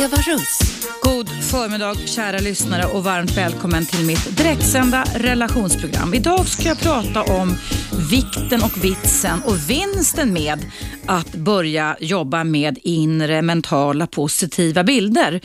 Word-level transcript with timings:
Eva 0.00 0.16
Russ. 0.16 0.58
God 1.02 1.28
förmiddag 1.28 1.94
kära 1.94 2.38
lyssnare 2.38 2.84
och 2.84 3.04
varmt 3.04 3.36
välkommen 3.36 3.86
till 3.86 4.06
mitt 4.06 4.36
direktsända 4.36 5.04
relationsprogram. 5.14 6.14
Idag 6.14 6.46
ska 6.46 6.68
jag 6.68 6.78
prata 6.78 7.22
om 7.22 7.56
vikten 8.10 8.62
och 8.62 8.84
vitsen 8.84 9.42
och 9.44 9.70
vinsten 9.70 10.32
med 10.32 10.58
att 11.06 11.34
börja 11.34 11.96
jobba 12.00 12.44
med 12.44 12.78
inre 12.82 13.42
mentala 13.42 14.06
positiva 14.06 14.84
bilder 14.84 15.40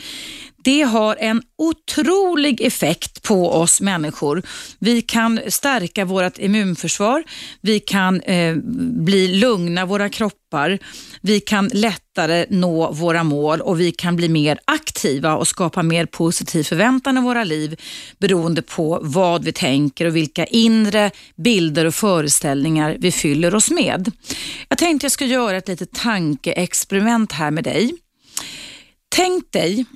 det 0.66 0.82
har 0.82 1.16
en 1.16 1.42
otrolig 1.58 2.60
effekt 2.60 3.22
på 3.22 3.52
oss 3.52 3.80
människor. 3.80 4.42
Vi 4.78 5.02
kan 5.02 5.40
stärka 5.48 6.04
vårt 6.04 6.38
immunförsvar, 6.38 7.24
vi 7.60 7.80
kan 7.80 8.20
eh, 8.20 8.56
bli 9.04 9.28
lugna 9.28 9.86
våra 9.86 10.08
kroppar, 10.08 10.78
vi 11.20 11.40
kan 11.40 11.70
lättare 11.72 12.46
nå 12.50 12.92
våra 12.92 13.24
mål 13.24 13.60
och 13.60 13.80
vi 13.80 13.92
kan 13.92 14.16
bli 14.16 14.28
mer 14.28 14.58
aktiva 14.64 15.36
och 15.36 15.48
skapa 15.48 15.82
mer 15.82 16.06
positiv 16.06 16.62
förväntan 16.62 17.18
i 17.18 17.20
våra 17.20 17.44
liv 17.44 17.80
beroende 18.18 18.62
på 18.62 18.98
vad 19.02 19.44
vi 19.44 19.52
tänker 19.52 20.06
och 20.06 20.16
vilka 20.16 20.46
inre 20.46 21.10
bilder 21.36 21.84
och 21.84 21.94
föreställningar 21.94 22.96
vi 22.98 23.12
fyller 23.12 23.54
oss 23.54 23.70
med. 23.70 24.12
Jag 24.68 24.78
tänkte 24.78 25.04
jag 25.04 25.12
ska 25.12 25.24
göra 25.24 25.56
ett 25.56 25.68
litet 25.68 25.92
tankeexperiment 25.92 27.32
här 27.32 27.50
med 27.50 27.64
dig. 27.64 27.94
Tänk 29.08 29.52
dig 29.52 29.86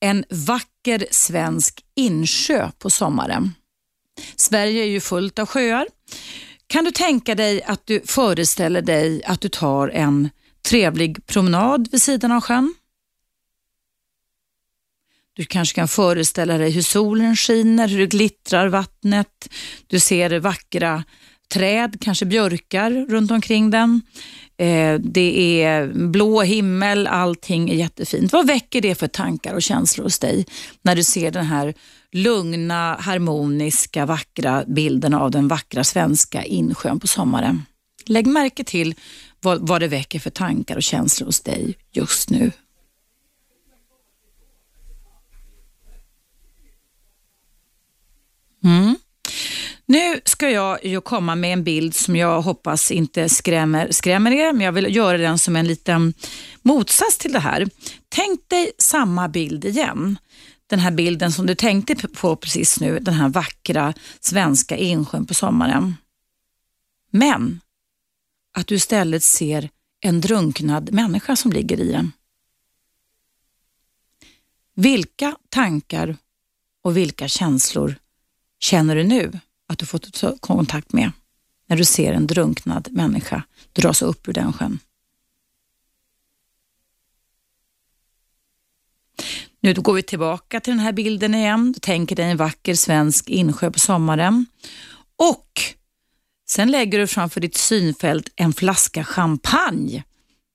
en 0.00 0.24
vacker 0.30 1.06
svensk 1.10 1.84
insjö 1.94 2.70
på 2.78 2.90
sommaren. 2.90 3.54
Sverige 4.36 4.82
är 4.82 4.88
ju 4.88 5.00
fullt 5.00 5.38
av 5.38 5.46
sjöar. 5.46 5.86
Kan 6.66 6.84
du 6.84 6.90
tänka 6.90 7.34
dig 7.34 7.62
att 7.62 7.86
du 7.86 8.00
föreställer 8.00 8.82
dig 8.82 9.24
att 9.24 9.40
du 9.40 9.48
tar 9.48 9.88
en 9.88 10.30
trevlig 10.62 11.26
promenad 11.26 11.88
vid 11.92 12.02
sidan 12.02 12.32
av 12.32 12.40
sjön? 12.40 12.74
Du 15.32 15.44
kanske 15.44 15.74
kan 15.74 15.88
föreställa 15.88 16.58
dig 16.58 16.70
hur 16.70 16.82
solen 16.82 17.36
skiner, 17.36 17.88
hur 17.88 17.98
det 17.98 18.06
glittrar 18.06 18.68
vattnet. 18.68 19.48
Du 19.86 20.00
ser 20.00 20.38
vackra 20.38 21.04
träd, 21.48 21.96
kanske 22.00 22.26
björkar 22.26 22.90
runt 22.90 23.30
omkring 23.30 23.70
den. 23.70 24.02
Eh, 24.58 24.94
det 25.00 25.62
är 25.62 25.86
blå 25.92 26.42
himmel, 26.42 27.06
allting 27.06 27.70
är 27.70 27.74
jättefint. 27.74 28.32
Vad 28.32 28.46
väcker 28.46 28.80
det 28.80 28.94
för 28.94 29.08
tankar 29.08 29.54
och 29.54 29.62
känslor 29.62 30.04
hos 30.04 30.18
dig 30.18 30.46
när 30.82 30.96
du 30.96 31.04
ser 31.04 31.30
den 31.30 31.44
här 31.44 31.74
lugna, 32.12 32.96
harmoniska, 33.00 34.06
vackra 34.06 34.64
bilden 34.66 35.14
av 35.14 35.30
den 35.30 35.48
vackra 35.48 35.84
svenska 35.84 36.44
insjön 36.44 37.00
på 37.00 37.06
sommaren? 37.06 37.62
Lägg 38.06 38.26
märke 38.26 38.64
till 38.64 38.94
vad, 39.40 39.68
vad 39.68 39.80
det 39.80 39.88
väcker 39.88 40.18
för 40.18 40.30
tankar 40.30 40.76
och 40.76 40.82
känslor 40.82 41.26
hos 41.26 41.40
dig 41.40 41.78
just 41.92 42.30
nu. 42.30 42.52
Mm. 48.64 48.96
Nu 49.88 50.20
ska 50.24 50.50
jag 50.50 50.84
ju 50.84 51.00
komma 51.00 51.34
med 51.34 51.52
en 51.52 51.64
bild 51.64 51.94
som 51.94 52.16
jag 52.16 52.42
hoppas 52.42 52.90
inte 52.90 53.28
skrämmer, 53.28 53.88
skrämmer 53.90 54.30
er, 54.30 54.52
men 54.52 54.60
jag 54.60 54.72
vill 54.72 54.96
göra 54.96 55.18
den 55.18 55.38
som 55.38 55.56
en 55.56 55.66
liten 55.66 56.14
motsats 56.62 57.18
till 57.18 57.32
det 57.32 57.38
här. 57.38 57.68
Tänk 58.08 58.48
dig 58.48 58.72
samma 58.78 59.28
bild 59.28 59.64
igen. 59.64 60.18
Den 60.66 60.78
här 60.78 60.90
bilden 60.90 61.32
som 61.32 61.46
du 61.46 61.54
tänkte 61.54 62.08
på 62.08 62.36
precis 62.36 62.80
nu, 62.80 62.98
den 62.98 63.14
här 63.14 63.28
vackra 63.28 63.94
svenska 64.20 64.76
insjön 64.76 65.26
på 65.26 65.34
sommaren. 65.34 65.96
Men 67.10 67.60
att 68.54 68.66
du 68.66 68.74
istället 68.74 69.22
ser 69.22 69.70
en 70.00 70.20
drunknad 70.20 70.92
människa 70.92 71.36
som 71.36 71.52
ligger 71.52 71.80
i 71.80 71.92
den. 71.92 72.12
Vilka 74.74 75.36
tankar 75.48 76.16
och 76.82 76.96
vilka 76.96 77.28
känslor 77.28 77.94
känner 78.58 78.96
du 78.96 79.04
nu? 79.04 79.40
Att 79.66 79.78
du 79.78 79.86
fått 79.86 80.40
kontakt 80.40 80.92
med 80.92 81.12
när 81.66 81.76
du 81.76 81.84
ser 81.84 82.12
en 82.12 82.26
drunknad 82.26 82.88
människa 82.92 83.42
dras 83.72 84.02
upp 84.02 84.28
ur 84.28 84.32
den 84.32 84.52
sjön. 84.52 84.78
Nu 89.60 89.74
går 89.74 89.92
vi 89.92 90.02
tillbaka 90.02 90.60
till 90.60 90.70
den 90.70 90.80
här 90.80 90.92
bilden 90.92 91.34
igen. 91.34 91.72
Du 91.72 91.80
tänker 91.80 92.16
dig 92.16 92.30
en 92.30 92.36
vacker 92.36 92.74
svensk 92.74 93.28
insjö 93.28 93.70
på 93.70 93.78
sommaren 93.78 94.46
och 95.16 95.60
sen 96.48 96.70
lägger 96.70 96.98
du 96.98 97.06
framför 97.06 97.40
ditt 97.40 97.56
synfält 97.56 98.28
en 98.36 98.52
flaska 98.52 99.04
champagne 99.04 100.04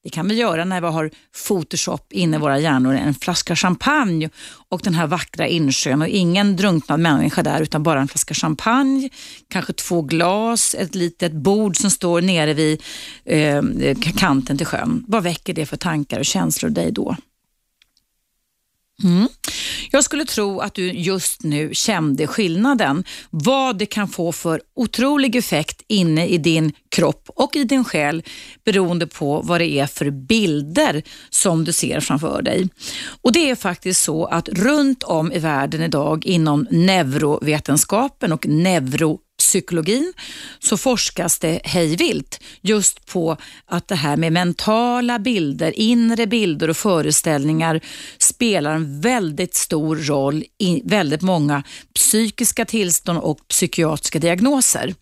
det 0.04 0.10
kan 0.10 0.28
vi 0.28 0.36
göra 0.36 0.66
när 0.66 0.82
vi 0.82 0.88
har 0.88 1.12
Photoshop 1.48 2.14
inne 2.14 2.38
i 2.38 2.40
våra 2.40 2.60
hjärnor. 2.60 2.94
En 2.94 3.14
flaska 3.14 3.56
champagne 3.56 4.30
och 4.70 4.82
den 4.84 4.94
här 4.94 5.08
vackra 5.08 5.48
insjön 5.48 6.02
och 6.02 6.08
ingen 6.08 6.56
drunknad 6.56 7.00
människa 7.00 7.44
där 7.44 7.62
utan 7.62 7.84
bara 7.84 8.02
en 8.02 8.08
flaska 8.08 8.34
champagne, 8.34 9.10
kanske 9.50 9.74
två 9.74 10.02
glas, 10.02 10.76
ett 10.80 10.96
litet 10.96 11.32
bord 11.34 11.78
som 11.78 11.90
står 11.90 12.22
nere 12.22 12.54
vid 12.54 12.82
eh, 13.26 13.62
kanten 14.18 14.58
till 14.58 14.68
sjön. 14.68 15.04
Vad 15.08 15.24
väcker 15.24 15.54
det 15.54 15.66
för 15.66 15.78
tankar 15.78 16.20
och 16.20 16.26
känslor 16.26 16.70
dig 16.70 16.92
då? 16.92 17.16
Mm. 19.04 19.28
Jag 19.92 20.04
skulle 20.04 20.26
tro 20.26 20.60
att 20.60 20.74
du 20.74 20.92
just 20.92 21.44
nu 21.44 21.70
kände 21.74 22.28
skillnaden. 22.28 23.04
Vad 23.30 23.78
det 23.78 23.86
kan 23.86 24.08
få 24.08 24.32
för 24.32 24.62
otrolig 24.76 25.36
effekt 25.36 25.82
inne 25.88 26.28
i 26.28 26.38
din 26.38 26.74
kropp 26.90 27.30
och 27.36 27.56
i 27.56 27.64
din 27.64 27.84
själ 27.84 28.24
beroende 28.66 29.08
på 29.08 29.42
vad 29.42 29.62
det 29.62 29.72
är 29.72 29.88
för 29.88 30.10
bilder 30.10 31.04
som 31.30 31.64
du 31.64 31.74
ser 31.74 32.00
framför 32.00 32.42
dig. 32.42 32.70
Och 33.22 33.32
Det 33.32 33.50
är 33.50 33.56
faktiskt 33.56 34.04
så 34.04 34.26
att 34.26 34.50
runt 34.50 35.04
om 35.04 35.32
i 35.32 35.40
världen 35.40 35.82
idag 35.82 36.26
inom 36.26 36.68
neurovetenskapen 36.72 38.32
och 38.32 38.48
neuro 38.48 39.20
psykologin 39.42 40.14
så 40.60 40.78
forskas 40.78 41.40
det 41.40 41.62
hejvilt 41.64 42.40
just 42.62 43.06
på 43.06 43.38
att 43.66 43.88
det 43.88 43.96
här 43.96 44.18
med 44.18 44.34
mentala 44.34 45.20
bilder, 45.20 45.80
inre 45.80 46.28
bilder 46.28 46.70
och 46.70 46.78
föreställningar 46.78 47.82
spelar 48.18 48.76
en 48.76 49.02
väldigt 49.02 49.56
stor 49.56 49.96
roll 49.96 50.44
i 50.58 50.82
väldigt 50.86 51.22
många 51.22 51.64
psykiska 51.96 52.66
tillstånd 52.66 53.20
och 53.20 53.48
psykiatriska 53.48 54.20
diagnoser. 54.20 54.96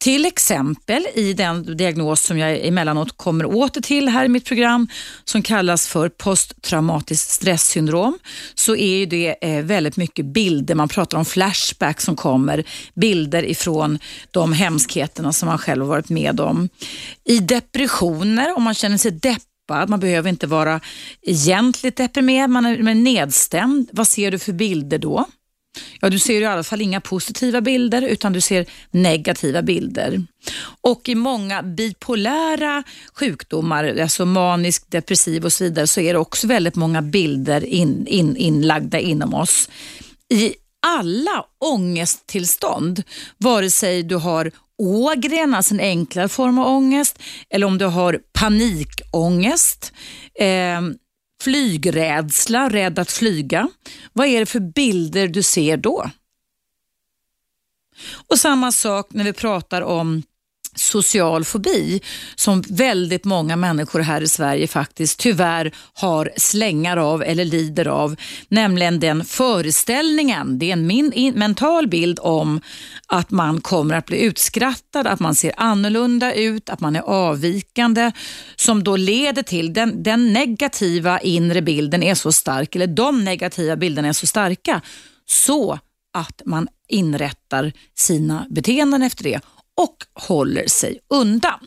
Till 0.00 0.26
exempel 0.26 1.06
i 1.14 1.32
den 1.32 1.76
diagnos 1.76 2.20
som 2.20 2.38
jag 2.38 2.66
emellanåt 2.66 3.16
kommer 3.16 3.44
åter 3.44 3.80
till 3.80 4.08
här 4.08 4.24
i 4.24 4.28
mitt 4.28 4.44
program 4.44 4.88
som 5.24 5.42
kallas 5.42 5.88
för 5.88 6.08
posttraumatiskt 6.08 7.30
stresssyndrom 7.30 8.18
så 8.54 8.76
är 8.76 9.06
det 9.06 9.36
eh, 9.40 9.64
väldigt 9.64 9.96
mycket 9.96 10.26
bilder, 10.26 10.74
man 10.74 10.88
pratar 10.88 11.18
om 11.18 11.24
flashback 11.24 12.00
som 12.00 12.16
kommer, 12.16 12.64
bilder 12.94 13.42
ifrån 13.42 13.98
de 14.30 14.52
hemskheterna 14.52 15.32
som 15.32 15.48
man 15.48 15.58
själv 15.58 15.82
har 15.82 15.88
varit 15.88 16.08
med 16.08 16.40
om. 16.40 16.68
I 17.24 17.38
depressioner, 17.38 18.56
om 18.56 18.62
man 18.62 18.74
känner 18.74 18.98
sig 18.98 19.10
deppad, 19.10 19.88
man 19.88 20.00
behöver 20.00 20.30
inte 20.30 20.46
vara 20.46 20.80
egentligt 21.22 21.96
deprimerad, 21.96 22.50
man 22.50 22.66
är 22.66 22.94
nedstämd. 22.94 23.88
Vad 23.92 24.08
ser 24.08 24.30
du 24.30 24.38
för 24.38 24.52
bilder 24.52 24.98
då? 24.98 25.26
Ja, 26.00 26.10
du 26.10 26.18
ser 26.18 26.40
i 26.40 26.44
alla 26.44 26.62
fall 26.62 26.80
inga 26.80 27.00
positiva 27.00 27.60
bilder 27.60 28.02
utan 28.02 28.32
du 28.32 28.40
ser 28.40 28.66
negativa 28.90 29.62
bilder. 29.62 30.22
Och 30.80 31.08
i 31.08 31.14
många 31.14 31.62
bipolära 31.62 32.82
sjukdomar, 33.14 33.98
alltså 34.02 34.24
manisk, 34.24 34.90
depressiv 34.90 35.44
och 35.44 35.52
så 35.52 35.64
vidare, 35.64 35.86
så 35.86 36.00
är 36.00 36.12
det 36.12 36.18
också 36.18 36.46
väldigt 36.46 36.76
många 36.76 37.02
bilder 37.02 37.64
in, 37.64 38.06
in, 38.06 38.36
inlagda 38.36 38.98
inom 38.98 39.34
oss. 39.34 39.68
I 40.28 40.54
alla 40.86 41.44
ångesttillstånd, 41.58 43.02
vare 43.38 43.70
sig 43.70 44.02
du 44.02 44.16
har 44.16 44.52
ågren, 44.78 45.54
alltså 45.54 45.74
en 45.74 45.80
enklare 45.80 46.28
form 46.28 46.58
av 46.58 46.66
ångest, 46.66 47.18
eller 47.50 47.66
om 47.66 47.78
du 47.78 47.84
har 47.84 48.20
panikångest, 48.32 49.92
eh, 50.40 50.80
flygrädsla, 51.42 52.68
rädd 52.68 52.98
att 52.98 53.12
flyga. 53.12 53.68
Vad 54.12 54.26
är 54.26 54.40
det 54.40 54.46
för 54.46 54.60
bilder 54.60 55.28
du 55.28 55.42
ser 55.42 55.76
då? 55.76 56.10
Och 58.28 58.38
samma 58.38 58.72
sak 58.72 59.06
när 59.10 59.24
vi 59.24 59.32
pratar 59.32 59.82
om 59.82 60.22
social 60.74 61.44
fobi 61.44 62.00
som 62.36 62.62
väldigt 62.68 63.24
många 63.24 63.56
människor 63.56 64.00
här 64.00 64.20
i 64.20 64.28
Sverige 64.28 64.66
faktiskt 64.66 65.18
tyvärr 65.18 65.72
har 65.94 66.30
slängar 66.36 66.96
av 66.96 67.22
eller 67.22 67.44
lider 67.44 67.88
av. 67.88 68.16
Nämligen 68.48 69.00
den 69.00 69.24
föreställningen, 69.24 70.58
det 70.58 70.68
är 70.68 70.72
en 70.72 70.86
min, 70.86 71.32
mental 71.36 71.88
bild 71.88 72.18
om 72.22 72.60
att 73.06 73.30
man 73.30 73.60
kommer 73.60 73.94
att 73.94 74.06
bli 74.06 74.20
utskrattad, 74.20 75.06
att 75.06 75.20
man 75.20 75.34
ser 75.34 75.52
annorlunda 75.56 76.34
ut, 76.34 76.70
att 76.70 76.80
man 76.80 76.96
är 76.96 77.02
avvikande 77.02 78.12
som 78.56 78.84
då 78.84 78.96
leder 78.96 79.42
till 79.42 79.72
den, 79.72 80.02
den 80.02 80.32
negativa 80.32 81.20
inre 81.20 81.62
bilden 81.62 82.02
är 82.02 82.14
så 82.14 82.32
stark, 82.32 82.76
eller 82.76 82.86
de 82.86 83.24
negativa 83.24 83.76
bilderna 83.76 84.08
är 84.08 84.12
så 84.12 84.26
starka 84.26 84.80
så 85.26 85.78
att 86.12 86.42
man 86.46 86.68
inrättar 86.88 87.72
sina 87.94 88.46
beteenden 88.50 89.02
efter 89.02 89.24
det 89.24 89.40
och 89.78 89.96
håller 90.14 90.66
sig 90.66 90.98
undan. 91.10 91.58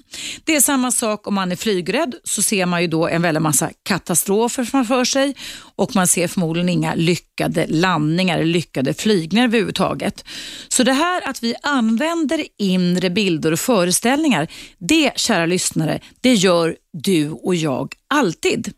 Det 0.44 0.56
är 0.56 0.62
samma 0.62 0.92
sak 0.92 1.28
om 1.28 1.34
man 1.34 1.52
är 1.52 1.56
flygrädd 1.56 2.16
så 2.24 2.42
ser 2.42 2.66
man 2.66 2.82
ju 2.82 2.88
då 2.88 3.08
en 3.08 3.22
väldig 3.22 3.42
massa 3.42 3.70
katastrofer 3.84 4.64
framför 4.64 5.06
sig 5.06 5.36
och 5.76 5.96
man 5.96 6.08
ser 6.08 6.28
förmodligen 6.28 6.70
inga 6.70 6.96
lyckade 6.96 7.66
landningar 7.68 8.36
eller 8.36 8.46
lyckade 8.46 8.94
flygningar 8.94 9.46
överhuvudtaget. 9.46 10.26
Så 10.68 10.84
det 10.84 10.94
här 10.94 11.30
att 11.30 11.44
vi 11.44 11.56
använder 11.62 12.46
inre 12.58 13.10
bilder 13.10 13.52
och 13.52 13.60
föreställningar, 13.60 14.48
det 14.78 15.12
kära 15.16 15.46
lyssnare, 15.46 16.00
det 16.22 16.34
gör 16.34 16.76
du 16.94 17.30
och 17.30 17.56
jag 17.56 17.94
alltid. 18.08 18.74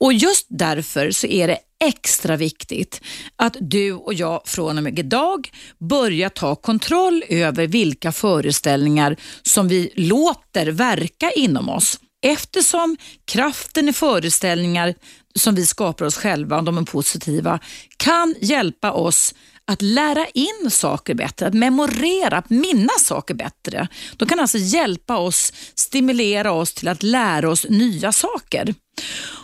Och 0.00 0.12
just 0.12 0.46
därför 0.48 1.10
så 1.10 1.26
är 1.26 1.48
det 1.48 1.58
extra 1.84 2.36
viktigt 2.36 3.00
att 3.36 3.56
du 3.60 3.92
och 3.92 4.14
jag 4.14 4.42
från 4.44 4.78
och 4.78 4.84
med 4.84 4.98
idag 4.98 5.50
börjar 5.78 6.28
ta 6.28 6.54
kontroll 6.54 7.24
över 7.28 7.66
vilka 7.66 8.12
föreställningar 8.12 9.16
som 9.42 9.68
vi 9.68 9.92
låter 9.94 10.66
verka 10.66 11.30
inom 11.30 11.68
oss. 11.68 12.00
Eftersom 12.22 12.96
kraften 13.24 13.88
i 13.88 13.92
föreställningar 13.92 14.94
som 15.34 15.54
vi 15.54 15.66
skapar 15.66 16.06
oss 16.06 16.16
själva, 16.16 16.58
om 16.58 16.64
de 16.64 16.78
är 16.78 16.82
positiva, 16.82 17.58
kan 17.96 18.34
hjälpa 18.40 18.92
oss 18.92 19.34
att 19.64 19.82
lära 19.82 20.26
in 20.26 20.70
saker 20.70 21.14
bättre, 21.14 21.46
att 21.46 21.54
memorera, 21.54 22.38
att 22.38 22.50
minnas 22.50 23.04
saker 23.04 23.34
bättre. 23.34 23.88
De 24.16 24.28
kan 24.28 24.40
alltså 24.40 24.58
hjälpa 24.58 25.16
oss, 25.16 25.52
stimulera 25.74 26.52
oss 26.52 26.74
till 26.74 26.88
att 26.88 27.02
lära 27.02 27.50
oss 27.50 27.66
nya 27.68 28.12
saker. 28.12 28.74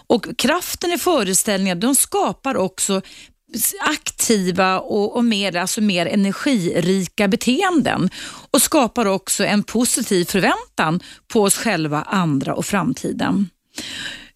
Och 0.07 0.27
Kraften 0.39 0.93
i 0.93 0.99
föreställningar 0.99 1.75
de 1.75 1.95
skapar 1.95 2.57
också 2.57 3.03
aktiva 3.81 4.81
och, 4.81 5.17
och 5.17 5.25
mer, 5.25 5.57
alltså 5.57 5.81
mer 5.81 6.07
energirika 6.07 7.29
beteenden 7.29 8.11
och 8.51 8.63
skapar 8.63 9.07
också 9.07 9.45
en 9.45 9.63
positiv 9.63 10.25
förväntan 10.25 11.01
på 11.29 11.43
oss 11.43 11.57
själva, 11.57 12.03
andra 12.03 12.55
och 12.55 12.67
framtiden. 12.67 13.49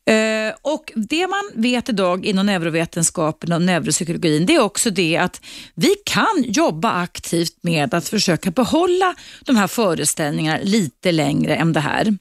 Eh, 0.08 0.54
och 0.62 0.92
Det 0.94 1.26
man 1.26 1.50
vet 1.54 1.88
idag 1.88 2.26
inom 2.26 2.46
neurovetenskapen 2.46 3.52
och 3.52 3.62
neuropsykologin 3.62 4.46
det 4.46 4.54
är 4.54 4.62
också 4.62 4.90
det 4.90 5.16
att 5.16 5.40
vi 5.74 5.94
kan 6.04 6.44
jobba 6.46 6.92
aktivt 6.92 7.56
med 7.60 7.94
att 7.94 8.08
försöka 8.08 8.50
behålla 8.50 9.14
de 9.44 9.56
här 9.56 9.66
föreställningarna 9.66 10.58
lite 10.62 11.12
längre 11.12 11.56
än 11.56 11.72
det 11.72 11.80
här. 11.80 12.16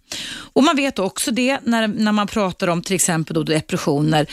Och 0.53 0.63
Man 0.63 0.75
vet 0.75 0.99
också 0.99 1.31
det 1.31 1.59
när, 1.63 1.87
när 1.87 2.11
man 2.11 2.27
pratar 2.27 2.67
om 2.67 2.81
till 2.81 2.95
exempel 2.95 3.33
då 3.33 3.43
depressioner 3.43 4.27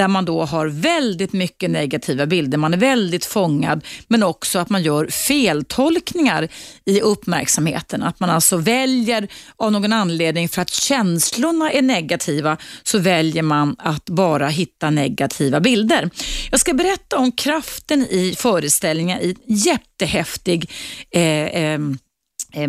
där 0.00 0.08
man 0.08 0.24
då 0.24 0.44
har 0.44 0.66
väldigt 0.66 1.32
mycket 1.32 1.70
negativa 1.70 2.26
bilder. 2.26 2.58
Man 2.58 2.74
är 2.74 2.78
väldigt 2.78 3.24
fångad, 3.24 3.84
men 4.08 4.22
också 4.22 4.58
att 4.58 4.70
man 4.70 4.82
gör 4.82 5.06
feltolkningar 5.06 6.48
i 6.84 7.00
uppmärksamheten. 7.00 8.02
Att 8.02 8.20
man 8.20 8.30
alltså 8.30 8.56
väljer 8.56 9.28
av 9.56 9.72
någon 9.72 9.92
anledning, 9.92 10.48
för 10.48 10.62
att 10.62 10.70
känslorna 10.70 11.72
är 11.72 11.82
negativa, 11.82 12.56
så 12.82 12.98
väljer 12.98 13.42
man 13.42 13.76
att 13.78 14.04
bara 14.04 14.48
hitta 14.48 14.90
negativa 14.90 15.60
bilder. 15.60 16.10
Jag 16.50 16.60
ska 16.60 16.74
berätta 16.74 17.18
om 17.18 17.32
kraften 17.32 18.00
i 18.00 18.34
föreställningar 18.38 19.20
i 19.20 19.36
jättehäftig 19.46 20.70
eh, 21.10 21.22
eh, 21.22 21.78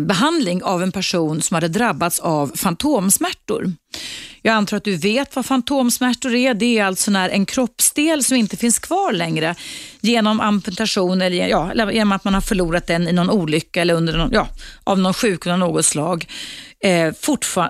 behandling 0.00 0.62
av 0.62 0.82
en 0.82 0.92
person 0.92 1.42
som 1.42 1.54
hade 1.54 1.68
drabbats 1.68 2.20
av 2.20 2.52
fantomsmärtor. 2.56 3.72
Jag 4.42 4.54
antar 4.54 4.76
att 4.76 4.84
du 4.84 4.96
vet 4.96 5.36
vad 5.36 5.46
fantomsmärtor 5.46 6.34
är. 6.34 6.54
Det 6.54 6.78
är 6.78 6.84
alltså 6.84 7.10
när 7.10 7.28
en 7.28 7.46
kroppsdel 7.46 8.24
som 8.24 8.36
inte 8.36 8.56
finns 8.56 8.78
kvar 8.78 9.12
längre 9.12 9.54
genom 10.02 10.40
amputation 10.40 11.22
eller, 11.22 11.48
ja, 11.48 11.70
eller 11.70 11.90
genom 11.90 12.12
att 12.12 12.24
man 12.24 12.34
har 12.34 12.40
förlorat 12.40 12.86
den 12.86 13.08
i 13.08 13.12
någon 13.12 13.30
olycka 13.30 13.80
eller 13.80 13.94
under 13.94 14.16
någon, 14.18 14.30
ja, 14.32 14.48
av 14.84 14.98
någon 14.98 15.14
sjukdom 15.14 15.52
av 15.52 15.58
något 15.58 15.84
slag 15.84 16.26
eh, 16.82 17.12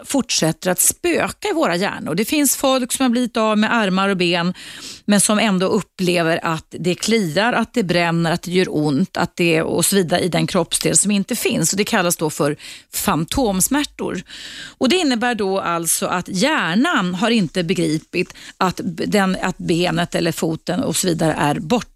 fortsätter 0.05 0.71
att 0.71 0.81
spöka 0.81 1.49
i 1.49 1.53
våra 1.53 1.77
hjärnor. 1.77 2.15
Det 2.15 2.25
finns 2.25 2.57
folk 2.57 2.93
som 2.93 3.03
har 3.03 3.11
blivit 3.11 3.37
av 3.37 3.59
med 3.59 3.75
armar 3.75 4.09
och 4.09 4.17
ben 4.17 4.55
men 5.05 5.21
som 5.21 5.39
ändå 5.39 5.67
upplever 5.67 6.41
att 6.43 6.67
det 6.79 6.95
kliar, 6.95 7.53
att 7.53 7.75
det 7.75 7.83
bränner, 7.83 8.33
att 8.33 8.43
det 8.43 8.51
gör 8.51 8.67
ont 8.71 9.17
att 9.17 9.37
det, 9.37 9.63
och 9.63 9.85
så 9.85 9.97
vidare 9.97 10.21
i 10.21 10.29
den 10.29 10.47
kroppsdel 10.47 10.97
som 10.97 11.11
inte 11.11 11.37
finns. 11.37 11.73
Och 11.73 11.77
det 11.77 11.85
kallas 11.85 12.17
då 12.17 12.31
för 12.31 12.57
fantomsmärtor. 12.95 14.23
Och 14.79 14.89
Det 14.89 14.97
innebär 14.97 15.35
då 15.35 15.61
alltså 15.61 16.07
att 16.07 16.29
hjärnan 16.29 17.15
har 17.15 17.31
inte 17.31 17.63
begripit 17.63 18.35
att, 18.57 18.81
den, 18.85 19.37
att 19.43 19.59
benet 19.59 20.15
eller 20.15 20.33
foten 20.33 20.83
och 20.83 20.97
så 20.97 21.07
vidare 21.07 21.33
är 21.33 21.55
borta. 21.55 21.92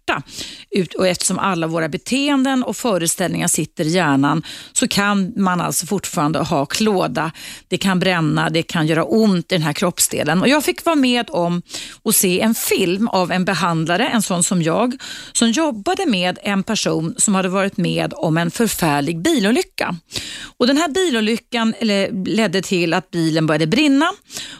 Och 0.97 1.07
eftersom 1.07 1.39
alla 1.39 1.67
våra 1.67 1.89
beteenden 1.89 2.63
och 2.63 2.77
föreställningar 2.77 3.47
sitter 3.47 3.85
i 3.85 3.89
hjärnan 3.89 4.43
så 4.73 4.87
kan 4.87 5.33
man 5.35 5.61
alltså 5.61 5.85
fortfarande 5.85 6.39
ha 6.39 6.65
klåda, 6.65 7.31
det 7.67 7.77
kan 7.77 7.99
bränna, 7.99 8.49
det 8.49 8.63
kan 8.63 8.87
göra 8.87 9.03
ont 9.03 9.51
i 9.51 9.55
den 9.55 9.61
här 9.61 9.73
kroppsdelen. 9.73 10.41
Och 10.41 10.47
jag 10.47 10.63
fick 10.63 10.85
vara 10.85 10.95
med 10.95 11.29
om 11.29 11.61
att 12.03 12.15
se 12.15 12.41
en 12.41 12.55
film 12.55 13.07
av 13.07 13.31
en 13.31 13.45
behandlare, 13.45 14.07
en 14.07 14.21
sån 14.21 14.43
som 14.43 14.61
jag, 14.61 14.95
som 15.31 15.51
jobbade 15.51 16.05
med 16.05 16.39
en 16.43 16.63
person 16.63 17.15
som 17.17 17.35
hade 17.35 17.49
varit 17.49 17.77
med 17.77 18.13
om 18.15 18.37
en 18.37 18.51
förfärlig 18.51 19.21
bilolycka. 19.21 19.95
Och 20.57 20.67
Den 20.67 20.77
här 20.77 20.89
bilolyckan 20.89 21.73
ledde 22.25 22.61
till 22.61 22.93
att 22.93 23.11
bilen 23.11 23.47
började 23.47 23.67
brinna 23.67 24.11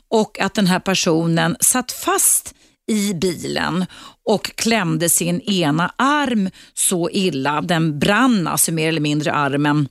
och 0.09 0.39
att 0.39 0.53
den 0.53 0.67
här 0.67 0.79
personen 0.79 1.57
satt 1.59 1.91
fast 1.91 2.53
i 2.87 3.13
bilen 3.13 3.85
och 4.25 4.55
klämde 4.55 5.09
sin 5.09 5.41
ena 5.41 5.93
arm 5.97 6.49
så 6.73 7.09
illa. 7.09 7.61
Den 7.61 7.99
brann 7.99 8.47
alltså 8.47 8.71
mer 8.71 8.87
eller 8.87 9.01
mindre 9.01 9.33
armen. 9.33 9.87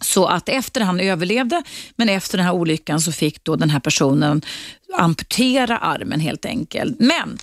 Så 0.00 0.26
att 0.26 0.48
efter 0.48 0.80
han 0.80 1.00
överlevde, 1.00 1.62
men 1.96 2.08
efter 2.08 2.38
den 2.38 2.46
här 2.46 2.54
olyckan 2.54 3.00
så 3.00 3.12
fick 3.12 3.44
då 3.44 3.56
den 3.56 3.70
här 3.70 3.80
personen 3.80 4.42
amputera 4.96 5.78
armen 5.78 6.20
helt 6.20 6.44
enkelt. 6.44 6.96
Men 6.98 7.38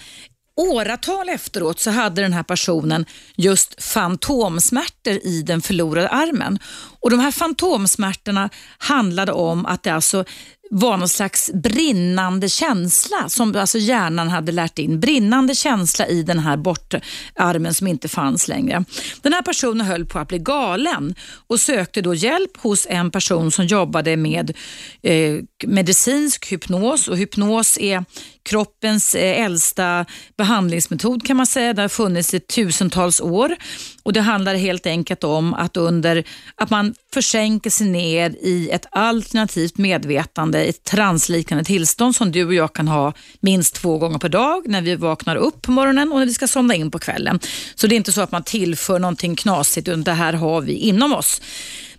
åratal 0.56 1.30
efteråt 1.30 1.80
så 1.80 1.92
hade 1.92 2.21
den 2.21 2.33
här 2.33 2.44
personen 2.44 3.06
just 3.36 3.83
fantomsmärtor 3.83 5.13
i 5.13 5.42
den 5.42 5.62
förlorade 5.62 6.09
armen. 6.09 6.59
Och 7.00 7.09
De 7.09 7.19
här 7.19 7.31
fantomsmärtorna 7.31 8.50
handlade 8.77 9.31
om 9.31 9.65
att 9.65 9.83
det 9.83 9.89
alltså 9.89 10.25
var 10.74 10.98
någon 10.98 11.10
slags 11.10 11.52
brinnande 11.54 12.50
känsla 12.50 13.30
som 13.30 13.56
alltså 13.56 13.78
hjärnan 13.78 14.30
hade 14.30 14.52
lärt 14.52 14.80
in. 14.80 15.00
Brinnande 15.00 15.56
känsla 15.56 16.08
i 16.08 16.24
den 16.24 16.40
här 16.40 16.58
bortarmen 16.58 17.74
som 17.74 17.88
inte 17.88 18.08
fanns 18.08 18.48
längre. 18.48 18.86
Den 19.22 19.34
här 19.34 19.42
personen 19.42 19.88
höll 19.88 20.06
på 20.06 20.20
att 20.20 20.28
bli 20.28 20.40
galen 20.40 21.16
och 21.48 21.60
sökte 21.60 22.02
då 22.02 22.14
hjälp 22.14 22.58
hos 22.58 22.88
en 22.90 23.12
person 23.12 23.51
som 23.51 23.66
jobbade 23.66 24.18
med 24.18 24.58
eh, 25.04 25.40
medicinsk 25.68 26.51
hypnos 26.51 27.08
och 27.08 27.18
hypnos 27.18 27.78
är 27.78 28.06
kroppens 28.44 29.16
eh, 29.16 29.46
äldsta 29.46 30.06
behandlingsmetod 30.38 31.28
kan 31.28 31.38
man 31.38 31.46
säga. 31.46 31.74
Det 31.74 31.82
har 31.82 31.90
funnits 31.90 32.34
i 32.34 32.40
tusentals 32.40 33.22
år 33.22 33.56
och 34.04 34.13
Det 34.13 34.22
handlar 34.22 34.56
helt 34.56 34.86
enkelt 34.86 35.24
om 35.24 35.54
att, 35.54 35.78
under, 35.78 36.24
att 36.56 36.70
man 36.70 36.94
försänker 37.13 37.70
sig 37.70 37.88
ner 37.88 38.30
i 38.30 38.70
ett 38.70 38.86
alternativt 38.92 39.78
medvetande, 39.78 40.61
ett 40.63 40.84
transliknande 40.84 41.63
tillstånd 41.63 42.15
som 42.15 42.32
du 42.32 42.46
och 42.46 42.53
jag 42.53 42.74
kan 42.74 42.88
ha 42.88 43.13
minst 43.39 43.75
två 43.75 43.98
gånger 43.98 44.20
per 44.20 44.30
dag 44.30 44.68
när 44.68 44.82
vi 44.82 44.96
vaknar 44.96 45.36
upp 45.36 45.62
på 45.62 45.72
morgonen 45.72 46.12
och 46.12 46.20
när 46.20 46.25
vi 46.25 46.34
ska 46.34 46.48
somna 46.48 46.75
in 46.75 46.91
på 46.91 47.00
kvällen. 47.00 47.39
Så 47.75 47.88
det 47.88 47.96
är 47.96 47.98
inte 47.98 48.12
så 48.12 48.22
att 48.22 48.32
man 48.32 48.44
tillför 48.44 49.00
någonting 49.00 49.36
knasigt 49.36 49.88
utan 49.88 50.03
det 50.03 50.13
här 50.13 50.34
har 50.34 50.62
vi 50.62 50.74
inom 50.74 51.13
oss. 51.13 51.41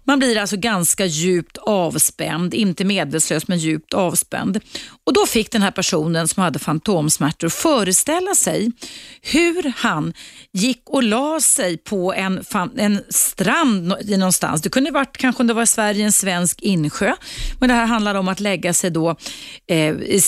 Man 0.04 0.18
blir 0.18 0.38
alltså 0.38 0.56
ganska 0.56 1.06
djupt 1.06 1.58
avspänd, 1.58 2.54
inte 2.54 2.84
medvetslös 2.84 3.48
men 3.48 3.58
djupt 3.58 3.94
avspänd. 3.94 4.60
Och 5.04 5.12
Då 5.12 5.26
fick 5.26 5.50
den 5.50 5.62
här 5.62 5.70
personen 5.70 6.28
som 6.28 6.42
hade 6.42 6.58
fantomsmärtor 6.58 7.48
föreställa 7.48 8.34
sig 8.34 8.72
hur 9.22 9.72
han 9.76 10.12
gick 10.52 10.82
och 10.86 11.02
la 11.02 11.40
sig 11.40 11.76
på 11.76 12.14
en, 12.14 12.44
en 12.76 13.04
strand 13.08 13.94
någonstans. 14.06 14.62
Det 14.62 14.68
kunde 14.68 14.90
varit 14.90 15.16
kanske 15.16 15.42
om 15.42 15.46
det 15.46 15.54
var 15.54 15.62
i 15.62 15.66
Sverige 15.66 16.04
en 16.04 16.12
svensk 16.12 16.62
insjö. 16.62 17.14
Men 17.60 17.68
det 17.68 17.74
här 17.74 17.86
handlar 17.86 18.14
om 18.14 18.28
att 18.28 18.40
lägga 18.40 18.74
sig 18.74 18.90
då 18.90 19.16
eh, 19.66 19.88
i 19.88 20.22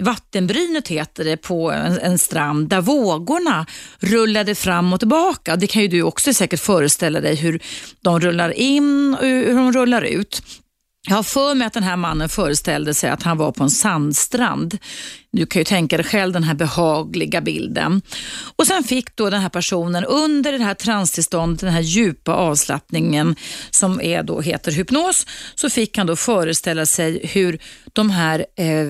vattenbrynet 0.00 0.88
heter 0.88 1.24
det 1.24 1.36
på 1.36 1.72
en, 1.72 1.98
en, 1.98 2.18
strand 2.18 2.68
där 2.68 2.80
vågorna 2.80 3.66
rullade 3.98 4.54
fram 4.54 4.92
och 4.92 4.98
tillbaka. 4.98 5.56
Det 5.56 5.66
kan 5.66 5.82
ju 5.82 5.88
du 5.88 6.02
också 6.02 6.34
säkert 6.34 6.60
föreställa 6.60 7.20
dig 7.20 7.34
hur 7.34 7.62
de 8.00 8.20
rullar 8.20 8.50
in 8.50 9.03
och 9.12 9.20
hur 9.24 9.54
de 9.54 9.72
rullar 9.72 10.02
ut. 10.02 10.42
Jag 11.08 11.16
har 11.16 11.22
för 11.22 11.54
mig 11.54 11.66
att 11.66 11.72
den 11.72 11.82
här 11.82 11.96
mannen 11.96 12.28
föreställde 12.28 12.94
sig 12.94 13.10
att 13.10 13.22
han 13.22 13.38
var 13.38 13.52
på 13.52 13.64
en 13.64 13.70
sandstrand. 13.70 14.78
Du 15.34 15.46
kan 15.46 15.60
ju 15.60 15.64
tänka 15.64 15.96
dig 15.96 16.06
själv 16.06 16.32
den 16.32 16.42
här 16.42 16.54
behagliga 16.54 17.40
bilden. 17.40 18.02
Och 18.56 18.66
Sen 18.66 18.84
fick 18.84 19.16
då 19.16 19.30
den 19.30 19.40
här 19.40 19.48
personen 19.48 20.04
under 20.04 20.52
det 20.52 20.64
här 20.64 20.74
transtillståndet, 20.74 21.60
den 21.60 21.72
här 21.72 21.80
djupa 21.80 22.32
avslappningen 22.32 23.36
som 23.70 24.00
är 24.00 24.22
då, 24.22 24.40
heter 24.40 24.72
hypnos, 24.72 25.26
så 25.54 25.70
fick 25.70 25.98
han 25.98 26.06
då 26.06 26.16
föreställa 26.16 26.86
sig 26.86 27.26
hur 27.26 27.58
de 27.92 28.10
här 28.10 28.46
eh, 28.56 28.88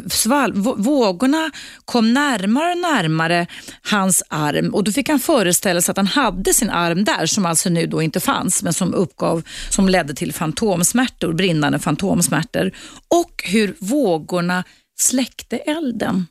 vågorna 0.77 1.51
kom 1.85 2.15
närmare 2.15 2.73
och 2.73 2.79
närmare 2.79 3.47
hans 3.83 4.23
arm 4.29 4.75
och 4.75 4.85
då 4.85 4.93
fick 4.93 5.09
han 5.09 5.19
föreställa 5.19 5.81
sig 5.81 5.91
att 5.91 5.97
han 5.97 6.07
hade 6.07 6.55
sin 6.55 6.71
arm 6.71 7.05
där 7.05 7.27
som 7.27 7.47
alltså 7.47 7.69
nu 7.69 7.87
då 7.87 8.03
inte 8.03 8.21
fanns 8.21 8.63
men 8.63 8.73
som 8.73 8.95
uppgav, 8.95 9.43
som 9.71 9.89
ledde 9.89 10.15
till 10.15 10.33
fantomsmärtor, 10.33 11.33
brinnande 11.33 11.79
fantomsmärtor 11.79 12.73
och 13.09 13.43
hur 13.45 13.77
vågorna 13.81 14.65
släckte 14.97 15.57
elden. 15.57 16.27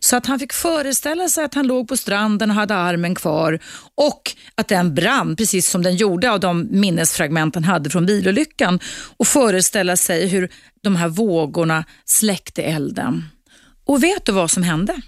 Så 0.00 0.16
att 0.16 0.26
han 0.26 0.38
fick 0.38 0.52
föreställa 0.52 1.28
sig 1.28 1.44
att 1.44 1.54
han 1.54 1.66
låg 1.66 1.88
på 1.88 1.96
stranden 1.96 2.50
och 2.50 2.56
hade 2.56 2.74
armen 2.74 3.14
kvar 3.14 3.58
och 3.94 4.22
att 4.54 4.68
den 4.68 4.94
brann 4.94 5.36
precis 5.36 5.70
som 5.70 5.82
den 5.82 5.96
gjorde 5.96 6.30
av 6.30 6.40
de 6.40 6.68
minnesfragment 6.70 7.54
han 7.54 7.64
hade 7.64 7.90
från 7.90 8.06
bilolyckan 8.06 8.80
och 9.16 9.26
föreställa 9.26 9.96
sig 9.96 10.26
hur 10.26 10.50
de 10.82 10.96
här 10.96 11.08
vågorna 11.08 11.84
släckte 12.04 12.62
elden. 12.62 13.24
Och 13.84 14.02
vet 14.02 14.26
du 14.26 14.32
vad 14.32 14.50
som 14.50 14.62
hände? 14.62 15.02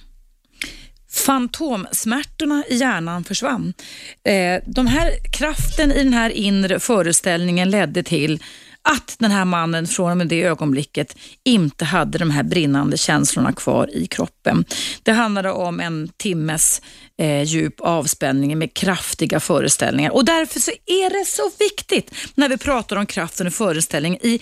Fantomsmärtorna 1.10 2.64
i 2.68 2.76
hjärnan 2.76 3.24
försvann. 3.24 3.74
Eh, 4.24 4.62
de 4.66 4.86
här 4.86 5.10
kraften 5.32 5.92
i 5.92 6.04
den 6.04 6.14
här 6.14 6.30
inre 6.30 6.80
föreställningen 6.80 7.70
ledde 7.70 8.02
till 8.02 8.42
att 8.88 9.16
den 9.18 9.30
här 9.30 9.44
mannen 9.44 9.86
från 9.86 10.10
och 10.10 10.16
med 10.16 10.28
det 10.28 10.42
ögonblicket 10.42 11.16
inte 11.44 11.84
hade 11.84 12.18
de 12.18 12.30
här 12.30 12.42
brinnande 12.42 12.98
känslorna 12.98 13.52
kvar 13.52 13.96
i 13.96 14.06
kroppen. 14.06 14.64
Det 15.02 15.12
handlade 15.12 15.50
om 15.50 15.80
en 15.80 16.08
timmes 16.16 16.82
eh, 17.18 17.42
djup 17.42 17.80
avspänning 17.80 18.58
med 18.58 18.74
kraftiga 18.74 19.40
föreställningar 19.40 20.10
och 20.10 20.24
därför 20.24 20.60
så 20.60 20.70
är 20.86 21.10
det 21.10 21.26
så 21.26 21.50
viktigt 21.58 22.14
när 22.34 22.48
vi 22.48 22.56
pratar 22.56 22.96
om 22.96 23.06
kraften 23.06 23.46
och 23.46 23.52
föreställning 23.52 24.18
i 24.22 24.40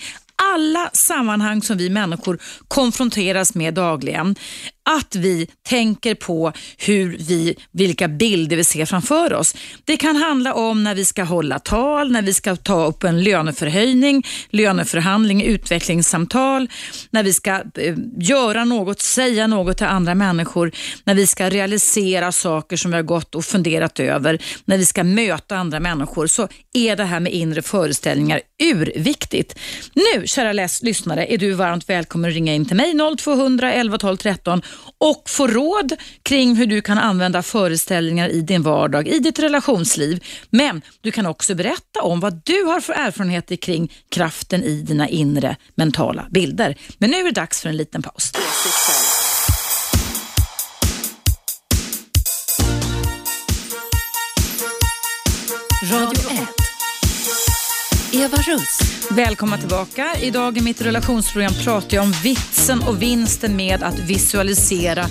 alla 0.53 0.89
sammanhang 0.93 1.61
som 1.61 1.77
vi 1.77 1.89
människor 1.89 2.39
konfronteras 2.67 3.55
med 3.55 3.73
dagligen 3.73 4.35
att 4.83 5.15
vi 5.15 5.47
tänker 5.69 6.15
på 6.15 6.53
hur 6.77 7.17
vi, 7.19 7.55
vilka 7.71 8.07
bilder 8.07 8.57
vi 8.57 8.63
ser 8.63 8.85
framför 8.85 9.33
oss. 9.33 9.55
Det 9.85 9.97
kan 9.97 10.15
handla 10.15 10.53
om 10.53 10.83
när 10.83 10.95
vi 10.95 11.05
ska 11.05 11.23
hålla 11.23 11.59
tal, 11.59 12.11
när 12.11 12.21
vi 12.21 12.33
ska 12.33 12.55
ta 12.55 12.85
upp 12.85 13.03
en 13.03 13.23
löneförhöjning, 13.23 14.25
löneförhandling, 14.49 15.43
utvecklingssamtal, 15.43 16.69
när 17.09 17.23
vi 17.23 17.33
ska 17.33 17.51
eh, 17.51 17.95
göra 18.17 18.65
något, 18.65 19.01
säga 19.01 19.47
något 19.47 19.77
till 19.77 19.87
andra 19.87 20.15
människor, 20.15 20.71
när 21.03 21.15
vi 21.15 21.27
ska 21.27 21.49
realisera 21.49 22.31
saker 22.31 22.77
som 22.77 22.91
vi 22.91 22.97
har 22.97 23.03
gått 23.03 23.35
och 23.35 23.45
funderat 23.45 23.99
över, 23.99 24.41
när 24.65 24.77
vi 24.77 24.85
ska 24.85 25.03
möta 25.03 25.57
andra 25.57 25.79
människor 25.79 26.27
så 26.27 26.47
är 26.73 26.95
det 26.95 27.03
här 27.03 27.19
med 27.19 27.33
inre 27.33 27.61
föreställningar 27.61 28.41
urviktigt. 28.63 29.59
Nu, 29.93 30.27
kära 30.27 30.53
läs 30.53 30.83
lyssnare, 30.83 31.25
är 31.33 31.37
du 31.37 31.51
varmt 31.51 31.89
välkommen 31.89 32.29
att 32.29 32.35
ringa 32.35 32.53
in 32.53 32.65
till 32.65 32.77
mig 32.77 32.93
0200 33.17 33.73
11 33.73 33.97
12 33.97 34.17
13 34.17 34.61
och 34.97 35.29
få 35.29 35.47
råd 35.47 35.93
kring 36.23 36.55
hur 36.55 36.65
du 36.65 36.81
kan 36.81 36.97
använda 36.97 37.43
föreställningar 37.43 38.29
i 38.29 38.41
din 38.41 38.63
vardag, 38.63 39.07
i 39.07 39.19
ditt 39.19 39.39
relationsliv. 39.39 40.23
Men 40.49 40.81
du 41.01 41.11
kan 41.11 41.25
också 41.25 41.55
berätta 41.55 42.01
om 42.01 42.19
vad 42.19 42.41
du 42.45 42.63
har 42.63 42.79
för 42.79 42.93
erfarenheter 42.93 43.55
kring 43.55 43.91
kraften 44.09 44.63
i 44.63 44.81
dina 44.81 45.09
inre 45.09 45.55
mentala 45.75 46.27
bilder. 46.31 46.77
Men 46.97 47.09
nu 47.09 47.17
är 47.17 47.23
det 47.23 47.31
dags 47.31 47.61
för 47.61 47.69
en 47.69 47.77
liten 47.77 48.01
paus. 48.01 48.31
Radio 55.91 56.31
1. 56.31 56.60
Eva 58.13 58.37
Russ. 58.37 58.79
Välkomna 59.11 59.57
tillbaka. 59.57 60.05
Idag 60.23 60.57
i 60.57 60.63
mitt 60.63 60.81
relationsprogram 60.81 61.51
pratar 61.65 61.97
jag 61.97 62.03
om 62.03 62.11
vitsen 62.23 62.79
och 62.87 63.01
vinsten 63.01 63.55
med 63.55 63.83
att 63.83 63.99
visualisera 63.99 65.03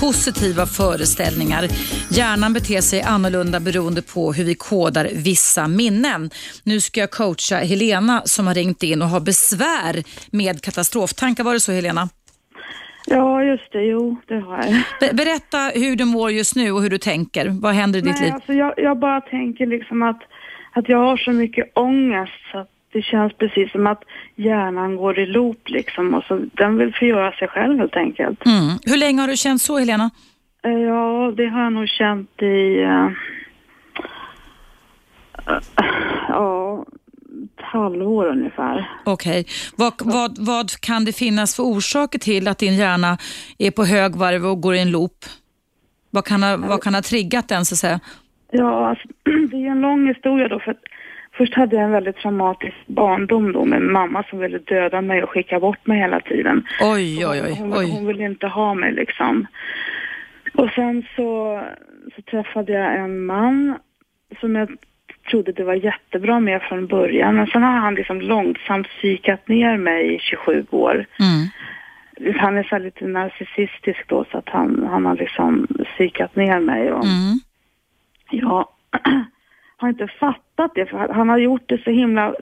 positiva 0.00 0.66
föreställningar. 0.66 1.64
Hjärnan 2.10 2.52
beter 2.52 2.80
sig 2.80 3.02
annorlunda 3.02 3.60
beroende 3.60 4.02
på 4.02 4.32
hur 4.32 4.44
vi 4.44 4.54
kodar 4.54 5.08
vissa 5.14 5.68
minnen. 5.68 6.30
Nu 6.64 6.80
ska 6.80 7.00
jag 7.00 7.10
coacha 7.10 7.56
Helena 7.56 8.22
som 8.24 8.46
har 8.46 8.54
ringt 8.54 8.82
in 8.82 9.02
och 9.02 9.08
har 9.08 9.20
besvär 9.20 10.04
med 10.30 10.62
katastroftankar. 10.62 11.44
Var 11.44 11.52
det 11.52 11.60
så 11.60 11.72
Helena? 11.72 12.08
Ja, 13.06 13.42
just 13.42 13.72
det. 13.72 13.82
Jo, 13.82 14.16
det 14.28 14.40
har 14.40 14.64
jag. 15.00 15.16
Berätta 15.16 15.58
hur 15.74 15.96
du 15.96 16.04
mår 16.04 16.30
just 16.30 16.56
nu 16.56 16.72
och 16.72 16.82
hur 16.82 16.90
du 16.90 16.98
tänker. 16.98 17.48
Vad 17.48 17.74
händer 17.74 17.98
i 17.98 18.02
Nej, 18.02 18.12
ditt 18.12 18.22
liv? 18.22 18.32
Alltså 18.34 18.52
jag, 18.52 18.74
jag 18.76 18.98
bara 18.98 19.20
tänker 19.20 19.66
liksom 19.66 20.02
att, 20.02 20.20
att 20.76 20.88
jag 20.88 20.98
har 20.98 21.16
så 21.16 21.32
mycket 21.32 21.70
ångest 21.74 22.32
så 22.52 22.58
att 22.58 22.70
det 22.92 23.02
känns 23.02 23.32
precis 23.32 23.72
som 23.72 23.86
att 23.86 24.02
hjärnan 24.34 24.96
går 24.96 25.18
i 25.18 25.26
loop 25.26 25.68
liksom 25.68 26.14
och 26.14 26.24
så 26.24 26.46
den 26.52 26.78
vill 26.78 26.94
förgöra 26.94 27.32
sig 27.32 27.48
själv 27.48 27.78
helt 27.78 27.96
enkelt. 27.96 28.46
Mm. 28.46 28.78
Hur 28.84 28.96
länge 28.96 29.20
har 29.20 29.28
du 29.28 29.36
känt 29.36 29.62
så 29.62 29.78
Helena? 29.78 30.10
Eh, 30.64 30.70
ja, 30.70 31.32
det 31.36 31.46
har 31.46 31.62
jag 31.62 31.72
nog 31.72 31.88
känt 31.88 32.42
i 32.42 32.84
uh, 32.84 33.10
ja, 36.28 36.84
ett 37.54 37.64
halvår 37.64 38.26
ungefär. 38.26 38.90
Okej. 39.04 39.40
Okay. 39.40 39.44
Vad, 39.76 39.92
vad, 39.98 40.38
vad 40.38 40.80
kan 40.80 41.04
det 41.04 41.12
finnas 41.12 41.56
för 41.56 41.62
orsaker 41.62 42.18
till 42.18 42.48
att 42.48 42.58
din 42.58 42.74
hjärna 42.74 43.18
är 43.58 43.70
på 43.70 43.84
högvarv 43.84 44.46
och 44.46 44.60
går 44.60 44.74
i 44.74 44.80
en 44.80 44.90
loop? 44.90 45.24
Vad 46.10 46.24
kan 46.24 46.42
ha, 46.42 46.56
vad 46.56 46.82
kan 46.82 46.94
ha 46.94 47.02
triggat 47.02 47.48
den 47.48 47.64
så 47.64 47.74
att 47.74 47.78
säga? 47.78 48.00
Ja, 48.58 48.88
alltså, 48.88 49.08
det 49.50 49.56
är 49.56 49.70
en 49.70 49.80
lång 49.80 50.08
historia 50.08 50.48
då 50.48 50.58
för 50.58 50.70
att 50.70 50.84
Först 51.36 51.54
hade 51.54 51.76
jag 51.76 51.84
en 51.84 51.90
väldigt 51.90 52.16
traumatisk 52.16 52.76
barndom 52.86 53.52
då 53.52 53.64
med 53.64 53.82
mamma 53.82 54.24
som 54.30 54.38
ville 54.38 54.58
döda 54.58 55.00
mig 55.00 55.22
och 55.22 55.30
skicka 55.30 55.60
bort 55.60 55.86
mig 55.86 55.98
hela 55.98 56.20
tiden. 56.20 56.66
Oj, 56.80 57.26
oj, 57.26 57.42
oj. 57.44 57.56
Hon, 57.58 57.78
oj. 57.78 57.90
hon 57.90 58.06
ville 58.06 58.24
inte 58.24 58.46
ha 58.46 58.74
mig 58.74 58.92
liksom. 58.92 59.46
Och 60.54 60.70
sen 60.70 61.06
så, 61.16 61.60
så 62.16 62.22
träffade 62.22 62.72
jag 62.72 62.96
en 62.96 63.26
man 63.26 63.78
som 64.40 64.56
jag 64.56 64.68
trodde 65.30 65.52
det 65.52 65.64
var 65.64 65.74
jättebra 65.74 66.40
med 66.40 66.62
från 66.62 66.86
början. 66.86 67.36
Men 67.36 67.46
sen 67.46 67.62
har 67.62 67.78
han 67.78 67.94
liksom 67.94 68.20
långsamt 68.20 68.88
psykat 68.88 69.48
ner 69.48 69.76
mig 69.76 70.14
i 70.14 70.18
27 70.18 70.66
år. 70.70 71.06
Mm. 71.20 72.36
Han 72.36 72.56
är 72.56 72.62
så 72.62 72.78
lite 72.78 73.06
narcissistisk 73.06 74.08
då 74.08 74.24
så 74.30 74.38
att 74.38 74.48
han, 74.48 74.86
han 74.90 75.06
har 75.06 75.16
liksom 75.16 75.66
psykat 75.84 76.36
ner 76.36 76.60
mig. 76.60 76.92
Och, 76.92 77.04
mm. 77.04 77.40
Ja, 78.30 78.70
har 79.76 79.88
inte 79.88 80.08
fattat 80.20 80.72
det 80.74 80.86
för 80.86 81.08
han 81.08 81.28
har 81.28 81.38
gjort 81.38 81.62
det 81.66 81.82
så 81.84 81.90
himla 81.90 82.34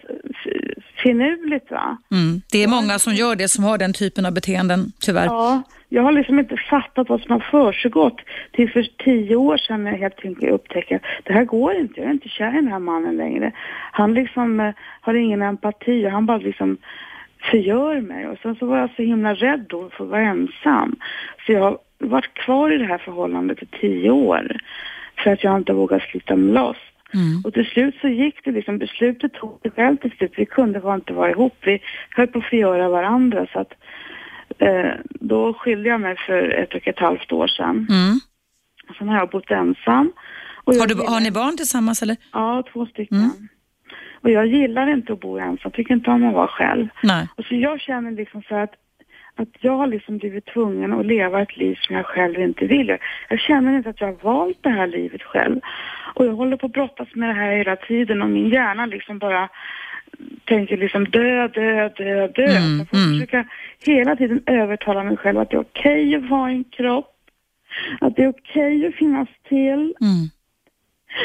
finurligt 1.03 1.71
va. 1.71 1.97
Mm. 2.11 2.41
Det 2.53 2.63
är 2.63 2.69
många 2.69 2.99
som 2.99 3.13
gör 3.15 3.37
det 3.37 3.49
som 3.49 3.65
har 3.65 3.79
den 3.79 3.93
typen 3.93 4.27
av 4.27 4.35
beteenden 4.35 4.93
tyvärr. 5.01 5.27
Ja, 5.27 5.63
jag 5.89 6.03
har 6.03 6.13
liksom 6.13 6.39
inte 6.39 6.57
fattat 6.57 7.09
vad 7.09 7.21
som 7.21 7.31
har 7.33 7.41
försiggått 7.51 8.21
till 8.53 8.71
för 8.71 8.87
tio 9.05 9.37
år 9.37 9.57
sedan 9.57 9.85
när 9.85 9.91
jag 9.91 9.99
helt 9.99 10.25
enkelt 10.25 10.53
upptäcker 10.53 11.01
det 11.23 11.33
här 11.33 11.45
går 11.45 11.75
inte, 11.75 12.01
jag 12.01 12.09
är 12.09 12.13
inte 12.13 12.29
kär 12.29 12.53
i 12.53 12.55
den 12.57 12.69
här 12.69 12.79
mannen 12.79 13.17
längre. 13.17 13.53
Han 13.93 14.15
liksom 14.15 14.61
eh, 14.61 14.75
har 15.01 15.15
ingen 15.15 15.43
empati 15.43 16.07
och 16.07 16.11
han 16.11 16.27
bara 16.27 16.39
liksom 16.39 16.77
förgör 17.51 18.01
mig 18.01 18.29
och 18.29 18.39
sen 18.43 18.57
så 18.57 18.67
var 18.67 18.79
jag 18.79 18.91
så 18.97 19.03
himla 19.03 19.35
rädd 19.35 19.67
då 19.69 19.91
för 19.91 20.05
att 20.05 20.11
vara 20.11 20.21
ensam. 20.21 20.97
Så 21.47 21.53
jag 21.53 21.61
har 21.61 21.79
varit 21.99 22.35
kvar 22.35 22.71
i 22.71 22.79
det 22.79 22.85
här 22.85 22.99
förhållandet 22.99 23.63
i 23.63 23.67
tio 23.67 24.11
år 24.11 24.57
för 25.19 25.31
att 25.31 25.45
jag 25.45 25.57
inte 25.57 25.73
vågat 25.73 26.03
slita 26.03 26.37
mig 26.37 26.55
loss. 26.55 26.77
Mm. 27.15 27.43
Och 27.45 27.55
till 27.55 27.67
slut 27.67 27.95
så 28.01 28.09
gick 28.09 28.45
det 28.45 28.53
liksom, 28.53 28.79
beslutet 28.79 29.33
tog 29.33 29.61
sig 29.63 29.71
själv 29.71 29.97
till 29.97 30.11
slut. 30.11 30.33
Vi 30.37 30.47
kunde 30.47 30.81
bara 30.81 30.95
inte 30.95 31.13
vara 31.13 31.31
ihop. 31.31 31.57
Vi 31.61 31.81
höll 32.11 32.27
på 32.27 32.39
att 32.39 32.45
förgöra 32.45 32.89
varandra 32.89 33.47
så 33.53 33.59
att 33.59 33.73
eh, 34.59 34.93
då 35.05 35.55
skilde 35.55 35.89
jag 35.89 36.01
mig 36.01 36.17
för 36.27 36.49
ett 36.49 36.75
och 36.75 36.89
ett 36.89 36.99
halvt 36.99 37.33
år 37.33 37.47
sedan. 37.47 37.87
Mm. 37.91 38.21
Sen 38.99 39.09
har 39.09 39.17
jag 39.17 39.31
bott 39.31 39.51
ensam. 39.51 40.13
har, 40.65 40.87
du, 40.87 40.95
har 40.95 41.21
ni 41.21 41.31
barn 41.31 41.57
tillsammans 41.57 42.03
eller? 42.03 42.17
Ja, 42.33 42.63
två 42.73 42.87
stycken. 42.87 43.19
Mm. 43.19 43.49
Och 44.21 44.31
jag 44.31 44.47
gillar 44.47 44.93
inte 44.93 45.13
att 45.13 45.21
bo 45.21 45.39
ensam, 45.39 45.71
tycker 45.71 45.95
inte 45.95 46.11
om 46.11 46.29
att 46.29 46.35
vara 46.35 46.49
själv. 46.49 46.89
Nej. 47.03 47.29
Och 47.37 47.45
så 47.45 47.55
jag 47.55 47.81
känner 47.81 48.11
liksom 48.11 48.43
så 48.49 48.55
att 48.55 48.75
att 49.37 49.49
jag 49.61 49.77
har 49.77 49.87
liksom 49.87 50.19
blivit 50.19 50.47
tvungen 50.47 50.93
att 50.93 51.07
leva 51.07 51.43
ett 51.43 51.57
liv 51.57 51.79
som 51.81 51.97
jag 51.97 52.07
själv 52.07 52.41
inte 52.41 52.67
vill. 52.67 52.99
Jag 53.29 53.41
känner 53.41 53.77
inte 53.77 53.91
att 53.91 54.01
jag 54.01 54.09
har 54.09 54.19
valt 54.23 54.59
det 54.61 54.71
här 54.71 54.87
livet 54.87 55.23
själv. 55.23 55.61
Och 56.15 56.27
jag 56.27 56.33
håller 56.33 56.57
på 56.57 56.67
att 56.67 56.73
brottas 56.73 57.09
med 57.15 57.29
det 57.29 57.35
här 57.35 57.57
hela 57.57 57.77
tiden 57.77 58.23
och 58.23 58.31
min 58.31 58.49
hjärna 58.49 58.87
liksom 58.87 59.19
bara 59.19 59.49
tänker 60.45 60.77
liksom 60.77 61.05
dö, 61.05 61.49
dö, 61.49 61.89
dö, 61.89 62.29
dö. 62.29 62.57
Mm, 62.57 62.79
jag 62.79 62.89
får 62.89 62.97
mm. 62.97 63.13
försöka 63.13 63.49
hela 63.87 64.17
tiden 64.17 64.43
övertala 64.47 65.05
mig 65.05 65.17
själv 65.17 65.39
att 65.39 65.51
det 65.51 65.57
är 65.57 65.61
okej 65.61 66.09
okay 66.09 66.25
att 66.25 66.31
vara 66.31 66.51
en 66.51 66.65
kropp. 66.65 67.11
Att 68.01 68.17
det 68.17 68.23
är 68.23 68.29
okej 68.29 68.79
okay 68.79 68.89
att 68.89 68.95
finnas 68.95 69.29
till. 69.49 69.95
Mm. 70.01 70.31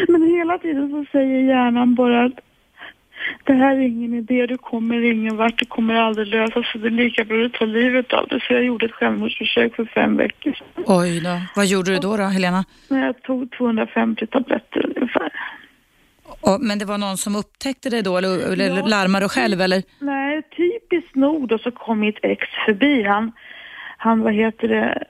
Men 0.08 0.28
hela 0.28 0.58
tiden 0.58 0.90
så 0.90 1.06
säger 1.12 1.40
hjärnan 1.40 1.96
bara 1.96 2.26
att 2.26 2.40
det 3.44 3.54
här 3.54 3.76
är 3.76 3.82
ingen 3.82 4.14
idé, 4.14 4.46
du 4.46 4.58
kommer 4.58 5.02
ingen 5.02 5.38
vart, 5.38 5.60
det 5.60 5.66
kommer 5.66 5.96
aldrig 5.96 6.28
lösa 6.28 6.64
sig, 6.64 6.82
det 6.82 6.88
är 6.88 6.92
lika 6.92 7.24
bra 7.24 7.46
att 7.46 7.54
ta 7.54 7.66
livet 7.66 8.14
av 8.14 8.28
det. 8.28 8.40
Så 8.40 8.54
jag 8.54 8.64
gjorde 8.64 8.86
ett 8.86 8.92
självmordsförsök 8.92 9.76
för 9.76 9.86
fem 9.86 10.18
veckor 10.18 10.54
sedan. 10.54 10.84
Oj 10.88 11.22
då. 11.22 11.42
Vad 11.56 11.66
gjorde 11.66 11.92
du 11.92 12.00
då, 12.00 12.18
då 12.18 12.24
Helena? 12.24 12.66
Jag 12.88 13.24
tog 13.24 13.52
250 13.52 14.28
tabletter 14.28 14.86
ungefär. 14.96 15.32
Och, 16.42 16.62
men 16.62 16.80
det 16.80 16.86
var 16.86 16.98
någon 16.98 17.18
som 17.18 17.36
upptäckte 17.36 17.90
det 17.90 18.02
då 18.02 18.18
eller, 18.18 18.52
eller 18.54 18.78
ja. 18.78 18.86
larmade 18.86 19.26
du 19.26 19.30
själv 19.30 19.62
eller? 19.62 19.84
Nej, 20.00 20.42
typiskt 20.58 21.16
nog 21.16 21.48
då 21.48 21.58
så 21.58 21.72
kom 21.72 22.00
mitt 22.00 22.20
ex 22.22 22.48
förbi. 22.66 23.04
Han, 23.04 23.32
han 23.98 24.22
vad 24.22 24.34
heter 24.34 24.68
det, 24.68 25.04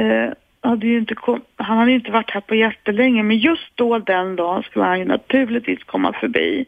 eh, 0.00 0.32
hade 0.70 0.86
ju 0.86 0.98
inte 0.98 1.14
kom, 1.14 1.40
han 1.56 1.78
hade 1.78 1.92
inte 1.92 2.10
varit 2.10 2.30
här 2.30 2.40
på 2.40 2.54
jättelänge 2.54 3.22
men 3.22 3.38
just 3.38 3.76
då 3.76 3.98
den 3.98 4.36
dagen 4.36 4.62
skulle 4.62 4.84
han 4.84 4.98
ju 4.98 5.04
naturligtvis 5.04 5.84
komma 5.84 6.12
förbi. 6.20 6.66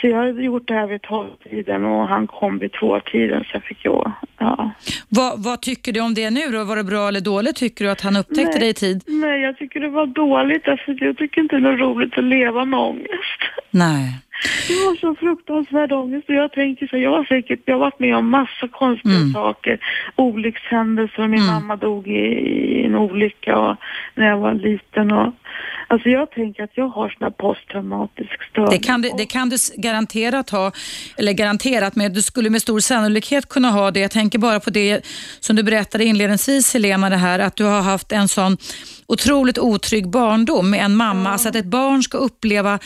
Så 0.00 0.06
jag 0.06 0.16
hade 0.16 0.42
gjort 0.42 0.68
det 0.68 0.74
här 0.74 0.86
vid 0.86 1.02
tolvtiden 1.02 1.84
och 1.84 2.08
han 2.08 2.26
kom 2.26 2.58
vid 2.58 2.72
tvåtiden 2.72 3.44
så 3.44 3.50
jag 3.52 3.64
fick 3.64 3.84
gå. 3.84 4.12
Ja. 4.38 4.70
Vad, 5.08 5.44
vad, 5.44 5.62
tycker 5.62 5.92
du 5.92 6.00
om 6.00 6.14
det 6.14 6.30
nu 6.30 6.40
då? 6.52 6.64
Var 6.64 6.76
det 6.76 6.84
bra 6.84 7.08
eller 7.08 7.20
dåligt 7.20 7.56
tycker 7.56 7.84
du 7.84 7.90
att 7.90 8.00
han 8.00 8.16
upptäckte 8.16 8.50
nej, 8.50 8.60
dig 8.60 8.68
i 8.68 8.74
tid? 8.74 9.02
Nej, 9.06 9.40
jag 9.40 9.56
tycker 9.58 9.80
det 9.80 9.88
var 9.88 10.06
dåligt. 10.06 10.68
Alltså, 10.68 10.92
jag 10.92 11.16
tycker 11.16 11.40
inte 11.40 11.56
det 11.56 11.68
är 11.68 11.76
roligt 11.76 12.18
att 12.18 12.24
leva 12.24 12.64
med 12.64 12.80
ångest. 12.80 13.40
Nej. 13.70 14.14
Det 14.68 14.74
var 14.74 14.96
så 14.96 15.14
fruktansvärd 15.14 15.92
ångest 15.92 16.28
och 16.28 16.34
jag 16.34 16.52
tänker 16.52 16.86
så, 16.86 16.96
jag 16.96 17.10
har 17.10 17.24
säkert, 17.24 17.60
jag 17.64 17.74
har 17.74 17.80
varit 17.80 17.98
med 17.98 18.16
om 18.16 18.30
massa 18.30 18.68
konstiga 18.70 19.14
mm. 19.14 19.32
saker. 19.32 19.78
Olyckshändelser, 20.16 21.26
min 21.26 21.40
mm. 21.40 21.54
mamma 21.54 21.76
dog 21.76 22.08
i, 22.08 22.12
i, 22.12 22.84
en 22.86 22.94
olycka 22.94 23.58
och, 23.58 23.76
när 24.14 24.26
jag 24.26 24.38
var 24.38 24.54
liten 24.54 25.12
och 25.12 25.34
Alltså 25.90 26.08
jag 26.08 26.30
tänker 26.30 26.62
att 26.62 26.70
jag 26.74 26.88
har 26.88 27.08
sån 27.08 27.24
här 27.24 27.30
posttraumatisk 27.30 28.42
störning. 28.50 28.70
Det 28.70 28.86
kan, 28.86 29.02
du, 29.02 29.10
det 29.16 29.26
kan 29.26 29.48
du 29.48 29.56
garanterat 29.76 30.50
ha, 30.50 30.72
eller 31.16 31.32
garanterat, 31.32 31.96
men 31.96 32.12
du 32.12 32.22
skulle 32.22 32.50
med 32.50 32.62
stor 32.62 32.80
sannolikhet 32.80 33.48
kunna 33.48 33.70
ha 33.70 33.90
det. 33.90 34.00
Jag 34.00 34.10
tänker 34.10 34.38
bara 34.38 34.60
på 34.60 34.70
det 34.70 35.06
som 35.40 35.56
du 35.56 35.62
berättade 35.62 36.04
inledningsvis 36.04 36.74
Helena, 36.74 37.10
det 37.10 37.16
här 37.16 37.38
att 37.38 37.56
du 37.56 37.64
har 37.64 37.80
haft 37.80 38.12
en 38.12 38.28
sån 38.28 38.56
otroligt 39.06 39.58
otrygg 39.58 40.10
barndom 40.10 40.70
med 40.70 40.84
en 40.84 40.96
mamma, 40.96 41.28
ja. 41.28 41.32
alltså 41.32 41.48
att 41.48 41.56
ett 41.56 41.64
barn 41.64 42.02
ska 42.02 42.18
uppleva 42.18 42.78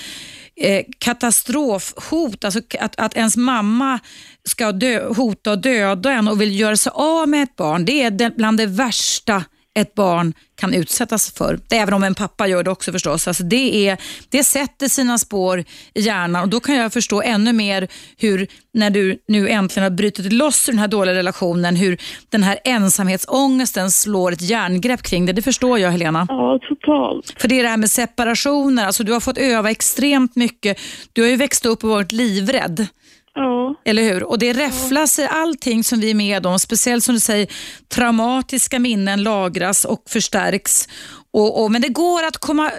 eh, 0.57 0.85
katastrofhot, 0.99 2.45
alltså 2.45 2.61
att, 2.81 3.01
att 3.01 3.17
ens 3.17 3.37
mamma 3.37 3.99
ska 4.45 4.73
dö, 4.73 5.09
hota 5.17 5.51
och 5.51 5.59
döda 5.59 6.13
en 6.13 6.29
och 6.29 6.41
vill 6.41 6.61
göra 6.61 6.77
sig 6.77 6.93
av 6.95 7.29
med 7.29 7.43
ett 7.43 7.57
barn, 7.57 7.85
det 7.85 8.03
är 8.03 8.37
bland 8.37 8.59
det 8.59 8.67
värsta 8.67 9.45
ett 9.75 9.95
barn 9.95 10.35
kan 10.55 10.75
utsättas 10.75 11.33
för. 11.33 11.59
Även 11.71 11.95
om 11.95 12.03
en 12.03 12.15
pappa 12.15 12.47
gör 12.47 12.63
det 12.63 12.71
också 12.71 12.93
förstås. 12.93 13.29
Alltså 13.29 13.43
det, 13.43 13.89
är, 13.89 13.99
det 14.29 14.45
sätter 14.45 14.89
sina 14.89 15.19
spår 15.19 15.65
i 15.95 16.01
hjärnan 16.01 16.43
och 16.43 16.49
då 16.49 16.61
kan 16.61 16.75
jag 16.75 16.93
förstå 16.93 17.23
ännu 17.23 17.53
mer 17.53 17.89
hur, 18.19 18.47
när 18.75 18.91
du 18.91 19.19
nu 19.29 19.49
äntligen 19.49 19.83
har 19.83 19.91
brutit 19.91 20.33
loss 20.33 20.69
ur 20.69 20.73
den 20.73 20.79
här 20.79 20.89
dåliga 20.89 21.15
relationen, 21.15 21.77
hur 21.77 21.99
den 22.31 22.43
här 22.43 22.59
ensamhetsångesten 22.65 23.91
slår 23.91 24.33
ett 24.33 24.43
järngrepp 24.43 25.03
kring 25.03 25.27
det. 25.27 25.33
Det 25.33 25.43
förstår 25.43 25.79
jag 25.79 25.91
Helena. 25.91 26.27
Ja, 26.29 26.59
totalt. 26.69 27.35
För 27.41 27.49
det 27.49 27.59
är 27.59 27.63
det 27.63 27.69
här 27.69 27.77
med 27.77 27.91
separationer, 27.91 28.87
alltså 28.87 29.05
du 29.05 29.13
har 29.13 29.21
fått 29.21 29.39
öva 29.39 29.71
extremt 29.71 30.37
mycket. 30.37 30.81
Du 31.13 31.23
har 31.23 31.29
ju 31.29 31.37
växt 31.37 31.67
upp 31.67 31.85
och 31.85 31.91
varit 31.91 32.13
livrädd. 32.13 32.87
Ja. 33.35 33.75
Eller 33.85 34.03
hur? 34.03 34.23
Och 34.23 34.39
det 34.39 34.53
räfflas 34.53 35.19
i 35.19 35.27
allting 35.31 35.85
som 35.85 36.01
vi 36.01 36.11
är 36.11 36.15
med 36.15 36.47
om, 36.47 36.59
speciellt 36.59 37.05
som 37.05 37.15
du 37.15 37.21
säger, 37.21 37.47
traumatiska 37.89 38.79
minnen 38.79 39.23
lagras 39.23 39.85
och 39.85 40.03
förstärks. 40.09 40.89
Och, 41.33 41.63
och, 41.63 41.71
men 41.71 41.83
det 41.83 41.89
går 41.89 42.23
att 42.25 42.37
komma, 42.37 42.71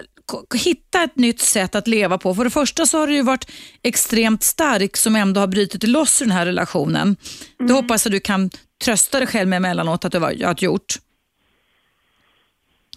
hitta 0.55 1.03
ett 1.03 1.15
nytt 1.15 1.39
sätt 1.39 1.75
att 1.75 1.87
leva 1.87 2.17
på. 2.17 2.35
För 2.35 2.43
det 2.43 2.49
första 2.49 2.85
så 2.85 2.99
har 2.99 3.07
du 3.07 3.13
ju 3.13 3.21
varit 3.21 3.51
extremt 3.83 4.43
stark 4.43 4.97
som 4.97 5.15
ändå 5.15 5.39
har 5.39 5.47
brutit 5.47 5.83
loss 5.83 6.21
i 6.21 6.25
den 6.25 6.31
här 6.31 6.45
relationen. 6.45 7.01
Mm. 7.01 7.67
Det 7.67 7.73
hoppas 7.73 8.05
jag 8.05 8.11
du 8.11 8.19
kan 8.19 8.49
trösta 8.85 9.19
dig 9.19 9.27
själv 9.27 9.49
med 9.49 9.57
emellanåt 9.57 10.05
att 10.05 10.11
du 10.11 10.19
har 10.19 10.63
gjort. 10.63 10.93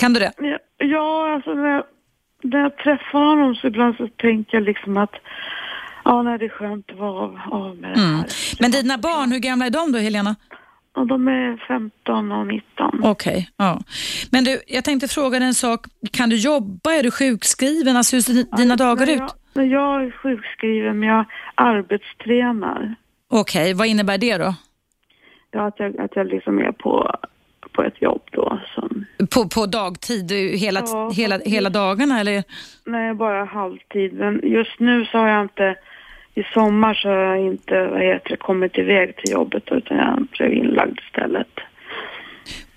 Kan 0.01 0.13
du 0.13 0.21
det? 0.21 0.33
Ja, 0.79 1.35
alltså 1.35 1.55
när 1.55 1.69
jag, 1.69 1.85
när 2.43 2.59
jag 2.59 2.77
träffar 2.77 3.19
honom 3.19 3.55
så 3.55 3.67
ibland 3.67 3.97
så 3.97 4.09
tänker 4.09 4.57
jag 4.57 4.65
liksom 4.65 4.97
att 4.97 5.15
Ja, 6.09 6.23
nej, 6.23 6.39
det 6.39 6.45
är 6.45 6.49
skönt 6.49 6.91
att 6.91 6.99
vara 6.99 7.11
av, 7.11 7.41
av 7.51 7.77
med 7.77 7.91
det 7.91 8.01
mm. 8.01 8.15
här. 8.15 8.27
Men 8.61 8.71
dina 8.71 8.99
barn, 8.99 9.33
hur 9.33 9.39
gamla 9.39 9.67
är 9.67 9.71
de 9.71 9.93
då, 9.93 9.99
Helena? 9.99 10.37
Ja, 10.95 11.05
de 11.05 11.29
är 11.29 11.57
15 11.69 12.33
och 12.33 12.47
19. 12.47 13.01
Okej, 13.03 13.11
okay, 13.11 13.45
ja. 13.57 13.81
Men 14.33 14.45
du, 14.45 14.61
jag 14.67 14.85
tänkte 14.85 15.09
fråga 15.09 15.39
dig 15.39 15.49
en 15.49 15.55
sak. 15.55 15.87
Kan 16.13 16.29
du 16.29 16.37
jobba? 16.37 16.93
Är 16.93 17.03
du 17.03 17.11
sjukskriven? 17.11 17.97
Alltså, 17.97 18.17
hur 18.17 18.21
ser 18.21 18.57
dina 18.57 18.73
ja, 18.73 18.77
dagar 18.77 19.11
ut? 19.11 19.23
Jag, 19.55 19.67
jag 19.67 20.05
är 20.05 20.11
sjukskriven, 20.11 20.99
men 20.99 21.09
jag 21.09 21.25
arbetstränar. 21.55 22.95
Okej, 23.29 23.63
okay, 23.63 23.75
vad 23.75 23.87
innebär 23.87 24.19
det 24.19 24.37
då? 24.37 24.55
Ja, 25.51 25.67
att 25.67 25.81
jag, 25.81 26.01
att 26.01 26.17
jag 26.17 26.27
liksom 26.27 26.59
är 26.59 26.73
på, 26.73 27.17
på 27.73 27.83
ett 27.83 28.03
jobb 28.03 28.23
då. 28.33 28.61
Som... 28.75 29.05
På, 29.35 29.49
på 29.49 29.67
dagtid, 29.67 30.33
hela, 30.59 30.81
ja, 30.87 31.11
hela, 31.11 31.39
hela 31.39 31.71
dagarna 31.71 32.21
eller? 32.21 32.45
Nej, 32.85 33.15
bara 33.15 33.45
halvtid. 33.45 34.13
Men 34.13 34.41
just 34.45 34.81
nu 34.81 35.05
så 35.05 35.19
har 35.19 35.29
jag 35.29 35.43
inte 35.43 35.77
i 36.37 36.43
sommar 36.55 36.95
så 36.95 37.09
har 37.09 37.17
jag 37.17 37.41
inte 37.41 37.87
vad 37.87 38.03
heter 38.03 38.31
det, 38.31 38.37
kommit 38.37 38.79
iväg 38.79 39.17
till 39.17 39.33
jobbet 39.33 39.63
utan 39.71 39.97
jag 39.97 40.27
blev 40.31 40.53
inlagd 40.53 40.99
istället. 41.07 41.49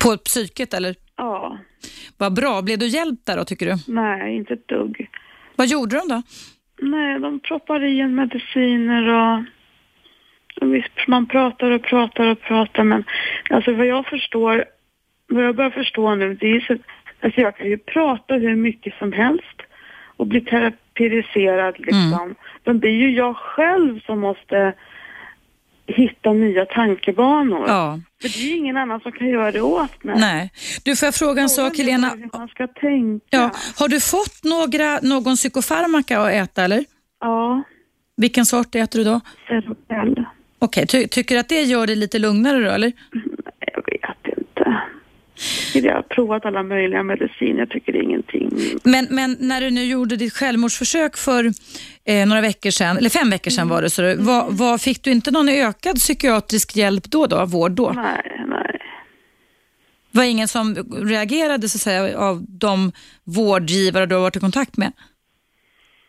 På 0.04 0.18
psyket 0.18 0.74
eller? 0.74 0.96
Ja. 1.16 1.58
Vad 2.18 2.34
bra. 2.36 2.62
Blev 2.62 2.80
du 2.80 2.88
hjälpt 2.88 3.26
där 3.26 3.38
då 3.38 3.44
tycker 3.46 3.66
du? 3.66 3.76
Nej, 3.88 4.36
inte 4.36 4.54
ett 4.54 4.68
dugg. 4.68 5.10
Vad 5.56 5.68
gjorde 5.68 5.96
de 5.96 6.08
då? 6.08 6.22
Nej, 6.82 7.20
de 7.20 7.40
proppar 7.40 7.84
i 7.84 8.00
en 8.00 8.16
mediciner 8.16 9.08
och, 9.08 9.44
man 11.08 11.26
pratar 11.26 11.72
och 11.72 11.84
pratar 11.84 12.28
och 12.28 12.42
pratar 12.42 12.84
men 12.84 13.04
alltså 13.50 13.74
vad 13.74 13.86
jag 13.86 14.06
förstår, 14.06 14.66
vad 15.28 15.44
jag 15.44 15.56
börjar 15.56 15.72
förstå 15.72 16.16
nu 16.16 16.34
det 16.34 16.48
är 16.48 16.60
så 16.60 16.78
alltså 17.22 17.42
jag 17.42 17.58
kan 17.58 17.68
ju 17.68 17.78
prata 17.78 18.34
hur 18.34 18.56
mycket 18.56 18.94
som 19.00 19.14
helst 19.14 19.62
och 20.18 20.28
bli 20.28 20.42
teraperiserad 21.00 21.76
liksom. 21.80 22.14
Mm. 22.14 22.36
Men 22.66 22.80
det 22.80 22.88
är 22.88 23.00
ju 23.08 23.12
jag 23.16 23.36
själv 23.36 24.00
som 24.00 24.20
måste 24.20 24.74
hitta 25.88 26.34
nya 26.34 26.66
tankebanor. 26.66 27.66
Ja. 27.68 28.00
För 28.22 28.30
det 28.30 28.40
är 28.40 28.50
ju 28.50 28.58
ingen 28.58 28.78
annan 28.78 29.00
som 29.00 29.12
kan 29.12 29.28
göra 29.28 29.52
det 29.52 29.62
åt 29.62 30.04
mig. 30.04 30.20
Nej. 30.20 30.52
Du, 30.84 30.96
får 30.96 31.08
jag 31.08 31.16
fråga 31.16 31.42
en 31.42 31.50
sak 31.50 31.78
Helena? 31.78 32.18
Man 32.34 32.48
ska 32.48 32.68
tänka. 32.68 33.26
Ja. 33.30 33.52
Har 33.76 33.88
du 33.88 34.00
fått 34.00 34.44
några, 34.44 35.00
någon 35.02 35.36
psykofarmaka 35.36 36.20
att 36.20 36.32
äta 36.32 36.64
eller? 36.64 36.86
Ja. 37.20 37.64
Vilken 38.18 38.46
sort 38.46 38.76
äter 38.76 39.00
du 39.00 39.06
då? 39.06 39.22
Serotell. 39.48 40.26
Okej, 40.60 40.84
okay. 40.84 40.86
Ty 40.86 41.08
tycker 41.08 41.36
du 41.36 41.40
att 41.40 41.50
det 41.50 41.62
gör 41.62 41.88
dig 41.88 41.96
lite 41.96 42.20
lugnare 42.20 42.60
då 42.60 42.72
eller? 42.72 42.92
Jag 45.74 45.96
har 45.96 46.02
provat 46.02 46.46
alla 46.46 46.64
möjliga 46.64 47.04
mediciner, 47.04 47.60
jag 47.60 47.70
tycker 47.70 47.94
det 47.94 48.00
är 48.00 48.04
ingenting. 48.04 48.52
Men, 48.84 49.08
men 49.10 49.38
när 49.40 49.62
du 49.62 49.70
nu 49.70 49.84
gjorde 49.84 50.16
ditt 50.16 50.34
självmordsförsök 50.34 51.18
för 51.18 51.52
eh, 52.06 52.28
några 52.28 52.42
veckor 52.42 52.70
sedan, 52.70 52.98
eller 52.98 53.10
fem 53.10 53.30
veckor 53.30 53.52
sedan 53.52 53.62
mm. 53.62 53.76
var 53.76 53.82
det, 53.82 53.90
så 53.90 54.04
mm. 54.04 54.26
vad, 54.26 54.58
vad, 54.58 54.82
fick 54.82 55.04
du 55.04 55.12
inte 55.12 55.32
någon 55.32 55.50
ökad 55.50 55.96
psykiatrisk 55.96 56.76
hjälp 56.76 57.04
då, 57.04 57.28
då 57.28 57.46
vård 57.46 57.72
då? 57.72 57.92
Nej, 57.96 58.46
nej. 58.48 58.80
Var 60.12 60.24
ingen 60.24 60.48
som 60.48 60.76
reagerade 61.04 61.70
så 61.70 61.78
att 61.78 61.82
säga, 61.82 62.20
av 62.20 62.46
de 62.48 62.92
vårdgivare 63.24 64.06
du 64.06 64.16
har 64.16 64.22
varit 64.22 64.36
i 64.36 64.40
kontakt 64.40 64.78
med? 64.78 64.92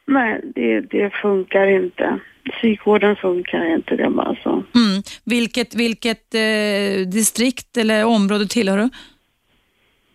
Nej, 0.06 0.40
det, 0.54 0.80
det 0.80 1.10
funkar 1.22 1.66
inte. 1.66 2.20
Psykvården 2.52 3.16
funkar 3.16 3.74
inte, 3.74 3.96
det 3.96 4.10
bara 4.10 4.36
så. 4.42 4.50
Mm. 4.50 5.02
Vilket, 5.24 5.74
vilket 5.74 6.34
eh, 6.34 7.06
distrikt 7.06 7.76
eller 7.76 8.04
område 8.04 8.46
tillhör 8.46 8.78
du? 8.78 8.88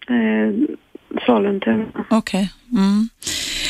Eh, 0.10 0.76
Sollentuna. 1.26 1.86
Okej. 2.10 2.18
Okay. 2.18 2.48
Mm. 2.82 3.10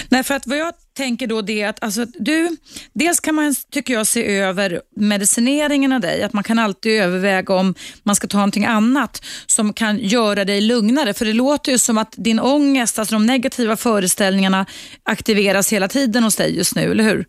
Nej, 0.10 0.24
för 0.24 0.36
att 0.36 0.48
vad 0.48 0.58
jag 0.58 0.74
tänker 0.98 1.28
då 1.28 1.42
det 1.42 1.62
är 1.62 1.70
att 1.70 1.84
alltså, 1.84 2.06
du, 2.06 2.58
dels 2.94 3.20
kan 3.20 3.36
man, 3.36 3.56
tycker 3.72 3.94
jag, 3.94 4.08
se 4.08 4.38
över 4.38 4.82
medicineringen 4.96 5.92
av 5.92 6.02
dig. 6.02 6.24
Att 6.24 6.34
man 6.34 6.44
kan 6.44 6.60
alltid 6.60 7.02
överväga 7.02 7.54
om 7.54 7.76
man 8.04 8.16
ska 8.16 8.28
ta 8.28 8.38
någonting 8.38 8.66
annat 8.66 9.26
som 9.46 9.74
kan 9.74 9.98
göra 9.98 10.46
dig 10.46 10.62
lugnare. 10.62 11.14
För 11.14 11.26
det 11.26 11.34
låter 11.34 11.72
ju 11.72 11.78
som 11.78 11.98
att 11.98 12.14
din 12.18 12.40
ångest, 12.40 13.00
alltså 13.00 13.16
de 13.16 13.26
negativa 13.26 13.78
föreställningarna 13.78 14.66
aktiveras 15.04 15.74
hela 15.74 15.88
tiden 15.88 16.24
hos 16.24 16.36
dig 16.36 16.58
just 16.58 16.76
nu, 16.76 16.92
eller 16.92 17.04
hur? 17.04 17.26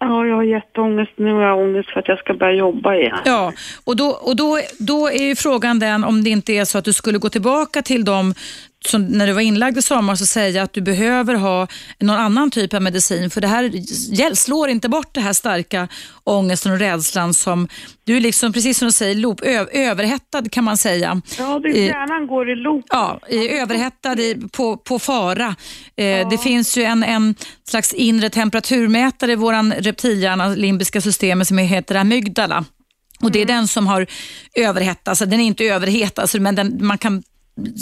Ja, 0.00 0.26
jag 0.26 0.34
har 0.34 0.42
jätteångest. 0.42 1.12
Nu 1.16 1.32
har 1.32 1.42
jag 1.42 1.58
ångest 1.58 1.90
för 1.90 2.00
att 2.00 2.08
jag 2.08 2.18
ska 2.18 2.34
börja 2.34 2.52
jobba 2.52 2.94
igen. 2.94 3.18
Ja, 3.24 3.52
och, 3.84 3.96
då, 3.96 4.04
och 4.04 4.36
då, 4.36 4.58
då 4.78 5.08
är 5.08 5.24
ju 5.24 5.36
frågan 5.36 5.78
den 5.78 6.04
om 6.04 6.24
det 6.24 6.30
inte 6.30 6.52
är 6.52 6.64
så 6.64 6.78
att 6.78 6.84
du 6.84 6.92
skulle 6.92 7.18
gå 7.18 7.28
tillbaka 7.28 7.82
till 7.82 8.04
de 8.04 8.34
som 8.86 9.04
när 9.04 9.26
du 9.26 9.32
var 9.32 9.40
inlagd 9.40 9.78
i 9.78 9.82
sommar 9.82 10.14
så 10.14 10.26
säger 10.26 10.56
jag 10.56 10.64
att 10.64 10.72
du 10.72 10.80
behöver 10.80 11.34
ha 11.34 11.66
någon 11.98 12.16
annan 12.16 12.50
typ 12.50 12.74
av 12.74 12.82
medicin 12.82 13.30
för 13.30 13.40
det 13.40 13.46
här 13.48 14.34
slår 14.34 14.68
inte 14.68 14.88
bort 14.88 15.14
det 15.14 15.20
här 15.20 15.32
starka 15.32 15.88
ångesten 16.24 16.72
och 16.72 16.78
rädslan 16.78 17.34
som 17.34 17.68
du 18.04 18.16
är 18.16 18.20
liksom, 18.20 18.52
precis 18.52 18.78
som 18.78 18.86
du 18.86 18.92
säger, 18.92 19.14
loop, 19.14 19.40
överhettad 19.72 20.42
kan 20.52 20.64
man 20.64 20.76
säga. 20.76 21.22
Ja, 21.38 21.60
det, 21.62 21.68
hjärnan 21.68 22.26
går 22.26 22.50
i 22.50 22.56
loop. 22.56 22.84
Ja, 22.88 23.20
överhettad 23.30 24.20
i, 24.20 24.48
på, 24.52 24.76
på 24.76 24.98
fara. 24.98 25.56
Eh, 25.96 26.06
ja. 26.06 26.28
Det 26.28 26.38
finns 26.38 26.78
ju 26.78 26.82
en, 26.82 27.04
en 27.04 27.34
slags 27.68 27.92
inre 27.92 28.30
temperaturmätare 28.30 29.32
i 29.32 29.36
vår 29.36 29.82
reptilhjärna, 29.82 30.48
limbiska 30.48 31.00
systemet 31.00 31.48
som 31.48 31.58
heter 31.58 31.94
amygdala. 31.94 32.64
Och 33.20 33.32
Det 33.32 33.38
är 33.38 33.42
mm. 33.42 33.56
den 33.56 33.68
som 33.68 33.86
har 33.86 34.06
överhettat, 34.54 35.08
alltså 35.08 35.26
den 35.26 35.40
är 35.40 35.44
inte 35.44 35.64
överhetad, 35.64 36.22
alltså, 36.22 36.40
men 36.40 36.54
den, 36.54 36.86
man 36.86 36.98
kan 36.98 37.22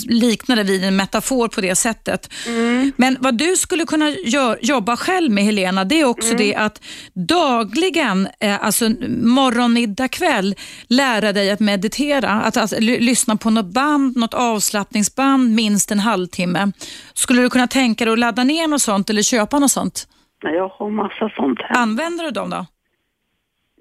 likna 0.08 0.54
det 0.54 0.62
vid 0.62 0.84
en 0.84 0.96
metafor 0.96 1.48
på 1.48 1.60
det 1.60 1.74
sättet. 1.74 2.32
Mm. 2.46 2.92
Men 2.96 3.16
vad 3.20 3.34
du 3.34 3.56
skulle 3.56 3.84
kunna 3.84 4.14
jobba 4.60 4.96
själv 4.96 5.32
med 5.32 5.44
Helena, 5.44 5.84
det 5.84 6.00
är 6.00 6.04
också 6.04 6.28
mm. 6.28 6.38
det 6.38 6.54
att 6.54 6.84
dagligen, 7.14 8.28
eh, 8.40 8.64
alltså 8.64 8.88
morgon, 9.08 9.72
middag, 9.72 10.08
kväll, 10.08 10.54
lära 10.88 11.32
dig 11.32 11.50
att 11.50 11.60
meditera. 11.60 12.30
Att, 12.30 12.56
att 12.56 12.80
lyssna 12.80 13.36
på 13.36 13.50
något 13.50 13.66
band, 13.66 14.16
något 14.16 14.34
avslappningsband, 14.34 15.54
minst 15.54 15.90
en 15.90 16.00
halvtimme. 16.00 16.72
Skulle 17.14 17.42
du 17.42 17.50
kunna 17.50 17.66
tänka 17.66 18.04
dig 18.04 18.12
att 18.12 18.18
ladda 18.18 18.44
ner 18.44 18.68
något 18.68 18.82
sånt 18.82 19.10
eller 19.10 19.22
köpa 19.22 19.58
något 19.58 19.70
sånt? 19.70 20.08
Jag 20.42 20.68
har 20.68 20.90
massa 20.90 21.28
sånt 21.36 21.58
här. 21.62 21.76
Använder 21.76 22.24
du 22.24 22.30
dem 22.30 22.50
då? 22.50 22.66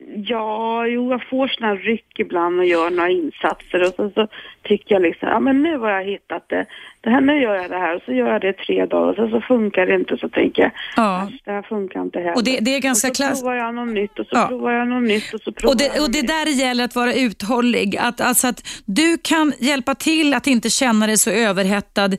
Ja, 0.07 0.87
jo, 0.87 1.11
jag 1.11 1.27
får 1.29 1.47
såna 1.47 1.75
ryck 1.75 2.19
ibland 2.19 2.59
och 2.59 2.65
gör 2.65 2.89
några 2.89 3.09
insatser 3.09 3.87
och 3.87 3.93
så, 3.95 4.09
så 4.15 4.27
tycker 4.63 4.95
jag 4.95 5.01
liksom, 5.01 5.29
ja 5.29 5.39
men 5.39 5.63
nu 5.63 5.77
har 5.77 5.89
jag 5.89 6.03
hittat 6.03 6.49
det. 6.49 6.65
det 7.01 7.09
här, 7.09 7.21
nu 7.21 7.41
gör 7.41 7.55
jag 7.55 7.69
det 7.69 7.77
här 7.77 7.95
och 7.95 8.01
så 8.05 8.11
gör 8.11 8.27
jag 8.27 8.41
det 8.41 8.53
tre 8.53 8.85
dagar 8.85 9.09
och 9.09 9.15
så, 9.15 9.29
så 9.29 9.41
funkar 9.41 9.85
det 9.85 9.95
inte 9.95 10.17
så 10.17 10.29
tänker 10.29 10.61
jag, 10.61 10.71
ja. 10.95 11.31
det 11.45 11.51
här 11.51 11.61
funkar 11.61 12.01
inte 12.01 12.19
heller. 12.19 12.35
Och 12.35 12.43
det, 12.43 12.59
det 12.59 12.75
är 12.75 12.79
ganska 12.79 13.09
och 13.09 13.15
så 13.15 13.23
provar 13.35 13.55
jag 13.55 13.75
något 13.75 13.93
nytt 13.93 14.19
och 14.19 14.25
så 14.25 14.35
ja. 14.35 14.47
provar 14.47 14.71
jag 14.71 14.87
något 14.87 15.03
nytt 15.03 15.33
och 15.33 15.41
så 15.41 15.51
provar 15.51 15.73
och 15.73 15.77
det, 15.77 15.85
jag 15.95 16.03
Och 16.03 16.11
det 16.11 16.21
där 16.21 16.45
det 16.45 16.51
gäller 16.51 16.83
att 16.83 16.95
vara 16.95 17.13
uthållig, 17.13 17.97
att, 17.97 18.21
alltså 18.21 18.47
att 18.47 18.67
du 18.85 19.17
kan 19.21 19.53
hjälpa 19.59 19.95
till 19.95 20.33
att 20.33 20.47
inte 20.47 20.69
känna 20.69 21.07
dig 21.07 21.17
så 21.17 21.29
överhettad 21.29 22.09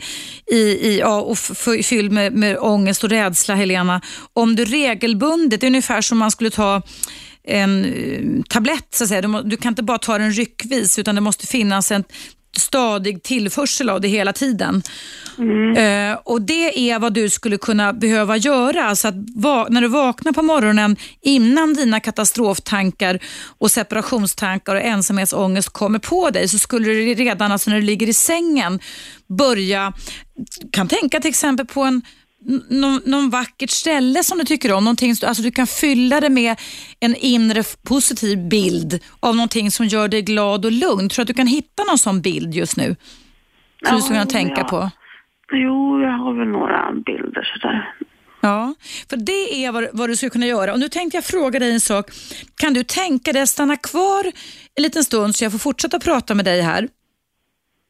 i, 0.52 0.56
i, 0.56 0.98
ja, 1.00 1.20
och 1.20 1.38
fylld 1.84 2.12
med, 2.12 2.32
med 2.32 2.58
ångest 2.58 3.04
och 3.04 3.10
rädsla 3.10 3.54
Helena, 3.54 4.00
om 4.32 4.56
du 4.56 4.64
regelbundet, 4.64 5.60
det 5.60 5.66
är 5.66 5.68
ungefär 5.68 6.00
som 6.00 6.18
man 6.18 6.30
skulle 6.30 6.50
ta 6.50 6.82
en 7.46 7.84
eh, 7.84 8.42
tablett, 8.48 8.86
så 8.90 9.04
att 9.04 9.08
säga. 9.08 9.22
Du, 9.22 9.42
du, 9.42 9.56
kan 9.56 9.72
inte 9.72 9.82
bara 9.82 9.98
ta 9.98 10.18
den 10.18 10.32
ryckvis 10.32 10.98
utan 10.98 11.14
det 11.14 11.20
måste 11.20 11.46
finnas 11.46 11.92
en 11.92 12.04
stadig 12.58 13.22
tillförsel 13.22 13.90
av 13.90 14.00
det 14.00 14.08
hela 14.08 14.32
tiden. 14.32 14.82
Mm. 15.38 15.76
Uh, 15.76 16.18
och 16.24 16.42
Det 16.42 16.90
är 16.90 16.98
vad 16.98 17.12
du 17.12 17.30
skulle 17.30 17.58
kunna 17.58 17.92
behöva 17.92 18.36
göra. 18.36 18.84
Alltså 18.84 19.08
att 19.08 19.14
va 19.34 19.66
när 19.70 19.80
du 19.80 19.88
vaknar 19.88 20.32
på 20.32 20.42
morgonen 20.42 20.96
innan 21.22 21.74
dina 21.74 22.00
katastroftankar 22.00 23.18
och 23.58 23.70
separationstankar 23.70 24.74
och 24.74 24.82
ensamhetsångest 24.82 25.68
kommer 25.68 25.98
på 25.98 26.30
dig 26.30 26.48
så 26.48 26.58
skulle 26.58 26.86
du 26.86 27.14
redan 27.14 27.52
alltså 27.52 27.70
när 27.70 27.76
du 27.76 27.86
ligger 27.86 28.08
i 28.08 28.12
sängen 28.12 28.80
börja, 29.26 29.92
kan 30.72 30.88
tänka 30.88 31.20
till 31.20 31.30
exempel 31.30 31.66
på 31.66 31.82
en 31.82 32.02
någon, 32.68 33.00
någon 33.04 33.30
vackert 33.30 33.70
ställe 33.70 34.24
som 34.24 34.38
du 34.38 34.44
tycker 34.44 34.72
om? 34.72 34.84
Någonting, 34.84 35.14
alltså 35.26 35.42
du 35.42 35.50
kan 35.50 35.66
fylla 35.66 36.20
det 36.20 36.30
med 36.30 36.60
en 37.00 37.14
inre 37.14 37.62
positiv 37.88 38.48
bild 38.48 39.00
av 39.20 39.36
någonting 39.36 39.70
som 39.70 39.86
gör 39.86 40.08
dig 40.08 40.22
glad 40.22 40.64
och 40.64 40.72
lugn. 40.72 41.08
Tror 41.08 41.16
du 41.16 41.22
att 41.22 41.28
du 41.28 41.34
kan 41.34 41.46
hitta 41.46 41.84
någon 41.84 41.98
sån 41.98 42.20
bild 42.20 42.54
just 42.54 42.76
nu? 42.76 42.84
Som 42.84 42.96
ja, 43.80 43.94
du 43.94 44.00
skulle 44.00 44.18
kunna 44.18 44.30
tänka 44.30 44.60
ja. 44.60 44.64
på? 44.64 44.90
Jo, 45.52 46.00
jag 46.00 46.18
har 46.18 46.38
väl 46.38 46.48
några 46.48 46.92
bilder 46.92 47.58
sådär. 47.60 47.94
Ja, 48.40 48.74
för 49.10 49.16
det 49.16 49.64
är 49.64 49.72
vad, 49.72 49.88
vad, 49.92 50.08
du 50.08 50.16
skulle 50.16 50.30
kunna 50.30 50.46
göra. 50.46 50.72
Och 50.72 50.80
Nu 50.80 50.88
tänkte 50.88 51.16
jag 51.16 51.24
fråga 51.24 51.58
dig 51.58 51.72
en 51.72 51.80
sak. 51.80 52.10
Kan 52.56 52.74
du 52.74 52.84
tänka 52.84 53.32
dig 53.32 53.42
att 53.42 53.48
stanna 53.48 53.76
kvar 53.76 54.32
en 54.74 54.82
liten 54.82 55.04
stund 55.04 55.36
så 55.36 55.44
jag 55.44 55.52
får 55.52 55.58
fortsätta 55.58 55.98
prata 55.98 56.34
med 56.34 56.44
dig 56.44 56.60
här? 56.60 56.88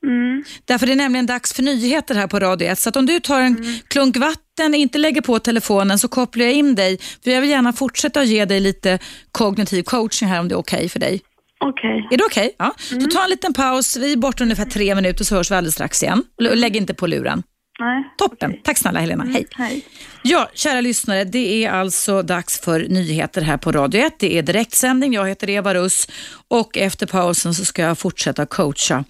Mm. 0.06 0.44
Därför 0.64 0.86
det 0.86 0.92
är 0.92 0.96
nämligen 0.96 1.26
dags 1.26 1.52
för 1.52 1.62
nyheter 1.62 2.14
här 2.14 2.26
på 2.26 2.38
Radio 2.38 2.68
1. 2.68 2.78
Så 2.78 2.88
att 2.88 2.96
om 2.96 3.06
du 3.06 3.20
tar 3.20 3.40
en 3.40 3.56
mm. 3.56 3.74
klunk 3.88 4.16
vatten, 4.16 4.45
inte 4.74 4.98
lägger 4.98 5.20
på 5.20 5.38
telefonen, 5.38 5.98
så 5.98 6.08
kopplar 6.08 6.44
jag 6.44 6.54
in 6.54 6.74
dig. 6.74 6.98
För 7.24 7.30
jag 7.30 7.40
vill 7.40 7.50
gärna 7.50 7.72
fortsätta 7.72 8.24
ge 8.24 8.44
dig 8.44 8.60
lite 8.60 8.98
kognitiv 9.32 9.82
coaching 9.82 10.28
här 10.28 10.40
om 10.40 10.48
det 10.48 10.54
är 10.54 10.58
okej 10.58 10.76
okay 10.76 10.88
för 10.88 11.00
dig. 11.00 11.20
Okej. 11.60 11.90
Okay. 11.90 12.14
Är 12.14 12.18
det 12.18 12.24
okej? 12.24 12.46
Okay? 12.46 12.54
Ja. 12.58 12.74
Mm. 12.92 13.02
Så 13.02 13.10
ta 13.10 13.24
en 13.24 13.30
liten 13.30 13.52
paus. 13.54 13.96
Vi 13.96 14.12
är 14.12 14.16
borta 14.16 14.44
ungefär 14.44 14.64
tre 14.64 14.94
minuter 14.94 15.24
så 15.24 15.34
hörs 15.34 15.50
vi 15.50 15.54
alldeles 15.54 15.74
strax 15.74 16.02
igen. 16.02 16.24
Lägg 16.38 16.76
inte 16.76 16.94
på 16.94 17.06
luren. 17.06 17.42
Nej. 17.78 18.04
Toppen. 18.18 18.50
Okay. 18.50 18.62
Tack 18.62 18.78
snälla 18.78 19.00
Helena. 19.00 19.22
Mm, 19.22 19.34
hej. 19.34 19.46
hej. 19.54 19.84
Ja, 20.22 20.50
kära 20.54 20.80
lyssnare. 20.80 21.24
Det 21.24 21.64
är 21.64 21.70
alltså 21.70 22.22
dags 22.22 22.60
för 22.60 22.80
nyheter 22.88 23.42
här 23.42 23.56
på 23.56 23.72
Radio 23.72 24.00
1. 24.00 24.14
Det 24.18 24.38
är 24.38 24.42
direktsändning. 24.42 25.12
Jag 25.12 25.28
heter 25.28 25.50
Eva 25.50 25.74
Russ 25.74 26.08
och 26.48 26.78
efter 26.78 27.06
pausen 27.06 27.54
så 27.54 27.64
ska 27.64 27.82
jag 27.82 27.98
fortsätta 27.98 28.46
coacha 28.46 29.04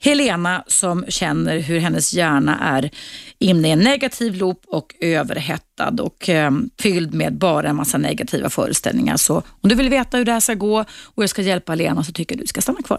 Helena 0.00 0.64
som 0.66 1.04
känner 1.08 1.58
hur 1.58 1.78
hennes 1.78 2.14
hjärna 2.14 2.58
är 2.60 2.90
inne 3.38 3.68
i 3.68 3.70
en 3.70 3.78
negativ 3.78 4.34
loop 4.34 4.62
och 4.66 4.94
överhettad 5.00 6.02
och 6.02 6.28
eh, 6.28 6.50
fylld 6.78 7.14
med 7.14 7.34
bara 7.34 7.68
en 7.68 7.76
massa 7.76 7.98
negativa 7.98 8.50
föreställningar. 8.50 9.16
Så 9.16 9.42
om 9.60 9.68
du 9.68 9.74
vill 9.74 9.88
veta 9.88 10.16
hur 10.16 10.24
det 10.24 10.32
här 10.32 10.40
ska 10.40 10.54
gå 10.54 10.84
och 11.04 11.22
jag 11.22 11.30
ska 11.30 11.42
hjälpa 11.42 11.72
Helena 11.72 12.04
så 12.04 12.12
tycker 12.12 12.34
jag 12.34 12.42
du 12.42 12.46
ska 12.46 12.60
stanna 12.60 12.82
kvar. 12.82 12.98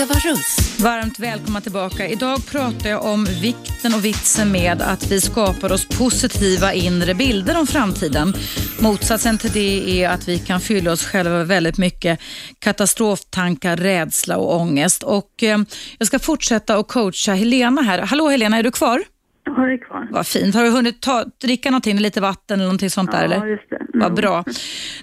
Eva 0.00 0.14
Russ. 0.14 0.80
Varmt 0.82 1.18
välkomna 1.18 1.60
tillbaka. 1.60 2.08
Idag 2.08 2.46
pratar 2.50 2.90
jag 2.90 3.04
om 3.04 3.24
vikten 3.24 3.94
och 3.94 4.04
vitsen 4.04 4.52
med 4.52 4.82
att 4.82 5.10
vi 5.10 5.20
skapar 5.20 5.72
oss 5.72 5.88
positiva 5.98 6.72
inre 6.72 7.14
bilder 7.14 7.58
om 7.58 7.66
framtiden. 7.66 8.32
Motsatsen 8.80 9.38
till 9.38 9.50
det 9.50 10.02
är 10.02 10.10
att 10.10 10.28
vi 10.28 10.38
kan 10.38 10.60
fylla 10.60 10.92
oss 10.92 11.04
själva 11.04 11.30
med 11.30 11.46
väldigt 11.46 11.78
mycket 11.78 12.20
katastroftankar, 12.58 13.76
rädsla 13.76 14.36
och 14.36 14.60
ångest. 14.60 15.02
Och, 15.02 15.42
eh, 15.42 15.58
jag 15.98 16.06
ska 16.06 16.18
fortsätta 16.18 16.76
att 16.76 16.88
coacha 16.88 17.32
Helena 17.32 17.82
här. 17.82 17.98
Hallå 17.98 18.28
Helena, 18.28 18.56
är 18.56 18.62
du 18.62 18.70
kvar? 18.70 19.02
Jag 19.44 19.72
är 19.72 19.86
kvar. 19.86 20.08
Vad 20.10 20.26
fint. 20.26 20.54
Har 20.54 20.64
du 20.64 20.70
hunnit 20.70 21.02
ta, 21.02 21.24
dricka 21.42 21.70
någonting, 21.70 21.98
lite 21.98 22.20
vatten 22.20 22.54
eller 22.54 22.64
någonting 22.64 22.90
sånt 22.90 23.12
där? 23.12 23.18
Ja, 23.18 23.24
eller? 23.24 23.46
just 23.46 23.70
det. 23.70 23.76
Mm. 23.76 23.88
Vad 23.92 24.14
bra. 24.14 24.44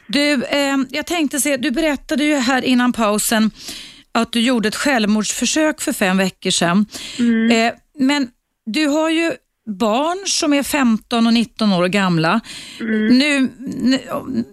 Du, 0.07 0.43
eh, 0.43 0.77
jag 0.89 1.05
tänkte 1.05 1.39
se, 1.39 1.57
du 1.57 1.71
berättade 1.71 2.23
ju 2.23 2.35
här 2.35 2.61
innan 2.61 2.93
pausen 2.93 3.51
att 4.21 4.31
du 4.31 4.41
gjorde 4.41 4.67
ett 4.67 4.75
självmordsförsök 4.75 5.81
för 5.81 5.93
fem 5.93 6.17
veckor 6.17 6.49
sedan. 6.49 6.85
Mm. 7.19 7.51
Eh, 7.51 7.73
men 7.99 8.29
du 8.65 8.87
har 8.87 9.09
ju 9.09 9.31
barn 9.67 10.17
som 10.25 10.53
är 10.53 10.63
15 10.63 11.27
och 11.27 11.33
19 11.33 11.73
år 11.73 11.87
gamla. 11.87 12.41
Mm. 12.79 13.17
Nu, 13.17 13.49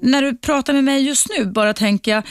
när 0.00 0.22
du 0.22 0.37
pratar 0.37 0.72
med 0.72 0.85
mig 0.85 1.07
just 1.07 1.27
nu, 1.38 1.46
bara 1.46 1.72
tänker 1.72 2.11
jag, 2.11 2.22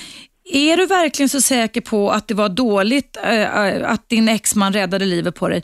är 0.53 0.77
du 0.77 0.85
verkligen 0.85 1.29
så 1.29 1.41
säker 1.41 1.81
på 1.81 2.09
att 2.09 2.27
det 2.27 2.33
var 2.33 2.49
dåligt 2.49 3.17
eh, 3.23 3.91
att 3.91 4.09
din 4.09 4.29
exman 4.29 4.73
räddade 4.73 5.05
livet 5.05 5.35
på 5.35 5.49
dig? 5.49 5.63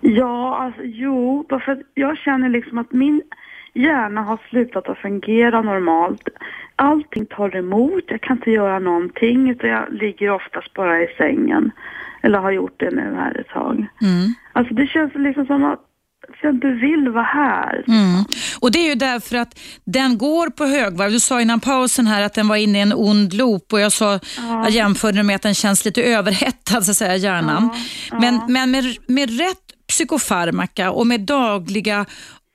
Ja, 0.00 0.56
alltså 0.56 0.82
jo, 0.84 1.46
för 1.48 1.82
jag 1.94 2.18
känner 2.18 2.48
liksom 2.48 2.78
att 2.78 2.92
min 2.92 3.22
hjärna 3.74 4.22
har 4.22 4.38
slutat 4.50 4.88
att 4.88 4.98
fungera 4.98 5.62
normalt. 5.62 6.28
Allting 6.76 7.26
tar 7.26 7.56
emot, 7.56 8.04
jag 8.06 8.20
kan 8.20 8.36
inte 8.36 8.50
göra 8.50 8.78
någonting 8.78 9.50
utan 9.50 9.70
jag 9.70 9.92
ligger 9.92 10.30
oftast 10.30 10.74
bara 10.74 11.02
i 11.02 11.06
sängen. 11.18 11.70
Eller 12.22 12.38
har 12.38 12.50
gjort 12.50 12.74
det 12.76 12.90
nu 12.90 13.14
här 13.14 13.40
ett 13.40 13.48
tag. 13.48 13.86
Mm. 14.00 14.34
Alltså 14.52 14.74
det 14.74 14.86
känns 14.86 15.14
liksom 15.14 15.46
som 15.46 15.64
att 15.64 15.80
jag 16.42 16.54
inte 16.54 16.66
vill 16.66 17.08
vara 17.08 17.24
här. 17.24 17.84
Mm. 17.88 18.24
Och 18.60 18.72
Det 18.72 18.78
är 18.78 18.88
ju 18.88 18.94
därför 18.94 19.36
att 19.36 19.58
den 19.84 20.18
går 20.18 20.50
på 20.50 20.64
högvarv. 20.64 21.10
Du 21.10 21.20
sa 21.20 21.40
innan 21.40 21.60
pausen 21.60 22.06
här 22.06 22.22
att 22.22 22.34
den 22.34 22.48
var 22.48 22.56
inne 22.56 22.78
i 22.78 22.80
en 22.80 22.92
ond 22.92 23.32
loop 23.32 23.72
och 23.72 23.80
jag, 23.80 23.92
sa, 23.92 24.12
ja. 24.12 24.20
jag 24.62 24.70
jämförde 24.70 25.22
med 25.22 25.36
att 25.36 25.42
den 25.42 25.54
känns 25.54 25.84
lite 25.84 26.02
överhettad, 26.02 26.82
så 26.82 26.90
att 26.90 26.96
säga, 26.96 27.16
hjärnan. 27.16 27.70
Ja. 27.72 27.78
Ja. 28.10 28.18
Men, 28.20 28.52
men 28.52 28.70
med, 28.70 28.96
med 29.08 29.38
rätt 29.38 29.88
psykofarmaka 29.88 30.90
och 30.90 31.06
med 31.06 31.20
dagliga 31.20 32.06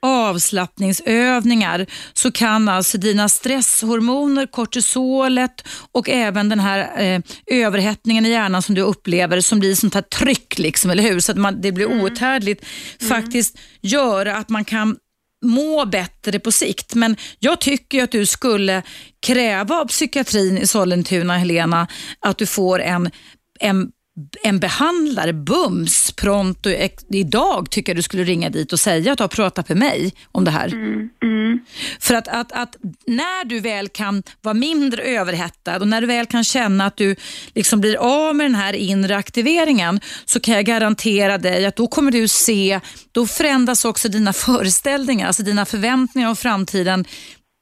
avslappningsövningar 0.02 1.86
så 2.14 2.32
kan 2.32 2.70
alltså 2.70 2.98
dina 2.98 3.30
stresshormoner, 3.30 4.46
kortisolet 4.46 5.68
och 5.92 6.10
även 6.10 6.50
den 6.50 6.60
här 6.60 7.02
eh, 7.02 7.22
överhettningen 7.46 8.26
i 8.26 8.30
hjärnan 8.30 8.62
som 8.62 8.76
du 8.76 8.82
upplever 8.82 9.42
som 9.42 9.60
blir 9.60 9.76
sånt 9.76 9.94
här 9.94 10.02
tryck, 10.02 10.60
liksom, 10.60 10.92
eller 10.92 11.04
hur? 11.04 11.20
Så 11.20 11.32
att 11.32 11.38
man, 11.38 11.62
det 11.62 11.72
blir 11.72 11.86
mm. 11.86 12.02
outhärdligt, 12.02 12.66
mm. 13.00 13.10
faktiskt 13.10 13.58
göra 13.82 14.36
att 14.36 14.50
man 14.50 14.66
kan 14.66 14.98
må 15.46 15.86
bättre 15.86 16.40
på 16.40 16.52
sikt. 16.52 16.96
Men 16.96 17.16
jag 17.40 17.62
tycker 17.62 18.04
att 18.04 18.12
du 18.12 18.26
skulle 18.26 18.84
kräva 19.20 19.76
av 19.76 19.86
psykiatrin 19.86 20.58
i 20.58 20.68
Sollentuna, 20.68 21.38
Helena, 21.38 21.88
att 22.20 22.38
du 22.38 22.46
får 22.46 22.82
en, 22.82 23.12
en 23.60 23.92
en 24.44 24.60
behandlare 24.60 25.34
bums 25.34 26.12
pronto 26.12 26.70
idag 27.10 27.70
tycker 27.70 27.92
jag 27.92 27.98
du 27.98 28.02
skulle 28.02 28.24
ringa 28.24 28.50
dit 28.50 28.74
och 28.74 28.80
säga 28.80 29.12
att 29.12 29.18
du 29.18 29.24
har 29.24 29.28
pratat 29.28 29.70
med 29.70 29.78
mig 29.78 30.14
om 30.32 30.46
det 30.46 30.52
här. 30.52 30.68
Mm, 30.68 31.10
mm. 31.24 31.60
För 32.00 32.16
att, 32.16 32.28
att, 32.28 32.52
att, 32.52 32.76
när 33.08 33.46
du 33.46 33.60
väl 33.60 33.90
kan 33.90 34.24
vara 34.42 34.54
mindre 34.54 35.04
överhettad 35.04 35.78
och 35.78 35.88
när 35.88 36.02
du 36.02 36.08
väl 36.08 36.26
kan 36.26 36.44
känna 36.44 36.86
att 36.86 36.98
du 36.98 37.16
liksom 37.56 37.82
blir 37.82 37.96
av 37.96 38.36
med 38.36 38.46
den 38.46 38.56
här 38.56 38.74
inre 38.74 39.18
aktiveringen 39.18 40.00
så 40.26 40.40
kan 40.40 40.54
jag 40.54 40.66
garantera 40.66 41.38
dig 41.38 41.66
att 41.66 41.76
då 41.76 41.88
kommer 41.88 42.12
du 42.12 42.28
se, 42.28 42.80
då 43.12 43.28
förändras 43.28 43.86
också 43.86 44.10
dina 44.10 44.34
föreställningar, 44.46 45.28
alltså 45.28 45.44
dina 45.44 45.66
förväntningar 45.66 46.30
om 46.30 46.36
framtiden 46.36 47.06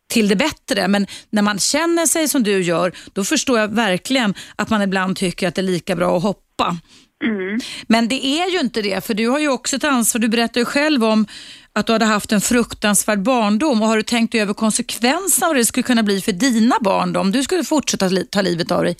till 0.07 0.27
det 0.27 0.35
bättre. 0.35 0.87
Men 0.87 1.07
när 1.29 1.41
man 1.41 1.59
känner 1.59 2.05
sig 2.05 2.27
som 2.27 2.43
du 2.43 2.63
gör, 2.63 2.93
då 3.13 3.23
förstår 3.23 3.59
jag 3.59 3.67
verkligen 3.67 4.33
att 4.55 4.69
man 4.69 4.81
ibland 4.81 5.17
tycker 5.17 5.47
att 5.47 5.55
det 5.55 5.61
är 5.61 5.63
lika 5.63 5.95
bra 5.95 6.17
att 6.17 6.23
hoppa. 6.23 6.77
Mm. 7.23 7.59
Men 7.87 8.07
det 8.07 8.25
är 8.25 8.51
ju 8.51 8.59
inte 8.59 8.81
det, 8.81 9.05
för 9.05 9.13
du 9.13 9.27
har 9.27 9.39
ju 9.39 9.49
också 9.49 9.75
ett 9.75 9.83
ansvar. 9.83 10.21
Du 10.21 10.27
berättar 10.27 10.61
ju 10.61 10.65
själv 10.65 11.03
om 11.03 11.25
att 11.73 11.87
du 11.87 11.93
hade 11.93 12.05
haft 12.05 12.31
en 12.31 12.41
fruktansvärd 12.41 13.19
barndom 13.19 13.81
och 13.81 13.87
har 13.87 13.97
du 13.97 14.03
tänkt 14.03 14.35
över 14.35 14.53
konsekvenserna 14.53 15.47
vad 15.47 15.55
det 15.55 15.65
skulle 15.65 15.83
kunna 15.83 16.03
bli 16.03 16.21
för 16.21 16.31
dina 16.31 16.75
barn 16.81 17.13
då, 17.13 17.19
om 17.19 17.31
du 17.31 17.43
skulle 17.43 17.63
fortsätta 17.63 18.09
ta 18.29 18.41
livet 18.41 18.71
av 18.71 18.83
dig? 18.83 18.95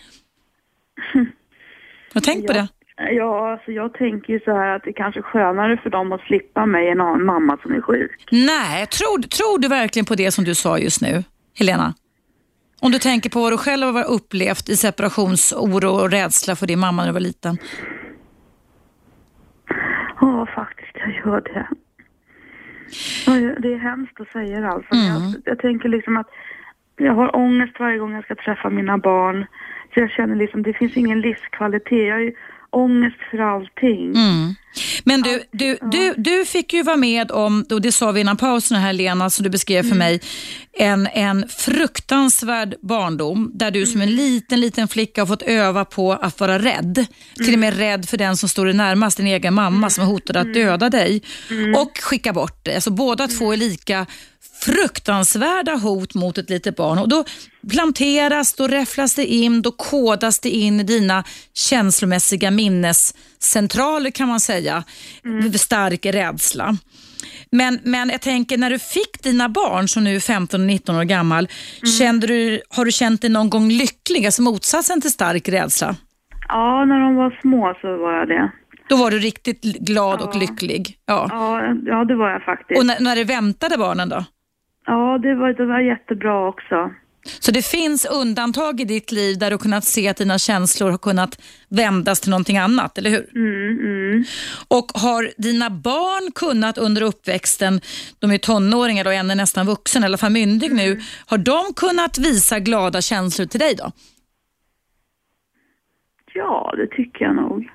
Har 2.14 2.22
du 2.22 2.26
tänkt 2.26 2.44
ja. 2.44 2.48
på 2.48 2.54
det? 2.54 2.68
Ja, 2.98 3.52
alltså 3.52 3.72
jag 3.72 3.94
tänker 3.94 4.34
ju 4.34 4.40
så 4.40 4.52
här 4.52 4.76
att 4.76 4.84
det 4.84 4.94
kanske 4.94 5.20
är 5.20 5.24
skönare 5.24 5.78
för 5.84 5.90
dem 5.90 6.12
att 6.12 6.22
slippa 6.22 6.66
mig 6.66 6.90
än 6.90 7.02
en 7.02 7.26
mamma 7.26 7.58
som 7.62 7.74
är 7.74 7.82
sjuk. 7.82 8.26
Nej, 8.32 8.86
tror, 8.86 9.22
tror 9.22 9.60
du 9.60 9.68
verkligen 9.68 10.06
på 10.06 10.16
det 10.16 10.32
som 10.32 10.44
du 10.44 10.56
sa 10.56 10.78
just 10.78 11.02
nu, 11.02 11.24
Helena? 11.60 11.94
Om 12.82 12.92
du 12.92 13.00
tänker 13.00 13.30
på 13.30 13.40
vad 13.40 13.54
du 13.54 13.58
själv 13.58 13.96
har 13.96 14.12
upplevt 14.12 14.70
i 14.70 14.76
separationsoro 14.76 15.90
och 15.90 16.12
rädsla 16.12 16.56
för 16.56 16.68
din 16.68 16.80
mamma 16.80 17.02
när 17.02 17.10
du 17.10 17.14
var 17.14 17.20
liten. 17.20 17.58
Ja, 20.22 20.48
faktiskt, 20.56 20.92
jag 20.94 21.12
gör 21.12 21.42
det. 21.42 21.68
Det 23.62 23.74
är 23.74 23.78
hemskt 23.78 24.20
att 24.20 24.28
säga 24.28 24.62
det 24.62 24.70
alltså. 24.70 24.94
Mm. 24.94 25.06
Jag, 25.08 25.42
jag 25.46 25.60
tänker 25.60 25.90
liksom 25.90 26.18
att 26.18 26.28
jag 26.98 27.14
har 27.14 27.36
ångest 27.36 27.80
varje 27.80 27.98
gång 27.98 28.14
jag 28.14 28.24
ska 28.24 28.36
träffa 28.36 28.70
mina 28.70 28.98
barn. 28.98 29.46
Så 29.94 30.00
jag 30.00 30.10
känner 30.10 30.36
liksom, 30.36 30.64
det 30.64 30.74
finns 30.74 30.98
ingen 30.98 31.22
livskvalitet. 31.22 32.08
Jag 32.08 32.34
ångest 32.72 33.18
för 33.32 33.38
allting. 33.38 34.16
Mm. 34.16 34.56
Men 35.04 35.22
du, 35.22 35.44
du, 35.52 35.78
du, 35.92 36.14
du 36.18 36.46
fick 36.46 36.74
ju 36.74 36.84
vara 36.84 36.98
med 36.98 37.32
om, 37.32 37.66
och 37.72 37.82
det 37.82 37.92
sa 37.92 38.12
vi 38.12 38.22
innan 38.22 38.38
pausen 38.38 38.78
här 38.78 38.94
Lena, 38.94 39.30
som 39.30 39.44
du 39.44 39.50
beskrev 39.50 39.84
för 39.84 39.96
mm. 39.96 39.98
mig, 39.98 40.22
en, 40.74 41.08
en 41.08 41.48
fruktansvärd 41.50 42.76
barndom 42.82 43.52
där 43.54 43.72
du 43.72 43.86
som 43.86 44.02
en 44.02 44.08
mm. 44.08 44.18
liten, 44.18 44.60
liten 44.60 44.88
flicka 44.88 45.22
har 45.22 45.26
fått 45.26 45.42
öva 45.42 45.86
på 45.86 46.14
att 46.14 46.40
vara 46.40 46.60
rädd. 46.60 47.06
Till 47.36 47.54
och 47.54 47.60
med 47.60 47.74
mm. 47.74 47.80
rädd 47.80 48.10
för 48.10 48.18
den 48.18 48.38
som 48.38 48.50
står 48.50 48.66
dig 48.66 48.74
närmast, 48.74 49.18
din 49.18 49.28
egen 49.28 49.54
mamma 49.54 49.90
som 49.90 50.06
hotade 50.06 50.40
att 50.40 50.54
döda 50.54 50.90
dig 50.90 51.22
och 51.78 51.98
skicka 51.98 52.34
bort 52.34 52.66
dig. 52.66 52.76
Alltså 52.76 52.92
båda 52.92 53.28
två 53.28 53.54
är 53.54 53.58
lika 53.58 54.06
fruktansvärda 54.60 55.76
hot 55.76 56.16
mot 56.16 56.38
ett 56.38 56.50
litet 56.50 56.76
barn. 56.76 57.00
Och 57.00 57.10
Då 57.10 57.24
planteras, 57.72 58.54
då 58.54 58.68
räfflas 58.68 59.16
det 59.16 59.26
in, 59.26 59.62
då 59.62 59.72
kodas 59.72 60.40
det 60.40 60.50
in 60.50 60.80
i 60.80 60.84
dina 60.84 61.24
känslomässiga 61.54 62.52
minnescentraler 62.52 64.12
kan 64.12 64.28
man 64.28 64.40
säga. 64.40 64.84
Mm. 65.26 65.54
Stark 65.54 66.06
rädsla. 66.06 66.78
Men, 67.52 67.80
men 67.84 68.10
jag 68.10 68.22
tänker 68.22 68.58
när 68.58 68.70
du 68.70 68.80
fick 68.80 69.24
dina 69.24 69.50
barn 69.50 69.88
som 69.88 70.04
nu 70.04 70.16
är 70.16 70.20
15 70.20 70.62
och 70.62 70.68
19 70.68 70.96
år 70.96 71.04
gammal, 71.04 71.48
mm. 71.84 71.92
kände 71.92 72.28
du, 72.28 72.62
har 72.70 72.86
du 72.86 72.92
känt 72.92 73.22
dig 73.22 73.30
någon 73.30 73.50
gång 73.50 73.70
lycklig, 73.70 74.26
alltså 74.26 74.42
motsatsen 74.42 75.02
till 75.02 75.12
stark 75.12 75.50
rädsla? 75.50 75.96
Ja, 76.48 76.86
när 76.86 77.00
de 77.00 77.16
var 77.16 77.40
små 77.42 77.76
så 77.82 77.98
var 77.98 78.14
jag 78.14 78.28
det. 78.28 78.52
Då 78.90 78.96
var 78.96 79.12
du 79.12 79.20
riktigt 79.20 79.62
glad 79.62 80.20
ja. 80.22 80.26
och 80.26 80.36
lycklig? 80.36 80.98
Ja. 81.06 81.28
ja, 81.30 81.62
ja 81.86 82.06
det 82.06 82.16
var 82.16 82.30
jag 82.30 82.44
faktiskt. 82.44 82.80
Och 82.80 82.86
när, 82.86 83.00
när 83.00 83.16
det 83.16 83.24
väntade 83.24 83.78
barnen 83.78 84.10
då? 84.10 84.26
Ja, 84.88 85.18
det 85.18 85.36
var, 85.36 85.54
det 85.54 85.66
var 85.66 85.80
jättebra 85.80 86.48
också. 86.48 86.92
Så 87.40 87.52
det 87.52 87.66
finns 87.66 88.06
undantag 88.06 88.82
i 88.82 88.86
ditt 88.86 89.12
liv 89.12 89.38
där 89.38 89.52
du 89.52 89.58
kunnat 89.58 89.84
se 89.84 90.08
att 90.08 90.18
dina 90.18 90.38
känslor 90.38 90.92
har 90.92 90.98
kunnat 90.98 91.42
vändas 91.70 92.22
till 92.22 92.30
någonting 92.30 92.58
annat, 92.58 92.98
eller 92.98 93.10
hur? 93.10 93.36
Mm, 93.36 93.80
mm. 93.80 94.24
Och 94.68 94.92
har 94.94 95.32
dina 95.38 95.70
barn 95.70 96.32
kunnat 96.32 96.78
under 96.78 97.02
uppväxten, 97.02 97.82
de 98.20 98.32
är 98.32 98.38
tonåringar 98.38 99.06
och 99.06 99.14
en 99.14 99.32
är 99.32 99.36
nästan 99.36 99.66
vuxen, 99.66 100.04
i 100.04 100.06
alla 100.06 100.18
fall 100.18 100.32
myndig 100.32 100.72
mm. 100.72 100.78
nu, 100.78 101.00
har 101.28 101.38
de 101.38 101.74
kunnat 101.76 102.18
visa 102.18 102.60
glada 102.60 103.02
känslor 103.02 103.46
till 103.46 103.60
dig 103.60 103.76
då? 103.76 103.92
Ja, 106.34 106.74
det 106.78 106.88
tycker 106.88 107.26
jag 107.26 107.36
nog. 107.36 107.72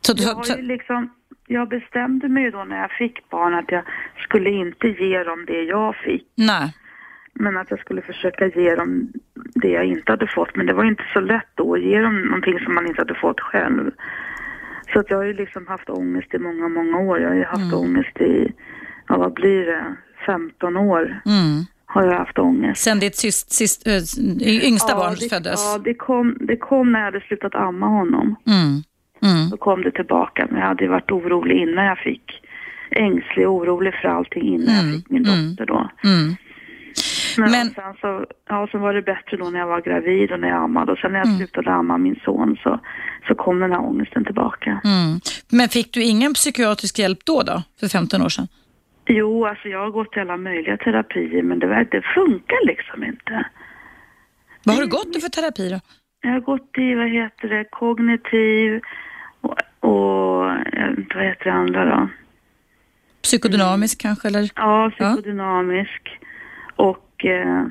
Så, 0.00 0.14
jag 0.16 0.34
har 0.34 0.56
ju 0.56 0.62
liksom 0.62 1.10
jag 1.48 1.68
bestämde 1.68 2.28
mig 2.28 2.50
då 2.50 2.64
när 2.64 2.80
jag 2.80 2.90
fick 2.90 3.30
barn 3.30 3.54
att 3.54 3.72
jag 3.72 3.82
skulle 4.18 4.50
inte 4.50 4.88
ge 4.88 5.24
dem 5.24 5.44
det 5.46 5.62
jag 5.62 5.96
fick. 5.96 6.26
Nej. 6.34 6.74
Men 7.32 7.56
att 7.56 7.70
jag 7.70 7.80
skulle 7.80 8.02
försöka 8.02 8.46
ge 8.46 8.74
dem 8.74 9.12
det 9.34 9.68
jag 9.68 9.84
inte 9.84 10.12
hade 10.12 10.26
fått. 10.26 10.56
Men 10.56 10.66
det 10.66 10.72
var 10.72 10.84
inte 10.84 11.04
så 11.12 11.20
lätt 11.20 11.48
då 11.54 11.74
att 11.74 11.82
ge 11.82 12.00
dem 12.00 12.22
någonting 12.22 12.58
som 12.58 12.74
man 12.74 12.86
inte 12.86 13.00
hade 13.00 13.14
fått 13.14 13.40
själv. 13.40 13.90
Så 14.92 15.00
att 15.00 15.10
jag 15.10 15.16
har 15.16 15.24
ju 15.24 15.32
liksom 15.32 15.66
haft 15.66 15.90
ångest 15.90 16.34
i 16.34 16.38
många, 16.38 16.68
många 16.68 16.98
år. 16.98 17.20
Jag 17.20 17.28
har 17.28 17.36
ju 17.36 17.44
haft 17.44 17.72
mm. 17.72 17.78
ångest 17.78 18.20
i, 18.20 18.52
ja 19.08 19.16
vad 19.16 19.32
blir 19.32 19.66
det, 19.66 19.96
15 20.26 20.76
år. 20.76 21.20
Mm. 21.26 21.64
Har 21.86 22.04
jag 22.04 22.18
haft 22.18 22.38
ångest. 22.38 22.82
Sen 22.82 22.98
ditt 22.98 23.16
sist, 23.16 23.52
sist, 23.52 23.88
yngsta 24.40 24.92
ja, 24.92 24.96
barn 24.98 25.16
det, 25.20 25.28
föddes? 25.28 25.64
Ja, 25.64 25.80
det 25.84 25.94
kom, 25.94 26.36
det 26.40 26.56
kom 26.56 26.92
när 26.92 26.98
jag 26.98 27.04
hade 27.04 27.20
slutat 27.20 27.54
amma 27.54 27.86
honom. 27.86 28.36
Mm. 28.46 28.82
Mm. 29.22 29.48
Så 29.50 29.56
kom 29.56 29.82
det 29.82 29.90
tillbaka. 29.90 30.46
Men 30.50 30.60
jag 30.60 30.66
hade 30.66 30.88
varit 30.88 31.10
orolig 31.10 31.56
innan 31.56 31.84
jag 31.84 31.98
fick, 31.98 32.42
ängslig 32.90 33.48
och 33.48 33.54
orolig 33.54 33.94
för 33.94 34.08
allting 34.08 34.42
innan 34.42 34.68
mm. 34.68 34.86
jag 34.86 34.96
fick 34.96 35.10
min 35.10 35.26
mm. 35.26 35.50
dotter 35.50 35.66
då. 35.66 35.90
Mm. 36.04 36.36
Men, 37.38 37.50
Men... 37.50 37.70
sen 37.70 37.94
så, 38.00 38.26
ja, 38.48 38.68
så 38.72 38.78
var 38.78 38.94
det 38.94 39.02
bättre 39.02 39.36
då 39.36 39.50
när 39.50 39.58
jag 39.58 39.66
var 39.66 39.80
gravid 39.80 40.32
och 40.32 40.40
när 40.40 40.48
jag 40.48 40.62
ammade. 40.62 40.92
Och 40.92 40.98
sen 40.98 41.12
när 41.12 41.18
jag 41.18 41.26
mm. 41.26 41.38
slutade 41.38 41.70
amma 41.70 41.98
min 41.98 42.20
son 42.24 42.56
så, 42.62 42.80
så 43.28 43.34
kom 43.34 43.60
den 43.60 43.72
här 43.72 43.80
ångesten 43.80 44.24
tillbaka. 44.24 44.80
Mm. 44.84 45.20
Men 45.48 45.68
fick 45.68 45.92
du 45.92 46.02
ingen 46.02 46.34
psykiatrisk 46.34 46.98
hjälp 46.98 47.18
då, 47.24 47.42
då, 47.42 47.62
för 47.80 47.88
15 47.88 48.22
år 48.22 48.28
sedan? 48.28 48.48
Jo, 49.06 49.46
alltså 49.46 49.68
jag 49.68 49.78
har 49.78 49.90
gått 49.90 50.12
till 50.12 50.22
alla 50.22 50.36
möjliga 50.36 50.76
terapier 50.76 51.42
men 51.42 51.58
det, 51.58 51.86
det 51.90 52.02
funkar 52.14 52.66
liksom 52.66 53.04
inte. 53.04 53.46
Vad 54.64 54.76
har 54.76 54.82
du 54.82 54.88
gått 54.88 55.16
i 55.16 55.20
för 55.20 55.28
terapi 55.28 55.68
då? 55.68 55.80
Jag 56.20 56.30
har 56.30 56.40
gått 56.40 56.78
i, 56.78 56.94
vad 56.94 57.10
heter 57.10 57.48
det, 57.48 57.64
kognitiv 57.70 58.80
och, 59.40 59.58
och 59.80 60.44
vad 61.14 61.24
heter 61.24 61.44
det 61.44 61.52
andra 61.52 61.84
då? 61.84 62.08
Psykodynamisk 63.22 64.00
kanske 64.00 64.28
eller? 64.28 64.50
Ja, 64.54 64.90
psykodynamisk. 64.94 66.02
Ja. 66.04 66.84
Och, 66.84 67.24
eh, 67.24 67.66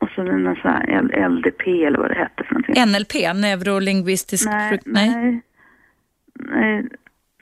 och 0.00 0.08
så 0.14 0.20
en 0.20 0.56
sån 0.62 0.70
här 0.70 1.28
LDP 1.28 1.84
eller 1.84 1.98
vad 1.98 2.10
det 2.10 2.14
hette 2.14 2.44
för 2.44 2.54
någonting. 2.54 2.84
NLP, 2.86 3.34
neurolingvistisk... 3.40 4.46
Nej, 4.46 4.80
nej. 4.84 5.14
nej. 5.14 5.42
nej 6.34 6.88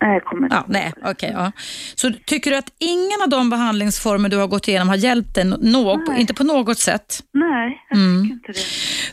Nej, 0.02 0.12
jag 0.12 0.24
kommer 0.24 0.42
inte 0.42 0.56
ja, 0.56 0.64
Nej, 0.68 0.92
okay, 1.04 1.30
ja. 1.30 1.52
Så 1.94 2.12
tycker 2.26 2.50
du 2.50 2.56
att 2.56 2.72
ingen 2.78 3.22
av 3.22 3.28
de 3.28 3.50
behandlingsformer 3.50 4.28
du 4.28 4.36
har 4.36 4.46
gått 4.46 4.68
igenom 4.68 4.88
har 4.88 4.96
hjälpt 4.96 5.34
dig 5.34 5.44
något, 5.44 6.18
inte 6.18 6.34
på 6.34 6.44
något 6.44 6.78
sätt? 6.78 7.20
Nej, 7.32 7.84
jag 7.88 7.98
mm. 7.98 8.22
tycker 8.22 8.34
inte 8.34 8.52
det. 8.52 8.66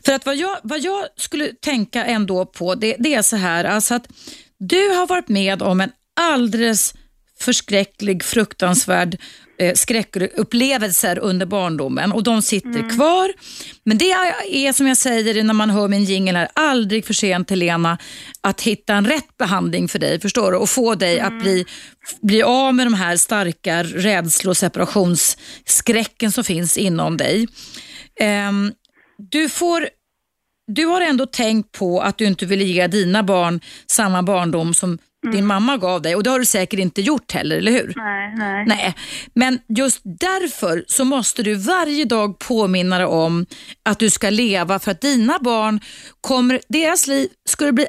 För 0.06 0.13
att 0.13 0.25
vad 0.25 0.36
jag, 0.36 0.58
vad 0.63 0.80
jag 0.80 1.06
skulle 1.15 1.45
tänka 1.45 2.06
ändå 2.06 2.45
på, 2.45 2.75
det, 2.75 2.95
det 2.99 3.13
är 3.13 3.21
så 3.21 3.36
här, 3.36 3.65
alltså 3.65 3.95
att 3.95 4.08
du 4.60 4.89
har 4.89 5.08
varit 5.08 5.28
med 5.28 5.62
om 5.62 5.82
en 5.82 5.91
alldeles 6.21 6.93
förskräcklig, 7.41 8.23
fruktansvärd 8.23 9.17
eh, 9.60 9.73
skräckupplevelser 9.73 11.19
under 11.19 11.45
barndomen 11.45 12.12
och 12.12 12.23
de 12.23 12.41
sitter 12.41 12.80
mm. 12.80 12.89
kvar. 12.89 13.34
Men 13.84 13.97
det 13.97 14.12
är 14.12 14.73
som 14.73 14.88
jag 14.88 14.97
säger 14.97 15.43
när 15.43 15.54
man 15.54 15.69
hör 15.69 15.88
min 15.88 16.04
jingel 16.04 16.36
här, 16.36 16.49
aldrig 16.54 17.06
för 17.06 17.13
sent 17.13 17.49
Helena 17.49 17.97
att 18.41 18.62
hitta 18.62 18.93
en 18.93 19.08
rätt 19.08 19.38
behandling 19.38 19.88
för 19.88 19.99
dig, 19.99 20.19
förstår 20.19 20.52
du? 20.52 20.58
Och 20.58 20.69
få 20.69 20.95
dig 20.95 21.19
mm. 21.19 21.28
att 21.38 21.43
bli, 21.43 21.65
bli 22.21 22.43
av 22.43 22.75
med 22.75 22.86
de 22.86 22.93
här 22.93 23.17
starka 23.17 23.84
rädslor 23.84 24.49
och 24.49 24.58
separationsskräcken 24.58 26.32
som 26.32 26.43
finns 26.43 26.78
inom 26.78 27.17
dig. 27.17 27.47
Um, 28.49 28.73
du 29.32 29.49
får 29.49 29.89
du 30.71 30.86
har 30.86 31.02
ändå 31.02 31.25
tänkt 31.25 31.71
på 31.71 32.02
att 32.02 32.17
du 32.17 32.25
inte 32.25 32.45
vill 32.45 32.62
ge 32.62 32.88
dina 32.88 33.23
barn 33.23 33.60
samma 33.88 34.23
barndom 34.23 34.73
som 34.73 34.97
mm. 35.23 35.36
din 35.36 35.45
mamma 35.45 35.77
gav 35.77 36.01
dig 36.01 36.15
och 36.15 36.23
det 36.23 36.29
har 36.29 36.39
du 36.39 36.45
säkert 36.45 36.79
inte 36.79 37.01
gjort 37.01 37.32
heller, 37.32 37.58
eller 37.58 37.71
hur? 37.71 37.93
Nej, 37.95 38.36
nej. 38.36 38.65
nej. 38.67 38.95
Men 39.34 39.60
just 39.67 40.01
därför 40.03 40.84
så 40.88 41.05
måste 41.05 41.43
du 41.43 41.55
varje 41.55 42.05
dag 42.05 42.39
påminna 42.39 42.97
dig 42.97 43.08
om 43.08 43.45
att 43.84 43.99
du 43.99 44.10
ska 44.10 44.29
leva 44.29 44.79
för 44.79 44.91
att 44.91 45.01
dina 45.01 45.39
barn 45.41 45.79
kommer, 46.21 46.62
deras 46.69 47.08
liv 47.08 47.29
skulle 47.49 47.71
bli 47.71 47.88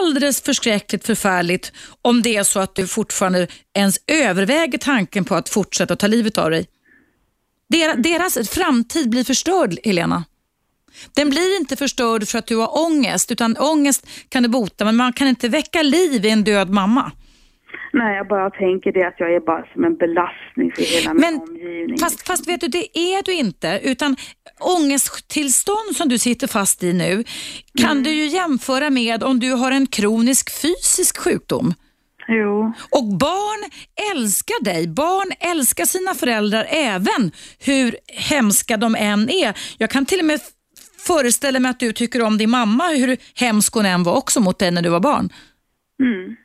alldeles 0.00 0.42
förskräckligt 0.42 1.06
förfärligt 1.06 1.72
om 2.02 2.22
det 2.22 2.36
är 2.36 2.44
så 2.44 2.60
att 2.60 2.74
du 2.74 2.86
fortfarande 2.86 3.46
ens 3.74 3.96
överväger 4.06 4.78
tanken 4.78 5.24
på 5.24 5.34
att 5.34 5.48
fortsätta 5.48 5.96
ta 5.96 6.06
livet 6.06 6.38
av 6.38 6.50
dig. 6.50 6.66
Deras, 7.68 7.96
deras 7.96 8.48
framtid 8.48 9.10
blir 9.10 9.24
förstörd, 9.24 9.78
Helena. 9.84 10.24
Den 11.16 11.30
blir 11.30 11.56
inte 11.60 11.76
förstörd 11.76 12.28
för 12.28 12.38
att 12.38 12.46
du 12.46 12.56
har 12.56 12.86
ångest, 12.86 13.30
utan 13.32 13.56
ångest 13.56 14.08
kan 14.28 14.42
du 14.42 14.48
bota, 14.48 14.84
men 14.84 14.96
man 14.96 15.12
kan 15.12 15.28
inte 15.28 15.48
väcka 15.48 15.82
liv 15.82 16.24
i 16.24 16.30
en 16.30 16.44
död 16.44 16.70
mamma. 16.70 17.12
Nej, 17.92 18.16
jag 18.16 18.28
bara 18.28 18.50
tänker 18.50 18.92
det 18.92 19.06
att 19.06 19.14
jag 19.18 19.34
är 19.34 19.40
bara 19.40 19.64
som 19.72 19.84
en 19.84 19.96
belastning 19.96 20.72
för 20.76 20.82
hela 20.82 21.14
Men, 21.14 21.34
min 21.34 21.42
omgivning. 21.42 21.98
Fast, 21.98 22.26
fast 22.26 22.48
vet 22.48 22.60
du, 22.60 22.68
det 22.68 22.98
är 22.98 23.22
du 23.22 23.32
inte. 23.32 23.80
Utan 23.82 24.16
ångesttillstånd 24.60 25.96
som 25.96 26.08
du 26.08 26.18
sitter 26.18 26.46
fast 26.46 26.82
i 26.82 26.92
nu 26.92 27.24
kan 27.78 27.90
Mm. 27.90 28.02
du 28.02 28.10
ju 28.10 28.26
jämföra 28.26 28.90
med 28.90 29.22
om 29.22 29.40
du 29.40 29.50
har 29.52 29.72
en 29.72 29.86
kronisk 29.86 30.50
fysisk 30.62 31.18
sjukdom. 31.18 31.74
Jo, 32.28 32.72
Och 32.90 33.04
barn 33.04 33.70
älskar 34.14 34.64
dig. 34.64 34.88
Barn 34.88 35.32
älskar 35.40 35.84
sina 35.84 36.14
föräldrar 36.14 36.66
även 36.70 37.30
hur 37.58 37.96
hemska 38.06 38.76
de 38.76 38.94
än 38.94 39.30
är. 39.30 39.54
Jag 39.78 39.90
kan 39.90 40.06
till 40.06 40.18
och 40.18 40.24
med 40.24 40.40
föreställa 41.06 41.60
mig 41.60 41.70
att 41.70 41.80
du 41.80 41.92
tycker 41.92 42.22
om 42.22 42.38
din 42.38 42.50
mamma, 42.50 42.88
hur 42.88 43.16
hemsk 43.34 43.74
hon 43.74 43.86
än 43.86 44.02
var 44.02 44.16
också 44.16 44.40
mot 44.40 44.58
dig 44.58 44.70
när 44.70 44.82
du 44.82 44.88
var 44.88 45.00
barn. 45.00 45.28
mm. 46.02 46.36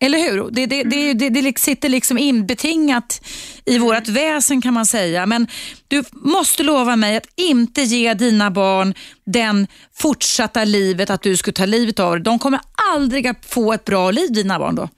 Eller 0.00 0.18
hur? 0.18 0.50
Det, 0.50 0.66
det, 0.66 0.82
det, 0.82 1.12
det, 1.12 1.28
det 1.28 1.58
sitter 1.58 1.88
liksom 1.88 2.18
inbetingat 2.18 3.26
i 3.66 3.78
vårt 3.78 4.08
väsen 4.08 4.60
kan 4.62 4.74
man 4.74 4.86
säga. 4.86 5.26
Men 5.26 5.46
du 5.88 6.02
måste 6.12 6.62
lova 6.62 6.96
mig 6.96 7.16
att 7.16 7.26
inte 7.36 7.82
ge 7.82 8.14
dina 8.14 8.50
barn 8.50 8.94
den 9.24 9.66
fortsatta 9.94 10.64
livet 10.64 11.10
att 11.10 11.22
du 11.22 11.36
skulle 11.36 11.54
ta 11.54 11.66
livet 11.66 12.00
av 12.00 12.12
dig. 12.12 12.22
De 12.22 12.38
kommer 12.38 12.60
aldrig 12.94 13.26
att 13.26 13.46
få 13.46 13.72
ett 13.72 13.84
bra 13.84 14.10
liv, 14.10 14.32
dina 14.32 14.58
barn 14.58 14.74
då. 14.74 14.88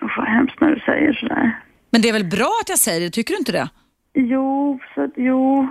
Vad 0.00 0.26
hemskt 0.26 0.60
när 0.60 0.70
du 0.70 0.80
säger 0.80 1.12
sådär. 1.12 1.60
Men 1.90 2.02
det 2.02 2.08
är 2.08 2.12
väl 2.12 2.24
bra 2.24 2.58
att 2.62 2.68
jag 2.68 2.78
säger 2.78 3.00
det, 3.00 3.10
tycker 3.10 3.34
du 3.34 3.38
inte 3.38 3.52
det? 3.52 3.68
Jo, 4.14 4.78
så 4.94 5.08
jo. 5.16 5.68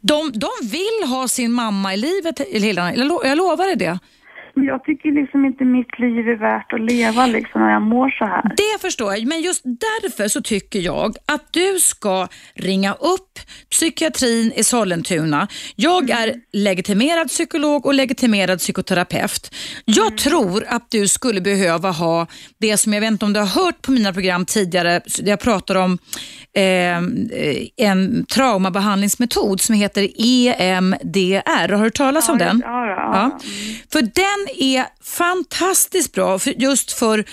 De, 0.00 0.32
de 0.32 0.48
vill 0.62 1.08
ha 1.08 1.28
sin 1.28 1.52
mamma 1.52 1.94
i 1.94 1.96
livet, 1.96 2.40
Helena. 2.52 2.94
Jag, 2.96 3.06
lo, 3.06 3.24
jag 3.24 3.38
lovar 3.38 3.66
dig 3.66 3.76
det. 3.76 3.98
Men 4.54 4.64
jag 4.64 4.84
tycker 4.84 5.12
liksom 5.12 5.44
inte 5.44 5.64
mitt 5.64 5.98
liv 5.98 6.28
är 6.28 6.36
värt 6.36 6.72
att 6.72 6.80
leva 6.80 7.26
liksom 7.26 7.60
när 7.60 7.72
jag 7.72 7.82
mår 7.82 8.10
så 8.10 8.24
här. 8.24 8.42
Det 8.56 8.80
förstår 8.80 9.12
jag, 9.14 9.26
men 9.26 9.40
just 9.40 9.62
därför 9.64 10.28
så 10.28 10.42
tycker 10.42 10.78
jag 10.78 11.16
att 11.26 11.52
du 11.52 11.78
ska 11.78 12.28
ringa 12.54 12.92
upp 12.92 13.38
psykiatrin 13.70 14.52
i 14.56 14.64
Sollentuna. 14.64 15.48
Jag 15.76 16.10
är 16.10 16.34
legitimerad 16.52 17.28
psykolog 17.28 17.86
och 17.86 17.94
legitimerad 17.94 18.58
psykoterapeut. 18.58 19.54
Jag 19.84 20.16
tror 20.18 20.64
att 20.68 20.90
du 20.90 21.08
skulle 21.08 21.40
behöva 21.40 21.90
ha 21.90 22.26
det 22.58 22.76
som, 22.76 22.92
jag 22.92 23.00
vet 23.00 23.10
inte 23.10 23.24
om 23.24 23.32
du 23.32 23.40
har 23.40 23.64
hört 23.64 23.82
på 23.82 23.90
mina 23.92 24.12
program 24.12 24.44
tidigare, 24.44 25.00
jag 25.24 25.40
pratar 25.40 25.74
om 25.74 25.98
eh, 26.56 26.98
en 27.76 28.26
traumabehandlingsmetod 28.26 29.60
som 29.60 29.74
heter 29.74 30.08
EMDR. 30.18 31.42
Har 31.50 31.68
du 31.68 31.76
hört 31.76 31.94
talas 31.94 32.28
om 32.28 32.38
den? 32.38 32.62
Ja, 32.64 32.86
ja, 32.86 32.92
Ja. 33.02 33.10
ja. 33.14 33.38
För 33.92 34.02
den 34.02 34.41
är 34.58 34.86
fantastiskt 35.02 36.12
bra 36.12 36.38
för, 36.38 36.50
just 36.50 36.92
för 36.92 37.24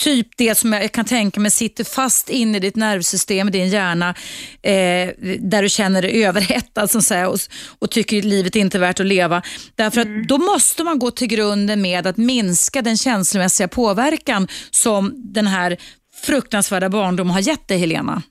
typ 0.00 0.26
det 0.36 0.54
som 0.54 0.72
jag 0.72 0.92
kan 0.92 1.04
tänka 1.04 1.40
mig 1.40 1.50
sitter 1.50 1.84
fast 1.84 2.30
in 2.30 2.54
i 2.54 2.60
ditt 2.60 2.76
nervsystem, 2.76 3.48
i 3.48 3.50
din 3.50 3.68
hjärna, 3.68 4.14
eh, 4.62 5.10
där 5.38 5.62
du 5.62 5.68
känner 5.68 6.02
dig 6.02 6.24
överhettad 6.24 6.88
som 6.88 7.02
säger, 7.02 7.28
och, 7.28 7.38
och 7.78 7.90
tycker 7.90 8.22
livet 8.22 8.56
inte 8.56 8.78
är 8.78 8.80
värt 8.80 9.00
att 9.00 9.06
leva. 9.06 9.42
Därför 9.74 10.00
att 10.00 10.28
då 10.28 10.38
måste 10.38 10.84
man 10.84 10.98
gå 10.98 11.10
till 11.10 11.28
grunden 11.28 11.82
med 11.82 12.06
att 12.06 12.16
minska 12.16 12.82
den 12.82 12.96
känslomässiga 12.96 13.68
påverkan 13.68 14.48
som 14.70 15.12
den 15.16 15.46
här 15.46 15.76
fruktansvärda 16.22 16.88
barndomen 16.88 17.32
har 17.32 17.40
gett 17.40 17.68
dig, 17.68 17.78
Helena. 17.78 18.22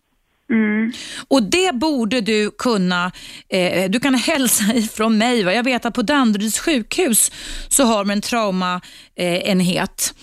Mm. 0.49 0.91
Och 1.27 1.43
det 1.43 1.75
borde 1.75 2.21
du 2.21 2.51
kunna, 2.57 3.11
eh, 3.49 3.89
du 3.89 3.99
kan 3.99 4.15
hälsa 4.15 4.63
ifrån 4.73 5.17
mig. 5.17 5.43
Va? 5.43 5.53
Jag 5.53 5.63
vet 5.63 5.85
att 5.85 5.93
på 5.93 6.01
Danderyds 6.01 6.59
sjukhus 6.59 7.31
så 7.69 7.83
har 7.83 7.97
de 8.05 8.09
en 8.09 8.21
traumaenhet. 8.21 10.13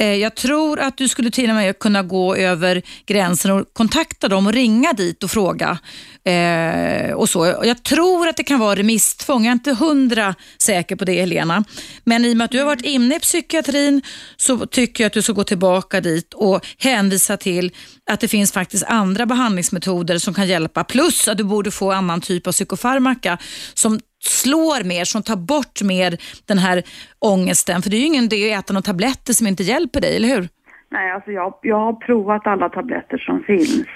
Eh, 0.00 0.14
jag 0.14 0.34
tror 0.34 0.80
att 0.80 0.96
du 0.96 1.08
skulle 1.08 1.30
till 1.30 1.50
och 1.50 1.56
med 1.56 1.78
kunna 1.78 2.02
gå 2.02 2.36
över 2.36 2.82
gränsen 3.06 3.50
och 3.50 3.66
kontakta 3.72 4.28
dem 4.28 4.46
och 4.46 4.52
ringa 4.52 4.92
dit 4.92 5.22
och 5.22 5.30
fråga. 5.30 5.78
Eh, 6.24 7.12
och 7.12 7.28
så. 7.28 7.46
Jag 7.46 7.82
tror 7.82 8.28
att 8.28 8.36
det 8.36 8.44
kan 8.44 8.58
vara 8.58 8.76
remisstvång. 8.76 9.44
Jag 9.44 9.50
är 9.50 9.52
inte 9.52 9.72
hundra 9.72 10.34
säker 10.58 10.96
på 10.96 11.04
det 11.04 11.20
Helena. 11.20 11.64
Men 12.04 12.24
i 12.24 12.32
och 12.32 12.36
med 12.36 12.44
att 12.44 12.50
du 12.50 12.58
har 12.58 12.66
varit 12.66 12.84
inne 12.84 13.16
i 13.16 13.20
psykiatrin 13.20 14.02
så 14.36 14.66
tycker 14.66 15.04
jag 15.04 15.06
att 15.06 15.12
du 15.12 15.22
ska 15.22 15.32
gå 15.32 15.44
tillbaka 15.44 16.00
dit 16.00 16.34
och 16.34 16.66
hänvisa 16.78 17.36
till 17.36 17.72
att 18.10 18.20
det 18.20 18.28
finns 18.28 18.52
faktiskt 18.52 18.84
andra 18.84 19.26
behandlingsmetoder 19.26 20.18
som 20.18 20.34
kan 20.34 20.46
hjälpa. 20.46 20.84
Plus 20.84 21.28
att 21.28 21.38
du 21.38 21.44
borde 21.44 21.70
få 21.70 21.92
annan 21.92 22.20
typ 22.20 22.46
av 22.46 22.52
psykofarmaka 22.52 23.38
som 23.74 24.00
slår 24.22 24.84
mer, 24.84 25.04
som 25.04 25.22
tar 25.22 25.36
bort 25.36 25.82
mer 25.82 26.16
den 26.46 26.58
här 26.58 26.82
ångesten. 27.18 27.82
För 27.82 27.90
det 27.90 27.96
är 27.96 28.00
ju 28.00 28.06
ingen 28.06 28.24
idé 28.24 28.54
att 28.54 28.64
äta 28.64 28.72
några 28.72 28.82
tabletter 28.82 29.32
som 29.32 29.46
inte 29.46 29.62
hjälper 29.62 30.00
dig, 30.00 30.16
eller 30.16 30.28
hur? 30.28 30.48
Nej, 30.90 31.10
alltså 31.12 31.30
jag, 31.30 31.54
jag 31.62 31.76
har 31.78 31.92
provat 31.92 32.46
alla 32.46 32.68
tabletter 32.68 33.18
som 33.18 33.42
finns. 33.42 33.86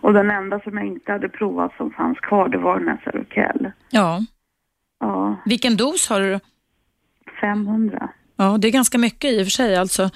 Och 0.00 0.12
den 0.12 0.30
enda 0.30 0.60
som 0.60 0.76
jag 0.78 0.86
inte 0.86 1.12
hade 1.12 1.28
provat 1.28 1.76
som 1.76 1.90
fanns 1.90 2.18
kvar, 2.20 2.48
det 2.48 2.58
var 2.58 2.78
den 2.78 2.88
här 2.88 3.00
Seroquel. 3.04 3.70
Ja. 3.90 4.20
Ja, 5.00 5.36
Vilken 5.46 5.76
dos 5.76 6.08
har 6.08 6.20
du? 6.20 6.40
500. 7.40 8.08
Ja, 8.36 8.56
det 8.60 8.68
är 8.68 8.72
ganska 8.72 8.98
mycket 8.98 9.30
i 9.32 9.42
och 9.42 9.46
för 9.46 9.50
sig. 9.50 9.76
Alltså. 9.76 10.10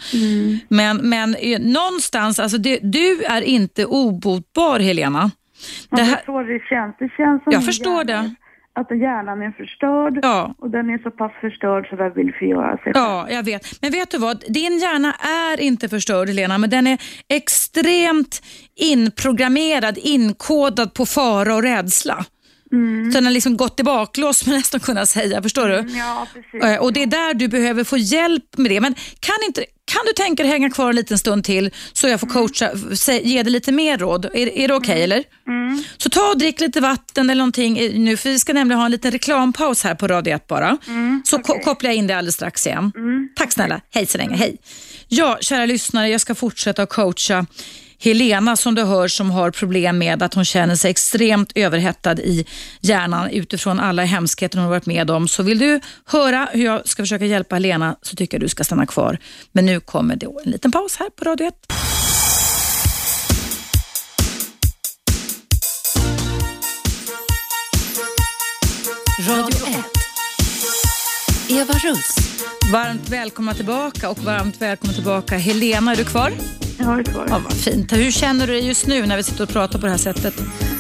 Men, 0.69 0.97
men 0.97 1.35
eh, 1.35 1.61
någonstans, 1.61 2.39
alltså 2.41 2.59
det, 2.59 2.79
du 2.83 3.23
är 3.25 3.43
inte 3.43 3.87
obotbar 3.87 4.81
Helena. 4.81 5.31
Det 5.91 6.03
här... 6.03 6.05
här, 6.17 6.23
så 6.27 6.43
det 6.43 6.61
känns. 6.69 6.97
Det 6.99 7.09
känns 7.17 7.43
som 7.45 7.53
Jag 7.53 7.65
förstår 7.65 8.05
hjärna- 8.05 8.23
det. 8.23 8.35
Att 8.81 8.91
hjärnan 8.91 9.43
är 9.43 9.51
förstörd. 9.51 10.19
Ja. 10.23 10.55
Och 10.59 10.71
den 10.71 10.91
är 10.91 10.99
så 10.99 11.11
pass 11.11 11.33
förstörd 11.41 11.89
så 11.91 11.97
den 11.97 12.13
vill 12.15 12.33
förgöra 12.39 12.77
sig. 12.77 12.93
Ja, 12.95 13.27
jag 13.31 13.43
vet. 13.43 13.83
Men 13.83 13.91
vet 13.93 14.11
du 14.11 14.19
vad? 14.19 14.45
Din 14.49 14.79
hjärna 14.79 15.13
är 15.13 15.61
inte 15.61 15.89
förstörd 15.89 16.29
Helena, 16.29 16.59
men 16.59 16.71
den 16.71 16.87
är 16.87 16.99
extremt 17.29 18.43
inprogrammerad, 18.77 19.99
inkodad 19.99 20.95
på 20.95 21.07
fara 21.07 21.55
och 21.55 21.63
rädsla. 21.63 22.25
Så 23.13 23.19
den 23.19 23.25
har 23.25 23.33
liksom 23.33 23.57
gått 23.57 23.81
i 23.81 23.83
baklås, 23.83 24.47
man 24.47 24.57
nästan 24.57 24.81
kunna 24.81 25.07
säga. 25.07 25.43
Förstår 25.43 25.69
du? 25.69 25.75
Ja, 25.99 26.27
precis. 26.35 26.63
Eh, 26.65 26.83
Och 26.83 26.93
Det 26.93 27.03
är 27.03 27.07
där 27.07 27.35
du 27.35 27.49
behöver 27.49 27.85
få 27.85 27.97
hjälp 27.97 28.59
med 28.59 28.71
det. 28.71 28.81
Men 28.81 28.95
kan, 29.21 29.35
inte, 29.47 29.65
kan 29.89 30.01
du 30.07 30.13
tänka 30.13 30.43
dig 30.43 30.53
hänga 30.53 30.71
kvar 30.71 30.91
en 30.91 30.97
liten 30.97 31.19
stund 31.19 31.45
till 31.45 31.71
så 31.93 32.09
jag 32.09 32.21
får 32.21 32.27
coacha, 32.27 32.71
sä- 32.75 33.21
ge 33.25 33.43
dig 33.43 33.53
lite 33.53 33.73
mer 33.73 33.99
råd? 33.99 34.25
Är, 34.25 34.59
är 34.59 34.69
det 34.69 34.75
okej 34.75 35.03
eller? 35.03 35.25
Så 35.99 36.09
ta 36.11 36.29
och 36.31 36.39
drick 36.39 36.61
lite 36.61 36.81
vatten 36.81 37.31
eller 37.31 37.39
någonting 37.39 38.05
nu 38.05 38.17
för 38.17 38.29
vi 38.31 38.39
ska 38.39 38.53
nämligen 38.53 38.79
ha 38.79 38.85
en 38.87 38.91
liten 38.93 39.11
reklampaus 39.11 39.85
här 39.85 39.95
på 39.95 40.07
Radio 40.09 40.35
1 40.35 40.47
bara. 40.47 40.79
så 41.25 41.39
ko- 41.39 41.59
kopplar 41.65 41.91
jag 41.91 41.97
in 41.97 42.07
det 42.07 42.17
alldeles 42.17 42.35
strax 42.35 42.67
igen. 42.67 42.93
Tack 43.37 43.53
snälla, 43.53 43.81
hej 43.95 44.07
så 44.07 44.19
länge, 44.19 44.37
hej. 44.37 44.57
Ja, 45.09 45.39
kära 45.41 45.67
lyssnare, 45.67 46.09
jag 46.09 46.21
ska 46.21 46.35
fortsätta 46.35 46.83
att 46.83 46.91
coacha 46.91 47.47
Helena 48.01 48.57
som 48.57 48.75
du 48.75 48.83
hör 48.83 49.09
som 49.09 49.31
har 49.31 49.51
problem 49.51 49.99
med 49.99 50.23
att 50.23 50.35
hon 50.35 50.45
känner 50.45 50.75
sig 50.75 50.91
extremt 50.91 51.53
överhettad 51.55 52.21
i 52.21 52.47
hjärnan 52.81 53.31
utifrån 53.31 53.81
alla 53.81 54.05
hemskheter 54.05 54.59
hon 54.59 54.65
har 54.65 54.71
varit 54.71 54.87
med 54.87 55.11
om. 55.11 55.29
Så 55.29 55.43
vill 55.43 55.59
du 55.59 55.81
höra 56.05 56.49
hur 56.53 56.65
jag 56.65 56.89
ska 56.89 57.03
försöka 57.03 57.25
hjälpa 57.25 57.57
Helena 57.57 57.97
så 58.03 58.17
tycker 58.17 58.37
jag 58.37 58.43
du 58.43 58.49
ska 58.49 58.65
stanna 58.65 58.87
kvar. 58.87 59.19
Men 59.53 59.67
nu 59.67 59.81
kommer 59.81 60.17
det 60.17 60.27
en 60.45 60.51
liten 60.51 60.73
paus 60.73 60.97
här 60.97 61.11
på 61.11 61.25
Radio 61.25 61.47
1. 61.47 61.55
Radio 69.29 69.67
1. 69.69 69.85
Eva 71.51 71.75
Russ. 71.75 72.17
Varmt 72.73 73.09
välkomna 73.09 73.55
tillbaka 73.55 74.11
och 74.11 74.19
varmt 74.19 74.63
välkomna 74.63 74.95
tillbaka 74.95 75.37
Helena. 75.37 75.93
Är 75.93 75.97
du 75.97 76.05
kvar? 76.05 76.33
Jag 76.79 76.87
har 76.87 77.01
ett 77.01 77.09
svar. 77.09 77.27
Ja, 77.29 77.41
vad 77.45 77.53
fint. 77.53 77.93
Hur 77.93 78.11
känner 78.11 78.47
du 78.47 78.53
dig 78.53 78.67
just 78.67 78.87
nu 78.87 79.07
när 79.07 79.17
vi 79.17 79.23
sitter 79.23 79.45
och 79.45 79.51
pratar 79.51 79.79
på 79.79 79.87
det 79.87 79.91
här 79.91 79.99
sättet? 79.99 80.35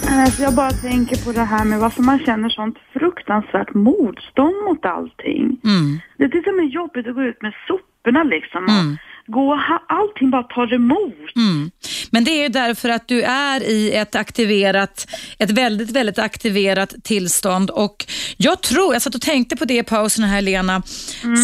Alltså 0.08 0.42
jag 0.42 0.54
bara 0.54 0.70
tänker 0.70 1.24
på 1.24 1.32
det 1.32 1.44
här 1.44 1.64
med 1.64 1.78
varför 1.78 2.02
man 2.02 2.18
känner 2.18 2.48
sånt 2.48 2.76
fruktansvärt 2.92 3.74
motstånd 3.74 4.56
mot 4.68 4.84
allting. 4.86 5.60
Mm. 5.64 6.00
Det 6.16 6.24
är 6.24 6.28
till 6.28 6.50
och 6.50 6.56
med 6.56 6.68
jobbigt 6.68 7.06
att 7.06 7.14
gå 7.14 7.22
ut 7.22 7.42
med 7.42 7.52
soporna 7.98 8.24
liksom. 8.24 8.64
Och 8.64 8.98
gå 9.32 9.60
allting 9.88 10.30
bara 10.30 10.42
tar 10.42 10.74
emot. 10.74 11.36
Mm. 11.36 11.70
Men 12.10 12.24
det 12.24 12.30
är 12.30 12.42
ju 12.42 12.48
därför 12.48 12.88
att 12.88 13.08
du 13.08 13.22
är 13.22 13.62
i 13.62 13.92
ett 13.92 14.14
aktiverat, 14.14 15.08
ett 15.38 15.50
väldigt, 15.50 15.90
väldigt 15.90 16.18
aktiverat 16.18 16.94
tillstånd 17.02 17.70
och 17.70 18.06
jag 18.36 18.62
tror, 18.62 18.92
jag 18.92 19.02
satt 19.02 19.14
och 19.14 19.20
tänkte 19.20 19.56
på 19.56 19.64
det 19.64 19.78
i 19.78 19.82
pausen 19.82 20.24
här 20.24 20.42
Lena, 20.42 20.82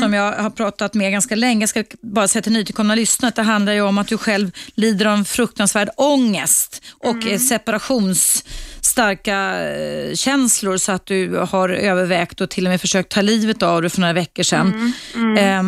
som 0.00 0.14
jag 0.14 0.32
har 0.32 0.50
pratat 0.50 0.94
med 0.94 1.12
ganska 1.12 1.36
länge. 1.36 1.62
Jag 1.62 1.68
ska 1.68 1.84
bara 2.02 2.28
säga 2.28 2.42
till 2.42 2.52
nytillkomna 2.52 2.94
lyssnare 2.94 3.28
att 3.28 3.36
det 3.36 3.42
handlar 3.42 3.72
ju 3.72 3.80
om 3.80 3.98
att 3.98 4.08
du 4.08 4.18
själv 4.18 4.50
lider 4.74 5.06
av 5.06 5.12
en 5.12 5.24
fruktansvärd 5.24 5.88
ångest 5.96 6.84
och 6.98 7.24
mm. 7.24 7.38
separationsstarka 7.38 9.68
eh, 9.68 10.14
känslor 10.14 10.76
så 10.76 10.92
att 10.92 11.06
du 11.06 11.38
har 11.50 11.68
övervägt 11.68 12.40
och 12.40 12.50
till 12.50 12.66
och 12.66 12.70
med 12.70 12.80
försökt 12.80 13.12
ta 13.12 13.20
livet 13.20 13.62
av 13.62 13.82
dig 13.82 13.90
för 13.90 14.00
några 14.00 14.12
veckor 14.12 14.42
sedan. 14.42 14.92
Ehm, 15.14 15.36
Eh, 15.36 15.62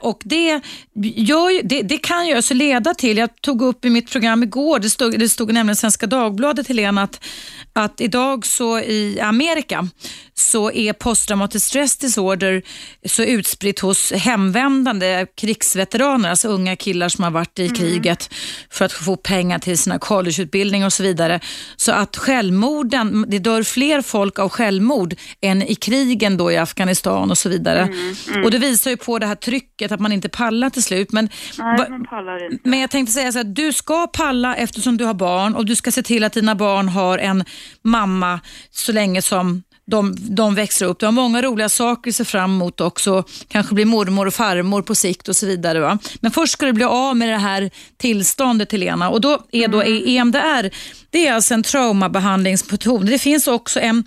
och 0.00 0.22
det, 0.24 0.60
gör, 1.02 1.62
det, 1.62 1.82
det, 1.82 1.98
kan 1.98 2.26
ju 2.26 2.34
alltså 2.34 2.54
leda 2.54 2.94
till, 2.94 3.18
jag 3.18 3.40
tog 3.40 3.62
upp 3.62 3.84
i 3.84 3.90
mitt 3.90 4.10
program 4.10 4.42
igår, 4.42 4.78
det 4.78 4.90
stod, 4.90 5.18
det 5.18 5.28
stod 5.28 5.52
nämligen 5.52 5.76
Svenska 5.76 6.06
Dagbladet 6.06 6.68
Helena, 6.68 7.02
att, 7.02 7.24
att 7.72 8.00
idag 8.00 8.46
så 8.46 8.78
i 8.78 9.20
Amerika 9.20 9.88
så 10.34 10.70
är 10.72 10.92
posttraumatisk 10.92 11.66
stress 11.66 11.96
disorder 11.96 12.62
så 13.06 13.22
utspritt 13.22 13.78
hos 13.78 14.12
hemvändande 14.12 15.26
krigsveteraner, 15.34 16.30
alltså 16.30 16.48
unga 16.48 16.76
killar 16.76 17.08
som 17.08 17.24
har 17.24 17.30
varit 17.30 17.58
i 17.58 17.64
mm. 17.66 17.76
kriget 17.76 18.34
för 18.70 18.84
att 18.84 18.92
få 18.92 19.16
pengar 19.16 19.58
till 19.58 19.78
sina 19.78 19.98
collegeutbildning 19.98 20.84
och 20.84 20.92
så 20.92 21.02
vidare. 21.02 21.40
Så 21.76 21.92
att 21.92 22.16
självmorden, 22.16 23.26
det 23.28 23.38
dör 23.38 23.62
fler 23.62 24.02
folk 24.02 24.38
av 24.38 24.48
självmord 24.48 25.14
än 25.40 25.62
i 25.62 25.74
krigen 25.74 26.36
då 26.36 26.52
i 26.52 26.56
Afghanistan 26.56 27.30
och 27.30 27.38
så 27.38 27.48
vidare. 27.48 27.80
Mm. 27.80 28.14
Mm. 28.28 28.44
Och 28.44 28.50
det 28.50 28.58
visar 28.58 28.90
ju 28.90 28.96
på 28.96 29.18
det 29.18 29.26
här 29.26 29.34
trycket 29.48 29.92
att 29.92 30.00
man 30.00 30.12
inte 30.12 30.28
pallar 30.28 30.70
till 30.70 30.82
slut. 30.82 31.12
Men, 31.12 31.28
Nej, 31.58 31.90
man 31.90 32.04
pallar 32.04 32.52
inte. 32.52 32.68
Men 32.68 32.78
jag 32.78 32.90
tänkte 32.90 33.12
säga 33.12 33.32
så 33.32 33.38
att 33.38 33.54
du 33.54 33.72
ska 33.72 34.06
palla 34.06 34.56
eftersom 34.56 34.96
du 34.96 35.04
har 35.04 35.14
barn 35.14 35.54
och 35.54 35.66
du 35.66 35.76
ska 35.76 35.90
se 35.90 36.02
till 36.02 36.24
att 36.24 36.32
dina 36.32 36.54
barn 36.54 36.88
har 36.88 37.18
en 37.18 37.44
mamma 37.82 38.40
så 38.70 38.92
länge 38.92 39.22
som 39.22 39.62
de, 39.90 40.16
de 40.18 40.54
växer 40.54 40.86
upp. 40.86 40.98
Du 40.98 41.06
har 41.06 41.12
många 41.12 41.42
roliga 41.42 41.68
saker 41.68 42.10
att 42.10 42.16
se 42.16 42.24
fram 42.24 42.50
emot 42.50 42.80
också. 42.80 43.24
Kanske 43.48 43.74
bli 43.74 43.84
mormor 43.84 44.26
och 44.26 44.34
farmor 44.34 44.82
på 44.82 44.94
sikt 44.94 45.28
och 45.28 45.36
så 45.36 45.46
vidare. 45.46 45.80
Va? 45.80 45.98
Men 46.20 46.30
först 46.30 46.52
ska 46.52 46.66
du 46.66 46.72
bli 46.72 46.84
av 46.84 47.16
med 47.16 47.28
det 47.28 47.36
här 47.36 47.70
tillståndet 47.96 48.72
Helena 48.72 49.10
och 49.10 49.20
då 49.20 49.38
är 49.52 49.68
då 49.68 49.82
mm. 49.82 50.02
EMDR, 50.06 50.70
det 51.10 51.26
är 51.26 51.32
alltså 51.32 51.54
en 51.54 51.62
traumabehandlingsmetod. 51.62 53.06
Det 53.06 53.18
finns 53.18 53.46
också 53.46 53.80
en 53.80 54.04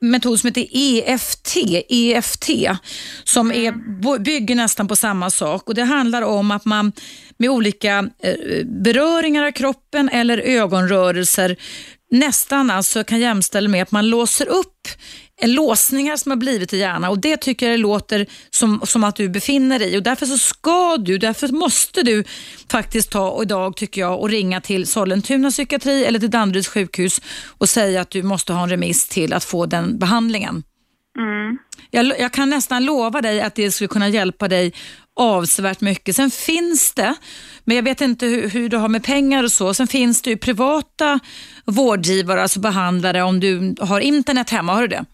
metod 0.00 0.40
som 0.40 0.46
heter 0.46 0.66
EFT, 0.70 1.56
EFT 1.88 2.50
som 3.24 3.52
är, 3.52 3.68
mm. 3.68 4.22
bygger 4.22 4.54
nästan 4.54 4.88
på 4.88 4.96
samma 4.96 5.30
sak. 5.30 5.68
och 5.68 5.74
Det 5.74 5.84
handlar 5.84 6.22
om 6.22 6.50
att 6.50 6.64
man 6.64 6.92
med 7.36 7.50
olika 7.50 8.08
eh, 8.22 8.64
beröringar 8.64 9.44
av 9.44 9.52
kroppen 9.52 10.08
eller 10.08 10.38
ögonrörelser 10.38 11.56
nästan 12.10 12.70
alltså 12.70 13.04
kan 13.04 13.20
jämställa 13.20 13.68
med 13.68 13.82
att 13.82 13.90
man 13.90 14.08
låser 14.08 14.48
upp 14.48 14.88
låsningar 15.42 16.16
som 16.16 16.30
har 16.30 16.36
blivit 16.36 16.72
i 16.72 16.78
hjärnan 16.78 17.10
och 17.10 17.18
det 17.18 17.36
tycker 17.36 17.66
jag 17.66 17.78
det 17.78 17.82
låter 17.82 18.26
som, 18.50 18.80
som 18.84 19.04
att 19.04 19.16
du 19.16 19.28
befinner 19.28 19.78
dig 19.78 19.94
i 19.94 19.98
och 19.98 20.02
därför 20.02 20.26
så 20.26 20.38
ska 20.38 20.96
du, 20.96 21.18
därför 21.18 21.48
måste 21.48 22.02
du 22.02 22.24
faktiskt 22.70 23.10
ta 23.10 23.30
och 23.30 23.42
idag 23.42 23.76
tycker 23.76 24.00
jag 24.00 24.20
och 24.20 24.28
ringa 24.28 24.60
till 24.60 24.86
Sollentuna 24.86 25.50
psykiatri 25.50 26.04
eller 26.04 26.18
till 26.18 26.30
Danderyds 26.30 26.68
sjukhus 26.68 27.20
och 27.58 27.68
säga 27.68 28.00
att 28.00 28.10
du 28.10 28.22
måste 28.22 28.52
ha 28.52 28.62
en 28.62 28.70
remiss 28.70 29.08
till 29.08 29.32
att 29.32 29.44
få 29.44 29.66
den 29.66 29.98
behandlingen. 29.98 30.62
Mm. 31.18 31.58
Jag, 31.90 32.20
jag, 32.20 32.32
kan 32.32 32.50
nästan 32.50 32.84
lova 32.84 33.20
dig 33.20 33.40
att 33.40 33.54
det 33.54 33.70
skulle 33.70 33.88
kunna 33.88 34.08
hjälpa 34.08 34.48
dig 34.48 34.72
avsevärt 35.16 35.80
mycket. 35.80 36.16
Sen 36.16 36.30
finns 36.30 36.94
det, 36.94 37.14
men 37.64 37.76
jag 37.76 37.82
vet 37.82 38.00
inte 38.00 38.26
hur, 38.26 38.48
hur 38.48 38.68
du 38.68 38.76
har 38.76 38.88
med 38.88 39.04
pengar 39.04 39.44
och 39.44 39.52
så, 39.52 39.74
sen 39.74 39.86
finns 39.86 40.22
det 40.22 40.30
ju 40.30 40.36
privata 40.36 41.20
vårdgivare, 41.64 42.42
alltså 42.42 42.60
behandlare 42.60 43.22
om 43.22 43.40
du 43.40 43.74
har 43.80 44.00
internet 44.00 44.50
hemma, 44.50 44.74
har 44.74 44.82
du 44.82 44.88
det? 44.88 45.04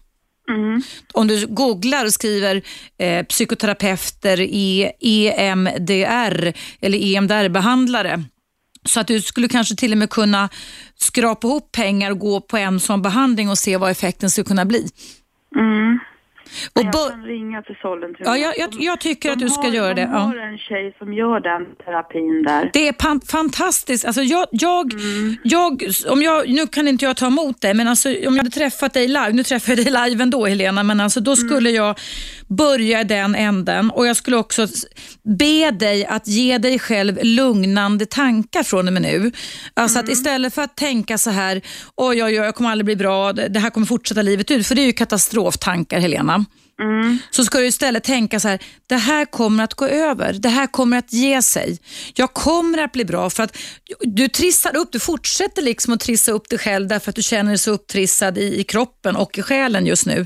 Mm. 0.49 0.81
Om 1.13 1.27
du 1.27 1.47
googlar 1.47 2.05
och 2.05 2.13
skriver 2.13 2.61
eh, 2.97 3.25
psykoterapeuter, 3.25 4.41
e, 4.41 4.91
EMDR 5.01 6.53
eller 6.81 6.97
EMDR-behandlare 6.97 8.23
så 8.87 8.99
att 8.99 9.07
du 9.07 9.21
skulle 9.21 9.47
kanske 9.47 9.75
till 9.75 9.91
och 9.91 9.97
med 9.97 10.09
kunna 10.09 10.49
skrapa 10.95 11.47
ihop 11.47 11.71
pengar 11.71 12.11
och 12.11 12.19
gå 12.19 12.41
på 12.41 12.57
en 12.57 12.79
sån 12.79 13.01
behandling 13.01 13.49
och 13.49 13.57
se 13.57 13.77
vad 13.77 13.91
effekten 13.91 14.29
skulle 14.29 14.45
kunna 14.45 14.65
bli. 14.65 14.89
Mm. 15.55 15.99
Och 16.73 16.81
jag 16.83 16.93
kan 16.93 17.23
ringa 17.23 17.61
till 17.61 17.75
Sollentuna. 17.81 18.29
Ja, 18.29 18.37
jag, 18.37 18.57
jag, 18.57 18.69
jag 18.79 18.99
tycker 18.99 19.29
de 19.29 19.33
att 19.33 19.39
du 19.39 19.49
ska 19.49 19.61
har, 19.61 19.69
göra 19.69 19.93
det. 19.93 20.01
De 20.01 20.07
har 20.07 20.35
ja. 20.35 20.43
en 20.43 20.57
tjej 20.57 20.95
som 20.97 21.13
gör 21.13 21.39
den 21.39 21.65
terapin 21.85 22.43
där. 22.43 22.69
Det 22.73 22.87
är 22.87 23.25
fantastiskt. 23.31 24.05
Alltså 24.05 24.21
jag, 24.21 24.47
jag, 24.51 24.93
mm. 24.93 25.35
jag, 25.43 25.83
om 26.09 26.21
jag, 26.21 26.49
nu 26.49 26.67
kan 26.67 26.87
inte 26.87 27.05
jag 27.05 27.17
ta 27.17 27.27
emot 27.27 27.61
dig, 27.61 27.73
men 27.73 27.87
alltså, 27.87 28.09
om 28.09 28.15
jag 28.35 28.37
hade 28.37 28.49
träffat 28.49 28.93
dig 28.93 29.07
live, 29.07 29.31
nu 29.33 29.43
träffar 29.43 29.71
jag 29.71 29.77
dig 29.85 30.09
live 30.09 30.23
ändå 30.23 30.45
Helena, 30.45 30.83
men 30.83 30.99
alltså, 30.99 31.19
då 31.19 31.35
skulle 31.35 31.69
mm. 31.69 31.75
jag 31.75 31.95
börja 32.47 33.01
i 33.01 33.03
den 33.03 33.35
änden 33.35 33.91
och 33.91 34.07
jag 34.07 34.17
skulle 34.17 34.37
också 34.37 34.67
be 35.23 35.71
dig 35.71 36.05
att 36.05 36.27
ge 36.27 36.57
dig 36.57 36.79
själv 36.79 37.19
lugnande 37.23 38.05
tankar 38.05 38.63
från 38.63 38.87
och 38.87 38.93
med 38.93 39.01
nu. 39.01 39.31
Alltså 39.73 39.99
mm. 39.99 40.05
att 40.05 40.11
istället 40.11 40.53
för 40.53 40.61
att 40.61 40.75
tänka 40.75 41.17
så 41.17 41.29
här, 41.29 41.61
oj, 41.95 42.23
oj, 42.23 42.23
oj, 42.23 42.33
jag 42.33 42.55
kommer 42.55 42.71
aldrig 42.71 42.85
bli 42.85 42.95
bra, 42.95 43.33
det 43.33 43.59
här 43.59 43.69
kommer 43.69 43.87
fortsätta 43.87 44.21
livet 44.21 44.51
ut, 44.51 44.67
för 44.67 44.75
det 44.75 44.81
är 44.81 44.85
ju 44.85 44.93
katastroftankar 44.93 45.99
Helena. 45.99 46.45
Mm. 46.81 47.17
Så 47.31 47.45
ska 47.45 47.59
du 47.59 47.67
istället 47.67 48.03
tänka 48.03 48.39
så 48.39 48.47
här, 48.47 48.59
det 48.87 48.95
här 48.95 49.25
kommer 49.25 49.63
att 49.63 49.73
gå 49.73 49.85
över. 49.85 50.33
Det 50.33 50.49
här 50.49 50.67
kommer 50.67 50.97
att 50.97 51.13
ge 51.13 51.41
sig. 51.41 51.79
Jag 52.13 52.33
kommer 52.33 52.77
att 52.77 52.91
bli 52.91 53.05
bra 53.05 53.29
för 53.29 53.43
att 53.43 53.57
du 53.99 54.27
trissar 54.27 54.75
upp, 54.75 54.91
du 54.91 54.99
fortsätter 54.99 55.61
liksom 55.61 55.93
att 55.93 55.99
trissa 55.99 56.31
upp 56.31 56.49
dig 56.49 56.59
själv 56.59 56.87
därför 56.87 57.09
att 57.09 57.15
du 57.15 57.23
känner 57.23 57.51
dig 57.51 57.57
så 57.57 57.71
upptrissad 57.71 58.37
i, 58.37 58.59
i 58.59 58.63
kroppen 58.63 59.15
och 59.15 59.37
i 59.37 59.41
själen 59.41 59.85
just 59.85 60.05
nu. 60.05 60.25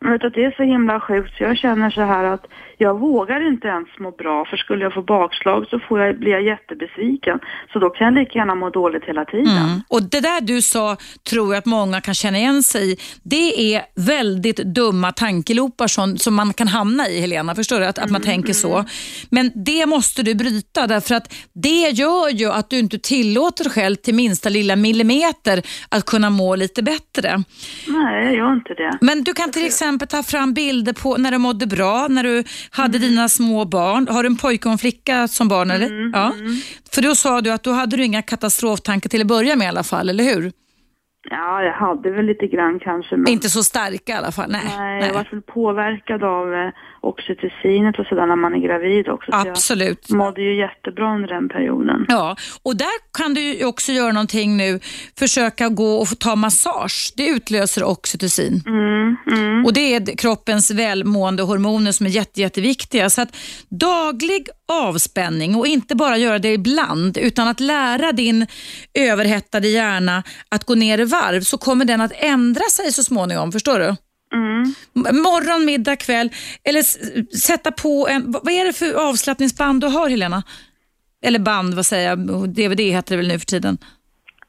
Men 0.00 0.12
vet 0.12 0.20
du, 0.20 0.30
det 0.30 0.44
är 0.44 0.50
så 0.50 0.62
himla 0.62 1.00
sjukt 1.00 1.36
så 1.36 1.42
jag 1.42 1.56
känner 1.56 1.90
så 1.90 2.02
här 2.02 2.24
att 2.24 2.46
jag 2.78 2.98
vågar 2.98 3.48
inte 3.48 3.68
ens 3.68 3.88
må 3.98 4.10
bra 4.10 4.44
för 4.44 4.56
skulle 4.56 4.84
jag 4.84 4.94
få 4.94 5.02
bakslag 5.02 5.66
så 5.70 5.78
får 5.78 6.00
jag, 6.00 6.18
blir 6.18 6.32
jag 6.32 6.42
jättebesviken. 6.42 7.38
Så 7.72 7.78
då 7.78 7.90
kan 7.90 8.04
jag 8.04 8.14
lika 8.14 8.38
gärna 8.38 8.54
må 8.54 8.70
dåligt 8.70 9.04
hela 9.04 9.24
tiden. 9.24 9.56
Mm. 9.56 9.80
Och 9.88 10.02
det 10.02 10.20
där 10.20 10.40
du 10.40 10.62
sa 10.62 10.96
tror 11.30 11.54
jag 11.54 11.58
att 11.58 11.66
många 11.66 12.00
kan 12.00 12.14
känna 12.14 12.38
igen 12.38 12.62
sig 12.62 12.92
i. 12.92 12.96
Det 13.22 13.74
är 13.74 13.82
väldigt 13.94 14.56
dumma 14.56 15.12
tankelopar 15.12 15.86
som, 15.86 16.16
som 16.16 16.34
man 16.34 16.52
kan 16.52 16.68
hamna 16.68 17.08
i 17.08 17.20
Helena. 17.20 17.54
Förstår 17.54 17.80
du? 17.80 17.86
Att, 17.86 17.98
att 17.98 18.10
man 18.10 18.22
mm, 18.22 18.34
tänker 18.34 18.52
så. 18.52 18.74
Mm. 18.74 18.86
Men 19.30 19.52
det 19.54 19.86
måste 19.86 20.22
du 20.22 20.34
bryta 20.34 20.86
därför 20.86 21.14
att 21.14 21.34
det 21.52 21.90
gör 21.90 22.28
ju 22.30 22.50
att 22.50 22.70
du 22.70 22.78
inte 22.78 22.98
tillåter 22.98 23.64
dig 23.64 23.72
själv 23.72 23.96
till 23.96 24.14
minsta 24.14 24.48
lilla 24.48 24.76
millimeter 24.76 25.62
att 25.88 26.04
kunna 26.04 26.30
må 26.30 26.56
lite 26.56 26.82
bättre. 26.82 27.42
Nej, 27.86 28.24
jag 28.24 28.34
gör 28.34 28.52
inte 28.52 28.74
det. 28.74 28.98
Men 29.00 29.24
du 29.24 29.34
kan 29.34 29.50
till 29.50 29.66
exempel 29.66 30.08
ta 30.08 30.22
fram 30.22 30.54
bilder 30.54 30.92
på 30.92 31.16
när 31.16 31.30
du 31.30 31.38
mådde 31.38 31.66
bra, 31.66 32.06
när 32.08 32.22
du 32.22 32.44
hade 32.70 32.98
mm. 32.98 33.08
dina 33.10 33.28
små 33.28 33.64
barn. 33.64 34.08
Har 34.08 34.22
du 34.22 34.26
en 34.26 34.36
pojke 34.36 34.68
och 34.68 34.72
en 34.72 34.78
flicka 34.78 35.28
som 35.28 35.48
barn? 35.48 35.70
Eller? 35.70 35.86
Mm. 35.86 36.10
Ja. 36.14 36.32
Mm. 36.32 36.56
För 36.94 37.02
då 37.02 37.14
sa 37.14 37.40
du 37.40 37.52
att 37.52 37.62
då 37.62 37.72
hade 37.72 37.96
du 37.96 38.04
inga 38.04 38.22
katastroftankar 38.22 39.10
till 39.10 39.20
att 39.20 39.26
börja 39.26 39.56
med 39.56 39.64
i 39.64 39.68
alla 39.68 39.82
fall, 39.82 40.08
eller 40.08 40.24
hur? 40.24 40.52
Ja, 41.30 41.62
jag 41.62 41.72
hade 41.72 42.10
väl 42.10 42.26
lite 42.26 42.46
grann 42.46 42.80
kanske. 42.80 43.16
Men... 43.16 43.32
Inte 43.32 43.48
så 43.48 43.62
starka 43.62 44.12
i 44.12 44.16
alla 44.16 44.32
fall? 44.32 44.50
Nej. 44.50 44.62
Nej, 44.78 45.06
jag 45.06 45.14
var 45.14 45.28
väl 45.30 45.42
påverkad 45.42 46.24
av 46.24 46.54
eh, 46.54 46.70
oxytocinet 47.00 47.98
och 47.98 48.06
sådär 48.06 48.26
när 48.26 48.36
man 48.36 48.54
är 48.54 48.58
gravid 48.58 49.08
också. 49.08 49.30
Absolut. 49.32 50.04
Så 50.04 50.12
jag 50.12 50.18
mådde 50.18 50.42
ju 50.42 50.58
jättebra 50.58 51.14
under 51.14 51.28
den 51.28 51.48
perioden. 51.48 52.06
Ja, 52.08 52.36
och 52.62 52.76
där 52.76 53.12
kan 53.18 53.34
du 53.34 53.40
ju 53.40 53.64
också 53.64 53.92
göra 53.92 54.12
någonting 54.12 54.56
nu. 54.56 54.80
Försöka 55.18 55.68
gå 55.68 55.96
och 55.96 56.18
ta 56.18 56.36
massage. 56.36 57.12
Det 57.16 57.26
utlöser 57.26 57.84
oxytocin. 57.84 58.62
Mm, 58.66 59.16
mm. 59.26 59.64
Och 59.64 59.72
det 59.72 59.94
är 59.94 60.16
kroppens 60.16 60.70
välmående 60.70 61.42
hormoner 61.42 61.92
som 61.92 62.06
är 62.06 62.10
jätte, 62.10 62.40
jätteviktiga. 62.40 63.10
Så 63.10 63.22
att 63.22 63.36
daglig 63.68 64.48
avspänning 64.72 65.56
och 65.56 65.66
inte 65.66 65.94
bara 65.94 66.16
göra 66.16 66.38
det 66.38 66.52
ibland 66.52 67.16
utan 67.18 67.48
att 67.48 67.60
lära 67.60 68.12
din 68.12 68.46
överhettade 68.94 69.68
hjärna 69.68 70.22
att 70.48 70.64
gå 70.64 70.74
ner 70.74 70.98
i 71.00 71.04
varv 71.04 71.40
så 71.40 71.58
kommer 71.58 71.84
den 71.84 72.00
att 72.00 72.12
ändra 72.14 72.64
sig 72.72 72.92
så 72.92 73.04
småningom. 73.04 73.52
Förstår 73.52 73.78
du? 73.78 73.96
Mm. 74.34 74.74
Morgon, 74.94 75.64
middag, 75.64 75.96
kväll. 75.96 76.30
Eller 76.64 76.82
sätta 77.36 77.72
på 77.72 78.08
en... 78.10 78.32
Vad 78.32 78.48
är 78.48 78.64
det 78.66 78.72
för 78.72 79.08
avslappningsband 79.08 79.80
du 79.80 79.86
har 79.86 80.08
Helena? 80.08 80.42
Eller 81.22 81.38
band, 81.38 81.74
vad 81.74 81.86
säger 81.86 82.08
jag? 82.08 82.18
DVD 82.48 82.80
heter 82.80 83.10
det 83.10 83.16
väl 83.16 83.28
nu 83.28 83.38
för 83.38 83.46
tiden? 83.46 83.78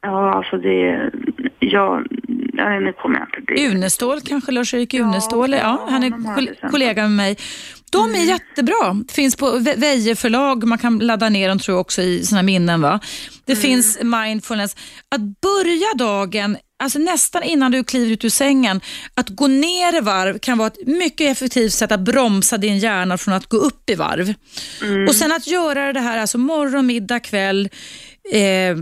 Ja, 0.02 0.34
alltså 0.34 0.58
det... 0.58 1.12
Ja, 1.60 2.04
Nej, 2.60 2.80
nu 2.80 2.94
kommer 2.94 3.20
jag 3.20 3.28
inte. 3.40 3.76
Unestål 3.76 4.22
kanske, 4.22 4.52
Lars-Erik 4.52 4.94
ja, 4.94 5.04
Unestål. 5.04 5.54
Ja, 5.54 5.88
han 5.90 6.04
är 6.04 6.70
kollega 6.72 7.02
med 7.02 7.12
mig. 7.12 7.38
De 7.92 8.10
är 8.10 8.16
mm. 8.16 8.28
jättebra. 8.28 9.04
Finns 9.12 9.36
på 9.36 9.60
Veje 9.78 10.16
förlag. 10.16 10.64
Man 10.64 10.78
kan 10.78 11.00
ladda 11.00 11.30
ner 11.30 11.50
dem 11.50 11.60
tror 11.60 11.74
jag 11.76 11.82
också 11.82 12.02
i 12.02 12.26
sina 12.26 12.44
minnen. 12.44 12.82
Va? 12.82 13.00
Det 13.46 13.52
mm. 13.52 13.62
finns 13.62 14.00
mindfulness. 14.04 14.76
Att 15.16 15.22
börja 15.22 15.94
dagen 15.96 16.58
alltså 16.80 17.00
nästan 17.00 17.44
innan 17.44 17.72
du 17.72 17.84
kliver 17.84 18.12
ut 18.12 18.26
ur 18.26 18.30
sängen, 18.30 18.82
att 19.14 19.30
gå 19.30 19.48
ner 19.48 19.98
i 19.98 20.00
varv 20.00 20.40
kan 20.40 20.58
vara 20.58 20.68
ett 20.68 20.88
mycket 20.88 21.32
effektivt 21.32 21.74
sätt 21.74 21.92
att 21.92 22.00
bromsa 22.00 22.58
din 22.58 22.78
hjärna 22.78 23.18
från 23.18 23.34
att 23.34 23.46
gå 23.46 23.58
upp 23.58 23.90
i 23.90 23.96
varv. 23.96 24.34
Mm. 24.82 25.08
Och 25.08 25.16
sen 25.16 25.32
att 25.32 25.48
göra 25.48 25.94
det 25.94 26.00
här 26.00 26.18
alltså 26.18 26.38
morgon, 26.38 26.86
middag, 26.86 27.20
kväll, 27.20 27.70
eh, 28.32 28.78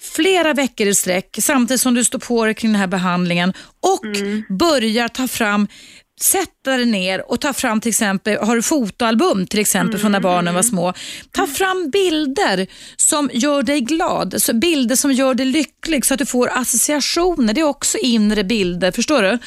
flera 0.00 0.54
veckor 0.54 0.86
i 0.86 0.94
sträck 0.94 1.36
samtidigt 1.40 1.80
som 1.80 1.94
du 1.94 2.04
står 2.04 2.18
på 2.18 2.44
dig 2.44 2.54
kring 2.54 2.72
den 2.72 2.80
här 2.80 2.86
behandlingen 2.86 3.52
och 3.80 4.04
mm. 4.04 4.44
börjar 4.48 5.08
ta 5.08 5.28
fram 5.28 5.68
sätta 6.20 6.76
dig 6.76 6.86
ner 6.86 7.30
och 7.30 7.40
ta 7.40 7.52
fram 7.52 7.80
till 7.80 7.88
exempel, 7.88 8.38
har 8.38 8.56
du 8.56 8.62
fotoalbum 8.62 9.46
till 9.46 9.60
exempel 9.60 10.00
från 10.00 10.12
när 10.12 10.20
barnen 10.20 10.54
var 10.54 10.62
små. 10.62 10.92
Ta 11.30 11.46
fram 11.46 11.90
bilder 11.90 12.66
som 12.96 13.30
gör 13.32 13.62
dig 13.62 13.80
glad, 13.80 14.42
så 14.42 14.54
bilder 14.54 14.96
som 14.96 15.12
gör 15.12 15.34
dig 15.34 15.46
lycklig 15.46 16.04
så 16.04 16.14
att 16.14 16.18
du 16.18 16.26
får 16.26 16.50
associationer. 16.52 17.54
Det 17.54 17.60
är 17.60 17.68
också 17.68 17.98
inre 17.98 18.44
bilder, 18.44 18.92
förstår 18.92 19.22
du? 19.22 19.38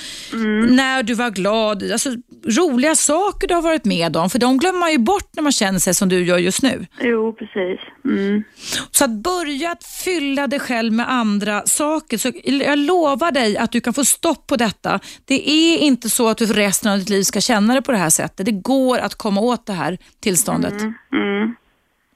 När 0.75 1.03
du 1.03 1.13
var 1.13 1.29
glad, 1.29 1.91
alltså 1.91 2.09
roliga 2.45 2.95
saker 2.95 3.47
du 3.47 3.53
har 3.53 3.61
varit 3.61 3.85
med 3.85 4.17
om, 4.17 4.29
för 4.29 4.39
de 4.39 4.57
glömmer 4.57 4.79
man 4.79 4.91
ju 4.91 4.97
bort 4.97 5.29
när 5.35 5.43
man 5.43 5.51
känner 5.51 5.79
sig 5.79 5.93
som 5.93 6.09
du 6.09 6.25
gör 6.25 6.37
just 6.37 6.61
nu. 6.61 6.85
Jo, 7.01 7.33
precis. 7.33 7.79
Mm. 8.05 8.43
Så 8.91 9.05
att 9.05 9.11
börja 9.11 9.71
att 9.71 9.83
fylla 9.83 10.47
dig 10.47 10.59
själv 10.59 10.93
med 10.93 11.11
andra 11.11 11.61
saker. 11.65 12.17
Så 12.17 12.31
jag 12.43 12.79
lovar 12.79 13.31
dig 13.31 13.57
att 13.57 13.71
du 13.71 13.81
kan 13.81 13.93
få 13.93 14.05
stopp 14.05 14.47
på 14.47 14.55
detta. 14.55 14.99
Det 15.25 15.49
är 15.49 15.77
inte 15.77 16.09
så 16.09 16.27
att 16.27 16.37
du 16.37 16.47
för 16.47 16.58
resten 16.59 16.91
av 16.91 16.99
ditt 16.99 17.09
liv 17.09 17.23
ska 17.23 17.41
känna 17.41 17.73
det 17.73 17.81
på 17.81 17.91
det 17.91 17.97
här 17.97 18.09
sättet. 18.09 18.45
Det 18.45 18.51
går 18.51 18.97
att 18.97 19.15
komma 19.15 19.41
åt 19.41 19.65
det 19.65 19.73
här 19.73 19.97
tillståndet. 20.19 20.81
Mm. 21.13 21.55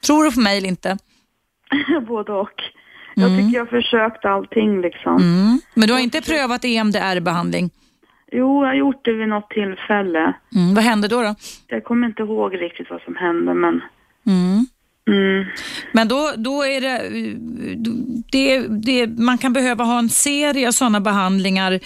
Tror 0.06 0.24
du 0.24 0.32
på 0.32 0.40
mig 0.40 0.58
eller 0.58 0.68
inte? 0.68 0.98
Både 2.08 2.32
och. 2.32 2.62
Jag 3.16 3.30
tycker 3.30 3.58
jag 3.58 3.66
har 3.66 3.82
försökt 3.82 4.26
allting 4.26 4.82
liksom. 4.82 5.16
Mm. 5.16 5.60
Men 5.74 5.88
du 5.88 5.94
har 5.94 6.00
inte 6.00 6.22
prövat 6.22 6.66
EMDR-behandling? 6.66 7.70
Jo, 8.32 8.62
jag 8.62 8.68
har 8.68 8.76
gjort 8.76 9.06
det 9.06 9.14
vid 9.14 9.28
något 9.28 9.50
tillfälle. 9.50 10.34
Mm. 10.56 10.76
Vad 10.76 10.84
hände 10.84 11.08
då? 11.08 11.22
då? 11.22 11.36
Jag 11.68 11.84
kommer 11.84 12.08
inte 12.08 12.24
ihåg 12.24 12.62
riktigt 12.62 12.88
vad 12.90 13.02
som 13.02 13.16
hände, 13.16 13.54
men... 13.54 13.82
Mm. 14.28 14.66
Mm. 15.08 15.46
Men 15.92 16.08
då, 16.08 16.32
då 16.38 16.64
är 16.64 16.82
det, 16.82 17.00
det, 18.32 18.68
det, 18.68 19.08
man 19.08 19.38
kan 19.38 19.54
behöva 19.54 19.84
ha 19.84 20.00
en 20.00 20.10
serie 20.10 20.74
sådana 20.74 21.00
behandlingar, 21.00 21.72
eh, 21.72 21.80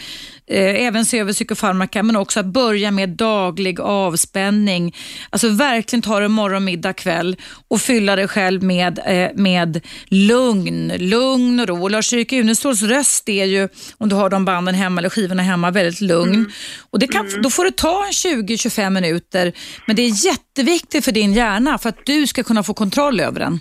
även 0.55 1.05
se 1.05 1.19
över 1.19 1.33
psykofarmaka, 1.33 2.03
men 2.03 2.15
också 2.15 2.39
att 2.39 2.45
börja 2.45 2.91
med 2.91 3.09
daglig 3.09 3.79
avspänning. 3.79 4.95
Alltså 5.29 5.49
verkligen 5.49 6.01
ta 6.01 6.19
det 6.19 6.27
morgon, 6.27 6.65
middag, 6.65 6.93
kväll 6.93 7.35
och 7.67 7.81
fylla 7.81 8.15
dig 8.15 8.27
själv 8.27 8.63
med, 8.63 8.99
eh, 9.05 9.29
med 9.35 9.85
lugn, 10.07 10.91
lugn 10.97 11.59
och 11.59 11.67
ro. 11.67 11.83
Och 11.83 11.91
Lars-Erik 11.91 12.33
Uneståls 12.33 12.83
röst 12.83 13.29
är 13.29 13.45
ju, 13.45 13.69
om 13.97 14.09
du 14.09 14.15
har 14.15 14.29
de 14.29 14.45
banden 14.45 14.75
hemma 14.75 15.01
eller 15.01 15.09
skivorna 15.09 15.43
hemma, 15.43 15.71
väldigt 15.71 16.01
lugn. 16.01 16.51
Och 16.89 16.99
det 16.99 17.07
kan, 17.07 17.29
Då 17.41 17.49
får 17.49 17.65
det 17.65 17.77
ta 17.77 18.05
en 18.05 18.11
20-25 18.11 18.89
minuter, 18.89 19.53
men 19.87 19.95
det 19.95 20.01
är 20.01 20.25
jätteviktigt 20.25 21.05
för 21.05 21.11
din 21.11 21.33
hjärna 21.33 21.77
för 21.77 21.89
att 21.89 22.05
du 22.05 22.27
ska 22.27 22.43
kunna 22.43 22.63
få 22.63 22.73
kontroll 22.73 23.19
över 23.19 23.39
den. 23.39 23.59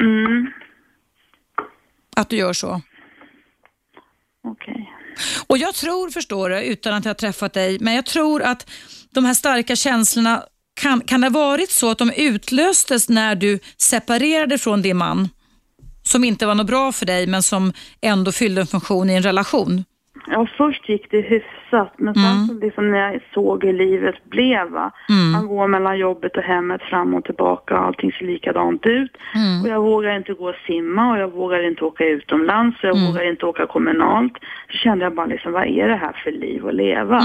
Mm. 0.00 0.46
Att 2.16 2.28
du 2.30 2.36
gör 2.36 2.52
så. 2.52 2.80
Okej. 4.44 4.89
Och 5.46 5.58
jag 5.58 5.74
tror, 5.74 6.10
förstår 6.10 6.50
du, 6.50 6.60
utan 6.62 6.94
att 6.94 7.04
jag 7.04 7.10
har 7.10 7.14
träffat 7.14 7.52
dig, 7.52 7.78
men 7.80 7.94
jag 7.94 8.06
tror 8.06 8.42
att 8.42 8.70
de 9.10 9.24
här 9.24 9.34
starka 9.34 9.76
känslorna, 9.76 10.42
kan, 10.80 11.00
kan 11.00 11.20
det 11.20 11.26
ha 11.26 11.32
varit 11.32 11.70
så 11.70 11.90
att 11.90 11.98
de 11.98 12.10
utlöstes 12.10 13.08
när 13.08 13.34
du 13.34 13.58
separerade 13.76 14.58
från 14.58 14.82
din 14.82 14.96
man? 14.96 15.28
Som 16.02 16.24
inte 16.24 16.46
var 16.46 16.54
något 16.54 16.66
bra 16.66 16.92
för 16.92 17.06
dig, 17.06 17.26
men 17.26 17.42
som 17.42 17.72
ändå 18.00 18.32
fyllde 18.32 18.60
en 18.60 18.66
funktion 18.66 19.10
i 19.10 19.14
en 19.14 19.22
relation? 19.22 19.84
Ja, 20.32 20.46
först 20.56 20.88
gick 20.88 21.10
det 21.10 21.20
hyfsat, 21.20 21.92
men 21.98 22.14
sen 22.14 22.46
så 22.46 22.54
liksom 22.66 22.90
när 22.90 22.98
jag 22.98 23.22
såg 23.34 23.64
hur 23.64 23.72
livet 23.72 24.14
blev, 24.24 24.70
va? 24.70 24.92
man 25.32 25.46
går 25.46 25.68
mellan 25.68 25.98
jobbet 25.98 26.36
och 26.36 26.42
hemmet 26.42 26.82
fram 26.82 27.14
och 27.14 27.24
tillbaka 27.24 27.76
allting 27.76 28.12
ser 28.12 28.26
likadant 28.26 28.86
ut. 28.86 29.12
Och 29.62 29.68
jag 29.68 29.80
vågar 29.80 30.16
inte 30.16 30.32
gå 30.32 30.48
och 30.48 30.54
simma 30.66 31.12
och 31.12 31.18
jag 31.18 31.32
vågar 31.32 31.68
inte 31.68 31.84
åka 31.84 32.04
utomlands 32.04 32.76
och 32.82 32.88
jag 32.88 33.06
vågar 33.06 33.30
inte 33.30 33.46
åka 33.46 33.66
kommunalt. 33.66 34.32
Så 34.72 34.76
kände 34.76 35.04
jag 35.04 35.14
bara 35.14 35.26
liksom, 35.26 35.52
vad 35.52 35.66
är 35.66 35.88
det 35.88 35.96
här 35.96 36.20
för 36.24 36.32
liv 36.32 36.66
att 36.66 36.74
leva? 36.74 37.20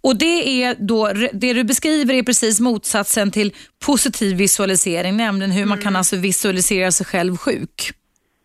Och 0.00 0.16
det 0.18 0.62
är 0.62 0.74
då, 0.78 1.10
det 1.32 1.52
du 1.52 1.64
beskriver 1.64 2.14
är 2.14 2.22
precis 2.22 2.60
motsatsen 2.60 3.30
till 3.30 3.52
positiv 3.86 4.36
visualisering, 4.36 5.16
nämligen 5.16 5.50
hur 5.52 5.66
man 5.66 5.78
kan 5.78 5.96
alltså 5.96 6.16
visualisera 6.16 6.90
sig 6.90 7.06
själv 7.06 7.36
sjuk. 7.36 7.92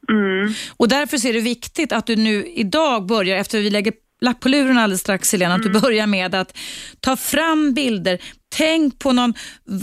Mm. 0.10 0.54
Och 0.78 0.88
därför 0.88 1.26
är 1.26 1.34
det 1.34 1.42
viktigt 1.42 1.92
att 1.92 2.06
du 2.06 2.16
nu 2.16 2.46
idag 2.56 3.06
börjar, 3.06 3.38
efter 3.38 3.60
vi 3.60 3.70
lägger 3.70 3.94
lapp 4.22 4.40
på 4.40 4.50
luren 4.50 4.78
alldeles 4.78 5.02
strax 5.02 5.32
Helena, 5.32 5.56
att 5.56 5.64
du 5.64 5.70
börjar 5.70 6.08
med 6.08 6.36
att 6.36 6.58
ta 7.00 7.16
fram 7.16 7.74
bilder. 7.74 8.20
Tänk 8.56 9.00
på 9.00 9.12
någon 9.12 9.34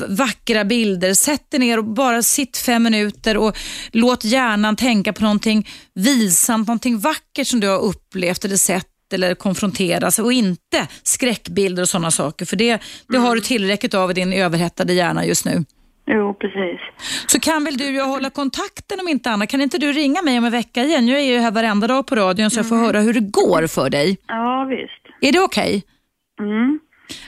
vackra 0.09 0.65
bilder. 0.65 1.15
Sätt 1.15 1.51
dig 1.51 1.61
ner 1.61 1.79
och 1.79 1.85
bara 1.85 2.23
sitt 2.23 2.57
fem 2.57 2.83
minuter 2.83 3.37
och 3.37 3.57
låt 3.93 4.25
hjärnan 4.25 4.77
tänka 4.77 5.13
på 5.13 5.23
någonting 5.23 5.69
vilsamt, 5.95 6.69
någonting 6.69 6.99
vackert 6.99 7.47
som 7.47 7.61
du 7.61 7.69
har 7.69 7.79
upplevt 7.79 8.45
eller 8.45 8.57
sett 8.57 8.87
eller 9.13 9.35
konfronteras 9.35 10.19
och 10.19 10.33
inte 10.33 10.89
skräckbilder 11.03 11.83
och 11.83 11.89
sådana 11.89 12.11
saker. 12.11 12.47
För 12.47 12.57
det, 12.57 12.83
det 13.09 13.19
har 13.19 13.35
du 13.35 13.41
tillräckligt 13.41 13.95
av 13.95 14.11
i 14.11 14.15
din 14.15 14.33
överhettade 14.33 14.93
hjärna 14.93 15.27
just 15.27 15.45
nu. 15.45 15.65
Jo, 16.07 16.35
precis. 16.35 16.81
Så 17.27 17.41
kan 17.41 17.65
väl 17.65 17.77
du 17.77 17.87
och 17.89 17.93
jag 17.95 18.05
hålla 18.07 18.31
kontakten 18.31 19.01
om 19.01 19.09
inte 19.09 19.31
annat. 19.31 19.49
Kan 19.49 19.61
inte 19.61 19.79
du 19.79 19.93
ringa 19.93 20.23
mig 20.23 20.39
om 20.39 20.45
en 20.45 20.53
vecka 20.53 20.85
igen? 20.85 21.09
Jag 21.09 21.21
är 21.21 21.25
ju 21.25 21.39
här 21.39 21.51
varenda 21.51 21.87
dag 21.87 22.07
på 22.07 22.15
radion 22.15 22.51
så 22.51 22.59
jag 22.59 22.69
får 22.69 22.77
höra 22.77 23.01
hur 23.01 23.13
det 23.13 23.21
går 23.21 23.67
för 23.67 23.91
dig. 23.91 24.19
Ja, 24.27 24.65
visst. 24.71 25.03
Är 25.29 25.33
det 25.33 25.41
okej? 25.41 25.83
Mm. 26.41 26.79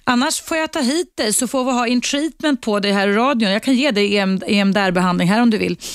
Annars 0.04 0.40
får 0.42 0.56
jag 0.56 0.72
ta 0.72 0.80
hit 0.80 1.16
dig 1.16 1.32
så 1.32 1.48
får 1.48 1.64
vi 1.64 1.70
ha 1.70 1.86
in 1.86 2.00
treatment 2.00 2.60
på 2.60 2.80
dig 2.80 2.92
här 2.92 3.08
i 3.08 3.12
radion. 3.12 3.50
Jag 3.52 3.62
kan 3.62 3.74
ge 3.74 3.90
dig 3.90 4.18
EM, 4.18 4.40
EMDR-behandling 4.46 5.28
här 5.28 5.42
om 5.42 5.50
du 5.50 5.58
vill. 5.58 5.76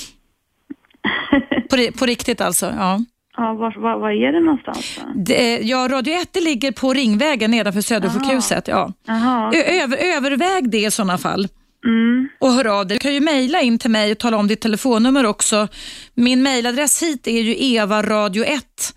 På, 1.70 1.98
på 1.98 2.06
riktigt 2.06 2.40
alltså? 2.40 2.66
Ja. 2.78 3.00
Ja, 3.36 3.52
var, 3.54 3.80
var, 3.82 3.98
var 3.98 4.10
är 4.10 4.32
det 4.32 4.40
någonstans 4.40 5.00
då? 5.04 5.12
Det, 5.14 5.58
ja, 5.62 5.88
Radio 5.90 6.14
1 6.14 6.28
det 6.32 6.40
ligger 6.40 6.72
på 6.72 6.92
Ringvägen 6.92 7.50
nedanför 7.50 7.80
Södersjukhuset. 7.80 8.68
Ja. 8.68 8.92
Jaha. 9.06 9.52
Ö- 9.54 9.82
Över, 9.82 9.96
överväg 10.16 10.70
det 10.70 10.78
i 10.78 10.90
sådana 10.90 11.18
fall. 11.18 11.48
Mm. 11.84 12.28
och 12.38 12.52
hör 12.52 12.66
av 12.66 12.86
dig. 12.86 12.96
Du 12.96 12.98
kan 12.98 13.14
ju 13.14 13.20
mejla 13.20 13.60
in 13.60 13.78
till 13.78 13.90
mig 13.90 14.12
och 14.12 14.18
tala 14.18 14.36
om 14.36 14.48
ditt 14.48 14.60
telefonnummer 14.60 15.26
också. 15.26 15.68
Min 16.14 16.42
mejladress 16.42 17.02
hit 17.02 17.26
är 17.26 17.40
ju 17.42 17.54
evaradio1 17.54 18.94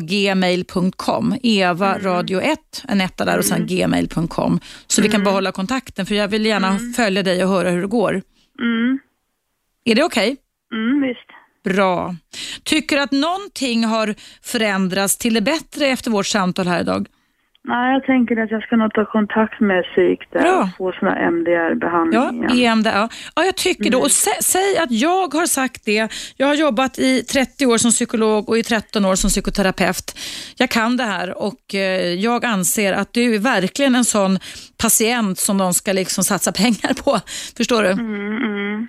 gmail.com. 0.00 1.34
evaradio1, 1.34 2.56
en 2.88 3.00
etta 3.00 3.24
där 3.24 3.38
och 3.38 3.44
sen 3.44 3.66
gmail.com. 3.66 4.60
Så 4.86 5.02
vi 5.02 5.08
kan 5.08 5.24
behålla 5.24 5.52
kontakten 5.52 6.06
för 6.06 6.14
jag 6.14 6.28
vill 6.28 6.46
gärna 6.46 6.78
följa 6.96 7.22
dig 7.22 7.44
och 7.44 7.50
höra 7.50 7.70
hur 7.70 7.80
det 7.80 7.88
går. 7.88 8.22
Mm. 8.60 8.98
Är 9.84 9.94
det 9.94 10.04
okej? 10.04 10.36
Mm, 10.72 11.00
visst. 11.08 11.28
Bra. 11.64 12.16
Tycker 12.62 12.96
du 12.96 13.02
att 13.02 13.12
någonting 13.12 13.84
har 13.84 14.14
förändrats 14.42 15.16
till 15.16 15.34
det 15.34 15.40
bättre 15.40 15.86
efter 15.86 16.10
vårt 16.10 16.26
samtal 16.26 16.66
här 16.66 16.80
idag? 16.80 17.08
Nej, 17.66 17.92
jag 17.92 18.04
tänker 18.04 18.36
att 18.36 18.50
jag 18.50 18.62
ska 18.62 18.76
nog 18.76 18.94
ta 18.94 19.04
kontakt 19.04 19.60
med 19.60 19.84
psyk 19.84 20.20
där 20.32 20.40
Bra. 20.40 20.62
och 20.62 20.68
få 20.76 20.92
sån 20.92 21.08
här 21.08 21.30
MDR-behandling 21.30 22.20
Ja, 22.20 22.54
igen. 22.54 22.72
EMD, 22.72 22.86
ja. 22.86 23.08
ja, 23.34 23.44
jag 23.44 23.56
tycker 23.56 23.90
då. 23.90 23.98
Och 23.98 24.10
sä, 24.10 24.30
säg 24.40 24.78
att 24.78 24.90
jag 24.90 25.34
har 25.34 25.46
sagt 25.46 25.84
det. 25.84 26.12
Jag 26.36 26.46
har 26.46 26.54
jobbat 26.54 26.98
i 26.98 27.22
30 27.22 27.66
år 27.66 27.78
som 27.78 27.90
psykolog 27.90 28.48
och 28.48 28.58
i 28.58 28.62
13 28.62 29.04
år 29.04 29.14
som 29.14 29.30
psykoterapeut. 29.30 30.18
Jag 30.56 30.70
kan 30.70 30.96
det 30.96 31.04
här 31.04 31.42
och 31.42 31.74
eh, 31.74 32.14
jag 32.14 32.44
anser 32.44 32.92
att 32.92 33.12
du 33.12 33.34
är 33.34 33.38
verkligen 33.38 33.94
en 33.94 34.04
sån 34.04 34.38
patient 34.76 35.38
som 35.38 35.58
de 35.58 35.74
ska 35.74 35.92
liksom 35.92 36.24
satsa 36.24 36.52
pengar 36.52 37.02
på. 37.04 37.20
Förstår 37.56 37.82
du? 37.82 37.90
Mm, 37.90 38.36
mm. 38.36 38.86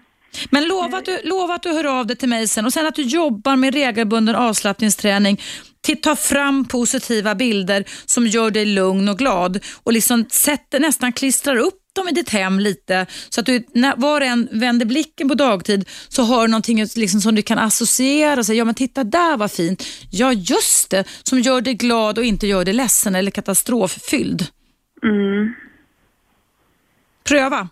Men 0.49 0.67
lova 0.67 0.97
att, 0.97 1.05
du, 1.05 1.19
lova 1.23 1.53
att 1.53 1.63
du 1.63 1.69
hör 1.69 1.99
av 1.99 2.07
dig 2.07 2.15
till 2.15 2.29
mig 2.29 2.47
sen 2.47 2.65
och 2.65 2.73
sen 2.73 2.87
att 2.87 2.95
du 2.95 3.01
jobbar 3.01 3.55
med 3.55 3.73
regelbunden 3.73 4.35
avslappningsträning. 4.35 5.41
Ta 6.03 6.15
fram 6.15 6.65
positiva 6.65 7.35
bilder 7.35 7.85
som 8.05 8.27
gör 8.27 8.51
dig 8.51 8.65
lugn 8.65 9.09
och 9.09 9.17
glad 9.17 9.59
och 9.83 9.93
liksom 9.93 10.25
sätter, 10.31 10.79
nästan 10.79 11.13
klistrar 11.13 11.55
upp 11.57 11.81
dem 11.95 12.07
i 12.07 12.11
ditt 12.11 12.29
hem 12.29 12.59
lite 12.59 13.05
så 13.29 13.39
att 13.39 13.45
du, 13.45 13.63
när 13.73 13.95
var 13.95 14.21
och 14.21 14.27
en 14.27 14.49
vänder 14.51 14.85
blicken 14.85 15.27
på 15.29 15.33
dagtid 15.35 15.89
så 16.07 16.23
har 16.23 16.41
du 16.41 16.51
någonting 16.51 16.85
liksom 16.95 17.21
som 17.21 17.35
du 17.35 17.41
kan 17.41 17.57
associera 17.57 18.39
och 18.39 18.45
säga, 18.45 18.57
ja 18.57 18.65
men 18.65 18.75
titta 18.75 19.03
där 19.03 19.37
var 19.37 19.47
fint. 19.47 19.85
Ja 20.11 20.33
just 20.33 20.89
det, 20.89 21.03
som 21.23 21.39
gör 21.39 21.61
dig 21.61 21.73
glad 21.73 22.17
och 22.17 22.23
inte 22.23 22.47
gör 22.47 22.65
dig 22.65 22.73
ledsen 22.73 23.15
eller 23.15 23.31
katastroffylld. 23.31 24.47
Mm. 25.03 25.53
Pröva, 27.23 27.69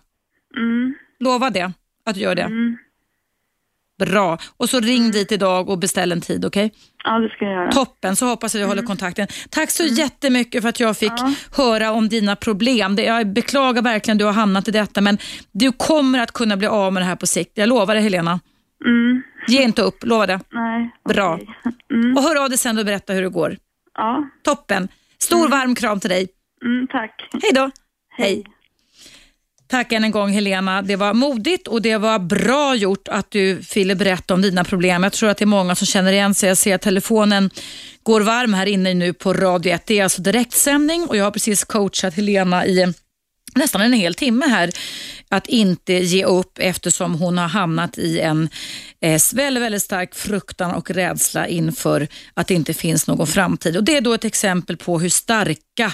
Mm. 0.56 0.94
lova 1.20 1.50
det, 1.50 1.72
att 2.06 2.14
du 2.14 2.20
gör 2.20 2.34
det. 2.34 2.42
Mm. 2.42 2.76
Bra, 3.98 4.38
och 4.56 4.68
så 4.68 4.80
ring 4.80 5.10
dit 5.10 5.32
idag 5.32 5.70
och 5.70 5.78
beställ 5.78 6.12
en 6.12 6.20
tid, 6.20 6.44
okej? 6.44 6.72
Ja, 7.04 7.18
det 7.18 7.28
ska 7.28 7.44
jag 7.44 7.54
göra. 7.54 7.72
Toppen, 7.72 8.16
så 8.16 8.26
hoppas 8.26 8.54
jag 8.54 8.60
vi 8.60 8.66
håller 8.66 8.82
kontakten. 8.82 9.26
Tack 9.50 9.70
så 9.70 9.84
jättemycket 9.84 10.62
för 10.62 10.68
att 10.68 10.80
jag 10.80 10.96
fick 10.96 11.12
höra 11.56 11.92
om 11.92 12.08
dina 12.08 12.36
problem. 12.36 12.96
Jag 12.98 13.32
beklagar 13.32 13.82
verkligen 13.82 14.16
att 14.16 14.18
du 14.18 14.24
har 14.24 14.32
hamnat 14.32 14.68
i 14.68 14.70
detta, 14.70 15.00
men 15.00 15.18
du 15.52 15.72
kommer 15.72 16.18
att 16.18 16.32
kunna 16.32 16.56
bli 16.56 16.66
av 16.66 16.92
med 16.92 17.02
det 17.02 17.06
här 17.06 17.16
på 17.16 17.26
sikt. 17.26 17.52
Jag 17.54 17.68
lovar 17.68 17.94
det 17.94 18.00
Helena. 18.00 18.40
Mm. 18.84 19.22
Ge 19.48 19.62
inte 19.62 19.82
upp, 19.82 20.04
lova 20.04 20.26
det. 20.26 20.40
Nej. 20.52 20.90
Bra. 21.08 21.34
okej. 21.34 21.48
Mm. 21.92 22.16
Och 22.16 22.22
hör 22.22 22.42
av 22.42 22.48
dig 22.48 22.58
sen 22.58 22.78
och 22.78 22.84
berätta 22.84 23.12
hur 23.12 23.22
det 23.22 23.28
går. 23.28 23.56
Ja. 23.94 24.28
Toppen. 24.44 24.88
Stor 25.18 25.48
varm 25.48 25.74
kram 25.74 26.00
till 26.00 26.10
dig. 26.10 26.28
Mm, 26.64 26.86
tack. 26.86 27.28
Hej 27.42 27.52
då. 27.54 27.70
Hej. 28.16 28.44
Tack 29.66 29.92
än 29.92 30.04
en 30.04 30.10
gång 30.10 30.32
Helena. 30.32 30.82
Det 30.82 30.96
var 30.96 31.14
modigt 31.14 31.68
och 31.68 31.82
det 31.82 31.96
var 31.96 32.18
bra 32.18 32.74
gjort 32.74 33.08
att 33.08 33.30
du 33.30 33.54
ville 33.74 33.94
berätta 33.94 34.34
om 34.34 34.42
dina 34.42 34.64
problem. 34.64 35.02
Jag 35.02 35.12
tror 35.12 35.30
att 35.30 35.38
det 35.38 35.44
är 35.44 35.46
många 35.46 35.74
som 35.74 35.86
känner 35.86 36.12
igen 36.12 36.34
sig. 36.34 36.48
Jag 36.48 36.58
ser 36.58 36.74
att 36.74 36.82
telefonen 36.82 37.50
går 38.02 38.20
varm 38.20 38.54
här 38.54 38.66
inne 38.66 38.94
nu 38.94 39.12
på 39.12 39.32
Radio 39.32 39.72
1. 39.72 39.86
Det 39.86 39.98
är 39.98 40.02
alltså 40.02 40.22
direktsändning 40.22 41.06
och 41.06 41.16
jag 41.16 41.24
har 41.24 41.30
precis 41.30 41.64
coachat 41.64 42.14
Helena 42.14 42.66
i 42.66 42.94
nästan 43.54 43.80
en 43.80 43.92
hel 43.92 44.14
timme 44.14 44.46
här 44.46 44.70
att 45.28 45.46
inte 45.46 45.92
ge 45.92 46.24
upp 46.24 46.58
eftersom 46.60 47.14
hon 47.14 47.38
har 47.38 47.48
hamnat 47.48 47.98
i 47.98 48.20
en 48.20 48.48
eh, 49.00 49.20
väldigt, 49.34 49.62
väldigt 49.62 49.82
stark 49.82 50.14
fruktan 50.14 50.74
och 50.74 50.90
rädsla 50.90 51.48
inför 51.48 52.08
att 52.34 52.46
det 52.46 52.54
inte 52.54 52.74
finns 52.74 53.06
någon 53.06 53.26
framtid. 53.26 53.76
Och 53.76 53.84
Det 53.84 53.96
är 53.96 54.00
då 54.00 54.14
ett 54.14 54.24
exempel 54.24 54.76
på 54.76 54.98
hur 54.98 55.08
starka 55.74 55.92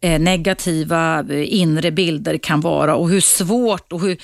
eh, 0.00 0.20
negativa 0.20 1.24
eh, 1.30 1.54
inre 1.54 1.90
bilder 1.90 2.38
kan 2.38 2.60
vara 2.60 2.96
och 2.96 3.10
hur 3.10 3.20
svårt 3.20 3.92
och 3.92 4.00
hur, 4.00 4.18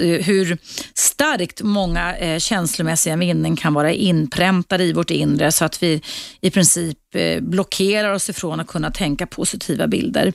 eh, 0.00 0.24
hur 0.26 0.58
starkt 0.94 1.62
många 1.62 2.16
eh, 2.16 2.38
känslomässiga 2.38 3.16
minnen 3.16 3.56
kan 3.56 3.74
vara 3.74 3.92
inpräntade 3.92 4.84
i 4.84 4.92
vårt 4.92 5.10
inre 5.10 5.52
så 5.52 5.64
att 5.64 5.82
vi 5.82 6.02
i 6.40 6.50
princip 6.50 6.98
eh, 7.14 7.40
blockerar 7.40 8.12
oss 8.12 8.30
ifrån 8.30 8.60
att 8.60 8.66
kunna 8.66 8.90
tänka 8.90 9.26
positiva 9.26 9.86
bilder. 9.86 10.32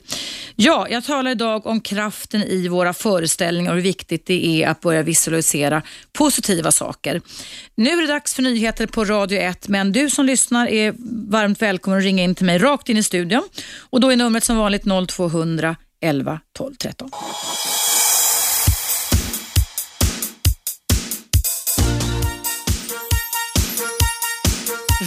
Ja, 0.56 0.86
jag 0.90 1.04
talar 1.04 1.30
idag 1.30 1.66
om 1.66 1.80
kraften 1.80 2.42
i 2.42 2.68
våra 2.68 2.92
föreställningar 2.92 3.70
och 3.70 3.76
hur 3.76 3.82
viktigt 3.82 4.26
det 4.26 4.62
är 4.62 4.68
att 4.68 4.80
börja 4.80 5.02
visualisera 5.02 5.82
positiva 6.12 6.72
saker. 6.72 7.20
Nu 7.74 7.90
är 7.90 8.00
det 8.00 8.06
dags 8.06 8.34
för 8.34 8.42
nyheter 8.42 8.86
på 8.86 9.04
Radio 9.04 9.38
1, 9.38 9.68
men 9.68 9.92
du 9.92 10.10
som 10.10 10.26
lyssnar 10.26 10.66
är 10.66 10.94
varmt 11.30 11.62
välkommen 11.62 11.98
att 11.98 12.04
ringa 12.04 12.22
in 12.22 12.34
till 12.34 12.46
mig 12.46 12.58
rakt 12.58 12.88
in 12.88 12.96
i 12.96 13.02
studion 13.02 13.42
och 13.94 14.00
då 14.00 14.12
är 14.12 14.16
numret 14.16 14.44
som 14.44 14.56
vanligt 14.56 14.82
0200 15.08 15.76
11 16.00 16.40
12 16.52 16.74
13. 16.74 17.10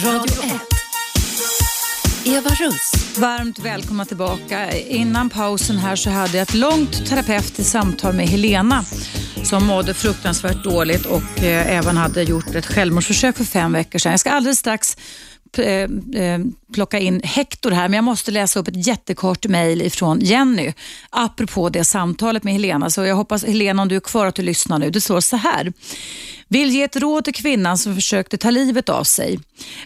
Radio 0.04 0.44
1. 0.44 0.60
Eva 2.26 2.50
Russ. 2.50 3.16
Varmt 3.18 3.58
välkomna 3.58 4.04
tillbaka. 4.04 4.78
Innan 4.78 5.30
pausen 5.30 5.78
här 5.78 5.96
så 5.96 6.10
hade 6.10 6.38
jag 6.38 6.42
ett 6.42 6.54
långt 6.54 7.06
terapeutiskt 7.06 7.72
samtal 7.72 8.14
med 8.14 8.28
Helena 8.28 8.84
som 9.44 9.66
mådde 9.66 9.94
fruktansvärt 9.94 10.64
dåligt 10.64 11.06
och 11.06 11.42
eh, 11.42 11.76
även 11.76 11.96
hade 11.96 12.22
gjort 12.22 12.54
ett 12.54 12.66
självmordsförsök 12.66 13.36
för 13.36 13.44
fem 13.44 13.72
veckor 13.72 13.98
sedan. 13.98 14.12
Jag 14.12 14.20
ska 14.20 14.30
alldeles 14.30 14.58
strax 14.58 14.96
Eh, 15.56 15.66
eh, 16.22 16.40
plocka 16.72 16.98
in 16.98 17.20
Hector 17.24 17.70
här, 17.70 17.88
men 17.88 17.96
jag 17.96 18.04
måste 18.04 18.30
läsa 18.30 18.60
upp 18.60 18.68
ett 18.68 18.86
jättekort 18.86 19.46
mejl 19.46 19.82
ifrån 19.82 20.20
Jenny 20.20 20.72
apropå 21.10 21.68
det 21.68 21.84
samtalet 21.84 22.44
med 22.44 22.52
Helena. 22.52 22.90
Så 22.90 23.04
jag 23.04 23.16
hoppas 23.16 23.44
Helena, 23.44 23.82
om 23.82 23.88
du 23.88 23.96
är 23.96 24.00
kvar, 24.00 24.26
att 24.26 24.34
du 24.34 24.42
lyssnar 24.42 24.78
nu. 24.78 24.90
Det 24.90 25.00
står 25.00 25.20
så 25.20 25.36
här. 25.36 25.72
Vill 26.48 26.70
ge 26.70 26.82
ett 26.82 26.96
råd 26.96 27.24
till 27.24 27.34
kvinnan 27.34 27.78
som 27.78 27.94
försökte 27.94 28.38
ta 28.38 28.50
livet 28.50 28.88
av 28.88 29.04
sig. 29.04 29.40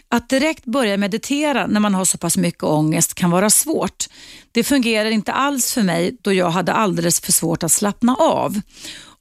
Att 0.09 0.29
direkt 0.29 0.65
börja 0.65 0.97
meditera 0.97 1.67
när 1.67 1.79
man 1.79 1.93
har 1.93 2.05
så 2.05 2.17
pass 2.17 2.37
mycket 2.37 2.63
ångest 2.63 3.13
kan 3.13 3.31
vara 3.31 3.49
svårt. 3.49 4.05
Det 4.51 4.63
fungerar 4.63 5.09
inte 5.09 5.31
alls 5.31 5.73
för 5.73 5.81
mig 5.81 6.17
då 6.21 6.33
jag 6.33 6.49
hade 6.49 6.73
alldeles 6.73 7.19
för 7.19 7.31
svårt 7.31 7.63
att 7.63 7.71
slappna 7.71 8.15
av. 8.15 8.61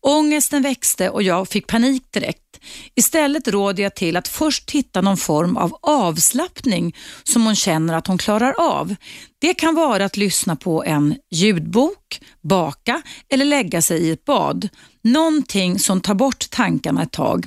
Ångesten 0.07 0.62
växte 0.62 1.11
och 1.11 1.22
jag 1.22 1.48
fick 1.48 1.66
panik 1.66 2.03
direkt. 2.11 2.61
Istället 2.94 3.48
råder 3.48 3.82
jag 3.82 3.94
till 3.94 4.16
att 4.16 4.28
först 4.28 4.70
hitta 4.70 5.00
någon 5.00 5.16
form 5.16 5.57
av 5.57 5.78
avslappning 5.82 6.96
som 7.22 7.46
hon 7.46 7.57
känner 7.57 7.94
att 7.94 8.07
hon 8.07 8.18
klarar 8.18 8.55
av. 8.59 8.94
Det 9.40 9.55
kan 9.55 9.74
vara 9.74 10.05
att 10.05 10.16
lyssna 10.16 10.57
på 10.57 10.84
en 10.84 11.16
ljudbok, 11.30 12.20
baka 12.42 13.03
eller 13.28 13.44
lägga 13.44 13.82
sig 13.82 14.03
i 14.03 14.11
ett 14.11 14.24
bad. 14.24 14.68
Någonting 15.05 15.78
som 15.78 16.00
tar 16.00 16.14
bort 16.14 16.50
tankarna 16.50 17.03
ett 17.03 17.12
tag. 17.12 17.46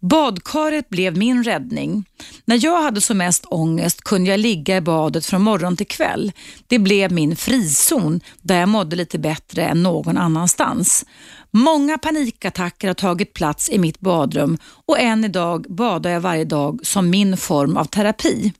Badkaret 0.00 0.88
blev 0.88 1.16
min 1.16 1.44
räddning. 1.44 2.04
När 2.44 2.64
jag 2.64 2.82
hade 2.82 3.00
som 3.00 3.18
mest 3.18 3.44
ångest 3.46 4.00
kunde 4.00 4.30
jag 4.30 4.40
ligga 4.40 4.76
i 4.76 4.80
badet 4.80 5.26
från 5.26 5.42
morgon 5.42 5.76
till 5.76 5.86
kväll. 5.86 6.32
Det 6.66 6.78
blev 6.78 7.12
min 7.12 7.36
frizon 7.36 8.20
där 8.42 8.60
jag 8.60 8.68
mådde 8.68 8.96
lite 8.96 9.18
bättre 9.18 9.64
än 9.64 9.82
någon 9.82 10.18
annanstans. 10.18 11.04
Många 11.50 11.98
panikattacker 11.98 12.88
har 12.88 12.94
tagit 12.94 13.34
plats 13.34 13.70
i 13.70 13.78
mitt 13.78 14.00
badrum 14.00 14.58
och 14.86 14.98
än 14.98 15.24
idag 15.24 15.66
badar 15.68 16.10
jag 16.10 16.20
varje 16.20 16.44
dag 16.44 16.80
som 16.82 17.10
min 17.10 17.36
form 17.36 17.76
av 17.76 17.84
terapi. 17.84 18.52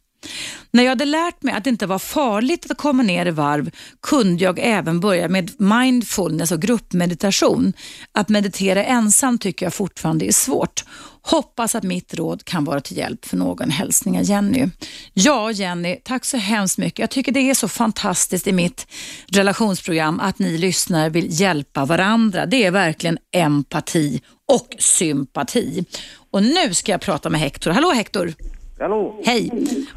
När 0.70 0.82
jag 0.82 0.90
hade 0.90 1.04
lärt 1.04 1.42
mig 1.42 1.54
att 1.54 1.64
det 1.64 1.70
inte 1.70 1.86
var 1.86 1.98
farligt 1.98 2.70
att 2.70 2.78
komma 2.78 3.02
ner 3.02 3.26
i 3.26 3.30
varv 3.30 3.70
kunde 4.02 4.44
jag 4.44 4.58
även 4.62 5.00
börja 5.00 5.28
med 5.28 5.60
mindfulness 5.60 6.52
och 6.52 6.62
gruppmeditation. 6.62 7.72
Att 8.12 8.28
meditera 8.28 8.84
ensam 8.84 9.38
tycker 9.38 9.66
jag 9.66 9.74
fortfarande 9.74 10.26
är 10.26 10.32
svårt. 10.32 10.84
Hoppas 11.22 11.74
att 11.74 11.82
mitt 11.82 12.14
råd 12.14 12.44
kan 12.44 12.64
vara 12.64 12.80
till 12.80 12.96
hjälp 12.96 13.24
för 13.24 13.36
någon. 13.36 13.70
Hälsningar 13.70 14.22
Jenny. 14.22 14.68
Ja 15.14 15.52
Jenny, 15.52 15.96
tack 16.04 16.24
så 16.24 16.36
hemskt 16.36 16.78
mycket. 16.78 16.98
Jag 16.98 17.10
tycker 17.10 17.32
det 17.32 17.50
är 17.50 17.54
så 17.54 17.68
fantastiskt 17.68 18.46
i 18.46 18.52
mitt 18.52 18.86
relationsprogram 19.32 20.20
att 20.20 20.38
ni 20.38 20.58
lyssnare 20.58 21.08
vill 21.08 21.40
hjälpa 21.40 21.84
varandra. 21.84 22.46
Det 22.46 22.64
är 22.64 22.70
verkligen 22.70 23.18
empati 23.32 24.20
och 24.48 24.74
sympati. 24.78 25.84
Och 26.30 26.42
nu 26.42 26.74
ska 26.74 26.92
jag 26.92 27.00
prata 27.00 27.30
med 27.30 27.40
Hector. 27.40 27.70
Hallå 27.70 27.92
Hector! 27.92 28.34
Hallå! 28.80 29.20
Hej! 29.24 29.50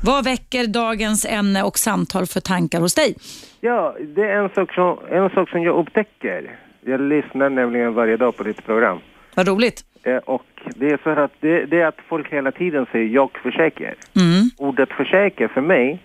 Vad 0.03 0.23
väcker 0.23 0.67
dagens 0.67 1.25
ämne 1.25 1.63
och 1.63 1.77
samtal 1.77 2.25
för 2.25 2.39
tankar 2.39 2.79
hos 2.79 2.95
dig? 2.95 3.15
Ja, 3.61 3.95
det 4.15 4.21
är 4.21 4.43
en 4.43 4.49
sak, 4.49 4.73
som, 4.73 4.97
en 5.09 5.29
sak 5.29 5.49
som 5.49 5.63
jag 5.63 5.75
upptäcker. 5.79 6.59
Jag 6.81 7.01
lyssnar 7.01 7.49
nämligen 7.49 7.93
varje 7.93 8.17
dag 8.17 8.37
på 8.37 8.43
ditt 8.43 8.65
program. 8.65 8.99
Vad 9.35 9.47
roligt. 9.47 9.85
Eh, 10.03 10.17
och 10.17 10.45
det 10.75 10.87
är 10.87 10.99
så 11.03 11.09
att 11.09 11.31
det, 11.39 11.65
det, 11.65 11.81
är 11.81 11.85
att 11.85 11.99
folk 12.07 12.33
hela 12.33 12.51
tiden 12.51 12.85
säger 12.91 13.07
jag 13.07 13.29
försöker. 13.43 13.95
Mm. 14.15 14.49
Ordet 14.57 14.89
försöker 14.89 15.47
för 15.47 15.61
mig, 15.61 15.99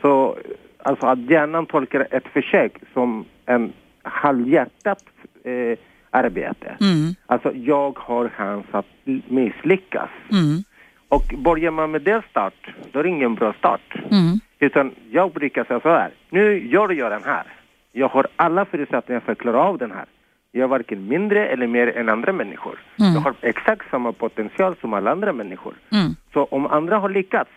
så 0.00 0.38
alltså 0.82 1.06
att 1.06 1.30
hjärnan 1.30 1.66
tolkar 1.66 2.06
ett 2.10 2.26
försök 2.32 2.72
som 2.92 3.24
en 3.46 3.72
halvhjärtat 4.02 5.04
eh, 5.44 5.78
arbete. 6.10 6.76
Mm. 6.80 7.14
Alltså 7.26 7.52
jag 7.54 7.98
har 7.98 8.28
chans 8.28 8.66
att 8.70 8.86
misslyckas. 9.28 10.10
Mm. 10.30 10.64
Och 11.08 11.34
börjar 11.38 11.70
man 11.70 11.90
med 11.90 12.02
den 12.02 12.22
start, 12.30 12.74
då 12.92 12.98
är 12.98 13.02
det 13.02 13.08
ingen 13.08 13.34
bra 13.34 13.52
start. 13.52 13.94
Mm. 14.10 14.40
Utan 14.58 14.94
jag 15.10 15.32
brukar 15.32 15.64
säga 15.64 15.80
så 15.80 15.88
här, 15.88 16.10
nu 16.30 16.68
gör 16.68 16.90
jag 16.90 17.10
den 17.10 17.24
här. 17.24 17.44
Jag 17.92 18.08
har 18.08 18.26
alla 18.36 18.64
förutsättningar 18.64 19.20
för 19.20 19.32
att 19.32 19.38
klara 19.38 19.62
av 19.62 19.78
den 19.78 19.90
här. 19.90 20.04
Jag 20.52 20.62
är 20.62 20.68
varken 20.68 21.08
mindre 21.08 21.46
eller 21.46 21.66
mer 21.66 21.96
än 21.96 22.08
andra 22.08 22.32
människor. 22.32 22.78
Mm. 22.98 23.14
Jag 23.14 23.20
har 23.20 23.34
exakt 23.40 23.90
samma 23.90 24.12
potential 24.12 24.76
som 24.80 24.94
alla 24.94 25.10
andra 25.10 25.32
människor. 25.32 25.74
Mm. 25.92 26.14
Så 26.32 26.44
om 26.44 26.66
andra 26.66 26.98
har 26.98 27.08
lyckats, 27.08 27.50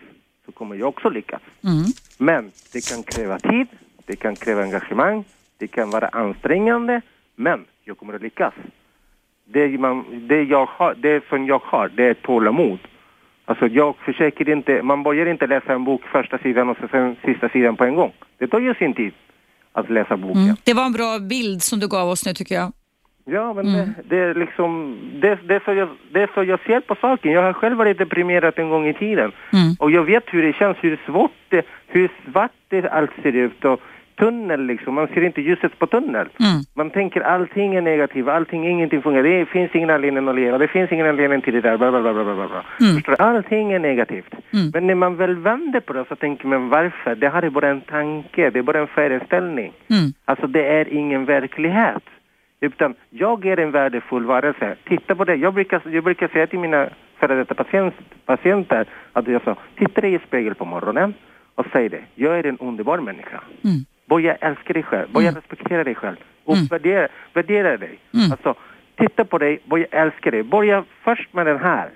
så 0.46 0.52
kommer 0.52 0.76
jag 0.76 0.88
också 0.88 1.08
lyckas. 1.08 1.42
Mm. 1.64 1.84
Men 2.18 2.50
det 2.72 2.88
kan 2.90 3.02
kräva 3.02 3.38
tid, 3.38 3.66
det 4.06 4.16
kan 4.16 4.36
kräva 4.36 4.62
engagemang, 4.62 5.24
det 5.58 5.66
kan 5.66 5.90
vara 5.90 6.08
ansträngande, 6.08 7.00
men 7.36 7.64
jag 7.84 7.98
kommer 7.98 8.14
att 8.14 8.22
lyckas. 8.22 8.54
Det, 9.44 9.78
man, 9.78 10.04
det, 10.28 10.42
jag 10.42 10.66
har, 10.66 10.94
det 10.94 11.24
som 11.28 11.46
jag 11.46 11.62
har, 11.64 11.88
det 11.88 12.04
är 12.04 12.14
tålamod. 12.14 12.78
Alltså 13.50 13.66
jag 13.66 13.94
försöker 14.04 14.48
inte, 14.48 14.82
man 14.82 15.02
börjar 15.02 15.26
inte 15.26 15.46
läsa 15.46 15.72
en 15.72 15.84
bok 15.84 16.02
första 16.12 16.38
sidan 16.38 16.68
och 16.68 16.76
sen 16.90 17.16
sista 17.24 17.48
sidan 17.48 17.76
på 17.76 17.84
en 17.84 17.94
gång. 17.94 18.12
Det 18.38 18.46
tar 18.46 18.60
ju 18.60 18.74
sin 18.74 18.94
tid 18.94 19.12
att 19.72 19.90
läsa 19.90 20.16
boken. 20.16 20.42
Mm. 20.42 20.56
Det 20.64 20.74
var 20.74 20.84
en 20.86 20.92
bra 20.92 21.18
bild 21.18 21.62
som 21.62 21.80
du 21.80 21.88
gav 21.88 22.08
oss 22.08 22.26
nu 22.26 22.32
tycker 22.32 22.54
jag. 22.54 22.72
Ja, 23.24 23.52
men 23.54 23.66
Mm. 23.66 23.76
det, 23.76 23.94
det 24.08 24.18
är 24.22 24.34
liksom, 24.34 24.98
det, 25.22 25.38
det, 25.48 25.54
är 25.54 25.62
så 25.64 25.72
jag, 25.72 25.88
det 26.12 26.22
är 26.22 26.30
så 26.34 26.44
jag 26.44 26.60
ser 26.60 26.80
på 26.80 26.94
saken. 27.00 27.32
Jag 27.32 27.42
har 27.42 27.52
själv 27.52 27.76
varit 27.76 27.98
deprimerad 27.98 28.54
en 28.56 28.68
gång 28.70 28.88
i 28.88 28.94
tiden. 28.94 29.32
Mm. 29.52 29.74
Och 29.78 29.90
jag 29.90 30.02
vet 30.04 30.24
hur 30.26 30.42
det 30.42 30.52
känns, 30.52 30.76
hur 30.80 31.00
svårt 31.06 31.32
det, 31.48 31.66
hur 31.86 32.10
svart 32.24 32.52
det 32.68 32.88
allt 32.88 33.10
ser 33.22 33.32
ut 33.32 33.64
och 33.64 33.80
tunnel 34.20 34.60
liksom, 34.66 34.94
man 34.94 35.08
ser 35.08 35.22
inte 35.22 35.40
ljuset 35.40 35.78
på 35.78 35.86
tunnel. 35.86 36.28
Mm. 36.40 36.58
Man 36.74 36.90
tänker 36.90 37.20
allting 37.20 37.74
är 37.74 37.80
negativt, 37.80 38.28
allting, 38.28 38.68
ingenting 38.68 39.02
fungerar, 39.02 39.22
det 39.22 39.46
finns 39.46 39.74
ingen 39.74 39.90
anledning 39.90 40.28
att 40.28 40.34
leva, 40.34 40.58
det 40.58 40.68
finns 40.68 40.92
ingen 40.92 41.06
anledning 41.06 41.40
till 41.40 41.54
det 41.54 41.60
där, 41.60 41.76
bla 41.78 41.90
bla 41.90 42.00
bla 42.00 42.12
bla 42.12 42.34
bla. 42.34 42.64
Mm. 42.80 43.02
Allting 43.18 43.72
är 43.72 43.78
negativt. 43.78 44.34
Mm. 44.52 44.70
Men 44.74 44.86
när 44.86 44.94
man 44.94 45.16
väl 45.16 45.36
vänder 45.36 45.80
på 45.80 45.92
det 45.92 46.04
så 46.08 46.16
tänker 46.16 46.46
man 46.46 46.68
varför? 46.68 47.14
Det 47.14 47.28
här 47.28 47.42
är 47.42 47.50
bara 47.50 47.68
en 47.68 47.80
tanke, 47.80 48.50
det 48.50 48.58
är 48.58 48.62
bara 48.62 48.80
en 48.80 48.86
föreställning. 48.86 49.72
Mm. 49.90 50.12
Alltså 50.24 50.46
det 50.46 50.64
är 50.78 50.88
ingen 50.88 51.24
verklighet. 51.24 52.02
Utan 52.60 52.94
jag 53.10 53.46
är 53.46 53.56
en 53.56 53.70
värdefull 53.70 54.24
varelse. 54.24 54.76
Titta 54.84 55.14
på 55.14 55.24
det. 55.24 55.34
Jag 55.34 55.54
brukar, 55.54 55.82
jag 55.84 56.04
brukar 56.04 56.28
säga 56.28 56.46
till 56.46 56.58
mina 56.58 56.88
före 57.20 57.34
detta 57.34 57.54
patient, 57.54 57.94
patienter 58.26 58.86
att 59.12 59.28
jag 59.28 59.42
sa, 59.42 59.56
titta 59.78 60.00
dig 60.00 60.14
i 60.14 60.18
spegel 60.18 60.54
på 60.54 60.64
morgonen 60.64 61.14
och 61.54 61.66
säg 61.72 61.88
det. 61.88 62.02
Jag 62.14 62.38
är 62.38 62.46
en 62.46 62.58
underbar 62.58 62.98
människa. 62.98 63.40
Mm. 63.64 63.84
Börja 64.10 64.34
älska 64.34 64.72
dig 64.72 64.82
själv, 64.82 65.12
börja 65.12 65.30
respektera 65.32 65.84
dig 65.84 65.94
själv 65.94 66.16
och 66.44 66.56
Mm. 66.56 66.66
värdera, 66.66 67.08
värdera 67.34 67.76
dig. 67.76 67.98
Mm. 68.14 68.32
Alltså, 68.32 68.54
titta 68.98 69.24
på 69.24 69.38
dig, 69.38 69.60
börja 69.70 69.86
älska 69.90 70.30
dig. 70.30 70.42
Börja 70.42 70.84
först 71.04 71.34
med 71.34 71.46
den 71.46 71.58
här. 71.58 71.90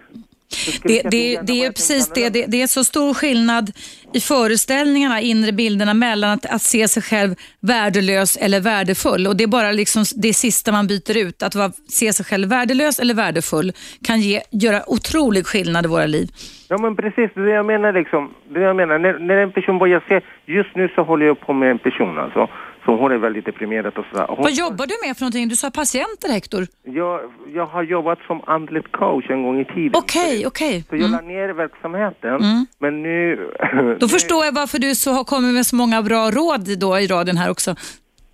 Det, 0.82 1.02
det, 1.10 1.40
det 1.42 1.64
är 1.64 1.68
precis 1.72 2.08
det. 2.08 2.30
Det 2.30 2.62
är 2.62 2.66
så 2.66 2.84
stor 2.84 3.14
skillnad 3.14 3.70
i 4.14 4.20
föreställningarna, 4.20 5.20
inre 5.20 5.52
bilderna 5.52 5.94
mellan 5.94 6.30
att, 6.30 6.46
att 6.46 6.62
se 6.62 6.88
sig 6.88 7.02
själv 7.02 7.34
värdelös 7.60 8.36
eller 8.36 8.60
värdefull. 8.60 9.26
Och 9.26 9.36
Det 9.36 9.44
är 9.44 9.48
bara 9.48 9.72
liksom 9.72 10.04
det 10.16 10.34
sista 10.34 10.72
man 10.72 10.86
byter 10.86 11.16
ut. 11.26 11.42
Att 11.42 11.54
vara, 11.54 11.70
se 11.88 12.12
sig 12.12 12.26
själv 12.26 12.48
värdelös 12.48 12.98
eller 12.98 13.14
värdefull 13.14 13.72
kan 14.06 14.20
ge, 14.20 14.40
göra 14.50 14.80
otrolig 14.86 15.46
skillnad 15.46 15.84
i 15.84 15.88
våra 15.88 16.06
liv. 16.06 16.28
Ja 16.68 16.78
men 16.78 16.96
precis, 16.96 17.30
det 17.34 17.50
jag 17.50 17.66
menar 17.66 17.92
liksom. 17.92 18.34
Det 18.48 18.60
jag 18.60 18.76
menar, 18.76 18.98
när, 18.98 19.18
när 19.18 19.36
en 19.36 19.52
person 19.52 19.78
börjar 19.78 20.02
se, 20.08 20.20
just 20.46 20.74
nu 20.76 20.88
så 20.94 21.02
håller 21.02 21.26
jag 21.26 21.40
på 21.40 21.52
med 21.52 21.70
en 21.70 21.78
person 21.78 22.18
alltså. 22.18 22.48
Så 22.84 22.96
hon 22.96 23.12
är 23.12 23.16
väldigt 23.18 23.44
deprimerad 23.44 23.98
och 23.98 24.04
sådär. 24.10 24.26
Hon, 24.28 24.42
Vad 24.42 24.52
jobbar 24.52 24.86
du 24.86 24.94
med 25.06 25.16
för 25.16 25.22
någonting? 25.24 25.48
Du 25.48 25.56
sa 25.56 25.70
patienter 25.70 26.28
Hector. 26.32 26.62
jag, 26.82 27.20
jag 27.54 27.66
har 27.66 27.82
jobbat 27.82 28.18
som 28.26 28.40
andligt 28.46 28.92
coach 28.92 29.30
en 29.30 29.42
gång 29.42 29.60
i 29.60 29.64
tiden. 29.64 29.92
Okej, 29.94 30.46
okej. 30.46 30.84
Så 30.88 30.96
jag 30.96 31.10
la 31.10 31.18
Mm. 31.18 31.28
ner 31.34 31.48
verksamheten, 31.48 32.40
men 32.78 33.02
nu... 33.02 33.50
Då 34.00 34.08
förstår 34.08 34.44
jag 34.44 34.52
varför 34.54 34.78
du 34.78 34.94
så 34.94 35.12
har 35.12 35.24
kommit 35.24 35.54
med 35.54 35.66
så 35.66 35.76
många 35.76 36.02
bra 36.02 36.30
råd 36.30 36.78
då 36.80 36.98
i 36.98 37.06
radion 37.06 37.36
här 37.36 37.50
också. 37.50 37.74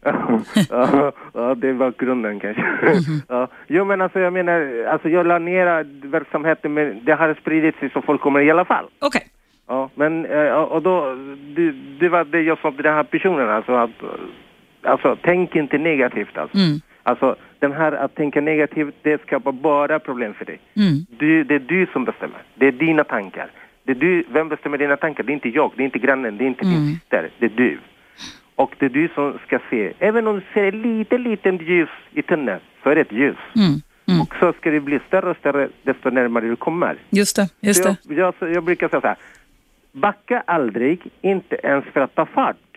ja, 0.70 1.12
ja, 1.34 1.54
det 1.54 1.72
var 1.72 1.92
grunden 1.98 2.40
kanske. 2.40 2.62
Mhm. 2.62 3.22
ja. 3.28 3.48
Jo 3.68 3.84
men 3.84 4.00
alltså 4.00 4.18
jag 4.20 4.32
menar, 4.32 4.84
alltså 4.92 5.08
jag 5.08 5.26
la 5.26 5.38
ner 5.38 5.66
verksamheten 6.10 6.74
men 6.74 7.04
det 7.04 7.12
har 7.12 7.34
spridit 7.40 7.76
sig 7.76 7.90
så 7.90 8.02
folk 8.02 8.20
kommer 8.20 8.40
i 8.40 8.50
alla 8.50 8.64
fall. 8.64 8.84
Okej. 8.98 9.26
Ja, 9.70 9.90
men 9.94 10.26
eh, 10.26 10.52
och 10.52 10.82
då, 10.82 11.14
det, 11.56 11.72
det 12.00 12.08
var 12.08 12.24
det 12.24 12.40
jag 12.42 12.58
sa 12.58 12.72
till 12.72 12.82
den 12.82 12.94
här 12.94 13.02
personen 13.02 13.50
alltså 13.50 13.72
att, 13.72 13.90
alltså 14.82 15.16
tänk 15.22 15.56
inte 15.56 15.78
negativt 15.78 16.38
alltså. 16.38 16.56
Mm. 16.58 16.80
Alltså 17.02 17.36
den 17.58 17.72
här 17.72 17.92
att 17.92 18.14
tänka 18.14 18.40
negativt, 18.40 18.94
det 19.02 19.22
skapar 19.22 19.52
bara 19.52 19.98
problem 19.98 20.34
för 20.34 20.44
dig. 20.44 20.60
Mm. 20.76 21.06
Du, 21.18 21.44
det 21.44 21.54
är 21.54 21.58
du 21.58 21.86
som 21.92 22.04
bestämmer. 22.04 22.42
Det 22.54 22.66
är 22.66 22.72
dina 22.72 23.04
tankar. 23.04 23.50
Det 23.84 23.92
är 23.92 23.96
du, 23.96 24.24
vem 24.32 24.48
bestämmer 24.48 24.78
dina 24.78 24.96
tankar? 24.96 25.24
Det 25.24 25.32
är 25.32 25.34
inte 25.34 25.48
jag, 25.48 25.72
det 25.76 25.82
är 25.82 25.84
inte 25.84 25.98
grannen, 25.98 26.36
det 26.36 26.44
är 26.44 26.48
inte 26.48 26.64
Mm. 26.64 26.74
din 26.76 26.94
syster, 26.94 27.30
det 27.38 27.46
är 27.46 27.50
du. 27.56 27.78
Och 28.54 28.74
det 28.78 28.86
är 28.86 28.90
du 28.90 29.08
som 29.14 29.38
ska 29.46 29.58
se, 29.70 29.92
även 29.98 30.26
om 30.26 30.34
du 30.34 30.42
ser 30.54 30.72
lite, 30.72 31.18
liten 31.18 31.56
ljus 31.56 31.88
i 32.12 32.22
tunneln, 32.22 32.60
så 32.82 32.90
är 32.90 32.94
det 32.94 33.00
ett 33.00 33.12
ljus. 33.12 33.36
Mm. 33.56 33.80
Mm. 34.08 34.20
Och 34.20 34.34
så 34.40 34.52
ska 34.52 34.70
det 34.70 34.80
bli 34.80 35.00
större 35.08 35.30
och 35.30 35.36
större 35.36 35.68
desto 35.82 36.10
närmare 36.10 36.46
du 36.48 36.56
kommer. 36.56 36.96
Just 37.10 37.36
det. 37.36 37.48
Just 37.60 37.84
det. 37.84 37.96
jag, 38.08 38.34
jag, 38.40 38.52
jag 38.54 38.64
brukar 38.64 38.88
säga 38.88 39.00
så 39.00 39.06
här, 39.06 39.16
backa 39.92 40.42
aldrig, 40.46 41.10
inte 41.20 41.56
ens 41.62 41.84
för 41.84 42.00
att 42.00 42.14
ta 42.14 42.26
fart. 42.26 42.76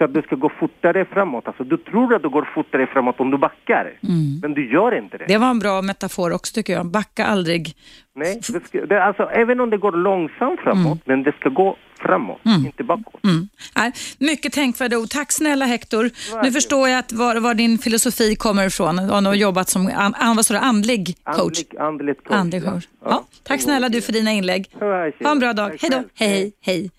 För 0.00 0.04
att 0.04 0.14
det 0.14 0.22
ska 0.22 0.36
gå 0.36 0.50
fortare 0.60 1.04
framåt. 1.04 1.46
Alltså, 1.46 1.64
du 1.64 1.76
tror 1.76 2.14
att 2.14 2.22
det 2.22 2.28
går 2.28 2.48
fortare 2.54 2.86
framåt 2.86 3.20
om 3.20 3.30
du 3.30 3.38
backar, 3.38 3.98
men 4.42 4.54
du 4.54 4.72
gör 4.72 4.98
inte 4.98 5.18
det. 5.18 5.24
Det 5.28 5.38
var 5.38 5.50
en 5.50 5.58
bra 5.58 5.82
metafor 5.82 6.32
också 6.32 6.54
tycker 6.54 6.72
jag. 6.72 6.86
Backa 6.86 7.24
aldrig. 7.26 7.76
Nej, 8.14 8.40
det 8.52 8.66
ska, 8.66 8.86
det, 8.86 9.04
alltså, 9.04 9.22
även 9.22 9.60
om 9.60 9.70
det 9.70 9.76
går 9.76 9.92
långsamt 9.92 10.60
framåt, 10.60 10.98
men 11.04 11.22
det 11.22 11.32
ska 11.40 11.48
gå 11.48 11.76
framåt, 11.98 12.40
inte 12.66 12.84
bakåt. 12.84 13.24
Mm. 13.24 13.48
Nej, 13.76 13.92
mycket 14.18 14.52
tänkvärda 14.52 14.98
ord. 14.98 15.08
Tack 15.08 15.32
snälla 15.32 15.64
Hector. 15.64 16.10
Nu 16.42 16.52
förstår 16.52 16.88
jag 16.88 16.98
att 16.98 17.12
var, 17.12 17.36
var 17.36 17.54
din 17.54 17.78
filosofi 17.78 18.36
kommer 18.36 18.66
ifrån. 18.66 18.96
Du 18.96 19.02
har 19.02 19.34
jobbat 19.34 19.68
som 19.68 19.90
an, 19.96 20.14
an, 20.14 20.36
vad 20.36 20.44
du, 20.48 20.56
andlig 20.56 21.16
coach. 21.24 21.58
Andlig, 21.78 22.16
coach. 22.24 22.36
Andlig 22.36 22.64
coach. 22.64 22.88
Ja, 23.04 23.24
tack 23.42 23.60
snälla 23.60 23.88
du 23.88 24.00
för 24.00 24.12
dina 24.12 24.32
inlägg. 24.32 24.70
Ja, 24.80 25.10
Ha 25.24 25.30
en 25.30 25.38
bra 25.38 25.52
dag. 25.52 25.76
Hej 25.80 25.90
då. 25.90 26.02
hej, 26.14 26.52
hej. 26.60 26.90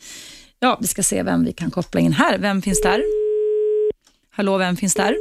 Ja, 0.63 0.77
vi 0.81 0.87
ska 0.87 1.03
se 1.03 1.23
vem 1.23 1.45
vi 1.45 1.53
kan 1.53 1.71
koppla 1.71 1.99
in 1.99 2.13
här. 2.13 2.37
Vem 2.37 2.61
finns 2.61 2.81
där? 2.81 3.03
Hallå, 4.31 4.57
vem 4.57 4.77
finns 4.77 4.93
där? 4.93 5.15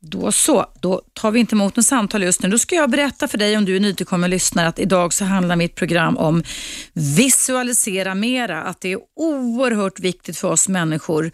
Då 0.00 0.32
så, 0.32 0.66
då 0.80 1.02
tar 1.12 1.30
vi 1.30 1.40
inte 1.40 1.54
emot 1.54 1.76
något 1.76 1.86
samtal 1.86 2.22
just 2.22 2.42
nu. 2.42 2.48
Då 2.48 2.58
ska 2.58 2.74
jag 2.74 2.90
berätta 2.90 3.28
för 3.28 3.38
dig 3.38 3.56
om 3.56 3.64
du 3.64 3.76
är 3.76 3.80
nytillkommen 3.80 4.30
lyssnare 4.30 4.68
att 4.68 4.78
idag 4.78 5.12
så 5.12 5.24
handlar 5.24 5.56
mitt 5.56 5.74
program 5.74 6.16
om 6.16 6.42
visualisera 6.92 8.14
mera. 8.14 8.62
Att 8.62 8.80
det 8.80 8.92
är 8.92 8.98
oerhört 9.16 10.00
viktigt 10.00 10.38
för 10.38 10.48
oss 10.48 10.68
människor 10.68 11.30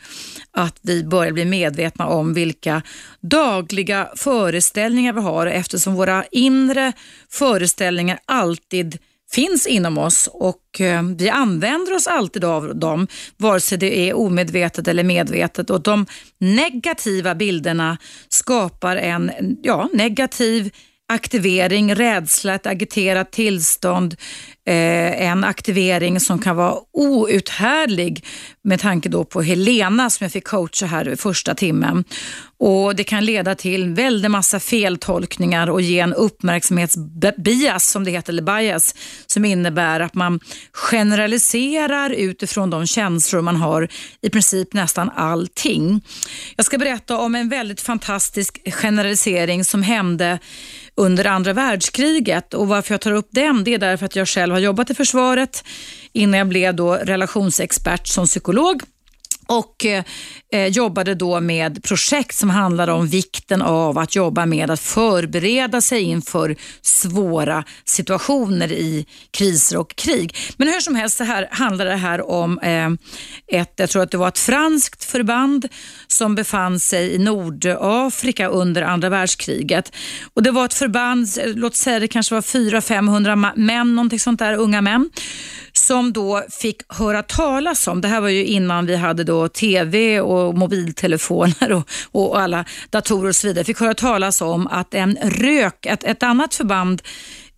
att 0.50 0.78
vi 0.82 1.04
börjar 1.04 1.32
bli 1.32 1.44
medvetna 1.44 2.06
om 2.06 2.34
vilka 2.34 2.82
dagliga 3.20 4.08
föreställningar 4.16 5.12
vi 5.12 5.20
har 5.20 5.46
eftersom 5.46 5.94
våra 5.94 6.24
inre 6.30 6.92
föreställningar 7.30 8.18
alltid 8.26 8.98
finns 9.30 9.66
inom 9.66 9.98
oss 9.98 10.28
och 10.32 10.80
eh, 10.80 11.02
vi 11.02 11.28
använder 11.28 11.94
oss 11.94 12.06
alltid 12.06 12.44
av 12.44 12.76
dem, 12.76 13.06
vare 13.36 13.60
sig 13.60 13.78
det 13.78 13.98
är 13.98 14.16
omedvetet 14.16 14.88
eller 14.88 15.04
medvetet. 15.04 15.70
Och 15.70 15.82
De 15.82 16.06
negativa 16.38 17.34
bilderna 17.34 17.98
skapar 18.28 18.96
en 18.96 19.30
ja, 19.62 19.88
negativ 19.92 20.70
aktivering, 21.08 21.94
rädsla, 21.94 22.54
ett 22.54 22.66
agiterat 22.66 23.32
tillstånd, 23.32 24.16
Eh, 24.68 25.22
en 25.22 25.44
aktivering 25.44 26.20
som 26.20 26.38
kan 26.38 26.56
vara 26.56 26.76
outhärdlig 26.92 28.24
med 28.64 28.80
tanke 28.80 29.08
då 29.08 29.24
på 29.24 29.42
Helena 29.42 30.10
som 30.10 30.24
jag 30.24 30.32
fick 30.32 30.46
coacha 30.46 30.86
här 30.86 31.08
i 31.08 31.16
första 31.16 31.54
timmen. 31.54 32.04
Och 32.60 32.96
Det 32.96 33.04
kan 33.04 33.24
leda 33.24 33.54
till 33.54 33.82
en 33.82 33.94
väldig 33.94 34.30
massa 34.30 34.60
feltolkningar 34.60 35.70
och 35.70 35.80
ge 35.80 36.00
en 36.00 36.14
uppmärksamhetsbias 36.14 37.90
som 37.90 38.04
det 38.04 38.10
heter, 38.10 38.32
eller 38.32 38.42
bias, 38.42 38.94
som 39.26 39.44
innebär 39.44 40.00
att 40.00 40.14
man 40.14 40.40
generaliserar 40.72 42.10
utifrån 42.10 42.70
de 42.70 42.86
känslor 42.86 43.42
man 43.42 43.56
har 43.56 43.88
i 44.22 44.30
princip 44.30 44.72
nästan 44.72 45.10
allting. 45.16 46.00
Jag 46.56 46.66
ska 46.66 46.78
berätta 46.78 47.18
om 47.18 47.34
en 47.34 47.48
väldigt 47.48 47.80
fantastisk 47.80 48.60
generalisering 48.72 49.64
som 49.64 49.82
hände 49.82 50.38
under 50.94 51.26
andra 51.26 51.52
världskriget 51.52 52.54
och 52.54 52.68
varför 52.68 52.94
jag 52.94 53.00
tar 53.00 53.12
upp 53.12 53.28
den 53.30 53.64
det 53.64 53.74
är 53.74 53.78
därför 53.78 54.06
att 54.06 54.16
jag 54.16 54.28
själv 54.28 54.57
har 54.58 54.64
jobbat 54.64 54.90
i 54.90 54.94
försvaret 54.94 55.64
innan 56.12 56.38
jag 56.38 56.48
blev 56.48 56.74
då 56.74 56.94
relationsexpert 56.94 58.06
som 58.06 58.26
psykolog 58.26 58.82
och 59.48 59.86
eh, 60.52 60.66
jobbade 60.66 61.14
då 61.14 61.40
med 61.40 61.82
projekt 61.82 62.34
som 62.34 62.50
handlade 62.50 62.92
om 62.92 63.06
vikten 63.06 63.62
av 63.62 63.98
att 63.98 64.16
jobba 64.16 64.46
med 64.46 64.70
att 64.70 64.80
förbereda 64.80 65.80
sig 65.80 66.02
inför 66.02 66.56
svåra 66.82 67.64
situationer 67.84 68.72
i 68.72 69.06
kriser 69.30 69.76
och 69.76 69.96
krig. 69.96 70.36
Men 70.56 70.68
hur 70.68 70.80
som 70.80 70.94
helst 70.94 71.16
så 71.16 71.24
här 71.24 71.48
handlar 71.50 71.84
det 71.84 71.96
här 71.96 72.30
om 72.30 72.58
eh, 72.58 72.90
ett, 73.60 73.72
jag 73.76 73.90
tror 73.90 74.02
att 74.02 74.10
det 74.10 74.18
var 74.18 74.28
ett 74.28 74.38
franskt 74.38 75.04
förband 75.04 75.68
som 76.06 76.34
befann 76.34 76.80
sig 76.80 77.14
i 77.14 77.18
Nordafrika 77.18 78.48
under 78.48 78.82
andra 78.82 79.08
världskriget. 79.08 79.92
Och 80.34 80.42
Det 80.42 80.50
var 80.50 80.64
ett 80.64 80.74
förband, 80.74 81.28
låt 81.44 81.76
säga 81.76 82.00
det 82.00 82.08
kanske 82.08 82.34
var 82.34 82.42
400-500 82.42 83.52
män, 83.56 83.94
någonting 83.94 84.20
sånt 84.20 84.38
där, 84.38 84.54
unga 84.54 84.80
män 84.80 85.10
som 85.72 86.12
då 86.12 86.42
fick 86.50 86.82
höra 86.88 87.22
talas 87.22 87.88
om, 87.88 88.00
det 88.00 88.08
här 88.08 88.20
var 88.20 88.28
ju 88.28 88.44
innan 88.44 88.86
vi 88.86 88.96
hade 88.96 89.24
då 89.24 89.37
tv 89.46 90.20
och 90.20 90.58
mobiltelefoner 90.58 91.72
och, 91.72 91.88
och 92.12 92.40
alla 92.40 92.64
datorer 92.90 93.28
och 93.28 93.36
så 93.36 93.46
vidare, 93.46 93.64
fick 93.64 93.80
höra 93.80 93.94
talas 93.94 94.40
om 94.40 94.66
att 94.66 94.94
en 94.94 95.18
rök, 95.22 95.86
ett, 95.86 96.04
ett 96.04 96.22
annat 96.22 96.54
förband 96.54 97.02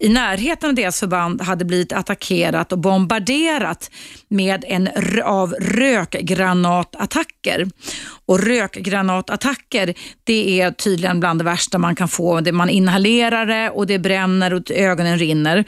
i 0.03 0.09
närheten 0.09 0.69
av 0.69 0.75
deras 0.75 1.01
förband 1.01 1.43
hade 1.43 1.65
blivit 1.65 1.93
attackerat 1.93 2.73
och 2.73 2.79
bombarderat 2.79 3.91
med 4.29 4.65
en 4.69 4.89
av 5.25 5.53
rökgranatattacker. 5.53 7.69
Och 8.27 8.39
rökgranatattacker 8.39 9.95
det 10.25 10.61
är 10.61 10.71
tydligen 10.71 11.21
bland 11.21 11.41
det 11.41 11.45
värsta 11.45 11.79
man 11.79 11.95
kan 11.95 12.09
få. 12.09 12.53
Man 12.53 12.69
inhalerar 12.69 13.47
det 13.47 13.71
och 13.71 13.87
det 13.87 13.99
bränner 13.99 14.55
och 14.55 14.71
ögonen 14.71 15.19
rinner. 15.19 15.65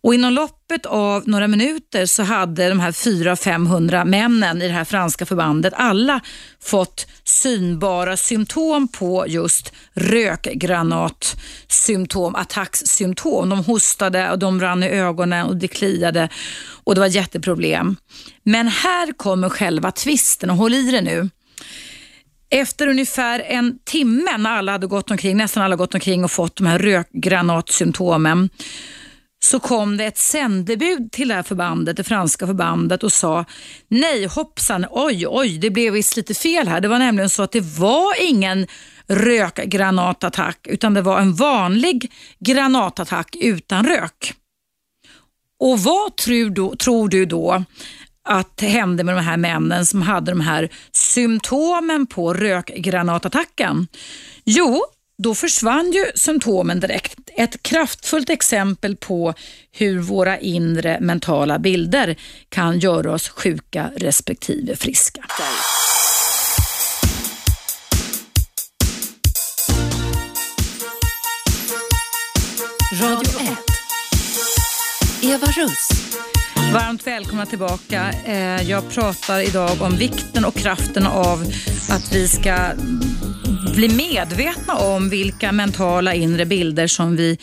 Och 0.00 0.14
inom 0.14 0.32
loppet 0.32 0.56
av 0.86 1.28
några 1.28 1.48
minuter 1.48 2.06
så 2.06 2.22
hade 2.22 2.68
de 2.68 2.80
här 2.80 2.90
400-500 2.90 4.04
männen 4.04 4.62
i 4.62 4.66
det 4.66 4.74
här 4.74 4.84
franska 4.84 5.26
förbandet 5.26 5.72
alla 5.76 6.20
fått 6.62 7.06
synbara 7.24 8.16
symptom 8.16 8.88
på 8.88 9.24
just 9.28 9.72
rökgranatsymptom, 9.94 12.34
attacksymptom. 12.34 13.48
De 13.48 13.64
hostade 13.64 14.30
och 14.30 14.38
de 14.38 14.60
rann 14.60 14.82
i 14.82 14.88
ögonen 14.88 15.46
och 15.46 15.56
det 15.56 15.68
kliade 15.68 16.28
och 16.84 16.94
det 16.94 17.00
var 17.00 17.08
jätteproblem. 17.08 17.96
Men 18.42 18.68
här 18.68 19.12
kommer 19.12 19.48
själva 19.48 19.92
tvisten 19.92 20.50
och 20.50 20.56
håll 20.56 20.74
i 20.74 20.90
det 20.90 21.00
nu. 21.00 21.30
Efter 22.50 22.88
ungefär 22.88 23.40
en 23.40 23.78
timme 23.84 24.36
när 24.38 24.50
alla 24.50 24.72
hade 24.72 24.86
gått 24.86 25.10
omkring, 25.10 25.36
nästan 25.36 25.62
alla 25.62 25.76
gått 25.76 25.94
omkring 25.94 26.24
och 26.24 26.30
fått 26.30 26.56
de 26.56 26.66
här 26.66 26.78
rökgranatsymptomen 26.78 28.48
så 29.46 29.60
kom 29.60 29.96
det 29.96 30.04
ett 30.04 30.18
sändebud 30.18 31.12
till 31.12 31.28
det 31.28 31.34
här 31.34 31.42
förbandet, 31.42 31.96
det 31.96 32.04
franska 32.04 32.46
förbandet 32.46 33.02
och 33.02 33.12
sa 33.12 33.44
nej 33.88 34.26
hoppsan, 34.26 34.86
oj 34.90 35.26
oj, 35.28 35.58
det 35.58 35.70
blev 35.70 35.92
visst 35.92 36.16
lite 36.16 36.34
fel 36.34 36.68
här. 36.68 36.80
Det 36.80 36.88
var 36.88 36.98
nämligen 36.98 37.30
så 37.30 37.42
att 37.42 37.52
det 37.52 37.78
var 37.78 38.14
ingen 38.20 38.66
rökgranatattack 39.06 40.66
utan 40.66 40.94
det 40.94 41.02
var 41.02 41.20
en 41.20 41.34
vanlig 41.34 42.12
granatattack 42.38 43.36
utan 43.40 43.86
rök. 43.86 44.34
Och 45.60 45.80
vad 45.80 46.16
tror 46.16 46.50
du, 46.50 46.76
tror 46.76 47.08
du 47.08 47.26
då 47.26 47.64
att 48.28 48.60
hände 48.60 49.04
med 49.04 49.16
de 49.16 49.22
här 49.22 49.36
männen 49.36 49.86
som 49.86 50.02
hade 50.02 50.30
de 50.30 50.40
här 50.40 50.68
symptomen 50.92 52.06
på 52.06 52.34
rökgranatattacken? 52.34 53.86
Jo, 54.44 54.84
då 55.18 55.34
försvann 55.34 55.92
ju 55.92 56.04
symptomen 56.14 56.80
direkt. 56.80 57.18
ett 57.36 57.62
kraftfullt 57.62 58.30
exempel 58.30 58.96
på 58.96 59.34
hur 59.72 59.98
våra 59.98 60.38
inre 60.38 60.98
mentala 61.00 61.58
bilder 61.58 62.16
kan 62.48 62.78
göra 62.78 63.12
oss 63.12 63.28
sjuka 63.28 63.90
respektive 63.96 64.76
friska. 64.76 65.24
Radio 73.02 73.40
1. 73.40 73.58
Eva 75.22 75.46
Russ. 75.46 75.88
Varmt 76.72 77.06
välkomna 77.06 77.46
tillbaka. 77.46 78.12
Eh, 78.24 78.70
jag 78.70 78.90
pratar 78.90 79.40
idag 79.40 79.82
om 79.82 79.96
vikten 79.96 80.44
och 80.44 80.54
kraften 80.54 81.06
av 81.06 81.44
att 81.90 82.12
vi 82.12 82.28
ska 82.28 82.72
bli 83.76 83.88
medvetna 83.88 84.74
om 84.74 85.08
vilka 85.08 85.52
mentala 85.52 86.14
inre 86.14 86.46
bilder 86.46 86.86
som 86.86 87.16
vi 87.16 87.38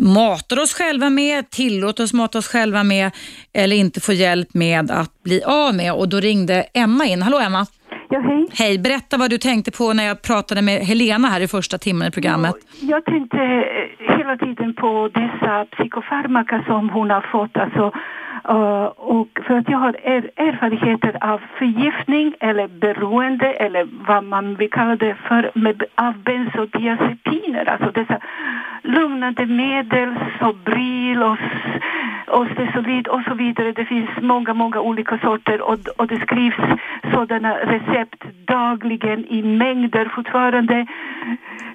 matar 0.00 0.58
oss 0.58 0.74
själva 0.74 1.10
med, 1.10 1.50
tillåter 1.50 2.04
oss 2.04 2.12
mata 2.12 2.38
oss 2.38 2.46
själva 2.46 2.84
med 2.84 3.10
eller 3.52 3.76
inte 3.76 4.00
får 4.00 4.14
hjälp 4.14 4.54
med 4.54 4.90
att 4.90 5.22
bli 5.22 5.42
av 5.42 5.74
med. 5.74 5.92
Och 5.92 6.08
då 6.08 6.20
ringde 6.20 6.62
Emma 6.74 7.06
in. 7.06 7.22
Hallå 7.22 7.38
Emma! 7.38 7.66
Ja, 8.14 8.20
hej. 8.20 8.46
Hej, 8.52 8.78
berätta 8.78 9.16
vad 9.16 9.30
du 9.30 9.38
tänkte 9.38 9.70
på 9.70 9.92
när 9.92 10.04
jag 10.04 10.22
pratade 10.22 10.62
med 10.62 10.80
Helena 10.80 11.28
här 11.28 11.40
i 11.40 11.48
första 11.48 11.78
timmen 11.78 12.08
i 12.08 12.10
programmet. 12.10 12.54
Jag 12.80 13.04
tänkte 13.04 13.38
eh, 13.38 14.16
hela 14.16 14.36
tiden 14.36 14.74
på 14.74 15.10
dessa 15.14 15.64
psykofarmaka 15.64 16.64
som 16.66 16.90
hon 16.90 17.10
har 17.10 17.20
fått. 17.20 17.56
Alltså, 17.56 17.84
uh, 18.50 18.84
och 19.14 19.28
för 19.46 19.54
att 19.58 19.68
jag 19.68 19.78
har 19.78 19.96
er, 20.02 20.30
erfarenheter 20.36 21.32
av 21.32 21.40
förgiftning 21.58 22.34
eller 22.40 22.68
beroende 22.68 23.52
eller 23.52 23.88
vad 24.08 24.24
man 24.24 24.54
vill 24.56 24.70
kalla 24.70 24.96
det 24.96 25.16
för 25.28 25.50
med, 25.54 25.82
av 25.94 26.14
bensodiazepiner. 26.18 27.68
Alltså 27.68 27.90
dessa 28.00 28.18
lugnande 28.82 29.46
medel, 29.46 30.14
Sobril 30.40 31.22
och, 31.22 31.38
och 32.26 32.46
Stesolid 32.52 33.08
och 33.08 33.22
så 33.28 33.34
vidare. 33.34 33.72
Det 33.72 33.84
finns 33.84 34.10
många, 34.20 34.54
många 34.54 34.80
olika 34.80 35.18
sorter 35.18 35.60
och, 35.60 35.78
och 35.96 36.06
det 36.06 36.20
skrivs 36.20 36.56
sådana 37.12 37.54
recept 37.54 38.24
dagligen 38.46 39.24
i 39.24 39.42
mängder 39.42 40.08
fortfarande. 40.14 40.86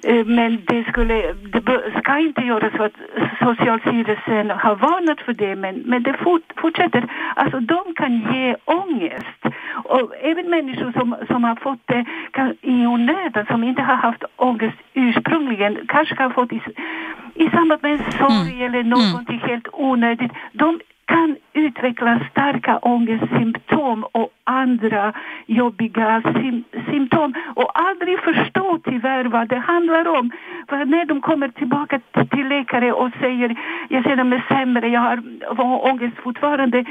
Eh, 0.04 0.26
Men 0.26 0.62
det, 0.66 0.84
skulle, 0.84 1.32
det 1.32 1.62
ska 1.98 2.18
inte 2.18 2.40
göras 2.42 2.72
för 2.72 2.86
att 2.86 2.98
Socialstyrelsen 3.38 4.50
har 4.50 4.76
varnat 4.76 5.20
för 5.20 5.32
det 5.32 5.56
men, 5.56 5.74
men 5.86 6.02
det 6.02 6.14
fort, 6.14 6.52
fortsätter. 6.56 7.04
Alltså 7.36 7.60
de 7.60 7.94
kan 7.96 8.12
ge 8.32 8.56
ångest. 8.64 9.42
Och 9.84 10.12
även 10.22 10.50
människor 10.50 10.92
som, 10.92 11.16
som 11.26 11.44
har 11.44 11.56
fått 11.56 11.80
det 11.86 12.04
kan, 12.30 12.54
i 12.60 12.86
onödan, 12.86 13.46
som 13.46 13.64
inte 13.64 13.82
har 13.82 13.94
haft 13.94 14.24
ångest 14.36 14.76
ursprungligen, 14.94 15.78
kanske 15.88 16.22
har 16.22 16.30
fått 16.30 16.52
i, 16.52 16.60
i 17.34 17.50
samband 17.50 17.82
med 17.82 17.92
en 17.92 18.12
sorg 18.12 18.64
eller 18.64 18.84
någonting 18.84 19.38
helt 19.38 19.68
onödigt. 19.72 20.32
De 20.52 20.80
kan 21.04 21.36
utveckla 21.52 22.20
starka 22.30 22.78
ångestsymptom 22.78 24.04
och 24.04 24.32
andra 24.50 25.12
jobbiga 25.46 26.22
sym 26.34 26.64
symptom 26.90 27.34
och 27.56 27.70
aldrig 27.88 28.18
förstå 28.20 28.78
tyvärr 28.84 29.24
vad 29.24 29.48
det 29.48 29.58
handlar 29.58 30.08
om. 30.18 30.30
För 30.68 30.84
när 30.84 31.04
de 31.04 31.20
kommer 31.20 31.48
tillbaka 31.48 32.00
till 32.30 32.48
läkare 32.48 32.92
och 32.92 33.10
säger 33.20 33.56
jag 33.88 34.04
känner 34.04 34.24
mig 34.24 34.42
sämre, 34.48 34.88
jag 34.88 35.00
har 35.00 35.90
ångest 35.90 36.16
fortfarande, 36.24 36.84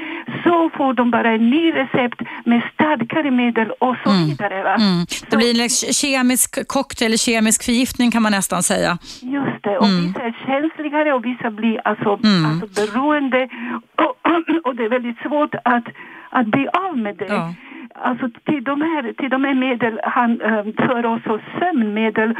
så 0.43 0.69
får 0.77 0.93
de 0.93 1.11
bara 1.11 1.31
en 1.31 1.49
ny 1.49 1.71
recept 1.71 2.21
med 2.45 2.61
starkare 2.73 3.31
medel 3.31 3.71
och 3.71 3.95
så 4.03 4.11
vidare. 4.11 4.63
Va? 4.63 4.75
Mm. 4.75 5.05
Det 5.29 5.37
blir 5.37 5.61
en 5.61 5.69
kemisk 5.93 6.67
cocktail, 6.67 7.17
kemisk 7.17 7.63
förgiftning 7.63 8.11
kan 8.11 8.21
man 8.21 8.31
nästan 8.31 8.63
säga. 8.63 8.97
Just 9.21 9.63
det, 9.63 9.77
och 9.77 9.87
vissa 9.87 10.21
är 10.21 10.35
känsligare 10.45 11.13
och 11.13 11.25
vissa 11.25 11.51
blir 11.51 11.81
alltså, 11.85 12.09
alltså 12.47 12.67
beroende 12.79 13.49
och, 13.95 14.15
och 14.63 14.75
det 14.75 14.83
är 14.85 14.89
väldigt 14.89 15.19
svårt 15.21 15.55
att, 15.63 15.87
att 16.29 16.47
bli 16.47 16.67
av 16.67 16.97
med 16.97 17.15
det. 17.17 17.25
Ja. 17.27 17.53
Alltså 17.95 18.29
till 18.45 18.63
de 18.63 18.81
här, 18.81 19.13
till 19.13 19.29
de 19.29 19.43
här 19.43 19.53
medel, 19.53 19.99
han 20.03 20.41
äh, 20.41 20.63
för 20.87 21.05
också 21.05 21.39
sömnmedel 21.59 22.35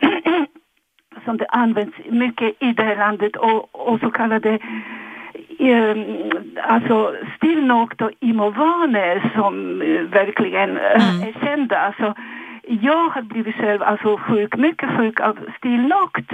som 1.24 1.36
det 1.36 1.46
används 1.46 1.96
mycket 2.10 2.62
i 2.62 2.72
det 2.72 2.82
här 2.82 2.96
landet 2.96 3.36
och, 3.36 3.88
och 3.88 4.00
så 4.00 4.10
kallade 4.10 4.58
eh, 5.58 5.96
alltså 6.62 7.14
Stilnoct 7.36 8.02
och 8.02 8.10
Imovane 8.20 9.30
som 9.34 9.78
verkligen 10.12 10.76
eh, 10.76 11.22
är 11.28 11.44
kända. 11.44 11.78
Alltså, 11.78 12.14
jag 12.62 13.08
har 13.08 13.22
blivit 13.22 13.56
själv 13.56 13.82
alltså, 13.82 14.16
sjuk, 14.16 14.56
mycket 14.56 14.90
sjuk 14.96 15.20
av 15.20 15.38
Stilnoct 15.58 16.32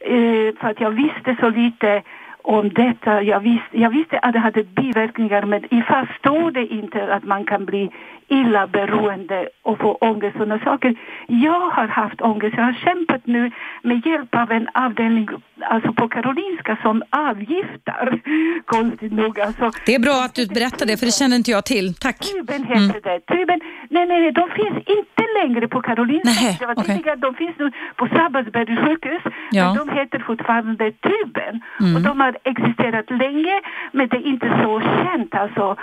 eh, 0.00 0.54
för 0.60 0.68
att 0.68 0.80
jag 0.80 0.90
visste 0.90 1.36
så 1.40 1.48
lite 1.48 2.02
om 2.44 2.68
detta. 2.68 3.22
Jag 3.22 3.40
visste, 3.40 3.78
jag 3.78 3.90
visste 3.90 4.18
att 4.18 4.32
det 4.32 4.38
hade 4.38 4.64
biverkningar 4.64 5.42
men 5.42 5.74
ifall 5.74 6.06
står 6.18 6.50
det 6.50 6.66
inte 6.66 7.14
att 7.14 7.24
man 7.24 7.44
kan 7.44 7.64
bli 7.64 7.90
illa 8.28 8.66
beroende 8.66 9.48
och 9.62 9.78
få 9.78 9.94
ångest 9.94 10.40
och 10.40 10.60
saker. 10.64 10.94
Jag 11.26 11.70
har 11.70 11.88
haft 11.88 12.20
ångest. 12.20 12.54
Jag 12.56 12.64
har 12.64 12.72
kämpat 12.72 13.26
nu 13.26 13.50
med 13.82 14.06
hjälp 14.06 14.34
av 14.34 14.52
en 14.52 14.68
avdelning 14.74 15.28
alltså 15.60 15.92
på 15.92 16.08
Karolinska 16.08 16.78
som 16.82 17.02
avgiftar. 17.10 18.20
Konstigt 18.64 19.12
nog 19.12 19.40
alltså. 19.40 19.70
Det 19.86 19.94
är 19.94 19.98
bra 19.98 20.24
att 20.24 20.34
du 20.34 20.46
berättar 20.46 20.86
det, 20.86 20.96
för 20.96 21.06
det 21.06 21.12
kände 21.12 21.36
inte 21.36 21.50
jag 21.50 21.64
till. 21.64 21.94
Tack. 21.94 22.18
Tuben 22.18 22.64
heter 22.64 23.00
det. 23.08 23.20
Tuben, 23.20 23.60
nej, 23.90 24.06
nej, 24.06 24.20
nej, 24.20 24.32
de 24.32 24.50
finns 24.50 24.78
inte 24.98 25.24
längre 25.42 25.68
på 25.68 25.82
Karolinska. 25.82 26.44
Nej, 26.44 26.56
det 26.60 26.66
var 26.66 26.74
tidigare, 26.74 27.16
de 27.16 27.34
finns 27.34 27.58
nu 27.58 27.72
på 27.96 28.08
Sabbatsbergs 28.08 28.80
sjukhus. 28.84 29.22
Ja. 29.50 29.64
Mm. 29.64 29.76
Men 29.76 29.86
de 29.86 30.00
heter 30.00 30.18
fortfarande 30.18 30.92
Tuben. 30.92 31.60
Och 31.96 32.02
de 32.02 32.20
har 32.20 32.36
existerat 32.44 33.10
länge, 33.10 33.60
men 33.92 34.08
det 34.08 34.16
är 34.16 34.26
inte 34.26 34.48
så 34.62 34.80
känt. 34.80 35.34
Alltså, 35.34 35.76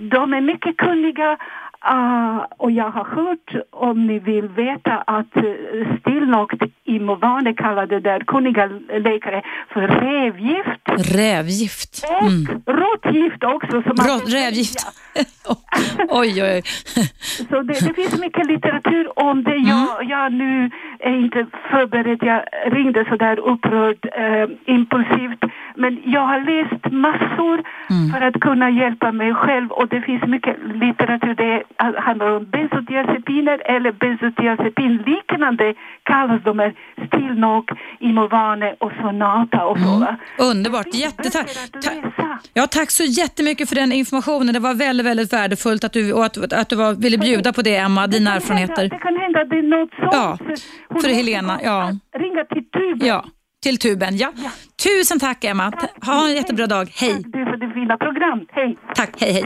de 0.00 0.34
är 0.34 0.40
mycket 0.40 0.76
kunniga. 0.76 1.36
Ah, 1.94 2.46
och 2.58 2.70
jag 2.70 2.90
har 2.90 3.04
hört, 3.04 3.66
om 3.70 4.06
ni 4.06 4.18
vill 4.18 4.48
veta, 4.48 4.92
att 5.06 5.36
uh, 5.36 5.98
Stilnoct 6.00 6.62
i 6.84 6.98
Movane 6.98 7.52
kallade 7.54 8.00
där 8.00 8.20
kunniga 8.20 8.66
läkare 8.98 9.42
för 9.72 9.80
rävgift. 9.80 11.14
Rävgift. 11.16 12.04
Och 12.20 12.22
Mm. 12.26 12.62
råttgift 12.66 13.44
också. 13.44 13.82
Som 13.82 13.96
Rå- 13.96 14.26
rävgift. 14.26 14.86
oj, 16.08 16.42
oj, 16.42 16.42
oj. 16.42 16.62
Så 17.48 17.62
det, 17.62 17.86
det 17.86 17.94
finns 17.94 18.18
mycket 18.20 18.46
litteratur 18.46 19.18
om 19.18 19.44
det. 19.44 19.56
Jag, 19.56 20.04
jag 20.04 20.32
nu 20.32 20.70
är 21.06 21.16
inte 21.24 21.46
förberedd. 21.70 22.18
Jag 22.22 22.42
ringde 22.76 23.04
så 23.08 23.16
där 23.16 23.38
upprörd, 23.38 23.98
eh, 24.24 24.74
impulsivt. 24.74 25.42
Men 25.76 26.02
jag 26.04 26.26
har 26.26 26.40
läst 26.40 26.92
massor 26.92 27.56
för 28.12 28.20
att 28.26 28.40
kunna 28.40 28.70
hjälpa 28.70 29.12
mig 29.12 29.34
själv. 29.34 29.70
Och 29.70 29.88
det 29.88 30.00
finns 30.00 30.22
mycket 30.22 30.56
litteratur. 30.74 31.34
Det 31.34 31.62
handlar 32.06 32.30
om 32.36 32.44
bensodiazepiner 32.44 33.58
eller 33.74 33.92
bensodiazepinliknande 33.92 35.74
kallas 36.02 36.42
de 36.44 36.58
här 36.58 36.74
Stilnoct, 37.06 37.70
Imovane 38.00 38.74
och 38.80 38.92
Sonata 39.00 39.64
och 39.64 39.78
så. 39.78 39.98
va. 39.98 40.16
Underbart. 40.38 40.94
Jättetack. 40.94 41.48
Ta-. 41.82 42.38
Ja, 42.52 42.66
tack 42.66 42.90
så 42.90 43.04
jättemycket 43.04 43.68
för 43.68 43.76
den 43.76 43.92
informationen. 43.92 44.54
Det 44.54 44.60
var 44.60 44.74
väldigt, 44.74 45.06
väldigt 45.06 45.32
värdefullt 45.32 45.84
att 45.84 45.92
du, 45.92 46.12
och 46.12 46.24
att, 46.24 46.52
att 46.52 46.68
du 46.68 46.76
var, 46.76 46.94
ville 46.94 47.18
bjuda 47.18 47.52
på 47.52 47.62
det, 47.62 47.76
Emma, 47.76 48.06
dina 48.06 48.34
erfarenheter. 48.34 48.88
Det 48.88 48.98
kan 48.98 49.16
hända 49.16 49.40
att 49.40 49.50
det 49.50 49.58
är 49.58 49.62
något 49.62 49.90
sånt. 49.90 50.12
Ja, 50.12 50.38
Hon 50.96 51.02
för 51.02 51.08
Helena, 51.10 51.60
ja. 51.64 51.96
Ringa 52.18 52.44
till 52.44 52.64
tuben. 52.70 53.08
Ja, 53.08 53.24
till 53.62 53.78
tuben. 53.78 54.16
Ja. 54.16 54.32
Tusen 54.82 55.20
tack, 55.20 55.44
Emma. 55.44 55.70
Ta- 55.72 56.12
Ha 56.12 56.28
en 56.28 56.34
jättebra 56.34 56.66
dag. 56.66 56.90
Hej. 56.94 57.10
Tack 57.14 57.22
du 57.24 57.44
för 57.44 57.56
det 57.56 57.74
fina 57.74 57.96
program. 57.96 58.46
Hej. 58.52 58.78
Tack, 58.94 59.10
hej 59.20 59.32
hej. 59.32 59.44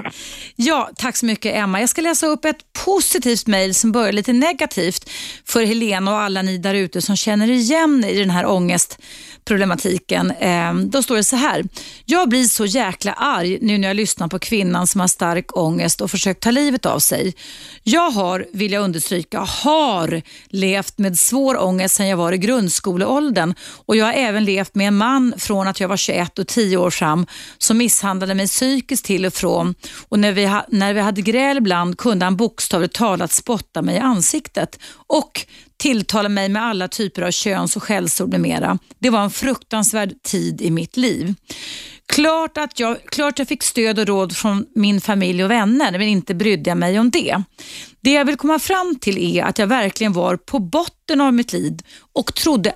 Ja, 0.57 0.91
tack 0.97 1.17
så 1.17 1.27
mycket 1.27 1.55
Emma. 1.57 1.81
Jag 1.81 1.89
ska 1.89 2.01
läsa 2.03 2.27
upp 2.27 2.45
ett 2.45 2.73
positivt 2.85 3.47
mejl 3.47 3.75
som 3.75 3.93
börjar 3.93 4.13
lite 4.13 4.33
negativt 4.33 5.11
för 5.47 5.63
Helena 5.65 6.11
och 6.13 6.21
alla 6.21 6.43
ni 6.43 6.59
där 6.59 6.75
ute 6.75 7.03
som 7.03 7.17
känner 7.17 7.51
igen 7.51 8.05
i 8.05 8.19
den 8.21 8.31
här 8.31 8.47
ångestproblematiken 8.47 9.01
problematiken. 9.45 10.33
Ehm, 10.41 10.91
då 10.91 11.03
står 11.03 11.17
det 11.17 11.25
så 11.25 11.37
här. 11.37 11.65
Jag 12.05 12.29
blir 12.29 12.45
så 12.45 12.67
jäkla 12.67 13.13
arg 13.13 13.59
nu 13.61 13.79
när 13.79 13.89
jag 13.89 13.97
lyssnar 13.97 14.29
på 14.29 14.39
kvinnan 14.39 14.87
som 14.87 15.01
har 15.01 15.09
stark 15.09 15.57
ångest 15.57 16.01
och 16.01 16.11
försökt 16.11 16.43
ta 16.43 16.51
livet 16.51 16.87
av 16.87 16.99
sig. 16.99 17.35
Jag 17.83 18.11
har, 18.11 18.47
vill 18.53 18.73
jag 18.73 18.83
understryka, 18.85 19.41
har 19.41 20.23
levt 20.49 20.99
med 20.99 21.19
svår 21.19 21.63
ångest 21.63 21.95
sedan 21.95 22.09
jag 22.09 22.17
var 22.17 22.33
i 22.33 22.39
grundskoleåldern 22.39 23.55
och 23.87 23.97
jag 23.97 24.07
har 24.07 24.13
även 24.13 24.45
levt 24.45 24.75
med 24.75 24.89
en 24.89 24.97
man 24.97 25.35
från 25.39 25.69
att 25.69 25.81
jag 25.81 25.89
var 25.89 25.97
21 25.97 26.39
och 26.39 26.47
10 26.47 26.77
år 26.77 26.91
fram 26.91 27.27
som 27.59 27.79
misshandlade 27.79 28.35
mig 28.35 28.47
psykiskt 28.47 29.05
till 29.05 29.27
och 29.27 29.35
från 29.35 29.75
och 30.09 30.19
när 30.19 30.33
vi, 30.33 30.47
ha, 30.47 30.67
när 30.69 30.95
vi 30.95 31.01
hade 31.01 31.23
gräl 31.23 31.57
ibland 31.57 31.99
kunde 31.99 32.25
han 32.25 32.37
bokstavligt 32.37 32.95
talat 32.95 33.33
spotta 33.33 33.83
mig 33.83 33.97
i 33.97 33.99
ansiktet 33.99 34.79
och 35.07 35.47
tilltala 35.81 36.29
mig 36.29 36.49
med 36.49 36.63
alla 36.63 36.89
typer 36.89 37.23
av 37.23 37.31
köns 37.31 37.77
och 37.77 37.83
skällsord 37.83 38.31
med 38.31 38.41
mera. 38.41 38.79
Det 38.99 39.11
var 39.11 39.21
en 39.21 39.31
fruktansvärd 39.31 40.23
tid 40.23 40.61
i 40.63 40.71
mitt 40.71 40.97
liv. 40.97 41.35
Klart 42.07 42.59
att 42.59 42.81
jag, 42.81 43.05
klart 43.05 43.39
jag 43.39 43.49
fick 43.49 43.63
stöd 43.63 43.99
och 43.99 44.07
råd 44.07 44.37
från 44.37 44.67
min 44.75 45.01
familj 45.01 45.45
och 45.45 45.51
vänner, 45.51 45.93
men 45.93 46.03
inte 46.03 46.35
brydde 46.35 46.71
jag 46.71 46.79
mig 46.79 46.99
om 46.99 47.11
det. 47.11 47.43
Det 48.01 48.13
jag 48.13 48.25
vill 48.25 48.37
komma 48.37 48.59
fram 48.59 48.97
till 49.01 49.19
är 49.19 49.45
att 49.45 49.59
jag 49.59 49.67
verkligen 49.67 50.13
var 50.13 50.37
på 50.37 50.59
botten 50.59 51.21
av 51.21 51.35
mitt 51.35 51.53
liv 51.53 51.79
och 52.13 52.35
trodde 52.35 52.73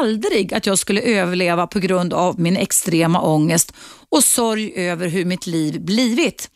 aldrig 0.00 0.54
att 0.54 0.66
jag 0.66 0.78
skulle 0.78 1.00
överleva 1.00 1.66
på 1.66 1.78
grund 1.78 2.12
av 2.12 2.40
min 2.40 2.56
extrema 2.56 3.20
ångest 3.20 3.72
och 4.08 4.24
sorg 4.24 4.72
över 4.76 5.08
hur 5.08 5.24
mitt 5.24 5.46
liv 5.46 5.80
blivit. 5.84 6.50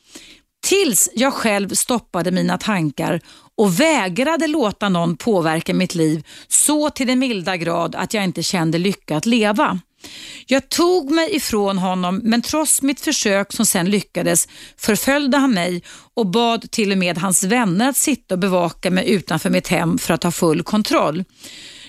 Tills 0.67 1.09
jag 1.15 1.33
själv 1.33 1.69
stoppade 1.69 2.31
mina 2.31 2.59
tankar 2.59 3.21
och 3.59 3.81
vägrade 3.81 4.47
låta 4.47 4.89
någon 4.89 5.17
påverka 5.17 5.75
mitt 5.75 5.95
liv 5.95 6.27
så 6.49 6.91
till 6.91 7.07
den 7.07 7.19
milda 7.19 7.57
grad 7.57 7.95
att 7.95 8.15
jag 8.15 8.25
inte 8.25 8.43
kände 8.43 8.79
lycka 8.79 9.17
att 9.17 9.27
leva. 9.27 9.81
Jag 10.47 10.69
tog 10.69 11.11
mig 11.11 11.37
ifrån 11.37 11.79
honom 11.79 12.21
men 12.25 12.43
trots 12.43 12.83
mitt 12.83 13.01
försök 13.01 13.53
som 13.53 13.67
sen 13.67 13.91
lyckades 13.91 14.49
förföljde 14.77 15.37
han 15.37 15.55
mig 15.55 15.83
och 16.15 16.27
bad 16.27 16.71
till 16.71 16.93
och 16.93 16.99
med 16.99 17.19
hans 17.19 17.45
vänner 17.45 17.89
att 17.89 17.97
sitta 17.97 18.35
och 18.35 18.39
bevaka 18.39 18.91
mig 18.91 19.11
utanför 19.11 19.51
mitt 19.51 19.69
hem 19.69 19.99
för 19.99 20.15
att 20.15 20.23
ha 20.23 20.31
full 20.31 20.63
kontroll. 20.63 21.25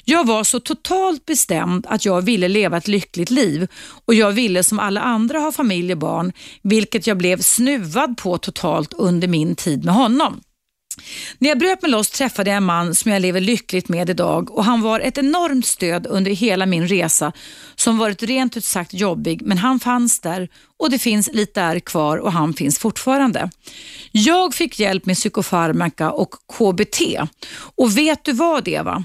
Jag 0.06 0.28
var 0.28 0.44
så 0.44 0.60
totalt 0.60 1.26
bestämd 1.26 1.86
att 1.90 2.06
jag 2.06 2.22
ville 2.22 2.48
leva 2.48 2.78
ett 2.78 2.88
lyckligt 2.88 3.30
liv 3.30 3.68
och 4.06 4.14
jag 4.14 4.32
ville 4.32 4.64
som 4.64 4.80
alla 4.80 5.02
andra 5.02 5.40
ha 5.40 5.52
familj 5.52 5.92
och 5.92 5.98
barn, 5.98 6.34
vilket 6.62 7.08
jag 7.08 7.18
blev 7.18 7.42
snuvad 7.42 8.18
på 8.18 8.38
totalt 8.38 8.94
under 8.94 9.28
min 9.28 9.56
tid 9.56 9.86
med 9.86 9.94
honom. 9.94 10.42
När 11.38 11.50
jag 11.50 11.60
bröt 11.60 11.82
mig 11.82 11.92
loss 11.92 12.10
träffade 12.10 12.50
jag 12.50 12.58
en 12.58 12.64
man 12.64 12.96
som 12.96 13.12
jag 13.12 13.22
lever 13.22 13.42
lyckligt 13.42 13.90
med 13.90 14.10
idag 14.10 14.52
och 14.52 14.66
han 14.66 14.82
var 14.82 15.00
ett 15.00 15.18
enormt 15.18 15.66
stöd 15.66 16.08
under 16.08 16.32
hela 16.32 16.66
min 16.66 16.88
resa 16.88 17.32
som 17.76 17.98
varit 17.98 18.24
rent 18.24 18.58
ut 18.58 18.66
sagt 18.66 18.94
jobbig 18.94 19.42
men 19.42 19.58
han 19.58 19.80
fanns 19.80 20.20
där 20.20 20.50
och 20.78 20.90
det 20.90 21.00
finns 21.00 21.30
lite 21.34 21.62
är 21.62 21.80
kvar 21.80 22.18
och 22.18 22.32
han 22.32 22.54
finns 22.54 22.80
fortfarande. 22.80 23.50
Jag 24.12 24.54
fick 24.54 24.80
hjälp 24.80 25.06
med 25.06 25.16
psykofarmaka 25.16 26.12
och 26.12 26.34
KBT 26.58 27.02
och 27.76 27.98
vet 27.98 28.24
du 28.24 28.34
vad 28.34 28.68
Eva? 28.68 29.04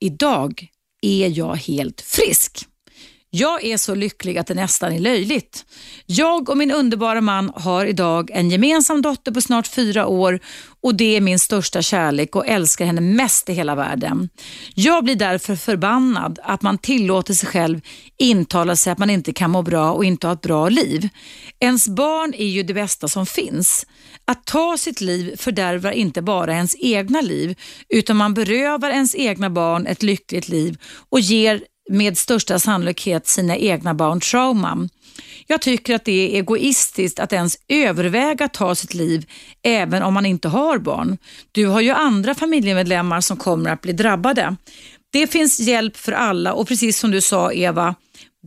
Idag 0.00 0.68
är 1.02 1.38
jag 1.38 1.54
helt 1.56 2.00
frisk. 2.00 2.66
Jag 3.36 3.64
är 3.64 3.76
så 3.76 3.94
lycklig 3.94 4.38
att 4.38 4.46
det 4.46 4.54
nästan 4.54 4.92
är 4.92 4.98
löjligt. 4.98 5.64
Jag 6.06 6.48
och 6.48 6.56
min 6.56 6.70
underbara 6.70 7.20
man 7.20 7.52
har 7.54 7.86
idag 7.86 8.30
en 8.30 8.50
gemensam 8.50 9.02
dotter 9.02 9.32
på 9.32 9.40
snart 9.40 9.66
fyra 9.66 10.06
år 10.06 10.40
och 10.82 10.94
det 10.94 11.16
är 11.16 11.20
min 11.20 11.38
största 11.38 11.82
kärlek 11.82 12.36
och 12.36 12.46
älskar 12.46 12.84
henne 12.84 13.00
mest 13.00 13.48
i 13.48 13.52
hela 13.52 13.74
världen. 13.74 14.28
Jag 14.74 15.04
blir 15.04 15.16
därför 15.16 15.56
förbannad 15.56 16.38
att 16.42 16.62
man 16.62 16.78
tillåter 16.78 17.34
sig 17.34 17.48
själv 17.48 17.80
intala 18.18 18.76
sig 18.76 18.92
att 18.92 18.98
man 18.98 19.10
inte 19.10 19.32
kan 19.32 19.50
må 19.50 19.62
bra 19.62 19.92
och 19.92 20.04
inte 20.04 20.26
ha 20.26 20.34
ett 20.34 20.42
bra 20.42 20.68
liv. 20.68 21.08
Ens 21.60 21.88
barn 21.88 22.34
är 22.34 22.46
ju 22.46 22.62
det 22.62 22.74
bästa 22.74 23.08
som 23.08 23.26
finns. 23.26 23.86
Att 24.24 24.44
ta 24.44 24.76
sitt 24.78 25.00
liv 25.00 25.36
fördärvar 25.36 25.92
inte 25.92 26.22
bara 26.22 26.52
ens 26.52 26.76
egna 26.78 27.20
liv 27.20 27.58
utan 27.88 28.16
man 28.16 28.34
berövar 28.34 28.90
ens 28.90 29.14
egna 29.14 29.50
barn 29.50 29.86
ett 29.86 30.02
lyckligt 30.02 30.48
liv 30.48 30.78
och 31.10 31.20
ger 31.20 31.64
med 31.90 32.18
största 32.18 32.58
sannolikhet 32.58 33.26
sina 33.26 33.56
egna 33.56 33.94
barn 33.94 34.20
trauman. 34.20 34.88
Jag 35.46 35.62
tycker 35.62 35.94
att 35.94 36.04
det 36.04 36.12
är 36.12 36.38
egoistiskt 36.38 37.18
att 37.18 37.32
ens 37.32 37.56
överväga 37.68 38.44
att 38.44 38.54
ta 38.54 38.74
sitt 38.74 38.94
liv 38.94 39.26
även 39.62 40.02
om 40.02 40.14
man 40.14 40.26
inte 40.26 40.48
har 40.48 40.78
barn. 40.78 41.18
Du 41.52 41.66
har 41.66 41.80
ju 41.80 41.90
andra 41.90 42.34
familjemedlemmar 42.34 43.20
som 43.20 43.36
kommer 43.36 43.70
att 43.70 43.80
bli 43.80 43.92
drabbade. 43.92 44.56
Det 45.12 45.26
finns 45.26 45.60
hjälp 45.60 45.96
för 45.96 46.12
alla 46.12 46.52
och 46.52 46.68
precis 46.68 46.98
som 46.98 47.10
du 47.10 47.20
sa 47.20 47.52
Eva, 47.52 47.94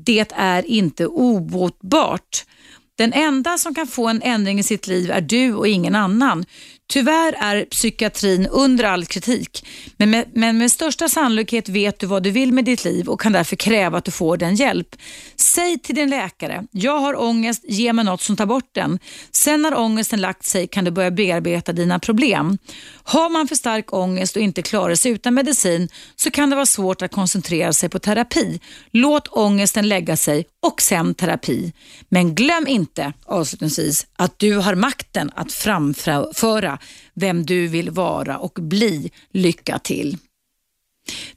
det 0.06 0.32
är 0.36 0.66
inte 0.66 1.08
obotbart. 1.08 2.46
Den 2.98 3.14
enda 3.14 3.58
som 3.58 3.76
kan 3.76 3.88
få 3.88 4.08
en 4.08 4.22
ändring 4.22 4.60
i 4.60 4.64
sitt 4.64 4.88
liv 4.88 5.12
är 5.12 5.22
du 5.22 5.54
och 5.54 5.68
ingen 5.68 5.96
annan. 5.96 6.46
Tyvärr 6.90 7.36
är 7.40 7.66
psykiatrin 7.66 8.48
under 8.48 8.84
all 8.84 9.06
kritik, 9.06 9.68
men 9.98 10.10
med, 10.10 10.26
men 10.34 10.58
med 10.58 10.72
största 10.72 11.10
sannolikhet 11.10 11.70
vet 11.70 12.00
du 12.00 12.08
vad 12.08 12.24
du 12.24 12.32
vill 12.32 12.54
med 12.54 12.66
ditt 12.66 12.86
liv 12.86 13.10
och 13.10 13.22
kan 13.22 13.32
därför 13.32 13.56
kräva 13.56 13.98
att 13.98 14.06
du 14.06 14.12
får 14.12 14.38
den 14.38 14.56
hjälp. 14.56 14.96
Säg 15.36 15.80
till 15.80 15.96
din 15.96 16.10
läkare, 16.10 16.64
jag 16.72 17.00
har 17.00 17.22
ångest, 17.22 17.64
ge 17.68 17.94
mig 17.94 18.06
något 18.06 18.22
som 18.22 18.36
tar 18.36 18.46
bort 18.46 18.70
den. 18.72 19.00
Sen 19.32 19.62
när 19.62 19.78
ångesten 19.78 20.22
lagt 20.22 20.46
sig 20.46 20.68
kan 20.68 20.86
du 20.86 20.92
börja 20.92 21.12
bearbeta 21.12 21.74
dina 21.74 22.00
problem. 22.00 22.58
Har 23.04 23.30
man 23.30 23.48
för 23.48 23.56
stark 23.56 23.94
ångest 23.94 24.36
och 24.36 24.42
inte 24.42 24.62
klarar 24.62 24.96
sig 24.96 25.12
utan 25.12 25.34
medicin 25.34 25.90
så 26.16 26.32
kan 26.32 26.50
det 26.50 26.56
vara 26.56 26.66
svårt 26.66 27.02
att 27.02 27.12
koncentrera 27.12 27.74
sig 27.74 27.90
på 27.90 28.00
terapi. 28.00 28.60
Låt 28.92 29.28
ångesten 29.28 29.90
lägga 29.90 30.18
sig 30.18 30.46
och 30.68 30.82
sen 30.82 31.14
terapi. 31.14 31.74
Men 32.10 32.36
glöm 32.36 32.68
inte 32.68 33.14
avslutningsvis 33.26 34.08
att 34.16 34.40
du 34.40 34.58
har 34.58 34.76
makten 34.76 35.32
att 35.36 35.52
framföra 35.52 36.80
vem 37.14 37.46
du 37.46 37.68
vill 37.68 37.90
vara 37.90 38.38
och 38.38 38.54
bli. 38.54 39.12
Lycka 39.32 39.80
till! 39.80 40.18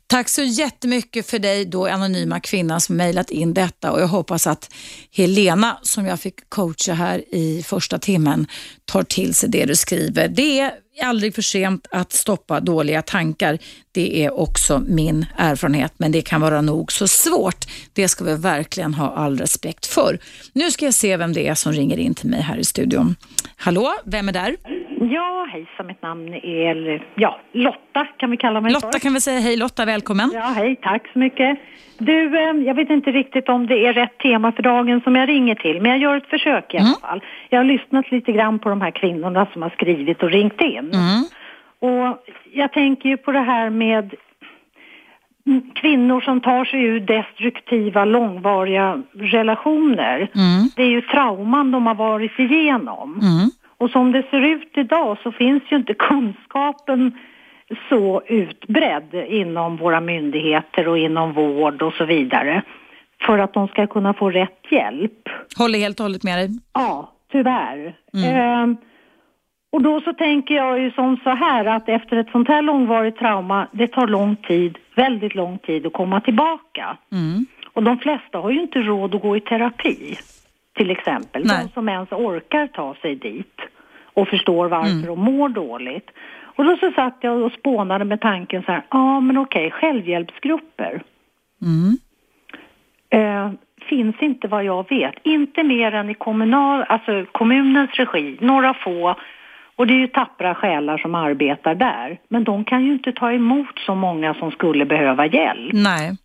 Tack 0.07 0.29
så 0.29 0.43
jättemycket 0.43 1.27
för 1.27 1.39
dig 1.39 1.65
då 1.65 1.87
anonyma 1.87 2.41
kvinnan 2.41 2.81
som 2.81 2.97
mejlat 2.97 3.31
in 3.31 3.55
detta 3.55 3.93
och 3.93 4.01
jag 4.01 4.07
hoppas 4.07 4.47
att 4.47 4.73
Helena 5.11 5.79
som 5.83 6.07
jag 6.07 6.21
fick 6.21 6.49
coacha 6.49 6.95
här 6.95 7.35
i 7.35 7.63
första 7.63 7.99
timmen 7.99 8.47
tar 8.85 9.03
till 9.03 9.35
sig 9.35 9.49
det 9.49 9.67
du 9.67 9.77
skriver. 9.77 10.29
Det 10.29 10.61
är 10.61 10.73
aldrig 11.01 11.35
för 11.35 11.43
sent 11.43 11.87
att 11.91 12.13
stoppa 12.13 12.61
dåliga 12.61 13.03
tankar. 13.03 13.59
Det 13.93 14.25
är 14.25 14.41
också 14.41 14.83
min 14.87 15.27
erfarenhet 15.37 15.93
men 15.97 16.13
det 16.13 16.23
kan 16.23 16.41
vara 16.41 16.61
nog 16.61 16.93
så 16.93 17.09
svårt. 17.09 17.65
Det 17.93 18.09
ska 18.09 18.25
vi 18.25 18.35
verkligen 18.35 18.95
ha 18.95 19.11
all 19.11 19.39
respekt 19.39 19.87
för. 19.87 20.19
Nu 20.53 20.71
ska 20.71 20.85
jag 20.85 20.95
se 20.95 21.17
vem 21.17 21.33
det 21.33 21.49
är 21.49 21.55
som 21.55 21.73
ringer 21.73 21.97
in 21.97 22.15
till 22.15 22.29
mig 22.29 22.41
här 22.41 22.59
i 22.59 22.65
studion. 22.65 23.17
Hallå, 23.57 23.95
vem 24.05 24.29
är 24.29 24.33
där? 24.33 24.57
Ja, 25.03 25.47
hejsan, 25.53 25.87
mitt 25.87 26.03
namn 26.03 26.35
är 26.35 27.03
ja, 27.15 27.41
Lotta 27.53 28.07
kan 28.17 28.31
vi 28.31 28.37
kalla 28.37 28.61
mig 28.61 28.73
Lotta 28.73 28.93
för. 28.93 28.99
kan 28.99 29.15
vi 29.15 29.21
säga 29.21 29.41
hej 29.41 29.57
Lotta, 29.57 29.85
välkommen. 29.85 30.31
Ja, 30.35 30.53
hej, 30.57 30.77
tack 30.83 31.09
så 31.13 31.19
mycket. 31.19 31.59
Du, 31.99 32.39
eh, 32.39 32.57
jag 32.57 32.75
vet 32.75 32.91
inte 32.91 33.11
riktigt 33.11 33.49
om 33.49 33.67
det 33.67 33.87
är 33.87 33.93
rätt 33.93 34.19
tema 34.19 34.53
för 34.53 34.63
dagen 34.63 35.01
som 35.01 35.17
jag 35.17 35.29
ringer 35.29 35.55
till, 35.55 35.83
men 35.83 35.91
jag 35.91 36.01
gör 36.01 36.17
ett 36.17 36.27
försök 36.27 36.75
i 36.75 36.79
alla 36.79 36.97
fall. 37.01 37.25
Jag 37.49 37.59
har 37.59 37.65
lyssnat 37.65 38.11
lite 38.11 38.33
grann 38.33 38.59
på 38.59 38.69
de 38.69 38.81
här 38.81 38.91
kvinnorna 38.91 39.47
som 39.53 39.63
har 39.63 39.71
skrivit 39.71 40.23
och 40.23 40.31
ringt 40.31 40.61
in. 40.61 40.91
Mm. 40.93 41.25
Och 41.79 42.25
jag 42.53 42.73
tänker 42.73 43.09
ju 43.09 43.17
på 43.17 43.33
det 43.33 43.41
här 43.41 43.71
med 43.71 44.15
mm, 45.47 45.71
kvinnor 45.75 46.21
som 46.21 46.41
tar 46.41 46.65
sig 46.65 46.83
ur 46.83 47.01
destruktiva, 47.01 48.05
långvariga 48.05 49.03
relationer. 49.13 50.17
Mm. 50.17 50.69
Det 50.77 50.83
är 50.83 50.91
ju 50.91 51.01
trauman 51.01 51.71
de 51.71 51.87
har 51.87 51.95
varit 51.95 52.39
igenom. 52.39 53.21
Mm. 53.23 53.51
Och 53.81 53.91
som 53.91 54.13
det 54.13 54.23
ser 54.31 54.41
ut 54.41 54.73
idag 54.75 55.19
så 55.23 55.33
finns 55.33 55.63
ju 55.69 55.77
inte 55.77 55.95
kunskapen 55.99 57.19
så 57.89 58.23
utbredd 58.27 59.15
inom 59.15 59.77
våra 59.77 60.01
myndigheter 60.01 60.89
och 60.89 60.99
inom 60.99 61.33
vård 61.33 61.83
och 61.83 61.93
så 61.95 62.05
vidare 62.05 62.63
för 63.27 63.39
att 63.39 63.55
de 63.55 63.69
ska 63.69 63.87
kunna 63.87 64.15
få 64.15 64.31
rätt 64.31 64.67
hjälp. 64.71 65.29
Håller 65.59 65.79
helt 65.79 66.01
och 66.01 66.05
hållet 66.05 66.25
med 66.25 66.39
dig. 66.39 66.49
Ja, 66.73 67.13
tyvärr. 67.33 67.95
Ehm, 68.27 68.77
och 69.73 69.83
då 69.83 70.01
så 70.01 70.13
tänker 70.13 70.55
jag 70.55 70.81
ju 70.81 70.91
som 70.91 71.17
så 71.17 71.31
här 71.31 71.65
att 71.65 71.89
efter 71.89 72.17
ett 72.17 72.31
sånt 72.33 72.49
här 72.49 72.63
långvarigt 72.63 73.19
trauma, 73.19 73.69
det 73.73 73.87
tar 73.87 74.07
lång 74.07 74.37
tid, 74.37 74.79
väldigt 74.95 75.35
lång 75.35 75.59
tid 75.59 75.87
att 75.87 75.93
komma 75.93 76.21
tillbaka. 76.21 76.97
Mm. 77.13 77.47
Och 77.73 77.83
de 77.83 77.99
flesta 77.99 78.39
har 78.39 78.51
ju 78.51 78.63
inte 78.63 78.79
råd 78.79 79.15
att 79.15 79.23
gå 79.23 79.37
i 79.37 79.41
terapi, 79.41 80.19
till 80.77 80.91
exempel. 80.91 81.43
Nej. 81.47 81.65
De 81.65 81.73
som 81.73 81.89
ens 81.89 82.13
orkar 82.13 82.67
ta 82.67 82.95
sig 82.95 83.17
dit 83.17 83.61
och 84.15 84.29
förstår 84.29 84.69
varför 84.69 84.91
Mm. 84.91 85.07
de 85.07 85.19
mår 85.21 85.49
dåligt. 85.49 86.11
Och 86.57 86.65
då 86.65 86.77
så 86.77 86.91
satt 86.93 87.17
jag 87.21 87.43
och 87.43 87.53
spånade 87.53 88.05
med 88.05 88.21
tanken 88.21 88.63
så 88.63 88.73
här, 88.73 88.83
ja 88.91 88.99
ah, 89.17 89.21
men 89.21 89.39
okej, 89.39 89.71
självhjälpsgrupper 89.71 91.03
Mm. 91.63 91.99
eh, 93.11 93.53
finns 93.89 94.17
inte 94.21 94.49
vad 94.49 94.65
jag 94.65 94.89
vet. 94.89 95.15
Inte 95.23 95.63
mer 95.63 95.95
än 95.95 96.11
i 96.11 96.15
kommunal, 96.15 96.85
alltså 96.89 97.25
kommunens 97.33 97.91
regi, 97.93 98.37
några 98.41 98.75
få. 98.75 99.15
Och 99.77 99.87
det 99.87 99.95
är 99.95 99.99
ju 99.99 100.07
tappra 100.07 100.55
själar 100.55 100.99
som 100.99 101.15
arbetar 101.15 101.75
där. 101.75 102.19
Men 102.29 102.45
de 102.45 102.65
kan 102.65 102.85
ju 102.85 102.93
inte 102.93 103.13
ta 103.13 103.33
emot 103.33 103.79
så 103.87 103.95
många 103.95 104.35
som 104.35 104.51
skulle 104.51 104.85
behöva 104.85 105.27
hjälp. 105.27 105.73
Nej. 105.73 106.17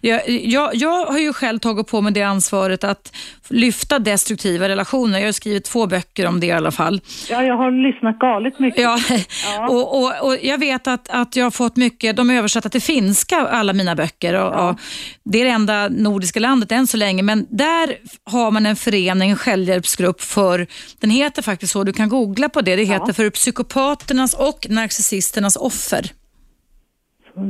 Jag, 0.00 0.28
jag, 0.28 0.74
jag 0.74 1.06
har 1.06 1.18
ju 1.18 1.32
själv 1.32 1.58
tagit 1.58 1.86
på 1.86 2.00
mig 2.00 2.12
det 2.12 2.22
ansvaret 2.22 2.84
att 2.84 3.16
lyfta 3.48 3.98
destruktiva 3.98 4.68
relationer. 4.68 5.18
Jag 5.18 5.26
har 5.26 5.32
skrivit 5.32 5.64
två 5.64 5.86
böcker 5.86 6.26
om 6.26 6.40
det 6.40 6.46
i 6.46 6.52
alla 6.52 6.70
fall. 6.70 7.00
Ja, 7.30 7.42
jag 7.42 7.56
har 7.56 7.92
lyssnat 7.92 8.18
galet 8.18 8.58
mycket. 8.58 8.82
Ja, 8.82 8.98
Ja. 9.44 9.68
Och, 9.68 10.02
och, 10.02 10.26
och 10.26 10.36
jag 10.42 10.58
vet 10.58 10.86
att, 10.86 11.08
att 11.08 11.36
jag 11.36 11.44
har 11.44 11.50
fått 11.50 11.76
mycket, 11.76 12.16
de 12.16 12.30
är 12.30 12.34
översatta 12.34 12.68
till 12.68 12.82
finska, 12.82 13.36
alla 13.36 13.72
mina 13.72 13.94
böcker. 13.94 14.34
Och, 14.34 14.68
och 14.68 14.78
det 15.24 15.40
är 15.40 15.44
det 15.44 15.50
enda 15.50 15.88
nordiska 15.88 16.40
landet 16.40 16.72
än 16.72 16.86
så 16.86 16.96
länge, 16.96 17.22
men 17.22 17.46
där 17.50 17.96
har 18.24 18.50
man 18.50 18.66
en 18.66 18.76
förening, 18.76 19.30
en 19.30 19.36
självhjälpsgrupp 19.36 20.20
för, 20.20 20.66
den 21.00 21.10
heter 21.10 21.42
faktiskt 21.42 21.72
så, 21.72 21.84
du 21.84 21.92
kan 21.92 22.08
googla 22.08 22.48
på 22.48 22.60
det, 22.60 22.76
det 22.76 22.84
heter 22.84 23.12
för 23.12 23.30
psykopaternas 23.30 24.34
och 24.34 24.66
narcissisternas 24.70 25.56
offer. 25.56 26.10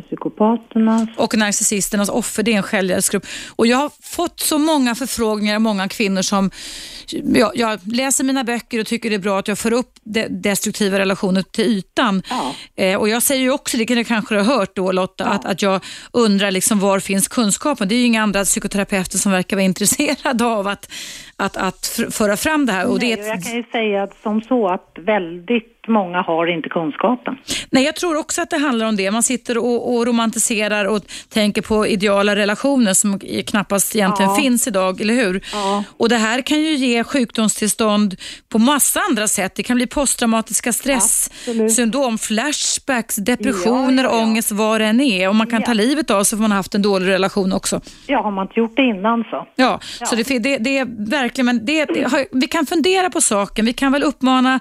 Psykopaternas. 0.07 1.09
Och 1.17 1.37
Narcissisternas 1.37 2.09
offer, 2.09 2.43
det 2.43 2.53
är 2.53 2.57
en 2.57 2.63
självhjälpsgrupp. 2.63 3.27
Och 3.57 3.67
jag 3.67 3.77
har 3.77 3.91
fått 4.03 4.41
så 4.41 4.59
många 4.59 4.95
förfrågningar 4.95 5.55
av 5.55 5.61
många 5.61 5.89
kvinnor 5.89 6.23
som 6.23 6.51
jag, 7.35 7.53
jag 7.55 7.81
läser 7.93 8.25
mina 8.25 8.45
böcker 8.45 8.81
och 8.81 8.87
tycker 8.87 9.11
det 9.11 9.17
är 9.17 9.21
bra 9.21 9.39
att 9.39 9.49
jag 9.49 9.59
får 9.59 9.73
upp 9.73 9.93
de, 10.05 10.29
destruktiva 10.29 10.99
relationer 10.99 11.43
till 11.43 11.65
ytan. 11.65 12.23
Ja. 12.31 12.55
Eh, 12.77 12.99
och 12.99 13.09
jag 13.09 13.23
säger 13.23 13.43
ju 13.43 13.51
också, 13.51 13.77
det 13.77 13.87
kan 13.87 13.97
du 13.97 14.05
kanske 14.05 14.35
ha 14.35 14.43
hört 14.43 14.77
då 14.77 14.93
Lotta, 14.93 15.25
Ja. 15.25 15.31
att, 15.31 15.45
att 15.45 15.63
jag 15.63 15.85
undrar 16.13 16.51
liksom 16.51 16.81
var 16.81 17.01
finns 17.01 17.29
kunskapen? 17.29 17.89
Det 17.89 17.95
är 17.95 17.99
ju 17.99 18.05
inga 18.05 18.23
andra 18.23 18.45
psykoterapeuter 18.45 19.19
som 19.19 19.33
verkar 19.33 19.57
vara 19.57 19.65
intresserade 19.71 20.45
av 20.45 20.69
att, 20.69 20.93
att, 21.41 21.57
att 21.57 22.01
föra 22.11 22.37
fram 22.37 22.67
det 22.67 22.73
här. 22.73 22.87
Och 22.91 22.99
det 22.99 23.07
Nej, 23.07 23.13
är 23.13 23.19
och 23.19 23.25
ett, 23.25 23.29
jag 23.29 23.45
kan 23.45 23.57
ju 23.57 23.65
säga 23.73 24.03
att 24.03 24.23
som 24.23 24.43
så 24.43 24.69
att 24.69 24.93
väldigt 24.99 25.77
många 25.89 26.23
har 26.23 26.47
inte 26.47 26.69
kunskapen. 26.69 27.37
Nej, 27.71 27.85
jag 27.85 27.97
tror 27.97 28.17
också 28.19 28.43
att 28.43 28.51
det 28.51 28.59
handlar 28.59 28.87
om 28.87 28.97
det. 28.97 29.11
Man 29.11 29.23
sitter 29.23 29.59
och, 29.59 29.95
och 29.97 30.07
romantiserar 30.07 30.85
och 30.85 31.01
tänker 31.29 31.63
på 31.63 31.87
ideala 31.87 32.37
relationer 32.37 32.95
som 32.95 33.19
knappast 33.47 33.97
egentligen 33.97 34.31
Ja. 34.31 34.37
finns 34.37 34.67
idag, 34.69 35.01
eller 35.01 35.15
hur? 35.15 35.45
Ja. 35.53 35.85
Och 35.97 36.09
Det 36.09 36.17
här 36.17 36.43
kan 36.43 36.61
ju 36.61 36.75
ge 36.75 37.05
sjukdomstillstånd 37.05 38.17
på 38.49 38.59
massa 38.59 39.01
andra 39.11 39.29
sätt. 39.29 39.55
Det 39.55 39.63
kan 39.63 39.77
bli 39.77 39.87
posttraumatiska 39.87 40.73
stresssyndrom, 40.73 42.19
flashbacks, 42.19 43.17
depressioner, 43.17 44.05
Ja, 44.05 44.11
ja, 44.17 44.23
ångest, 44.23 44.53
vad 44.53 44.81
det 44.81 44.85
än 44.87 45.01
är. 45.01 45.29
Och 45.29 45.35
man 45.35 45.47
kan 45.47 45.63
ta 45.63 45.73
livet 45.73 46.11
av 46.11 46.25
sig 46.25 46.37
för 46.39 46.43
man 46.43 46.51
har 46.51 46.57
haft 46.57 46.75
en 46.75 46.83
dålig 46.83 47.07
relation 47.09 47.53
också. 47.53 47.81
Ja, 48.07 48.23
har 48.23 48.31
man 48.31 48.47
inte 48.47 48.61
gjort 48.61 48.77
det 48.77 48.83
innan 48.83 49.25
så. 49.31 49.47
Ja, 49.57 49.81
så 50.05 50.17
det, 50.17 50.39
det, 50.39 50.59
det 50.59 50.79
är 50.79 50.85
verkligen, 51.11 51.30
men 51.39 51.65
det, 51.65 51.85
det, 51.85 52.03
har- 52.03 52.39
vi 52.41 52.47
kan 52.47 52.67
fundera 52.67 53.11
på 53.11 53.21
saken. 53.21 53.65
Vi 53.65 53.73
kan 53.73 53.93
väl 53.93 54.03
uppmana 54.03 54.61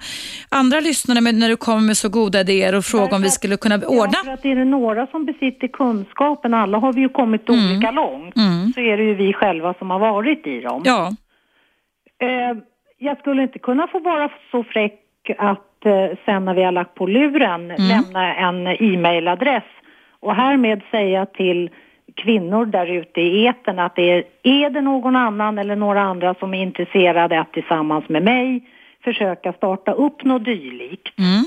andra 0.50 0.80
lyssnare 0.80 1.22
med, 1.22 1.36
när 1.36 1.50
du 1.50 1.56
kommer 1.58 1.82
med 1.82 1.98
så 1.98 2.10
goda 2.10 2.40
idéer 2.42 2.76
och 2.76 2.84
fråga 2.86 3.16
om 3.16 3.22
vi 3.22 3.30
skulle 3.30 3.58
kunna 3.58 3.80
Ja, 3.82 3.88
ordna. 3.88 4.18
för 4.26 4.32
att 4.34 4.46
är 4.46 4.56
det 4.56 4.66
några 4.66 5.08
som 5.08 5.26
besitter 5.26 5.68
kunskapen, 5.68 6.54
alla 6.54 6.78
har 6.78 6.94
vi 6.94 7.02
ju 7.02 7.10
kommit 7.10 7.50
olika 7.50 7.92
långt, 7.92 8.36
Mm. 8.38 8.74
så 8.74 8.80
är 8.82 8.98
det 8.98 9.04
ju 9.04 9.14
vi 9.16 9.34
själva 9.34 9.74
som 9.74 9.90
har 9.90 10.00
varit 10.00 10.48
i 10.48 10.60
dem. 10.62 10.82
Ja, 10.86 11.12
Eh, 12.22 12.58
jag 12.98 13.20
skulle 13.20 13.42
inte 13.44 13.60
kunna 13.60 13.88
få 13.88 14.00
vara 14.00 14.30
så 14.52 14.64
fräck 14.64 15.00
att 15.38 15.86
eh, 15.86 16.18
sen 16.26 16.46
när 16.46 16.54
vi 16.54 16.64
har 16.64 16.72
lagt 16.72 16.96
på 16.96 17.08
luren 17.08 17.68
lämna 17.68 18.36
en 18.36 18.68
e-mailadress 18.68 19.64
och 20.20 20.36
härmed 20.36 20.82
säga 20.92 21.26
till 21.26 21.70
kvinnor 22.24 22.66
där 22.66 22.88
ute 22.88 23.22
i 23.22 23.48
etern 23.48 23.80
att 23.80 23.96
det 23.96 24.12
är, 24.12 24.24
är 24.44 24.70
det 24.70 24.82
någon 24.82 25.16
annan 25.16 25.58
eller 25.58 25.76
några 25.76 26.02
andra 26.02 26.36
som 26.40 26.54
är 26.54 26.62
intresserade 26.62 27.40
att 27.40 27.54
tillsammans 27.54 28.10
med 28.10 28.24
mig 28.24 28.62
försöka 29.04 29.54
starta 29.54 29.92
upp 29.92 30.24
något 30.24 30.46
dylikt 30.46 31.20
mm. 31.20 31.44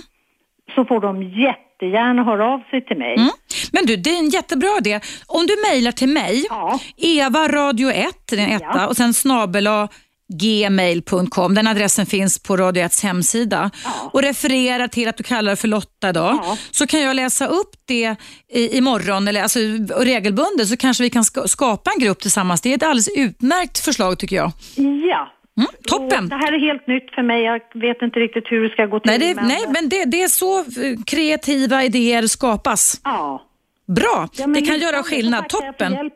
så 0.74 0.84
får 0.84 1.00
de 1.00 1.22
jättegärna 1.22 2.24
höra 2.24 2.46
av 2.46 2.60
sig 2.70 2.84
till 2.84 2.98
mig. 2.98 3.14
Mm. 3.14 3.30
Men 3.72 3.86
du, 3.86 3.96
det 3.96 4.10
är 4.10 4.18
en 4.18 4.28
jättebra 4.28 4.68
idé. 4.78 5.00
Om 5.26 5.46
du 5.46 5.54
mejlar 5.70 5.92
till 5.92 6.08
mig, 6.08 6.46
Ja. 6.50 6.78
Eva 6.96 7.48
radio 7.48 7.90
1, 7.90 8.06
den 8.30 8.38
etta, 8.38 8.66
Ja. 8.74 8.86
och 8.86 8.96
sen 8.96 9.14
snabela 9.14 9.88
gmail.com. 10.33 11.55
Den 11.55 11.66
adressen 11.66 12.07
finns 12.07 12.43
på 12.43 12.57
Radio 12.57 12.85
1 12.85 13.01
hemsida. 13.03 13.70
Ja. 13.85 14.11
Och 14.12 14.22
refererar 14.22 14.89
till 14.89 15.09
att 15.09 15.16
du 15.16 15.22
kallar 15.22 15.57
för 15.57 15.68
Lotta 15.68 16.09
idag. 16.09 16.39
Ja. 16.43 16.57
Så 16.70 16.87
kan 16.87 17.01
jag 17.01 17.16
läsa 17.16 17.47
upp 17.47 17.70
det 17.87 18.16
i, 18.53 18.76
imorgon, 18.78 19.28
eller 19.28 19.43
alltså 19.43 19.59
regelbundet, 19.97 20.68
så 20.68 20.76
kanske 20.76 21.03
vi 21.03 21.11
kan 21.11 21.24
ska, 21.24 21.49
skapa 21.49 21.91
en 21.91 22.05
grupp 22.05 22.20
tillsammans. 22.20 22.61
Det 22.61 22.70
är 22.70 22.76
ett 22.76 22.83
alldeles 22.83 23.09
utmärkt 23.16 23.78
förslag 23.78 24.18
tycker 24.18 24.37
jag. 24.37 24.53
Ja. 25.11 25.33
Mm, 25.57 25.68
toppen! 25.89 26.28
Det 26.28 26.37
här 26.37 26.53
är 26.53 26.59
helt 26.59 26.87
nytt 26.87 27.14
för 27.14 27.22
mig. 27.22 27.43
Jag 27.43 27.61
vet 27.80 28.03
inte 28.03 28.20
riktigt 28.20 28.45
hur 28.47 28.62
det 28.62 28.70
ska 28.70 28.87
gå 28.87 29.01
till. 29.01 29.11
Nej, 29.11 29.18
det, 29.18 29.43
nej 29.43 29.64
men 29.68 29.89
det, 29.89 30.05
det 30.05 30.22
är 30.22 30.28
så 30.28 30.59
eh, 30.59 30.64
kreativa 31.07 31.85
idéer 31.85 32.26
skapas. 32.26 33.01
Ja. 33.05 33.43
Bra, 33.89 34.28
Ja, 34.33 34.47
det 34.47 34.62
kan 34.62 34.78
göra 34.78 35.03
skillnad. 35.03 35.49
Toppen. 35.49 36.11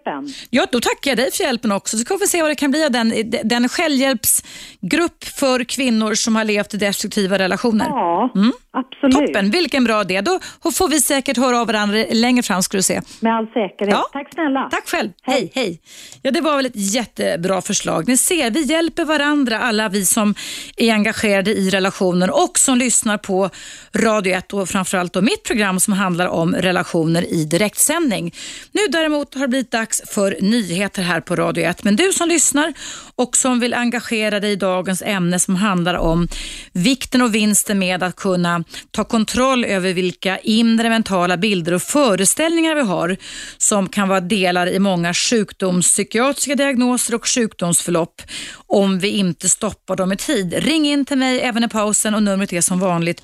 Ja, 0.51 0.67
då 0.73 0.81
tackar 0.81 1.11
jag 1.11 1.19
dig 1.19 1.33
för 1.33 1.45
hjälpen 1.45 1.73
också. 1.73 1.97
Så 1.97 2.05
ska 2.05 2.17
vi 2.17 2.27
se 2.27 2.43
vad 2.43 2.51
det 2.51 2.55
kan 2.55 2.71
bli 2.71 2.85
av 2.85 2.91
den, 2.91 3.13
den 3.45 3.69
självhjälpsgrupp 3.69 5.25
för 5.25 5.65
kvinnor 5.65 6.15
som 6.15 6.37
har 6.37 6.45
levt 6.45 6.75
i 6.75 6.77
destruktiva 6.77 7.39
relationer. 7.39 7.87
Ja, 7.89 8.31
Mm. 8.35 8.53
absolut. 8.73 9.15
Toppen, 9.17 9.51
vilken 9.51 9.85
bra 9.85 10.01
idé. 10.03 10.21
Då 10.21 10.41
får 10.73 10.89
vi 10.89 11.01
säkert 11.01 11.37
höra 11.37 11.61
av 11.61 11.67
varandra 11.67 12.05
längre 12.11 12.43
fram 12.43 12.63
ska 12.63 12.77
du 12.77 12.83
se. 12.83 13.01
Med 13.21 13.35
all 13.37 13.47
säkerhet. 13.47 13.89
Ja. 13.95 14.09
Tack 14.13 14.35
snälla. 14.35 14.69
Tack 14.71 14.89
själv. 14.89 15.11
Hej, 15.23 15.51
hej. 15.55 15.81
Ja, 16.23 16.31
det 16.31 16.41
var 16.41 16.57
väl 16.57 16.67
ett 16.67 16.73
jättebra 16.95 17.61
förslag. 17.63 18.09
Ni 18.09 18.17
ser, 18.17 18.51
vi 18.51 18.63
hjälper 18.63 19.05
varandra, 19.05 19.59
alla 19.59 19.89
vi 19.89 20.05
som 20.07 20.35
är 20.77 20.93
engagerade 20.93 21.51
i 21.51 21.71
relationer 21.71 22.31
och 22.45 22.59
som 22.59 22.79
lyssnar 22.79 23.19
på 23.19 23.51
Radio 23.95 24.35
1 24.35 24.53
och 24.53 24.69
framförallt 24.69 25.13
då 25.13 25.21
mitt 25.23 25.43
program 25.43 25.81
som 25.81 25.93
handlar 25.93 26.27
om 26.27 26.55
relationer 26.55 27.23
i 27.33 27.45
direktsändning. 27.67 28.35
Nu 28.73 28.81
däremot 28.89 29.35
har 29.35 29.41
det 29.41 29.49
blivit 29.49 29.71
dags 29.71 30.03
för 30.07 30.37
nyheter 30.41 31.03
här 31.03 31.21
på 31.21 31.37
Radio 31.37 31.65
1. 31.65 31.85
Men 31.85 31.97
du 31.97 32.13
som 32.13 32.29
lyssnar 32.29 32.73
och 33.17 33.37
som 33.37 33.61
vill 33.61 33.75
engagera 33.75 34.41
dig 34.41 34.53
i 34.53 34.57
dagens 34.57 35.03
ämne 35.03 35.39
som 35.39 35.57
handlar 35.57 35.95
om 35.95 36.29
vikten 36.73 37.23
och 37.23 37.35
vinsten 37.35 37.79
med 37.79 38.03
att 38.03 38.17
kunna 38.17 38.65
ta 38.91 39.05
kontroll 39.05 39.65
över 39.65 39.93
vilka 39.93 40.39
inre 40.39 40.89
mentala 40.89 41.37
bilder 41.37 41.75
och 41.75 41.83
föreställningar 41.83 42.75
vi 42.75 42.83
har 42.83 43.17
som 43.59 43.89
kan 43.89 44.09
vara 44.09 44.21
delar 44.21 44.67
i 44.67 44.79
många 44.79 45.15
sjukdomspsykiatriska 45.15 46.55
diagnoser 46.55 47.15
och 47.15 47.29
sjukdomsförlopp 47.29 48.23
om 48.67 48.99
vi 48.99 49.09
inte 49.09 49.49
stoppar 49.49 49.97
dem 49.97 50.13
i 50.13 50.17
tid. 50.17 50.55
Ring 50.55 50.87
in 50.87 51.05
till 51.05 51.19
mig 51.19 51.41
även 51.41 51.65
i 51.65 51.69
pausen 51.69 52.15
och 52.15 52.23
numret 52.23 52.53
är 52.53 52.61
som 52.61 52.79
vanligt 52.79 53.23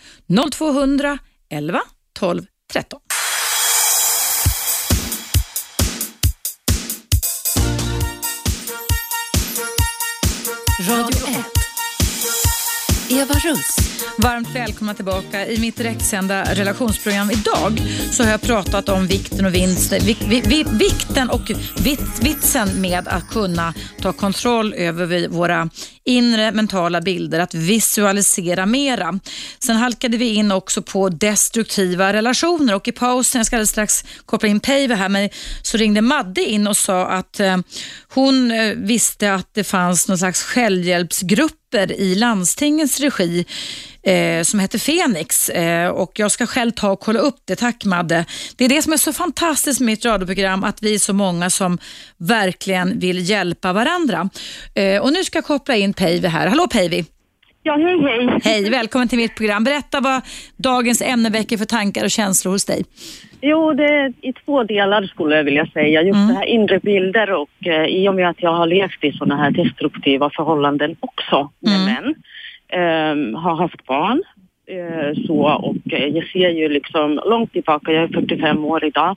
0200 0.53 1.19
11 1.51 1.81
12 2.19 2.43
13. 2.73 3.02
Radio 10.85 11.27
1. 11.29 11.62
Eva 13.13 13.35
Russ. 13.35 13.77
Varmt 14.19 14.55
välkomna 14.55 14.95
tillbaka. 14.95 15.47
I 15.47 15.59
mitt 15.59 15.77
direktsända 15.77 16.55
relationsprogram 16.55 17.31
idag 17.31 17.81
så 18.11 18.23
har 18.23 18.31
jag 18.31 18.41
pratat 18.41 18.89
om 18.89 19.07
vikten 19.07 19.47
och 19.47 19.55
vinsten, 19.55 20.01
vik, 20.07 20.23
vik, 20.29 20.67
vikten 20.73 21.31
och 21.31 21.51
vit, 21.85 22.01
vitsen 22.21 22.81
med 22.81 23.09
att 23.09 23.31
kunna 23.31 23.75
ta 24.01 24.13
kontroll 24.13 24.75
över 24.75 25.29
våra 25.29 25.71
inre 26.05 26.53
mentala 26.53 27.01
bilder, 27.01 27.41
att 27.41 27.55
visualisera 27.55 28.67
mera. 28.67 29.21
Sen 29.59 29.77
halkade 29.77 30.17
vi 30.17 30.35
in 30.35 30.53
också 30.53 30.83
på 30.83 31.09
destruktiva 31.09 32.13
relationer 32.13 32.75
och 32.75 32.89
i 32.89 32.93
pausen, 32.93 33.39
jag 33.39 33.47
ska 33.47 33.57
alldeles 33.57 33.71
strax 33.71 34.05
koppla 34.27 34.49
in 34.49 34.61
Päivi 34.61 34.95
här, 34.95 35.09
men 35.09 35.29
så 35.63 35.77
ringde 35.77 36.01
Madde 36.01 36.45
in 36.45 36.67
och 36.67 36.77
sa 36.77 37.07
att 37.07 37.41
eh, 37.41 37.57
hon 38.15 38.51
eh, 38.51 38.75
visste 38.77 39.35
att 39.35 39.49
det 39.55 39.65
fanns 39.65 40.09
någon 40.09 40.19
slags 40.19 40.43
självhjälpsgrupp 40.43 41.62
grupper 41.73 41.93
i 41.93 42.15
landstingens 42.15 43.01
regi 43.01 43.45
eh, 44.03 44.43
som 44.43 44.61
heter 44.61 44.79
Fenix 44.79 45.49
eh, 45.49 45.89
och 45.89 46.19
jag 46.19 46.31
ska 46.31 46.47
själv 46.47 46.71
ta 46.71 46.91
och 46.91 47.01
kolla 47.01 47.21
upp 47.21 47.41
det. 47.45 47.57
Tack 47.57 47.85
Madde. 47.85 48.25
Det 48.57 48.65
är 48.65 48.69
det 48.69 48.83
som 48.83 48.93
är 48.93 48.97
så 48.97 49.13
fantastiskt 49.13 49.81
med 49.81 49.87
mitt 49.87 50.05
radioprogram, 50.05 50.65
att 50.65 50.83
vi 50.83 50.95
är 50.95 50.99
så 50.99 51.13
många 51.13 51.51
som 51.51 51.79
verkligen 52.19 52.99
vill 52.99 53.31
hjälpa 53.31 53.73
varandra. 53.73 54.31
Eh, 54.75 55.03
och 55.03 55.13
nu 55.13 55.25
ska 55.25 55.39
jag 55.39 55.45
koppla 55.45 55.77
in 55.77 55.95
Päivi 55.95 56.29
här. 56.29 56.47
Hallå 56.47 56.69
Päivi! 56.69 57.05
Ja, 57.63 57.77
hej 57.77 57.99
hej. 58.01 58.41
Hej, 58.45 58.71
välkommen 58.71 59.09
till 59.09 59.19
mitt 59.19 59.35
program. 59.37 59.65
Berätta 59.65 60.01
vad 60.01 60.21
dagens 60.57 61.03
ämne 61.03 61.31
väcker 61.31 61.57
för 61.57 61.65
tankar 61.65 62.05
och 62.05 62.11
känslor 62.11 62.53
hos 62.53 62.65
dig. 62.65 62.85
Jo, 63.41 63.73
det 63.73 63.85
är 63.85 64.13
i 64.23 64.33
två 64.33 64.65
delar 64.65 65.03
skulle 65.03 65.37
jag 65.37 65.45
vilja 65.45 65.67
säga. 65.67 66.03
Just 66.03 66.17
Mm. 66.17 66.29
det 66.29 66.35
här 66.35 66.45
inre 66.45 66.79
bilder 66.79 67.33
och 67.33 67.67
eh, 67.67 67.85
i 67.85 68.09
och 68.09 68.15
med 68.15 68.29
att 68.29 68.43
jag 68.43 68.53
har 68.53 68.67
levt 68.67 69.05
i 69.05 69.13
sådana 69.13 69.37
här 69.43 69.51
destruktiva 69.51 70.31
förhållanden 70.37 70.97
också 71.01 71.51
med 71.61 71.75
Mm. 71.81 71.95
män, 71.95 72.15
ehm, 72.69 73.35
har 73.35 73.55
haft 73.57 73.87
barn. 73.87 74.23
eh, 74.67 75.23
så 75.27 75.37
och 75.43 75.93
eh, 75.93 76.07
jag 76.07 76.25
ser 76.27 76.49
ju 76.49 76.69
liksom 76.69 77.21
långt 77.27 77.53
tillbaka, 77.53 77.93
jag 77.93 78.03
är 78.05 78.09
45 78.09 78.65
år 78.65 78.85
idag 78.85 79.17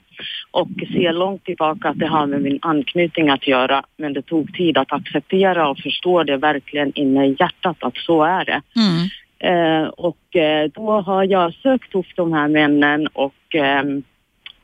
och 0.56 0.68
ser 0.92 1.12
långt 1.12 1.44
tillbaka 1.44 1.88
att 1.88 1.98
det 1.98 2.06
har 2.06 2.26
med 2.26 2.42
min 2.42 2.58
anknytning 2.62 3.28
att 3.28 3.46
göra 3.46 3.82
men 3.96 4.12
det 4.12 4.22
tog 4.22 4.54
tid 4.54 4.78
att 4.78 4.92
acceptera 4.92 5.68
och 5.68 5.78
förstå 5.78 6.22
det 6.22 6.36
verkligen 6.36 6.92
inne 6.94 7.26
i 7.26 7.36
hjärtat 7.40 7.76
att 7.80 7.96
så 7.96 8.22
är 8.24 8.44
det. 8.44 8.62
Mm. 8.76 9.08
Eh, 9.38 9.88
och 9.88 10.36
eh, 10.36 10.70
då 10.74 11.00
har 11.00 11.24
jag 11.24 11.54
sökt 11.54 11.94
upp 11.94 12.06
de 12.16 12.32
här 12.32 12.48
männen 12.48 13.06
och 13.06 13.54
ehm, 13.54 14.02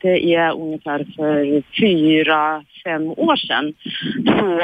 det 0.03 0.35
är 0.35 0.53
ungefär 0.53 1.07
för 1.17 1.63
fyra, 1.81 2.65
fem 2.85 3.11
år 3.11 3.37
sedan 3.37 3.75
så 4.27 4.61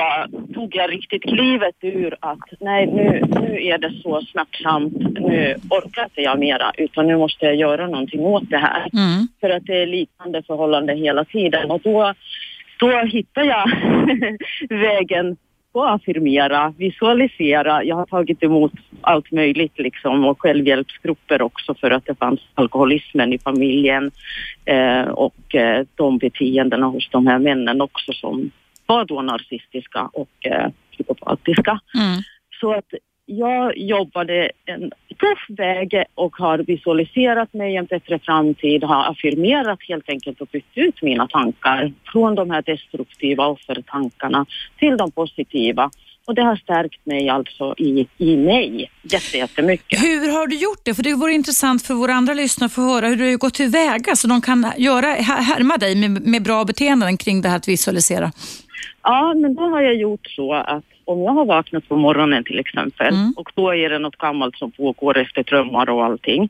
tog 0.55 0.77
jag 0.77 0.93
riktigt 0.93 1.23
klivet 1.23 1.75
ur 1.81 2.17
att 2.21 2.61
nej 2.61 2.87
nu, 2.87 3.23
nu 3.41 3.65
är 3.67 3.79
det 3.79 3.93
så 4.03 4.21
smärtsamt, 4.21 4.93
nu 5.21 5.57
orkar 5.71 6.05
inte 6.05 6.21
jag 6.21 6.39
mera 6.39 6.73
utan 6.79 7.07
nu 7.07 7.17
måste 7.17 7.45
jag 7.45 7.55
göra 7.57 7.87
någonting 7.87 8.21
åt 8.21 8.51
det 8.51 8.59
här. 8.59 8.89
Mm. 8.93 9.29
För 9.41 9.51
att 9.51 9.67
det 9.67 9.83
är 9.83 9.87
liknande 9.87 10.43
förhållande 10.43 10.95
hela 10.95 11.25
tiden 11.25 11.71
och 11.71 11.81
då, 11.85 12.15
då 12.79 13.01
hittar 13.01 13.43
jag 13.43 13.71
vägen 14.69 15.37
på 15.73 15.85
affirmera, 15.85 16.75
visualisera. 16.79 17.85
Jag 17.85 17.97
har 17.97 18.07
tagit 18.07 18.43
emot 18.43 18.73
allt 19.01 19.33
möjligt 19.33 19.79
liksom 19.79 20.25
och 20.25 20.41
självhjälpsgrupper 20.41 21.43
också 21.43 21.75
för 21.75 21.91
att 21.91 22.07
det 22.07 22.15
fanns 22.15 22.41
alkoholismen 22.55 23.33
i 23.33 23.39
familjen 23.39 24.11
eh, 24.65 25.03
och 25.03 25.55
eh, 25.55 25.87
de 25.95 26.19
beteendena 26.19 26.87
hos 26.87 27.09
de 27.11 27.27
här 27.27 27.39
männen 27.39 27.81
också 27.81 28.13
som 28.13 28.51
var 28.87 29.05
då 29.05 29.23
narcissistiska 29.23 30.11
och 30.13 30.47
eh, 30.47 30.69
psykopatiska. 30.93 31.81
Mm. 31.95 32.23
Så 32.61 32.73
att 32.73 32.95
jag 33.31 33.79
jobbade 33.79 34.51
en 34.65 34.81
tuff 35.21 35.59
väg 35.59 36.05
och 36.15 36.37
har 36.37 36.59
visualiserat 36.59 37.55
mig 37.55 37.77
en 37.77 37.87
bättre 37.87 38.19
framtid, 38.19 38.85
har 38.85 39.11
affirmerat 39.11 39.79
helt 39.89 40.09
enkelt 40.09 40.41
och 40.41 40.49
bytt 40.53 40.73
ut 40.75 41.03
mina 41.03 41.27
tankar 41.27 41.93
från 42.13 42.35
de 42.35 42.51
här 42.51 42.63
destruktiva 42.63 43.47
offertankarna 43.47 44.47
till 44.79 44.97
de 44.97 45.11
positiva. 45.11 45.91
Och 46.27 46.35
det 46.35 46.43
har 46.43 46.57
stärkt 46.57 47.07
mig 47.07 47.29
alltså 47.29 47.75
i, 47.79 48.09
i 48.19 48.37
mig 48.37 48.91
jätte, 49.03 49.39
jättemycket. 49.39 50.03
Hur 50.03 50.33
har 50.33 50.47
du 50.47 50.57
gjort 50.57 50.81
det? 50.85 50.95
För 50.95 51.03
det 51.03 51.15
vore 51.15 51.33
intressant 51.33 51.83
för 51.83 51.95
våra 51.95 52.15
andra 52.15 52.35
lyssnare 52.35 52.67
att 52.67 52.73
få 52.73 52.81
höra 52.81 53.07
hur 53.09 53.17
du 53.17 53.31
har 53.31 53.37
gått 53.39 53.55
tillväga 53.55 54.17
så 54.17 54.29
de 54.29 54.41
kan 54.41 54.73
göra, 54.77 55.07
här- 55.07 55.43
härma 55.43 55.77
dig 55.77 55.95
med, 55.97 56.11
med 56.27 56.43
bra 56.43 56.65
beteenden 56.65 57.17
kring 57.17 57.43
det 57.43 57.49
här 57.49 57.57
att 57.57 57.69
visualisera. 57.69 58.33
Ja, 59.03 59.35
men 59.37 59.55
då 59.55 59.63
har 59.63 59.81
jag 59.81 59.95
gjort 59.95 60.31
så 60.31 60.55
att 60.55 60.85
om 61.09 61.23
jag 61.23 61.33
har 61.33 61.45
vaknat 61.45 61.89
på 61.89 61.97
morgonen 61.97 62.45
till 62.45 62.59
exempel 62.59 63.15
Mm. 63.15 63.33
och 63.37 63.53
då 63.55 63.75
är 63.75 63.89
det 63.91 63.99
något 63.99 64.17
gammalt 64.19 64.57
som 64.59 64.71
pågår 64.71 65.19
efter 65.19 65.43
drömmar 65.43 65.91
och 65.91 66.05
allting. 66.05 66.49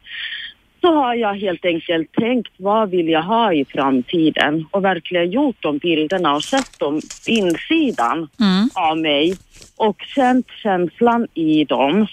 Så 0.80 0.94
har 0.94 1.14
jag 1.14 1.34
helt 1.34 1.64
enkelt 1.64 2.12
tänkt 2.12 2.52
vad 2.56 2.90
vill 2.90 3.08
jag 3.08 3.22
ha 3.22 3.52
i 3.52 3.64
framtiden 3.64 4.66
och 4.70 4.84
verkligen 4.84 5.30
gjort 5.30 5.56
de 5.60 5.78
bilderna 5.78 6.34
och 6.34 6.44
sett 6.44 6.78
dem 6.78 7.00
insidan 7.26 8.16
Mm. 8.40 8.68
av 8.74 8.98
mig 8.98 9.34
och 9.76 9.96
känt 10.02 10.46
känslan 10.62 11.26
i 11.34 11.64
dem 11.64 12.06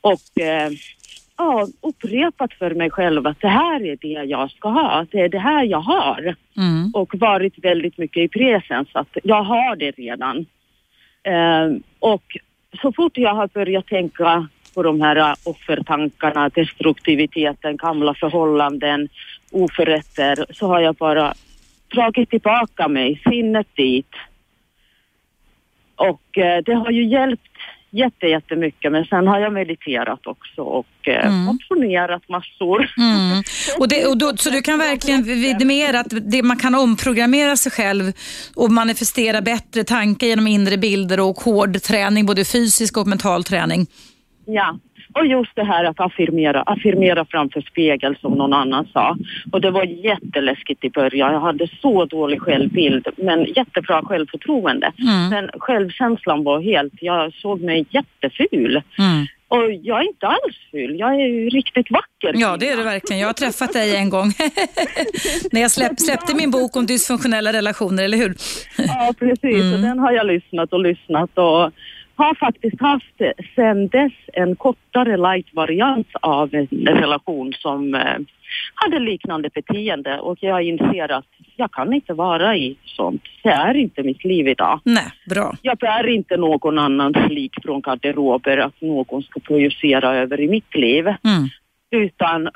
och 0.00 0.40
eh, 0.42 0.70
ja, 1.38 1.66
upprepat 1.80 2.52
för 2.54 2.74
mig 2.74 2.90
själv 2.90 3.26
att 3.26 3.40
det 3.40 3.48
här 3.48 3.86
är 3.86 3.96
det 4.00 4.24
jag 4.30 4.50
ska 4.50 4.68
ha, 4.68 5.06
det 5.10 5.20
är 5.20 5.28
det 5.28 5.38
här 5.38 5.64
jag 5.64 5.80
har 5.80 6.34
Mm. 6.56 6.90
och 6.94 7.14
varit 7.14 7.54
väldigt 7.64 7.98
mycket 7.98 8.22
i 8.22 8.28
presens 8.28 8.88
att 8.92 9.16
jag 9.22 9.42
har 9.42 9.76
det 9.76 9.90
redan. 9.90 10.46
Eh, 11.22 11.76
och 11.98 12.36
så 12.82 12.92
fort 12.92 13.18
jag 13.18 13.34
har 13.34 13.46
börjat 13.46 13.86
tänka 13.86 14.48
på 14.74 14.82
de 14.82 15.00
här 15.00 15.36
offertankarna, 15.44 16.48
destruktiviteten, 16.48 17.76
gamla 17.76 18.14
förhållanden, 18.14 19.08
oförrätter 19.50 20.46
så 20.50 20.66
har 20.66 20.80
jag 20.80 20.94
bara 20.94 21.34
dragit 21.94 22.30
tillbaka 22.30 22.88
mig, 22.88 23.22
sinnet 23.28 23.66
dit. 23.74 24.14
Och 25.96 26.38
eh, 26.38 26.62
det 26.64 26.74
har 26.74 26.90
ju 26.90 27.04
hjälpt 27.04 27.58
jätte, 27.92 28.26
jättemycket 28.26 28.92
men 28.92 29.04
sen 29.04 29.26
har 29.26 29.38
jag 29.40 29.52
mediterat 29.52 30.26
också 30.26 30.62
och 30.62 30.86
eh, 31.08 31.26
Mm. 31.26 31.38
motionerat 31.44 32.28
massor. 32.28 32.90
Mm. 32.98 33.42
Och 33.78 33.88
det, 33.88 34.06
och 34.06 34.18
då, 34.18 34.36
så 34.36 34.50
du 34.50 34.62
kan 34.62 34.78
verkligen 34.78 35.22
vidimera 35.22 36.00
att 36.00 36.06
det, 36.30 36.42
man 36.42 36.56
kan 36.56 36.74
omprogrammera 36.74 37.56
sig 37.56 37.72
själv 37.72 38.12
och 38.56 38.72
manifestera 38.72 39.40
bättre 39.40 39.84
tankar 39.84 40.26
genom 40.26 40.46
inre 40.46 40.76
bilder 40.76 41.20
och 41.20 41.36
hård 41.36 41.82
träning, 41.82 42.26
både 42.26 42.44
fysisk 42.44 42.96
och 42.96 43.06
mental 43.06 43.44
träning. 43.44 43.86
Ja, 44.46 44.78
och 45.14 45.26
just 45.26 45.56
det 45.56 45.64
här 45.64 45.84
att 45.84 46.00
affirmera, 46.00 46.62
affirmera 46.62 47.24
framför 47.24 47.60
spegel 47.60 48.16
som 48.20 48.32
någon 48.32 48.52
annan 48.52 48.86
sa. 48.92 49.16
Och 49.52 49.60
det 49.60 49.70
var 49.70 49.84
jätteläskigt 49.84 50.84
i 50.84 50.90
början. 50.90 51.32
Jag 51.32 51.40
hade 51.40 51.68
så 51.82 52.04
dålig 52.04 52.40
självbild 52.40 53.08
men 53.16 53.44
jättebra 53.44 54.02
självförtroende. 54.02 54.92
Mm. 54.98 55.28
Men 55.28 55.50
självkänslan 55.60 56.44
var 56.44 56.60
helt, 56.60 56.92
jag 57.00 57.32
såg 57.34 57.60
mig 57.60 57.86
jätteful. 57.90 58.82
Mm. 58.98 59.26
Och 59.48 59.72
jag 59.82 60.00
är 60.00 60.06
inte 60.08 60.26
alls 60.26 60.56
ful, 60.70 60.98
jag 60.98 61.14
är 61.14 61.26
ju 61.26 61.48
riktigt 61.48 61.90
vacker. 61.90 62.32
Ja, 62.34 62.56
det 62.56 62.68
är 62.68 62.76
du 62.76 62.82
verkligen. 62.82 63.20
Jag 63.20 63.28
har 63.28 63.32
träffat 63.32 63.72
dig 63.72 63.96
en 63.96 64.10
gång 64.10 64.26
när 65.52 65.60
jag 65.60 65.70
släpp, 65.70 66.00
släppte 66.00 66.34
min 66.34 66.50
bok 66.50 66.76
om 66.76 66.86
dysfunktionella 66.86 67.52
relationer, 67.52 68.02
eller 68.02 68.18
hur? 68.18 68.34
Ja, 68.76 69.14
precis. 69.18 69.62
Mm. 69.62 69.74
Och 69.74 69.80
den 69.80 69.98
har 69.98 70.12
jag 70.12 70.26
lyssnat 70.26 70.72
och 70.72 70.80
lyssnat 70.80 71.30
och 71.38 71.70
har 72.16 72.34
faktiskt 72.34 72.80
haft 72.80 73.20
sen 73.54 73.88
dess 73.88 74.12
en 74.32 74.56
kortare 74.56 75.16
light-variant 75.16 76.08
av 76.22 76.54
en 76.54 76.66
relation 76.86 77.52
som 77.58 77.94
eh, 77.94 78.18
hade 78.74 78.98
liknande 78.98 79.48
beteende 79.54 80.18
och 80.18 80.38
jag 80.40 80.62
inser 80.62 81.12
att 81.12 81.26
jag 81.56 81.72
kan 81.72 81.92
inte 81.92 82.14
vara 82.14 82.56
i 82.56 82.76
sånt. 82.84 83.22
Det 83.42 83.48
är 83.48 83.74
inte 83.74 84.02
mitt 84.02 84.24
liv 84.24 84.48
idag. 84.48 84.80
Nej, 84.84 85.12
bra. 85.30 85.54
Jag 85.62 85.78
bär 85.78 86.06
inte 86.06 86.36
någon 86.36 86.78
annans 86.78 87.16
lik 87.30 87.52
från 87.62 87.80
garderober 87.80 88.58
att 88.58 88.80
någon 88.80 89.22
ska 89.22 89.40
projicera 89.40 90.14
över 90.14 90.40
i 90.40 90.48
mitt 90.48 90.74
liv 90.74 91.06
Mm. 91.06 91.48
utan 91.90 92.48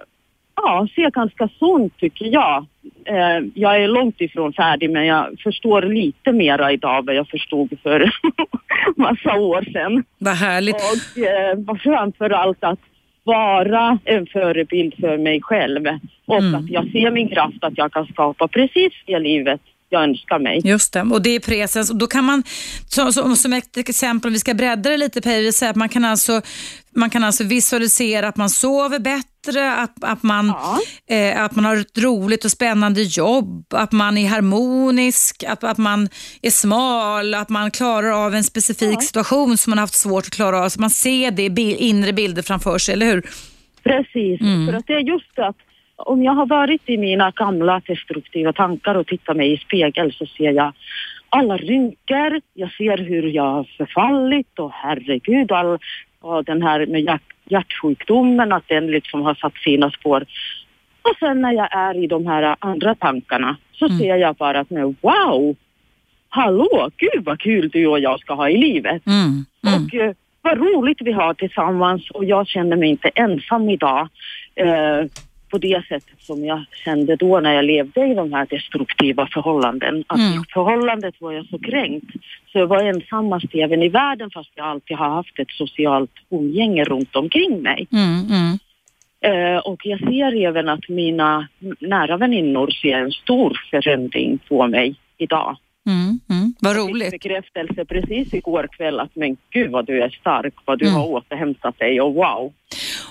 ja, 0.57 0.89
ser 0.95 1.11
ganska 1.11 1.49
sunt 1.59 1.97
tycker 1.99 2.27
jag. 2.27 2.66
Eh, 3.05 3.47
jag 3.55 3.83
är 3.83 3.89
långt 3.89 4.20
ifrån 4.20 4.53
färdig 4.53 4.91
men 4.91 5.07
jag 5.07 5.41
förstår 5.45 5.83
lite 5.83 6.33
mera 6.33 6.73
idag 6.73 7.07
vad 7.07 7.15
jag 7.15 7.28
förstod 7.28 7.78
för 7.83 8.11
massa 8.97 9.35
år 9.35 9.62
sedan. 9.73 10.05
Vad 10.19 10.35
härligt. 10.35 10.77
Och 10.77 11.23
eh, 11.23 11.78
framför 11.83 12.31
allt 12.31 12.65
att 12.65 12.78
vara 13.24 13.99
en 14.05 14.27
förebild 14.27 14.95
för 15.01 15.19
mig 15.19 15.43
själv 15.43 15.87
och 16.27 16.39
Mm. 16.39 16.55
att 16.55 16.70
jag 16.70 16.91
ser 16.93 17.11
min 17.11 17.28
kraft 17.28 17.65
att 17.65 17.78
jag 17.78 17.93
kan 17.93 18.07
skapa 18.07 18.49
precis 18.49 18.93
det 19.07 19.19
livet 19.19 19.61
jag 19.97 20.09
önskar 20.09 20.39
mig. 20.39 20.60
Just 20.64 20.93
det, 20.93 21.02
och 21.02 21.23
det 21.23 21.31
är 21.31 21.40
presens. 21.40 21.90
Och 21.90 21.97
då 21.97 22.06
kan 22.06 22.24
man, 22.24 22.43
så, 22.89 23.12
som 23.36 23.52
ett 23.52 23.77
exempel, 23.77 24.28
om 24.28 24.32
vi 24.32 24.39
ska 24.39 24.55
bredda 24.55 24.90
det 24.90 24.97
lite 24.97 25.20
Päivi, 25.20 25.52
säga 25.52 25.70
att 25.70 25.77
man 25.77 25.89
kan, 25.89 26.05
alltså, 26.05 26.40
man 26.97 27.10
kan 27.10 27.24
alltså 27.24 27.44
visualisera 27.44 28.28
att 28.28 28.36
man 28.36 28.51
sover 28.51 28.98
bättre, 28.98 29.73
att, 29.77 30.05
att, 30.05 30.23
man, 30.23 30.47
Ja. 30.47 30.78
eh, 31.16 31.43
att 31.44 31.55
man 31.56 31.64
har 31.64 31.77
ett 31.77 31.98
roligt 31.98 32.44
och 32.44 32.51
spännande 32.51 33.02
jobb, 33.02 33.66
att 33.74 33.93
man 33.93 34.18
är 34.18 34.28
harmonisk, 34.28 35.44
att, 35.48 35.64
att 35.64 35.78
man 35.78 36.09
är 36.43 36.51
smal, 36.51 37.35
att 37.35 37.48
man 37.48 37.70
klarar 37.70 38.27
av 38.27 38.35
en 38.35 38.44
specifik 38.44 39.02
situation 39.02 39.56
som 39.59 39.70
man 39.70 39.78
har 39.78 39.82
haft 39.82 39.94
svårt 39.94 40.24
att 40.27 40.31
klara 40.32 40.60
av. 40.64 40.68
Så 40.68 40.81
man 40.81 40.90
ser 40.90 41.31
det 41.31 41.43
i 41.62 41.77
inre 41.89 42.12
bilder 42.12 42.43
framför 42.43 42.78
sig, 42.78 42.93
eller 42.94 43.06
hur? 43.06 43.23
Precis, 43.85 44.40
Mm. 44.40 44.66
för 44.66 44.73
att 44.74 44.86
det 44.86 44.93
är 44.93 45.01
just 45.12 45.36
det 45.36 45.47
att 45.47 45.56
om 45.97 46.23
jag 46.23 46.32
har 46.32 46.47
varit 46.47 46.82
i 46.86 46.97
mina 46.97 47.31
gamla 47.31 47.81
destruktiva 47.86 48.52
tankar 48.52 48.94
och 48.94 49.06
tittar 49.06 49.35
mig 49.35 49.52
i 49.52 49.56
spegel 49.56 50.12
så 50.12 50.27
ser 50.27 50.52
jag 50.52 50.73
alla 51.28 51.56
rynkor, 51.56 52.40
jag 52.55 52.73
ser 52.73 52.98
hur 52.98 53.23
jag 53.23 53.43
har 53.43 53.64
förfallit 53.77 54.59
och 54.59 54.70
herregud, 54.73 55.52
all, 55.52 55.78
och 56.20 56.44
den 56.44 56.62
här 56.62 56.86
med 56.86 57.01
hjärt, 57.01 57.23
hjärtsjukdomen, 57.44 58.52
att 58.52 58.68
den 58.68 58.86
liksom 58.86 59.23
har 59.23 59.35
satt 59.35 59.55
sina 59.55 59.90
spår. 59.90 60.24
Och 61.02 61.16
sen 61.18 61.40
när 61.40 61.52
jag 61.52 61.68
är 61.77 62.05
i 62.05 62.06
de 62.06 62.27
här 62.27 62.56
andra 62.59 62.94
tankarna 62.94 63.56
så 63.73 63.85
Mm. 63.85 63.98
ser 63.98 64.16
jag 64.16 64.35
bara 64.36 64.60
att 64.60 64.70
nu, 64.70 64.94
wow, 65.01 65.56
hallå, 66.28 66.90
gud 66.97 67.24
vad 67.24 67.40
kul 67.40 67.68
du 67.68 67.86
och 67.86 68.01
jag 68.01 68.20
ska 68.20 68.35
ha 68.35 68.51
i 68.51 68.56
livet. 68.56 69.06
Mm. 69.06 69.44
Mm. 69.66 69.85
Och 69.85 69.94
eh, 69.94 70.12
vad 70.43 70.59
roligt 70.59 70.98
vi 71.01 71.12
har 71.12 71.35
tillsammans 71.35 72.10
och 72.10 72.24
jag 72.24 72.47
känner 72.47 72.77
mig 72.77 72.89
inte 72.89 73.09
ensam 73.09 73.70
idag 73.70 74.09
eh, 74.55 75.05
på 75.51 75.59
det 75.59 75.82
sättet 75.89 76.20
som 76.20 76.44
jag 76.44 76.64
kände 76.85 77.16
då 77.16 77.40
när 77.40 77.52
jag 77.52 77.64
levde 77.64 78.06
i 78.06 78.14
de 78.14 78.32
här 78.32 78.47
destruktiva 78.51 79.28
förhållanden. 79.32 80.05
Att 80.06 80.18
Mm. 80.18 80.32
i 80.32 80.44
förhållandet 80.55 81.14
var 81.18 81.32
jag 81.32 81.47
så 81.47 81.59
kränkt 81.59 82.10
så 82.52 82.59
jag 82.59 82.66
var 82.66 82.82
ensammast 82.82 83.55
även 83.55 83.82
i 83.82 83.89
världen 83.89 84.31
fast 84.31 84.51
jag 84.55 84.66
alltid 84.66 84.97
har 84.97 85.10
haft 85.10 85.39
ett 85.39 85.51
socialt 85.51 86.10
umgänge 86.31 86.85
runt 86.85 87.16
omkring 87.16 87.62
mig. 87.62 87.86
Mm. 87.93 88.27
Mm. 88.31 88.59
Eh, 89.20 89.59
och 89.59 89.86
jag 89.86 89.98
ser 89.98 90.47
även 90.47 90.68
att 90.68 90.89
mina 90.89 91.48
nära 91.81 92.16
väninnor 92.16 92.70
ser 92.70 92.98
en 92.98 93.12
stor 93.12 93.60
förändring 93.70 94.39
på 94.48 94.66
mig 94.66 94.94
idag. 95.18 95.56
Mm. 95.87 96.21
Mm. 96.31 96.55
Vad 96.61 96.77
Jag 96.77 96.83
fick 96.87 96.91
roligt. 96.95 97.11
bekräftelse 97.11 97.85
precis 97.85 98.35
igår 98.35 98.69
kväll 98.73 99.01
att 99.01 99.17
men 99.17 99.37
gud 99.51 99.71
vad 99.71 99.87
du 99.87 100.03
är 100.03 100.09
stark, 100.11 100.55
vad 100.65 100.79
du 100.79 100.85
Mm. 100.87 100.97
har 101.01 101.07
återhämtat 101.09 101.79
dig 101.79 102.01
och 102.01 102.15
wow. 102.15 102.53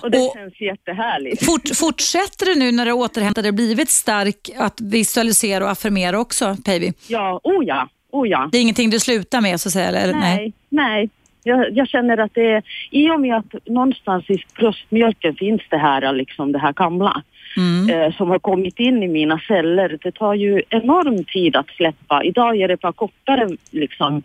Och 0.02 0.12
det 0.12 0.18
Och- 0.18 0.34
känns 0.36 0.62
jättehärligt. 0.62 1.46
Fort, 1.46 1.76
fortsätter 1.76 2.46
du 2.46 2.56
nu 2.56 2.72
när 2.72 2.86
du 2.86 2.92
återhämtat 2.92 3.44
dig 3.44 3.52
blivit 3.52 3.90
stark 3.90 4.50
att 4.58 4.82
visualisera 4.82 5.64
och 5.64 5.72
affirmera 5.72 6.20
också, 6.20 6.58
Päivi? 6.66 6.94
Ja, 7.08 7.40
oh 7.44 7.66
ja, 7.66 7.88
oh 8.12 8.28
ja. 8.28 8.50
Det 8.52 8.58
är 8.58 8.62
ingenting 8.62 8.90
du 8.90 9.00
slutar 9.00 9.42
med 9.42 9.62
så 9.62 9.70
att 9.70 9.74
säga? 9.74 9.88
Eller? 9.88 10.14
Nej, 10.14 10.54
nej. 10.70 11.10
Jag, 11.48 11.72
jag 11.78 11.88
känner 11.88 12.18
att 12.18 12.34
det 12.34 12.52
är, 12.52 12.64
i 12.92 13.10
och 13.10 13.20
med 13.22 13.36
att 13.38 13.68
någonstans 13.68 14.30
i 14.30 14.38
bröstmjölken 14.60 15.36
finns 15.36 15.62
det 15.70 15.78
här, 15.78 16.14
liksom 16.14 16.52
det 16.52 16.60
här 16.60 16.74
gamla 16.74 17.24
Mm. 17.58 17.90
eh, 17.90 18.16
som 18.16 18.30
har 18.30 18.40
kommit 18.40 18.80
in 18.80 19.04
i 19.04 19.08
mina 19.08 19.40
celler. 19.48 19.98
Det 20.04 20.12
tar 20.12 20.34
ju 20.34 20.62
enorm 20.70 21.24
tid 21.24 21.56
att 21.56 21.70
släppa. 21.70 22.24
Idag 22.24 22.58
är 22.58 22.68
det 22.68 22.82
bara 22.82 22.94
kortare 22.94 23.50
liksom 23.72 24.24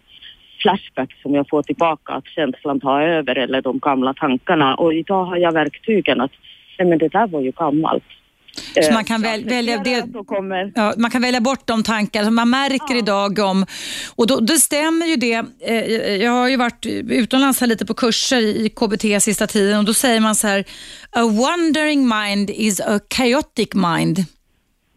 flashbacks 0.62 1.22
som 1.22 1.34
jag 1.34 1.48
får 1.48 1.62
tillbaka, 1.62 2.12
att 2.12 2.26
känslan 2.26 2.80
tar 2.80 3.00
över 3.00 3.38
eller 3.38 3.62
de 3.62 3.78
gamla 3.78 4.14
tankarna. 4.14 4.74
Och 4.74 4.94
idag 4.94 5.24
har 5.24 5.36
jag 5.36 5.52
verktygen 5.52 6.20
att, 6.20 6.32
nej 6.78 6.88
men 6.88 6.98
det 6.98 7.08
där 7.08 7.26
var 7.26 7.40
ju 7.40 7.50
gammalt. 7.50 8.04
Så 8.74 8.80
Eh, 8.80 8.94
man 8.94 9.04
kan 9.04 9.22
väl, 9.22 9.44
välja 9.44 9.78
det. 9.84 10.04
Ja, 10.74 10.94
man 10.96 11.10
kan 11.10 11.22
välja 11.22 11.40
bort 11.40 11.66
de 11.66 11.82
tankar 11.82 12.24
som 12.24 12.34
man 12.34 12.50
märker 12.50 12.96
idag 12.98 13.38
om... 13.38 13.66
Och 14.16 14.26
då, 14.26 14.40
det 14.40 14.58
stämmer 14.58 15.06
ju 15.06 15.16
det. 15.16 15.44
Eh, 15.66 16.14
Jag 16.16 16.32
har 16.32 16.48
ju 16.48 16.56
varit 16.56 16.86
utomlands 16.86 17.60
här 17.60 17.66
lite 17.66 17.86
på 17.86 17.94
kurser 17.94 18.40
i 18.40 18.68
KBT 18.68 19.22
sista 19.22 19.46
tiden 19.46 19.78
och 19.78 19.84
då 19.84 19.94
säger 19.94 20.20
man 20.20 20.34
så 20.34 20.46
här, 20.46 20.64
a 21.12 21.22
wandering 21.24 22.08
mind 22.08 22.50
is 22.50 22.80
a 22.80 23.00
chaotic 23.16 23.68
mind. 23.74 24.24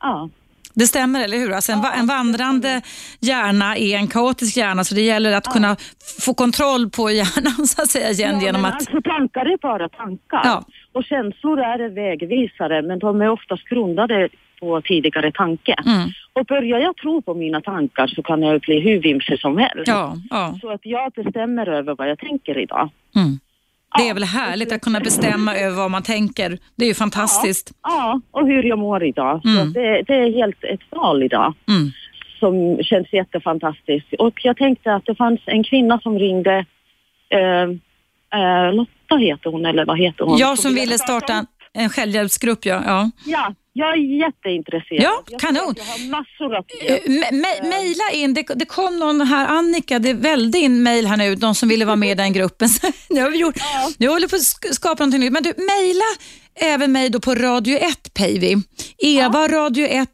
Ja. 0.01 0.29
Det 0.75 0.87
stämmer, 0.87 1.23
eller 1.23 1.37
hur? 1.37 1.51
Alltså 1.51 1.71
en, 1.71 1.81
va- 1.81 1.93
en 1.97 2.07
vandrande 2.07 2.81
hjärna 3.19 3.77
är 3.77 3.95
en 3.97 4.07
kaotisk 4.07 4.57
hjärna, 4.57 4.83
så 4.83 4.95
det 4.95 5.01
gäller 5.01 5.31
att 5.35 5.47
kunna 5.47 5.71
f- 5.71 6.23
få 6.25 6.33
kontroll 6.33 6.89
på 6.89 7.11
hjärnan 7.11 7.67
så 7.67 7.81
att 7.81 7.89
säga 7.89 8.09
igen 8.11 8.35
Ja, 8.39 8.45
genom 8.45 8.65
att... 8.65 8.73
Alltså 8.73 9.01
tankar 9.01 9.45
är 9.45 9.57
bara 9.57 9.89
tankar. 9.89 10.41
Ja. 10.43 10.63
Och 10.91 11.03
känslor 11.03 11.59
är 11.59 11.89
vägvisare, 11.89 12.81
men 12.81 12.99
de 12.99 13.21
är 13.21 13.29
oftast 13.29 13.63
grundade 13.69 14.29
på 14.59 14.81
tidigare 14.81 15.31
tanke. 15.31 15.75
Mm. 15.85 16.09
Och 16.33 16.45
börjar 16.45 16.79
jag 16.79 16.97
tro 16.97 17.21
på 17.21 17.33
mina 17.33 17.61
tankar 17.61 18.07
så 18.07 18.23
kan 18.23 18.41
jag 18.41 18.61
bli 18.61 18.79
hur 18.79 18.99
vimsig 19.01 19.39
som 19.39 19.57
helst. 19.57 19.83
Ja, 19.87 20.15
ja. 20.29 20.57
Så 20.61 20.69
att 20.71 20.81
jag 20.83 21.11
bestämmer 21.11 21.67
över 21.69 21.95
vad 21.95 22.09
jag 22.09 22.19
tänker 22.19 22.57
idag. 22.57 22.89
Mm. 23.15 23.39
Det 23.97 24.03
är 24.03 24.07
Ja, 24.07 24.13
väl 24.13 24.23
härligt 24.23 24.71
att 24.71 24.81
kunna 24.81 24.99
bestämma 24.99 25.55
över 25.55 25.77
vad 25.77 25.91
man 25.91 26.03
tänker. 26.03 26.57
Det 26.75 26.85
är 26.85 26.89
ju 26.89 26.93
fantastiskt. 26.93 27.71
Ja, 27.83 28.21
och 28.31 28.47
hur 28.47 28.63
jag 28.63 28.79
mår 28.79 29.03
idag. 29.03 29.41
Mm. 29.45 29.73
det, 29.73 30.01
det 30.01 30.13
är 30.13 30.33
helt 30.33 30.63
ett 30.63 30.79
val 30.91 31.23
idag 31.23 31.53
Mm. 31.69 31.91
som 32.39 32.83
känns 32.83 33.13
jättefantastiskt. 33.13 34.13
Och 34.19 34.33
jag 34.45 34.57
tänkte 34.57 34.93
att 34.93 35.05
det 35.05 35.15
fanns 35.15 35.39
en 35.45 35.63
kvinna 35.63 35.99
som 35.99 36.19
ringde, 36.19 36.65
eh, 37.29 37.63
eh, 38.39 38.73
Lotta 38.73 39.15
heter 39.19 39.49
hon 39.49 39.65
eller 39.65 39.85
vad 39.85 39.99
heter 39.99 40.25
hon? 40.25 40.37
Jag 40.37 40.59
som 40.59 40.75
ville 40.75 40.97
starta 40.97 41.33
en, 41.33 41.45
en 41.73 41.89
självhjälpsgrupp, 41.89 42.65
ja. 42.65 42.81
ja. 42.85 43.09
Ja, 43.25 43.53
jag 43.73 43.93
är 43.93 44.19
jätteintresserad. 44.25 45.03
Ja, 45.03 45.23
jag 45.29 45.39
kanon. 45.41 45.73
Jag 45.77 45.83
har 45.85 46.09
massor 46.09 46.55
att 46.55 46.65
Eh, 46.85 47.11
me- 47.11 47.31
me- 47.31 47.69
Mejla 47.69 48.11
in, 48.13 48.33
det, 48.33 48.43
det 48.55 48.65
kom 48.65 48.99
någon 48.99 49.21
här, 49.21 49.47
Annika, 49.47 49.99
det 49.99 50.13
välde 50.13 50.57
in 50.59 50.83
mejl 50.83 51.05
här 51.05 51.17
nu, 51.17 51.35
de 51.35 51.55
som 51.55 51.69
ville 51.69 51.85
vara 51.85 51.95
med 51.95 52.11
i 52.11 52.15
den 52.15 52.33
gruppen. 52.33 52.69
Nu 53.09 53.21
har 53.21 53.29
vi 53.29 53.37
gjort, 53.37 53.55
nu 53.97 54.07
håller 54.07 54.27
vi 54.27 54.29
på 54.29 54.35
att 54.35 54.41
sk- 54.41 54.73
skapa 54.73 55.03
någonting 55.03 55.19
nytt. 55.21 55.31
Men 55.33 55.43
du, 55.43 55.53
mejla 55.57 56.03
även 56.55 56.91
mig 56.91 57.09
då 57.09 57.19
på 57.19 57.35
Radio 57.35 57.77
1 57.77 58.13
Päivi. 58.13 58.55
Eva 58.97 59.47
radio 59.47 59.85
1 59.87 60.09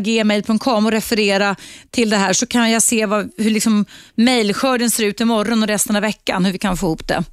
gmail.com 0.00 0.86
och 0.86 0.92
referera 0.92 1.56
till 1.90 2.10
det 2.10 2.16
här 2.16 2.32
så 2.32 2.46
kan 2.46 2.70
jag 2.70 2.82
se 2.82 3.06
vad, 3.06 3.30
hur 3.36 3.50
liksom 3.50 3.84
mejlskörden 4.14 4.90
ser 4.90 5.04
ut 5.04 5.20
imorgon 5.20 5.62
och 5.62 5.68
resten 5.68 5.96
av 5.96 6.02
veckan, 6.02 6.44
hur 6.44 6.52
vi 6.52 6.58
kan 6.58 6.76
få 6.76 6.86
ihop 6.86 7.08
det. 7.08 7.24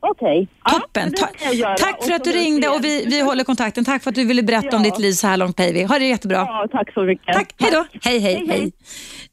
Okej. 0.00 0.48
Ja, 0.64 0.70
Toppen. 0.70 1.12
Ta- 1.14 1.52
göra. 1.52 1.76
tack 1.76 2.04
för 2.04 2.12
att 2.12 2.24
du 2.24 2.32
ringde 2.32 2.68
och 2.68 2.84
vi, 2.84 3.04
vi 3.06 3.20
håller 3.20 3.44
kontakten. 3.44 3.84
Tack 3.84 4.02
för 4.02 4.10
att 4.10 4.14
du 4.14 4.24
ville 4.24 4.42
berätta 4.42 4.76
om 4.76 4.84
Ja. 4.84 4.90
ditt 4.90 4.98
liv 4.98 5.12
så 5.12 5.26
här 5.26 5.36
långt 5.36 5.56
Päivi. 5.56 5.82
Ha 5.84 5.98
det 5.98 6.04
jättebra. 6.06 6.36
Ja, 6.36 6.66
tack 6.72 6.92
så 6.92 7.02
mycket. 7.02 7.34
Tack, 7.34 7.54
hej 7.58 7.70
då. 7.72 7.86
Hej, 8.02 8.18
hej. 8.18 8.44
hej. 8.48 8.72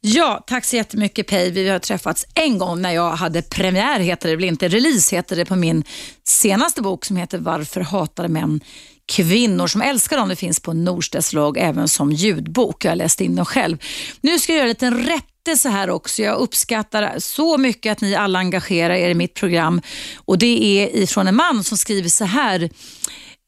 Ja, 0.00 0.44
tack 0.46 0.64
så 0.64 0.76
jättemycket 0.76 1.26
Päivi. 1.26 1.62
Vi 1.62 1.68
har 1.68 1.78
träffats 1.78 2.26
en 2.34 2.58
gång 2.58 2.82
när 2.82 2.90
jag 2.90 3.10
hade 3.10 3.42
premiär, 3.42 4.00
heter 4.00 4.28
det 4.28 4.36
väl 4.36 4.44
inte, 4.44 4.68
release 4.68 5.16
heter 5.16 5.36
det 5.36 5.44
på 5.44 5.56
min 5.56 5.84
senaste 6.24 6.82
bok 6.82 7.04
som 7.04 7.16
heter 7.16 7.38
Varför 7.38 7.80
hatar 7.80 8.28
män 8.28 8.60
kvinnor 9.06 9.66
som 9.66 9.82
älskar 9.82 10.16
dem. 10.16 10.28
Det 10.28 10.36
finns 10.36 10.60
på 10.60 10.72
Norstedts 10.72 11.32
logg 11.32 11.58
även 11.58 11.88
som 11.88 12.12
ljudbok. 12.12 12.84
Jag 12.84 12.90
har 12.90 12.96
läst 12.96 13.20
in 13.20 13.36
den 13.36 13.44
själv. 13.44 13.78
Nu 14.20 14.38
ska 14.38 14.52
jag 14.52 14.56
göra 14.56 14.64
en 14.64 14.68
liten 14.68 15.06
rättelse 15.06 15.68
här 15.68 15.90
också. 15.90 16.22
Jag 16.22 16.38
uppskattar 16.38 17.14
så 17.18 17.58
mycket 17.58 17.92
att 17.92 18.00
ni 18.00 18.14
alla 18.14 18.38
engagerar 18.38 18.94
er 18.94 19.10
i 19.10 19.14
mitt 19.14 19.34
program 19.34 19.80
och 20.16 20.38
det 20.38 20.64
är 20.64 20.96
ifrån 20.96 21.26
en 21.26 21.36
man 21.36 21.64
som 21.64 21.78
skriver 21.78 22.08
så 22.08 22.24
här 22.24 22.70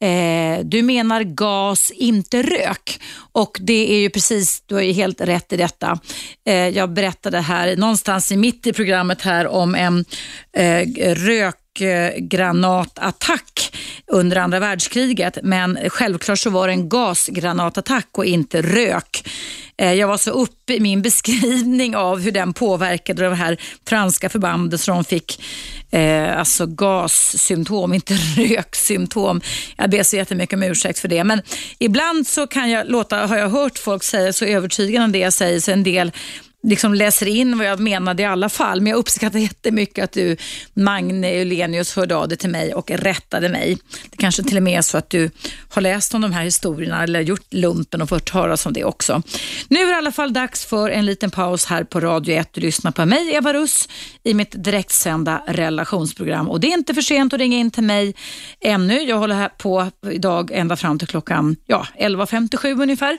Eh, 0.01 0.59
du 0.63 0.81
menar 0.81 1.23
gas, 1.23 1.91
inte 1.91 2.41
rök. 2.41 2.99
Och 3.31 3.57
det 3.61 3.93
är 3.93 3.99
ju 3.99 4.09
precis, 4.09 4.63
du 4.65 4.75
har 4.75 4.81
ju 4.81 4.91
helt 4.91 5.21
rätt 5.21 5.53
i 5.53 5.57
detta. 5.57 5.99
Eh, 6.47 6.53
jag 6.53 6.93
berättade 6.93 7.39
här 7.39 7.75
någonstans 7.75 8.31
i 8.31 8.37
mitt 8.37 8.67
i 8.67 8.73
programmet 8.73 9.21
här 9.21 9.47
om 9.47 9.75
en 9.75 10.05
eh, 10.57 10.87
Eh, 11.81 12.19
granatattack 12.19 13.77
under 14.07 14.37
andra 14.37 14.59
världskriget. 14.59 15.37
Men 15.43 15.79
självklart 15.89 16.39
så 16.39 16.49
var 16.49 16.67
det 16.67 16.73
en 16.73 16.89
gasgranatattack 16.89 18.07
och 18.11 18.25
inte 18.25 18.61
rök. 18.61 19.27
Eh, 19.77 19.93
jag 19.93 20.07
var 20.07 20.17
så 20.17 20.31
uppe 20.31 20.73
i 20.73 20.79
min 20.79 21.01
beskrivning 21.01 21.95
av 21.95 22.19
hur 22.19 22.31
den 22.31 22.53
påverkade 22.53 23.23
de 23.23 23.33
här 23.33 23.57
franska 23.87 24.29
förbanden 24.29 24.79
så 24.79 24.91
de 24.91 25.03
fick 25.03 25.43
eh, 25.91 26.39
alltså 26.39 26.65
gassymptom, 26.65 27.93
inte 27.93 28.13
röksymptom. 28.37 29.41
Jag 29.77 29.89
ber 29.89 30.03
så 30.03 30.15
jättemycket 30.15 30.57
om 30.57 30.63
ursäkt 30.63 30.99
för 30.99 31.07
det. 31.07 31.23
Men 31.23 31.41
ibland 31.79 32.27
så 32.27 32.47
kan 32.47 32.69
jag 32.69 32.89
låta, 32.89 33.27
har 33.27 33.37
jag 33.37 33.49
hört 33.49 33.77
folk 33.77 34.03
säga 34.03 34.33
så 34.33 34.45
övertygande 34.45 35.05
om 35.05 35.11
det 35.11 35.19
jag 35.19 35.33
säger 35.33 35.59
så 35.59 35.71
en 35.71 35.83
del 35.83 36.11
liksom 36.67 36.93
läser 36.93 37.25
in 37.25 37.57
vad 37.57 37.67
jag 37.67 37.79
menade 37.79 38.23
i 38.23 38.25
alla 38.25 38.49
fall. 38.49 38.81
Men 38.81 38.91
jag 38.91 38.97
uppskattar 38.97 39.39
jättemycket 39.39 40.03
att 40.03 40.11
du, 40.11 40.37
Magne 40.73 41.41
Ulenius, 41.41 41.95
hörde 41.95 42.15
av 42.15 42.27
dig 42.27 42.37
till 42.37 42.49
mig 42.49 42.73
och 42.73 42.91
rättade 42.91 43.49
mig. 43.49 43.77
Det 44.09 44.17
kanske 44.17 44.43
till 44.43 44.57
och 44.57 44.63
med 44.63 44.77
är 44.77 44.81
så 44.81 44.97
att 44.97 45.09
du 45.09 45.29
har 45.69 45.81
läst 45.81 46.13
om 46.13 46.21
de 46.21 46.31
här 46.31 46.43
historierna 46.43 47.03
eller 47.03 47.21
gjort 47.21 47.53
lumpen 47.53 48.01
och 48.01 48.09
fått 48.09 48.29
höra 48.29 48.57
om 48.65 48.73
det 48.73 48.83
också. 48.83 49.21
Nu 49.67 49.79
är 49.79 49.85
det 49.85 49.91
i 49.91 49.95
alla 49.95 50.11
fall 50.11 50.33
dags 50.33 50.65
för 50.65 50.89
en 50.89 51.05
liten 51.05 51.31
paus 51.31 51.65
här 51.65 51.83
på 51.83 51.99
Radio 51.99 52.35
1. 52.35 52.49
Du 52.53 52.61
lyssnar 52.61 52.91
på 52.91 53.05
mig, 53.05 53.35
Eva 53.35 53.53
Russ, 53.53 53.89
i 54.23 54.33
mitt 54.33 54.63
direktsända 54.63 55.43
relationsprogram. 55.47 56.49
Och 56.49 56.59
det 56.59 56.67
är 56.67 56.73
inte 56.73 56.93
för 56.93 57.01
sent 57.01 57.33
att 57.33 57.39
ringa 57.39 57.57
in 57.57 57.71
till 57.71 57.83
mig 57.83 58.15
ännu. 58.61 59.01
Jag 59.01 59.17
håller 59.17 59.35
här 59.35 59.49
på 59.49 59.91
idag 60.11 60.51
ända 60.53 60.75
fram 60.75 60.99
till 60.99 61.07
klockan 61.07 61.55
ja, 61.65 61.87
11.57 61.99 62.81
ungefär. 62.81 63.17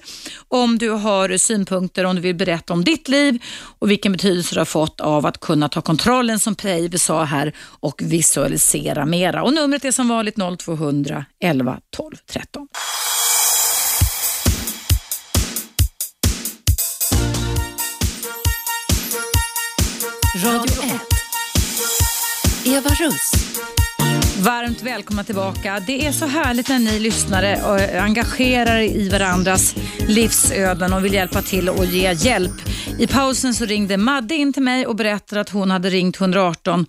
Om 0.49 0.79
du 0.79 0.91
har 0.91 1.37
synpunkter, 1.39 2.05
om 2.05 2.17
du 2.17 2.23
vill 2.23 2.35
berätta 2.35 2.73
om 2.73 2.85
ditt 2.85 3.09
liv 3.09 3.38
och 3.79 3.91
vilken 3.91 4.13
betydelse 4.13 4.55
du 4.55 4.61
har 4.61 4.65
fått 4.65 5.01
av 5.01 5.27
att 5.27 5.41
kunna 5.41 5.69
ta 5.69 5.81
kontrollen 5.81 6.39
som 6.39 6.55
Preive 6.55 6.99
sa 6.99 7.25
här 7.25 7.53
och 7.59 8.03
visualisera 8.03 9.07
mera. 9.07 9.43
Och 9.43 9.55
numret 9.55 9.85
är 9.85 9.93
som 9.93 10.09
vanligt 10.09 10.37
0200 10.59 11.25
11 11.41 11.79
12 11.97 12.17
13. 12.33 12.69
Radio 20.45 20.83
1. 20.83 21.19
Eva 22.67 22.91
Russ. 22.91 23.33
Varmt 24.41 24.83
välkomna 24.83 25.25
tillbaka. 25.25 25.83
Det 25.87 26.07
är 26.07 26.13
så 26.13 26.27
härligt 26.27 26.69
när 26.69 26.79
ni 26.79 26.99
lyssnare 26.99 27.63
och 27.63 28.03
engagerar 28.03 28.77
er 28.77 28.97
i 28.97 29.09
varandras 29.09 29.75
livsöden 30.09 30.93
och 30.93 31.05
vill 31.05 31.15
hjälpa 31.15 31.43
till 31.43 31.69
och 31.69 31.85
ge 31.85 32.13
hjälp. 32.13 32.53
I 32.99 33.07
pausen 33.07 33.55
så 33.55 33.65
ringde 33.65 33.97
Madde 33.97 34.35
in 34.35 34.53
till 34.53 34.63
mig 34.63 34.87
och 34.87 34.97
berättade 34.97 35.41
att 35.41 35.51
hon 35.51 35.71
hade 35.71 35.91
ringt 35.91 36.21
118 36.21 36.87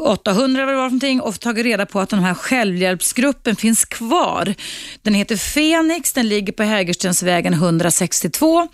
800 0.00 0.64
vad 0.64 0.74
det 0.74 0.76
var 0.76 0.88
för 0.88 0.90
någonting 0.90 1.20
och 1.20 1.40
tagit 1.40 1.64
reda 1.64 1.86
på 1.86 2.00
att 2.00 2.08
den 2.08 2.20
här 2.20 2.34
självhjälpsgruppen 2.34 3.56
finns 3.56 3.84
kvar. 3.84 4.54
Den 5.02 5.14
heter 5.14 5.36
Fenix, 5.36 6.12
den 6.12 6.28
ligger 6.28 6.52
på 6.52 6.62
Hägerstensvägen 6.62 7.54
162 7.54 8.68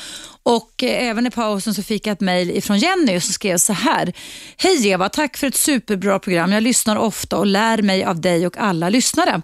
och 0.43 0.83
eh, 0.83 1.09
även 1.09 1.27
i 1.27 1.31
pausen 1.31 1.75
så 1.75 1.83
fick 1.83 2.07
jag 2.07 2.13
ett 2.13 2.21
mejl 2.21 2.51
ifrån 2.51 2.79
Jenny 2.79 3.21
som 3.21 3.33
skrev 3.33 3.59
så 3.59 3.73
här. 3.73 4.13
Hej 4.57 4.89
Eva, 4.89 5.09
tack 5.09 5.37
för 5.37 5.47
ett 5.47 5.55
superbra 5.55 6.19
program. 6.19 6.53
Jag 6.53 6.63
lyssnar 6.63 6.97
ofta 6.97 7.39
och 7.39 7.47
lär 7.47 7.83
mig 7.83 8.05
av 8.05 8.21
dig 8.21 8.47
och 8.47 8.59
alla 8.59 8.89
lyssnare. 8.89 9.43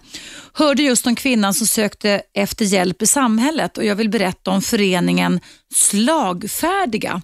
Hörde 0.53 0.83
just 0.83 1.07
om 1.07 1.15
kvinnan 1.15 1.53
som 1.53 1.67
sökte 1.67 2.21
efter 2.33 2.65
hjälp 2.65 3.01
i 3.01 3.07
samhället 3.07 3.77
och 3.77 3.85
jag 3.85 3.95
vill 3.95 4.09
berätta 4.09 4.51
om 4.51 4.61
föreningen 4.61 5.39
Slagfärdiga. 5.73 7.21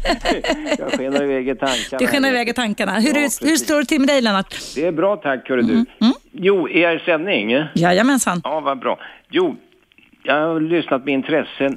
Jag 0.79 0.91
skenar 0.91 1.23
iväg 1.23 1.49
i 1.49 1.55
tankarna. 1.55 1.97
Det 1.99 2.07
skenar 2.07 2.29
iväg 2.29 2.49
i 2.49 2.53
tankarna. 2.53 2.99
Hur, 2.99 3.13
Ja, 3.15 3.29
hur 3.41 3.57
står 3.57 3.79
det 3.79 3.85
till 3.85 3.99
med 3.99 4.07
dig 4.07 4.21
Lennart? 4.21 4.55
Det 4.75 4.85
är 4.85 4.91
bra 4.91 5.15
tack, 5.15 5.49
hörru 5.49 5.61
Mm, 5.61 5.85
du. 5.99 6.11
Jo, 6.37 6.69
är 6.69 6.81
jag 6.81 6.95
i 6.95 6.99
sändning? 6.99 7.63
Jajamensan. 7.75 8.41
Ja, 8.43 8.59
vad 8.59 8.79
bra. 8.79 8.99
Jo, 9.29 9.55
jag 10.23 10.47
har 10.47 10.59
lyssnat 10.59 11.05
med 11.05 11.13
intresse 11.13 11.75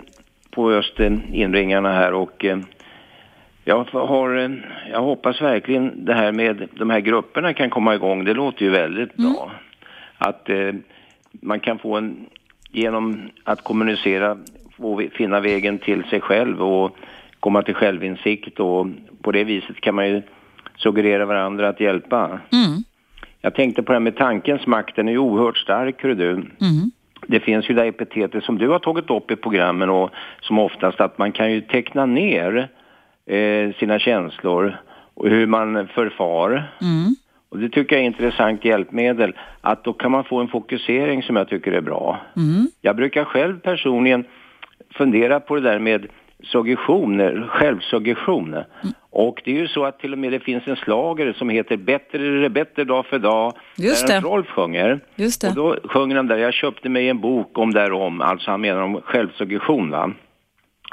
på 0.51 0.73
just 0.73 1.01
inringarna 1.33 1.93
här 1.93 2.13
och 2.13 2.45
eh, 2.45 2.59
jag, 3.65 3.85
har, 3.85 4.37
eh, 4.39 4.51
jag 4.91 5.01
hoppas 5.01 5.43
verkligen 5.43 6.05
det 6.05 6.15
här 6.15 6.33
med 6.33 6.69
de 6.73 6.91
här 6.91 7.01
grupperna 7.01 7.55
kan 7.55 7.71
komma 7.71 7.95
igång. 7.95 8.25
Det 8.25 8.35
låter 8.35 8.65
ju 8.65 8.71
väldigt 8.71 9.17
bra. 9.17 9.53
Att 10.19 10.49
eh, 10.49 10.75
man 11.31 11.61
kan 11.61 11.79
få 11.79 11.97
en, 11.97 12.27
genom 12.71 13.31
att 13.45 13.65
kommunicera, 13.65 14.39
få, 14.77 15.03
finna 15.13 15.41
vägen 15.41 15.79
till 15.79 16.05
sig 16.05 16.21
själv 16.21 16.63
och 16.63 16.97
komma 17.41 17.63
till 17.63 17.75
självinsikt 17.75 18.61
och 18.61 18.87
på 19.23 19.33
det 19.33 19.45
viset 19.45 19.81
kan 19.81 19.95
man 19.95 20.09
ju 20.09 20.23
suggerera 20.77 21.27
varandra 21.27 21.69
att 21.69 21.81
hjälpa. 21.81 22.41
Mm. 22.53 22.85
Jag 23.41 23.55
tänkte 23.55 23.83
på 23.83 23.93
det 23.93 23.97
här 23.97 24.01
med 24.01 24.17
tankens 24.17 24.67
makt, 24.67 24.97
den 24.97 25.09
är 25.09 25.13
ju 25.13 25.19
oerhört 25.19 25.57
stark, 25.57 26.03
hör 26.03 26.15
du. 26.15 26.31
Mm. 26.31 26.91
Det 27.27 27.41
finns 27.41 27.71
ju 27.71 27.75
det 27.75 27.85
epitetet 27.85 28.45
som 28.45 28.59
du 28.59 28.69
har 28.69 28.79
tagit 28.79 29.11
upp 29.11 29.31
i 29.31 29.37
programmen 29.37 29.91
och 29.91 30.11
som 30.41 30.59
oftast 30.59 31.01
att 31.01 31.19
man 31.19 31.33
kan 31.33 31.53
ju 31.53 31.61
teckna 31.61 32.07
ner 32.07 32.69
eh, 33.27 33.75
sina 33.79 33.99
känslor 33.99 34.77
och 35.15 35.29
hur 35.29 35.47
man 35.47 35.89
förfar. 35.89 36.51
Mm. 36.81 37.15
Och 37.51 37.59
det 37.59 37.69
tycker 37.69 37.97
jag 37.97 38.03
är 38.03 38.07
intressant 38.07 38.65
hjälpmedel, 38.65 39.33
att 39.61 39.85
då 39.85 39.93
kan 39.93 40.11
man 40.11 40.25
få 40.25 40.41
en 40.41 40.49
fokusering 40.49 41.23
som 41.23 41.37
jag 41.37 41.49
tycker 41.49 41.73
är 41.73 41.81
bra. 41.81 42.21
Mm. 42.37 42.67
Jag 42.81 42.97
brukar 42.97 43.25
själv 43.25 43.61
personligen 43.61 44.25
fundera 44.95 45.41
på 45.41 45.55
det 45.55 45.61
där 45.61 45.79
med 45.79 46.07
suggestion, 46.45 47.49
självsuggestion. 47.49 48.57
Och 49.11 49.43
det 49.45 49.51
är 49.51 49.61
ju 49.61 49.69
så 49.69 49.85
att 49.85 49.99
till 49.99 50.13
och 50.13 50.19
med 50.19 50.33
det 50.33 50.41
finns 50.41 50.67
en 50.67 50.77
slager 50.77 51.33
som 51.33 51.49
heter 51.49 51.77
Bättre 51.77 52.27
är 52.27 52.41
det 52.41 52.51
bättre 52.51 52.85
dag 52.85 53.07
för 53.07 53.19
dag. 53.19 53.53
Just 53.77 54.07
där 54.07 54.21
det. 54.21 54.27
Rolf 54.27 54.47
sjunger. 54.47 55.01
Just 55.17 55.41
det. 55.41 55.49
Och 55.49 55.55
då 55.55 55.77
sjunger 55.85 56.17
han 56.17 56.27
där, 56.27 56.37
jag 56.37 56.55
köpte 56.55 56.89
mig 56.89 57.09
en 57.09 57.21
bok 57.21 57.59
om 57.59 57.73
därom, 57.73 58.21
alltså 58.21 58.51
han 58.51 58.61
menar 58.61 58.83
om 58.83 59.01
självsuggestion 59.03 59.91
va. 59.91 60.13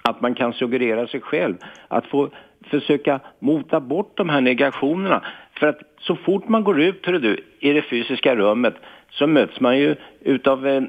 Att 0.03 0.21
man 0.21 0.35
kan 0.35 0.53
suggerera 0.53 1.07
sig 1.07 1.21
själv, 1.21 1.55
att 1.87 2.05
få 2.05 2.29
försöka 2.69 3.19
mota 3.39 3.79
bort 3.79 4.17
de 4.17 4.29
här 4.29 4.41
negationerna. 4.41 5.23
För 5.59 5.67
att 5.67 5.79
så 5.99 6.15
fort 6.15 6.47
man 6.47 6.63
går 6.63 6.81
ut, 6.81 7.05
hörru 7.05 7.19
du, 7.19 7.43
i 7.59 7.73
det 7.73 7.81
fysiska 7.81 8.35
rummet 8.35 8.75
så 9.09 9.27
möts 9.27 9.59
man 9.59 9.77
ju 9.77 9.95
utav 10.21 10.67
eh, 10.67 10.83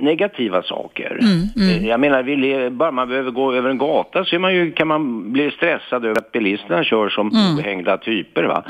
negativa 0.00 0.62
saker. 0.62 1.18
Eh, 1.56 1.86
Jag 1.86 2.00
menar, 2.00 2.22
vi 2.22 2.36
lever, 2.36 2.70
bara 2.70 2.90
man 2.90 3.08
behöver 3.08 3.30
gå 3.30 3.52
över 3.52 3.70
en 3.70 3.78
gata 3.78 4.24
så 4.24 4.38
man 4.38 4.54
ju, 4.54 4.72
kan 4.72 4.88
man 4.88 5.32
bli 5.32 5.50
stressad 5.50 6.04
över 6.04 6.18
att 6.18 6.32
bilisterna 6.32 6.84
kör 6.84 7.08
som 7.08 7.28
ohängda 7.58 7.98
typer. 7.98 8.44
Va? 8.44 8.64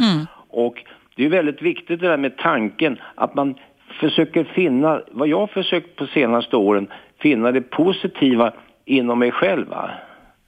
Och 0.48 0.84
det 1.16 1.24
är 1.24 1.28
väldigt 1.28 1.62
viktigt 1.62 2.00
det 2.00 2.08
där 2.08 2.16
med 2.16 2.36
tanken 2.36 2.98
att 3.14 3.34
man 3.34 3.54
försöker 4.00 4.44
finna, 4.44 5.02
vad 5.10 5.28
jag 5.28 5.40
har 5.40 5.46
försökt 5.46 5.96
på 5.96 6.06
senaste 6.06 6.56
åren, 6.56 6.88
finna 7.20 7.52
det 7.52 7.60
positiva 7.60 8.52
inom 8.84 9.18
mig 9.18 9.30
själv. 9.30 9.68
Va? 9.68 9.90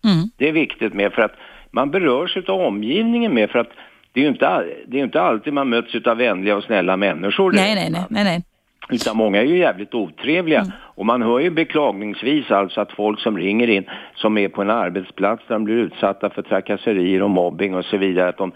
Mm. 0.05 0.29
Det 0.37 0.49
är 0.49 0.53
viktigt 0.53 0.95
med 0.95 1.13
för 1.13 1.23
att 1.23 1.35
man 1.71 1.91
berörs 1.91 2.37
av 2.37 2.61
omgivningen 2.61 3.35
med 3.35 3.51
för 3.51 3.59
att 3.59 3.71
det 4.13 4.21
är 4.21 4.25
ju 4.25 4.29
inte, 4.31 4.65
det 4.87 4.99
är 4.99 5.05
inte 5.05 5.23
alltid 5.23 5.53
man 5.53 5.69
möts 5.69 5.95
av 6.07 6.17
vänliga 6.17 6.57
och 6.57 6.65
snälla 6.65 6.97
människor. 6.97 7.53
Nej, 7.53 7.75
nej, 7.75 7.91
nej, 7.91 8.05
nej, 8.11 8.25
nej. 8.25 8.43
Utan 8.89 9.17
många 9.17 9.41
är 9.41 9.45
ju 9.45 9.59
jävligt 9.59 9.95
otrevliga. 9.95 10.61
Mm. 10.61 10.73
Och 10.81 11.07
man 11.07 11.23
hör 11.23 11.39
ju 11.39 11.51
beklagningsvis 11.51 12.51
alltså 12.51 12.81
att 12.81 12.93
folk 12.93 13.21
som 13.21 13.39
ringer 13.39 13.71
in 13.71 13.85
som 14.15 14.39
är 14.39 14.49
på 14.49 14.63
en 14.63 14.71
arbetsplats 14.71 15.43
där 15.49 15.55
de 15.55 15.65
blir 15.65 15.75
utsatta 15.75 16.31
för 16.31 16.43
trakasserier 16.43 17.23
och 17.23 17.31
mobbing 17.31 17.75
och 17.75 17.85
så 17.85 17.97
vidare. 17.97 18.29
Att 18.29 18.39
de, 18.39 18.53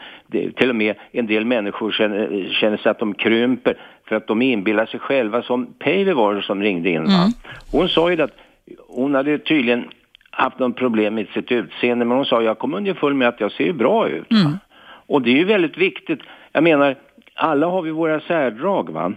till 0.57 0.71
och 0.71 0.77
med 0.77 0.95
en 1.13 1.27
del 1.27 1.45
människor 1.45 1.93
känner, 1.93 2.49
känner 2.53 2.77
sig 2.77 2.91
att 2.91 2.99
de 2.99 3.15
krymper 3.15 3.75
för 4.09 4.17
att 4.17 4.27
de 4.27 4.43
inbillar 4.43 4.87
sig 4.87 5.01
själva. 5.01 5.43
Som 5.43 5.67
Päivi 5.79 6.13
var 6.13 6.35
det 6.35 6.43
som 6.43 6.63
ringde 6.63 6.91
in. 6.91 7.05
Va? 7.05 7.31
Hon 7.73 7.89
sa 7.89 8.11
ju 8.11 8.23
att 8.23 8.37
hon 8.89 9.15
hade 9.15 9.39
tydligen 9.39 9.85
haft 10.31 10.59
någon 10.59 10.73
problem 10.73 11.15
med 11.15 11.29
sitt 11.29 11.53
utseende 11.53 12.05
men 12.05 12.17
hon 12.17 12.27
sa 12.27 12.43
jag 12.43 12.59
kom 12.59 12.75
underfund 12.75 13.19
med 13.19 13.29
att 13.29 13.41
jag 13.41 13.53
ser 13.53 13.65
ju 13.65 13.73
bra 13.73 14.09
ut. 14.09 14.33
Va? 14.33 14.59
Och 15.09 15.23
det 15.23 15.31
är 15.31 15.37
ju 15.37 15.45
väldigt 15.45 15.79
viktigt. 15.79 16.21
Jag 16.53 16.65
menar, 16.65 16.95
alla 17.35 17.67
har 17.67 17.83
vi 17.83 17.91
våra 17.91 18.21
särdrag 18.21 18.91
va. 18.91 19.13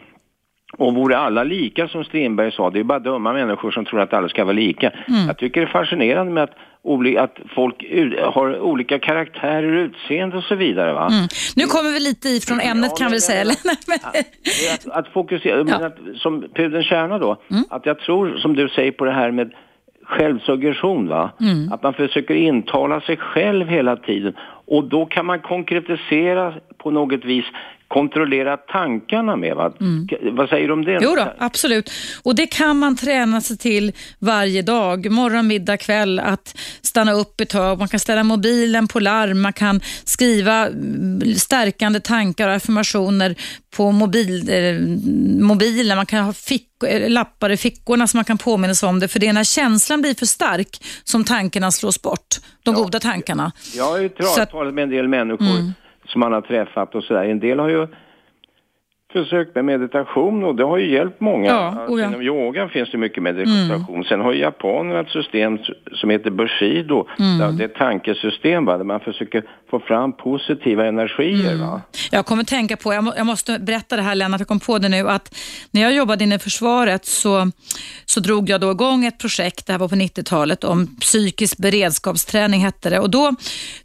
Och 0.77 0.95
vore 0.95 1.17
alla 1.17 1.43
lika 1.43 1.87
som 1.87 2.03
Strindberg 2.03 2.51
sa, 2.51 2.69
det 2.69 2.79
är 2.79 2.83
bara 2.83 2.99
dumma 2.99 3.33
människor 3.33 3.71
som 3.71 3.85
tror 3.85 4.01
att 4.01 4.13
alla 4.13 4.29
ska 4.29 4.43
vara 4.43 4.53
lika. 4.53 4.91
Jag 5.27 5.37
tycker 5.37 5.61
det 5.61 5.67
är 5.67 5.71
fascinerande 5.71 6.31
med 6.31 6.43
att, 6.43 6.55
att 7.17 7.37
folk 7.55 7.85
har 8.33 8.59
olika 8.59 8.99
karaktärer, 8.99 9.73
utseende 9.73 10.37
och 10.37 10.43
så 10.43 10.55
vidare 10.55 10.93
va. 10.93 11.07
Mm. 11.11 11.27
Nu 11.55 11.63
kommer 11.65 11.91
vi 11.91 11.99
lite 11.99 12.29
ifrån 12.29 12.59
ämnet 12.59 12.97
kan 12.97 13.05
men- 13.05 13.11
vi 13.11 13.19
säga. 13.19 13.45
Men- 13.87 13.99
Att, 14.73 14.87
att 14.97 15.13
fokusera, 15.13 15.63
men 15.63 15.83
att, 15.83 15.97
som 16.15 16.45
pudelns 16.55 16.85
kärna 16.85 17.17
då, 17.19 17.37
att 17.69 17.85
jag 17.85 17.99
tror 17.99 18.37
som 18.37 18.55
du 18.55 18.69
säger 18.69 18.91
på 18.91 19.05
det 19.05 19.11
här 19.11 19.31
med 19.31 19.51
självsuggestion 20.03 21.07
va. 21.07 21.31
Att 21.71 21.83
man 21.83 21.93
försöker 21.93 22.33
intala 22.33 23.01
sig 23.01 23.17
själv 23.17 23.67
hela 23.67 23.95
tiden 23.95 24.33
och 24.67 24.83
då 24.83 25.05
kan 25.05 25.25
man 25.25 25.39
konkretisera 25.39 26.53
på 26.77 26.91
något 26.91 27.25
vis, 27.25 27.45
kontrollera 27.89 28.57
tankarna 28.57 29.35
med 29.35 29.55
va. 29.55 29.69
K- 30.09 30.17
Vad 30.31 30.49
säger 30.49 30.67
du 30.67 30.73
om 30.73 30.85
det? 30.85 30.99
Jo 31.01 31.15
då, 31.15 31.33
absolut. 31.37 31.91
Och 32.23 32.35
det 32.35 32.47
kan 32.47 32.77
man 32.77 32.95
träna 32.95 33.41
sig 33.41 33.57
till 33.57 33.91
varje 34.19 34.61
dag, 34.61 35.11
morgon, 35.11 35.47
middag, 35.47 35.77
kväll, 35.77 36.19
att 36.19 36.57
stanna 36.81 37.11
upp 37.13 37.41
ett 37.41 37.49
tag. 37.49 37.79
Man 37.79 37.87
kan 37.87 37.99
ställa 37.99 38.23
mobilen 38.23 38.87
på 38.87 38.99
larm, 38.99 39.41
man 39.41 39.53
kan 39.53 39.81
skriva 40.03 40.67
mm, 40.67 41.35
stärkande 41.35 41.99
tankar 41.99 42.47
och 42.49 42.55
affirmationer 42.55 43.35
på 43.75 43.91
mobil, 43.91 44.49
eh, 44.49 44.79
mobilen. 45.45 45.95
Man 45.97 46.05
kan 46.05 46.25
ha 46.25 46.33
fick, 46.33 46.67
eh, 46.87 47.09
lappar 47.09 47.49
i 47.49 47.57
fickorna 47.57 48.07
så 48.07 48.17
man 48.17 48.25
kan 48.25 48.37
påminna 48.37 48.75
sig 48.75 48.89
om 48.89 48.99
det. 48.99 49.07
För 49.07 49.19
det 49.19 49.27
är 49.27 49.33
när 49.33 49.43
känslan 49.43 50.01
blir 50.01 50.13
för 50.13 50.25
stark 50.25 50.83
som 51.03 51.23
tankarna 51.23 51.71
slås 51.71 52.01
bort, 52.01 52.35
de 52.63 52.75
goda 52.75 52.99
tankarna. 52.99 53.51
Jag 53.75 53.83
har 53.85 53.97
ju 53.99 54.09
talat 54.09 54.73
med 54.73 54.83
en 54.83 54.89
del 54.89 55.07
människor 55.07 55.73
som 56.09 56.19
man 56.19 56.33
har 56.33 56.41
träffat 56.41 56.95
och 56.95 57.03
sådär. 57.03 57.23
En 57.23 57.39
del 57.39 57.59
har 57.59 57.69
ju 57.69 57.87
försökt 59.13 59.55
med 59.55 59.65
meditation 59.65 60.43
och 60.43 60.55
det 60.55 60.63
har 60.63 60.77
ju 60.77 60.93
hjälpt 60.93 61.21
många. 61.21 61.47
Ja, 61.47 61.85
oh 61.87 62.01
ja. 62.01 62.07
Inom 62.07 62.21
yogan 62.21 62.69
finns 62.69 62.91
det 62.91 62.97
mycket 62.97 63.23
meditation. 63.23 64.03
Sen 64.03 64.21
har 64.21 64.33
ju 64.33 64.39
japanerna 64.39 64.99
ett 64.99 65.09
system 65.09 65.57
som 65.91 66.09
heter 66.09 66.31
Bushido. 66.31 67.07
Där 67.17 67.51
det 67.51 67.63
är 67.63 67.67
ett 67.67 67.75
tankesystem 67.75 68.65
va, 68.65 68.77
där 68.77 68.83
man 68.83 68.99
försöker 68.99 69.43
få 69.69 69.79
fram 69.79 70.13
positiva 70.13 70.85
energier. 70.85 71.55
Va? 71.55 71.81
Jag 72.11 72.25
kommer 72.25 72.43
tänka 72.43 72.77
på, 72.77 72.93
jag, 72.93 73.03
må, 73.03 73.13
jag 73.17 73.25
måste 73.25 73.59
berätta 73.59 73.95
det 73.95 74.01
här 74.01 74.15
Lennart, 74.15 74.39
jag 74.41 74.47
kom 74.47 74.59
på 74.59 74.77
det 74.77 74.89
nu, 74.89 75.09
att 75.09 75.35
när 75.71 75.81
jag 75.81 75.93
jobbade 75.93 76.23
inne 76.23 76.35
i 76.35 76.39
försvaret 76.39 77.05
så, 77.05 77.51
så 78.05 78.19
drog 78.19 78.49
jag 78.49 78.61
då 78.61 78.71
igång 78.71 79.05
ett 79.05 79.19
projekt, 79.19 79.67
det 79.67 79.73
här 79.73 79.79
var 79.79 79.87
på 79.87 79.95
90-talet, 79.95 80.63
om 80.63 80.87
psykisk 80.99 81.57
beredskapsträning 81.57 82.61
hette 82.61 82.89
det. 82.89 82.99
Och 82.99 83.09
då 83.09 83.35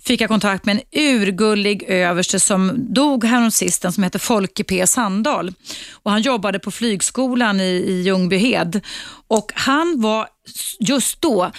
fick 0.01 0.21
jag 0.21 0.29
kontakt 0.29 0.65
med 0.65 0.77
en 0.77 1.01
urgullig 1.03 1.83
överste 1.83 2.41
som 2.41 2.73
dog 2.77 3.25
häromsisten 3.25 3.93
som 3.93 4.05
heter 4.05 4.19
Folke 4.19 4.65
P 4.65 4.87
Sandahl. 5.15 5.53
Och 5.93 6.11
han 6.11 6.23
jobbade 6.23 6.59
på 6.59 6.70
flygskolan 6.70 7.61
i, 7.61 7.65
i 7.65 8.03
Ljungbyhed. 8.03 8.81
Och 9.28 9.53
han 9.55 10.01
var 10.01 10.28
just 10.81 11.20
då 11.20 11.51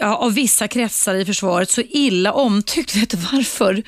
ja, 0.00 0.16
av 0.16 0.34
vissa 0.34 0.68
kretsar 0.68 1.14
i 1.14 1.24
försvaret 1.24 1.70
så 1.70 1.80
illa 1.80 2.32
omtyckt. 2.32 2.96
Vet 3.02 3.10
du 3.10 3.16
varför? 3.16 3.82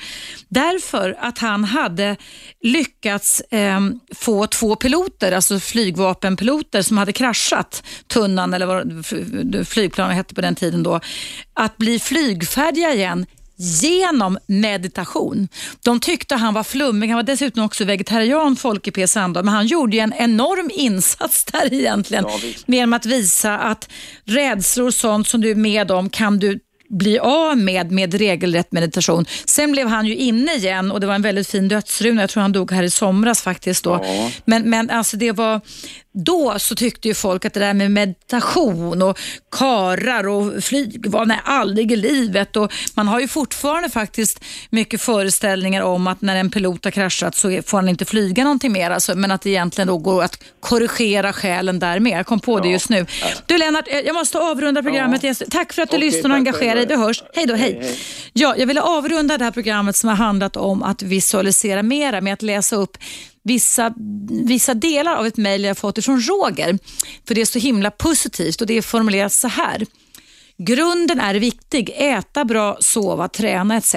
Därför 0.49 1.17
att 1.19 1.39
han 1.39 1.63
hade 1.63 2.15
lyckats 2.63 3.41
eh, 3.41 3.79
få 4.15 4.47
två 4.47 4.75
piloter, 4.75 5.31
alltså 5.31 5.59
flygvapenpiloter 5.59 6.81
som 6.81 6.97
hade 6.97 7.13
kraschat 7.13 7.83
tunnan 8.07 8.53
eller 8.53 8.65
vad 8.65 9.05
flygplanen 9.67 10.15
hette 10.15 10.35
på 10.35 10.41
den 10.41 10.55
tiden 10.55 10.83
då, 10.83 10.99
att 11.53 11.77
bli 11.77 11.99
flygfärdiga 11.99 12.93
igen 12.93 13.25
genom 13.57 14.37
meditation. 14.47 15.47
De 15.83 15.99
tyckte 15.99 16.35
han 16.35 16.53
var 16.53 16.63
flummig, 16.63 17.07
han 17.07 17.15
var 17.15 17.23
dessutom 17.23 17.63
också 17.63 17.85
vegetarian, 17.85 18.55
Folke 18.55 18.91
P 18.91 19.07
Sandahl, 19.07 19.45
men 19.45 19.53
han 19.53 19.67
gjorde 19.67 19.95
ju 19.95 20.01
en 20.01 20.13
enorm 20.13 20.71
insats 20.73 21.45
där 21.45 21.73
egentligen 21.73 22.25
Ja, 22.27 22.39
genom 22.65 22.93
att 22.93 23.05
visa 23.05 23.57
att 23.57 23.89
rädslor 24.25 24.87
och 24.87 24.93
sånt 24.93 25.27
som 25.27 25.41
du 25.41 25.51
är 25.51 25.55
med 25.55 25.91
om 25.91 26.09
kan 26.09 26.39
du 26.39 26.59
bli 26.89 27.19
av 27.19 27.57
med 27.57 27.91
med 27.91 28.13
regelrätt 28.13 28.71
meditation. 28.71 29.25
Sen 29.45 29.71
blev 29.71 29.87
han 29.87 30.05
ju 30.05 30.15
inne 30.15 30.55
igen 30.55 30.91
och 30.91 30.99
det 30.99 31.07
var 31.07 31.15
en 31.15 31.21
väldigt 31.21 31.47
fin 31.47 31.67
dödsruna. 31.67 32.21
Jag 32.21 32.29
tror 32.29 32.41
han 32.41 32.51
dog 32.51 32.71
här 32.71 32.83
i 32.83 32.89
somras 32.89 33.41
faktiskt. 33.41 33.83
Då. 33.83 33.99
Ja. 34.03 34.31
Men, 34.45 34.69
men 34.69 34.89
alltså 34.89 35.17
det 35.17 35.31
var 35.31 35.61
då 36.25 36.59
så 36.59 36.75
tyckte 36.75 37.07
ju 37.07 37.13
folk 37.13 37.45
att 37.45 37.53
det 37.53 37.59
där 37.59 37.73
med 37.73 37.91
meditation 37.91 39.01
och 39.01 39.19
karar 39.51 40.27
och 40.27 40.63
flyg 40.63 41.09
var 41.09 41.25
nej, 41.25 41.39
aldrig 41.43 41.91
i 41.91 41.95
livet. 41.95 42.55
Och 42.55 42.73
man 42.95 43.07
har 43.07 43.19
ju 43.19 43.27
fortfarande 43.27 43.89
faktiskt 43.89 44.43
mycket 44.69 45.01
föreställningar 45.01 45.81
om 45.81 46.07
att 46.07 46.21
när 46.21 46.35
en 46.35 46.51
pilot 46.51 46.83
har 46.83 46.91
kraschat 46.91 47.35
så 47.35 47.61
får 47.65 47.77
han 47.77 47.89
inte 47.89 48.05
flyga 48.05 48.43
någonting 48.43 48.71
mer. 48.71 48.91
Alltså, 48.91 49.15
men 49.15 49.31
att 49.31 49.41
det 49.41 49.49
egentligen 49.49 49.87
då 49.87 49.97
går 49.97 50.23
att 50.23 50.43
korrigera 50.59 51.33
själen 51.33 51.79
därmed. 51.79 52.19
Jag 52.19 52.25
kom 52.25 52.39
på 52.39 52.59
det 52.59 52.69
just 52.69 52.89
nu. 52.89 53.05
Du 53.45 53.57
Lennart, 53.57 53.87
eh, 53.87 53.99
jag 53.99 54.13
måste 54.13 54.39
avrunda 54.39 54.83
programmet. 54.83 55.21
Tack 55.49 55.73
för 55.73 55.81
att 55.81 55.89
du 55.89 55.97
Okej, 55.97 56.11
lyssnar 56.11 56.29
och 56.29 56.35
engagerar 56.35 56.75
dig. 56.75 56.85
Vi 56.85 56.95
hörs. 56.95 57.23
Hej 57.35 57.45
då, 57.45 57.55
hej. 57.55 57.97
Ja, 58.33 58.55
jag 58.57 58.67
ville 58.67 58.81
avrunda 58.81 59.37
det 59.37 59.43
här 59.43 59.51
programmet 59.51 59.95
som 59.95 60.09
har 60.09 60.15
handlat 60.15 60.55
om 60.55 60.83
att 60.83 61.01
visualisera 61.01 61.83
mera 61.83 62.21
med 62.21 62.33
att 62.33 62.41
läsa 62.41 62.75
upp 62.75 62.97
vissa, 63.47 63.93
vissa 64.45 64.73
delar 64.73 65.15
av 65.15 65.25
ett 65.25 65.37
mejl 65.37 65.63
jag 65.63 65.77
fått 65.77 66.05
från 66.05 66.21
Roger. 66.21 66.79
För 67.27 67.35
det 67.35 67.41
är 67.41 67.45
så 67.45 67.59
himla 67.59 67.91
positivt 67.91 68.61
och 68.61 68.67
det 68.67 68.73
är 68.73 68.81
formulerat 68.81 69.33
så 69.33 69.47
här. 69.47 69.85
Grunden 70.57 71.19
är 71.19 71.35
viktig. 71.35 71.93
Äta 71.97 72.45
bra, 72.45 72.77
sova, 72.79 73.27
träna 73.27 73.77
etc. 73.77 73.95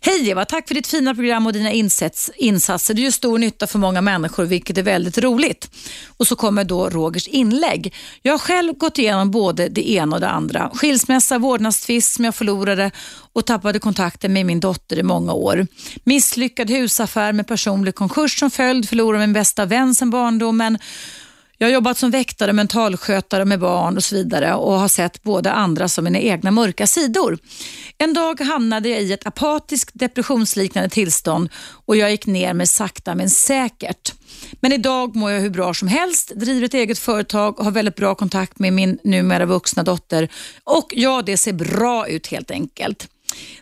Hej 0.00 0.28
Eva, 0.30 0.44
tack 0.44 0.68
för 0.68 0.74
ditt 0.74 0.86
fina 0.86 1.14
program 1.14 1.46
och 1.46 1.52
dina 1.52 1.72
insats, 1.72 2.30
insatser. 2.36 2.94
Det 2.94 3.02
gör 3.02 3.10
stor 3.10 3.38
nytta 3.38 3.66
för 3.66 3.78
många 3.78 4.00
människor, 4.00 4.44
vilket 4.44 4.78
är 4.78 4.82
väldigt 4.82 5.18
roligt. 5.18 5.70
Och 6.16 6.26
så 6.26 6.36
kommer 6.36 6.64
då 6.64 6.88
Rogers 6.88 7.28
inlägg. 7.28 7.94
Jag 8.22 8.32
har 8.32 8.38
själv 8.38 8.74
gått 8.74 8.98
igenom 8.98 9.30
både 9.30 9.68
det 9.68 9.90
ena 9.90 10.16
och 10.16 10.20
det 10.20 10.28
andra. 10.28 10.70
Skilsmässa, 10.74 11.38
vårdnadstvist 11.38 12.14
som 12.14 12.24
jag 12.24 12.34
förlorade 12.34 12.90
och 13.32 13.46
tappade 13.46 13.78
kontakten 13.78 14.32
med 14.32 14.46
min 14.46 14.60
dotter 14.60 14.98
i 14.98 15.02
många 15.02 15.32
år. 15.32 15.66
Misslyckad 16.04 16.70
husaffär 16.70 17.32
med 17.32 17.46
personlig 17.46 17.94
konkurs 17.94 18.38
som 18.38 18.50
följd, 18.50 18.88
förlorade 18.88 19.26
min 19.26 19.32
bästa 19.32 19.66
vän 19.66 19.94
sedan 19.94 20.10
barndomen. 20.10 20.78
Jag 21.62 21.66
har 21.66 21.72
jobbat 21.72 21.98
som 21.98 22.10
väktare, 22.10 22.52
mentalskötare 22.52 23.44
med 23.44 23.60
barn 23.60 23.96
och 23.96 24.04
så 24.04 24.14
vidare 24.14 24.54
och 24.54 24.72
har 24.72 24.88
sett 24.88 25.22
både 25.22 25.52
andra 25.52 25.88
som 25.88 26.04
mina 26.04 26.18
egna 26.18 26.50
mörka 26.50 26.86
sidor. 26.86 27.38
En 27.98 28.14
dag 28.14 28.40
hamnade 28.40 28.88
jag 28.88 29.02
i 29.02 29.12
ett 29.12 29.26
apatiskt 29.26 29.90
depressionsliknande 29.94 30.90
tillstånd 30.90 31.48
och 31.86 31.96
jag 31.96 32.10
gick 32.10 32.26
ner 32.26 32.54
mig 32.54 32.66
sakta 32.66 33.14
men 33.14 33.30
säkert. 33.30 34.12
Men 34.60 34.72
idag 34.72 35.16
mår 35.16 35.30
jag 35.30 35.40
hur 35.40 35.50
bra 35.50 35.74
som 35.74 35.88
helst, 35.88 36.32
driver 36.34 36.66
ett 36.66 36.74
eget 36.74 36.98
företag 36.98 37.58
och 37.58 37.64
har 37.64 37.72
väldigt 37.72 37.96
bra 37.96 38.14
kontakt 38.14 38.58
med 38.58 38.72
min 38.72 38.98
numera 39.04 39.46
vuxna 39.46 39.82
dotter 39.82 40.28
och 40.64 40.92
ja, 40.96 41.22
det 41.26 41.36
ser 41.36 41.52
bra 41.52 42.08
ut 42.08 42.26
helt 42.26 42.50
enkelt. 42.50 43.08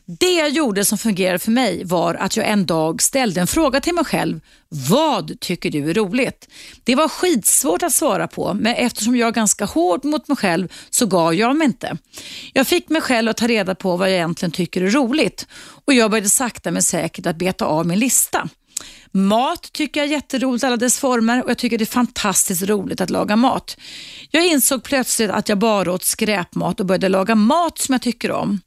Det 0.06 0.32
jag 0.32 0.50
gjorde 0.50 0.84
som 0.84 0.98
fungerade 0.98 1.38
för 1.38 1.50
mig 1.50 1.84
var 1.84 2.14
att 2.14 2.36
jag 2.36 2.48
en 2.48 2.66
dag 2.66 3.02
ställde 3.02 3.40
en 3.40 3.46
fråga 3.46 3.80
till 3.80 3.94
mig 3.94 4.04
själv. 4.04 4.40
Vad 4.68 5.40
tycker 5.40 5.70
du 5.70 5.90
är 5.90 5.94
roligt? 5.94 6.48
Det 6.84 6.94
var 6.94 7.08
skitsvårt 7.08 7.82
att 7.82 7.92
svara 7.92 8.28
på, 8.28 8.54
men 8.54 8.74
eftersom 8.74 9.16
jag 9.16 9.28
är 9.28 9.32
ganska 9.32 9.64
hård 9.64 10.04
mot 10.04 10.28
mig 10.28 10.36
själv 10.36 10.72
så 10.90 11.06
gav 11.06 11.34
jag 11.34 11.56
mig 11.56 11.64
inte. 11.64 11.96
Jag 12.52 12.66
fick 12.66 12.88
mig 12.88 13.00
själv 13.00 13.30
att 13.30 13.36
ta 13.36 13.46
reda 13.46 13.74
på 13.74 13.96
vad 13.96 14.08
jag 14.08 14.16
egentligen 14.16 14.52
tycker 14.52 14.82
är 14.82 14.90
roligt 14.90 15.46
och 15.84 15.94
jag 15.94 16.10
började 16.10 16.28
sakta 16.28 16.70
men 16.70 16.82
säkert 16.82 17.26
att 17.26 17.36
beta 17.36 17.64
av 17.64 17.86
min 17.86 17.98
lista. 17.98 18.48
Mat 19.12 19.72
tycker 19.72 20.00
jag 20.00 20.09
är 20.09 20.12
jätteroligt 20.12 20.64
alla 20.64 20.76
dess 20.76 20.98
former 20.98 21.44
och 21.44 21.50
jag 21.50 21.59
tycker 21.59 21.78
det 21.78 21.84
är 21.84 21.86
fantastiskt 21.86 22.62
roligt 22.62 23.00
att 23.00 23.10
laga 23.10 23.36
mat. 23.36 23.76
Jag 24.30 24.46
insåg 24.46 24.82
plötsligt 24.82 25.30
att 25.30 25.48
jag 25.48 25.59
bara 25.59 25.92
åt 25.92 26.05
skräpmat 26.05 26.80
och 26.80 26.86
började 26.86 27.09
laga 27.09 27.34
mat 27.34 27.78
som 27.78 27.92
jag 27.92 28.02
tycker 28.02 28.30
om. 28.30 28.60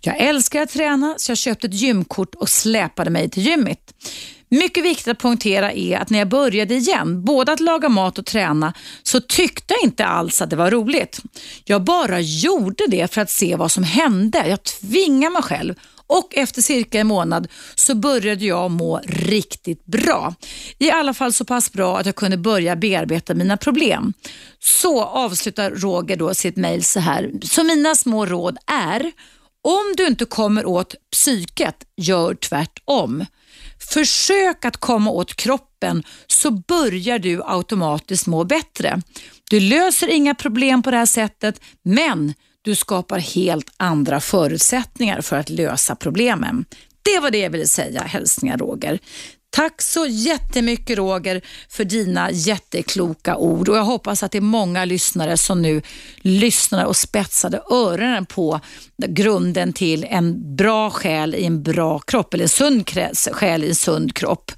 Jag 0.00 0.16
älskar 0.16 0.62
att 0.62 0.70
träna 0.70 1.14
så 1.18 1.30
jag 1.30 1.38
köpte 1.38 1.66
ett 1.66 1.74
gymkort 1.74 2.34
och 2.34 2.48
släpade 2.48 3.10
mig 3.10 3.30
till 3.30 3.42
gymmet. 3.42 3.94
Mycket 4.48 4.84
viktigt 4.84 5.08
att 5.08 5.18
poängtera 5.18 5.72
är 5.72 5.98
att 5.98 6.10
när 6.10 6.18
jag 6.18 6.28
började 6.28 6.74
igen, 6.74 7.24
både 7.24 7.52
att 7.52 7.60
laga 7.60 7.88
mat 7.88 8.18
och 8.18 8.26
träna, 8.26 8.72
så 9.02 9.20
tyckte 9.20 9.74
jag 9.74 9.82
inte 9.82 10.06
alls 10.06 10.42
att 10.42 10.50
det 10.50 10.56
var 10.56 10.70
roligt. 10.70 11.20
Jag 11.64 11.84
bara 11.84 12.20
gjorde 12.20 12.84
det 12.88 13.14
för 13.14 13.20
att 13.20 13.30
se 13.30 13.56
vad 13.56 13.72
som 13.72 13.84
hände. 13.84 14.48
Jag 14.48 14.62
tvingade 14.62 15.32
mig 15.32 15.42
själv 15.42 15.74
och 16.06 16.34
efter 16.34 16.62
cirka 16.62 17.00
en 17.00 17.06
månad 17.06 17.48
så 17.74 17.94
började 17.94 18.44
jag 18.44 18.70
må 18.70 19.00
riktigt 19.04 19.86
bra. 19.86 20.34
I 20.78 20.90
alla 20.90 21.14
fall 21.14 21.32
så 21.32 21.44
pass 21.44 21.72
bra 21.72 21.98
att 21.98 22.06
jag 22.06 22.16
kunde 22.16 22.36
börja 22.36 22.76
bearbeta 22.76 23.34
mina 23.34 23.56
problem. 23.56 24.12
Så 24.58 25.04
avslutar 25.04 25.70
Roger 25.70 26.16
då 26.16 26.34
sitt 26.34 26.56
mejl 26.56 26.84
så 26.84 27.00
här. 27.00 27.30
Så 27.42 27.64
mina 27.64 27.94
små 27.94 28.26
råd 28.26 28.56
är, 28.66 29.12
om 29.62 29.94
du 29.96 30.06
inte 30.06 30.24
kommer 30.24 30.66
åt 30.66 30.94
psyket, 31.12 31.76
gör 31.96 32.34
tvärtom. 32.34 33.24
Försök 33.92 34.64
att 34.64 34.76
komma 34.76 35.10
åt 35.10 35.34
kroppen 35.34 36.02
så 36.26 36.50
börjar 36.50 37.18
du 37.18 37.42
automatiskt 37.44 38.26
må 38.26 38.44
bättre. 38.44 39.02
Du 39.50 39.60
löser 39.60 40.08
inga 40.08 40.34
problem 40.34 40.82
på 40.82 40.90
det 40.90 40.96
här 40.96 41.06
sättet, 41.06 41.60
men 41.82 42.34
du 42.66 42.74
skapar 42.74 43.18
helt 43.18 43.70
andra 43.76 44.20
förutsättningar 44.20 45.20
för 45.20 45.36
att 45.36 45.50
lösa 45.50 45.96
problemen. 45.96 46.64
Det 47.02 47.20
var 47.20 47.30
det 47.30 47.38
jag 47.38 47.50
ville 47.50 47.66
säga. 47.66 48.00
Hälsningar 48.02 48.58
Roger. 48.58 48.98
Tack 49.50 49.82
så 49.82 50.06
jättemycket 50.06 50.98
Roger 50.98 51.40
för 51.68 51.84
dina 51.84 52.30
jättekloka 52.30 53.36
ord 53.36 53.68
och 53.68 53.76
jag 53.76 53.84
hoppas 53.84 54.22
att 54.22 54.32
det 54.32 54.38
är 54.38 54.42
många 54.42 54.84
lyssnare 54.84 55.36
som 55.36 55.62
nu 55.62 55.82
lyssnar 56.16 56.84
och 56.84 56.96
spetsade 56.96 57.62
öronen 57.70 58.26
på 58.26 58.60
grunden 59.08 59.72
till 59.72 60.06
en 60.10 60.56
bra 60.56 60.90
själ 60.90 61.34
i 61.34 61.44
en 61.44 61.62
bra 61.62 61.98
kropp 61.98 62.34
eller 62.34 62.44
en 62.44 62.48
sund 62.48 62.90
själ 63.32 63.64
i 63.64 63.68
en 63.68 63.74
sund 63.74 64.14
kropp. 64.14 64.52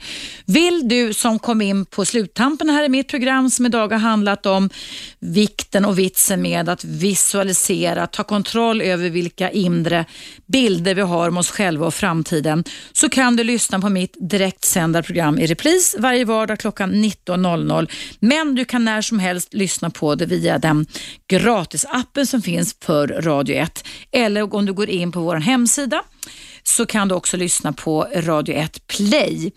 Vill 0.45 0.89
du 0.89 1.15
som 1.15 1.39
kom 1.39 1.63
in 1.63 1.87
på 1.87 2.05
sluttampen 2.05 2.71
här 2.71 2.85
i 2.85 2.89
mitt 2.89 3.09
program 3.09 3.51
som 3.51 3.67
idag 3.67 3.93
har 3.93 3.99
handlat 3.99 4.47
om 4.47 4.71
vikten 5.19 5.85
och 5.85 5.99
vitsen 5.99 6.43
med 6.43 6.69
att 6.69 6.85
visualisera, 6.85 8.07
ta 8.07 8.25
kontroll 8.25 8.83
över 8.83 9.11
vilka 9.11 9.51
inre 9.51 10.05
bilder 10.47 10.95
vi 10.95 11.03
har 11.03 11.29
om 11.29 11.37
oss 11.37 11.51
själva 11.51 11.87
och 11.87 11.95
framtiden 11.95 12.65
så 12.93 13.09
kan 13.09 13.37
du 13.37 13.45
lyssna 13.45 13.81
på 13.81 13.89
mitt 13.89 14.17
sända 14.79 15.03
program 15.03 15.39
i 15.39 15.47
repris 15.47 15.97
varje 15.99 16.25
vardag 16.25 16.59
klockan 16.59 16.95
19.00. 16.95 17.91
Men 18.21 18.55
du 18.55 18.65
kan 18.65 18.85
när 18.85 19.03
som 19.03 19.19
helst 19.19 19.55
lyssna 19.55 19.91
på 19.91 20.15
det 20.15 20.27
via 20.27 20.59
den 20.59 20.87
gratisappen 21.29 22.27
som 22.27 22.43
finns 22.43 22.77
för 22.85 23.09
Radio 23.09 23.57
1 23.57 23.85
eller 24.13 24.55
om 24.55 24.67
du 24.67 24.73
går 24.73 24.89
in 24.89 25.13
på 25.13 25.21
vår 25.21 25.37
hemsida 25.37 26.03
så 26.63 26.87
kan 26.87 27.09
du 27.09 27.15
också 27.15 27.37
lyssna 27.37 27.73
på 27.73 28.07
Radio 28.15 28.55
1 28.55 28.87
Play. 28.87 29.53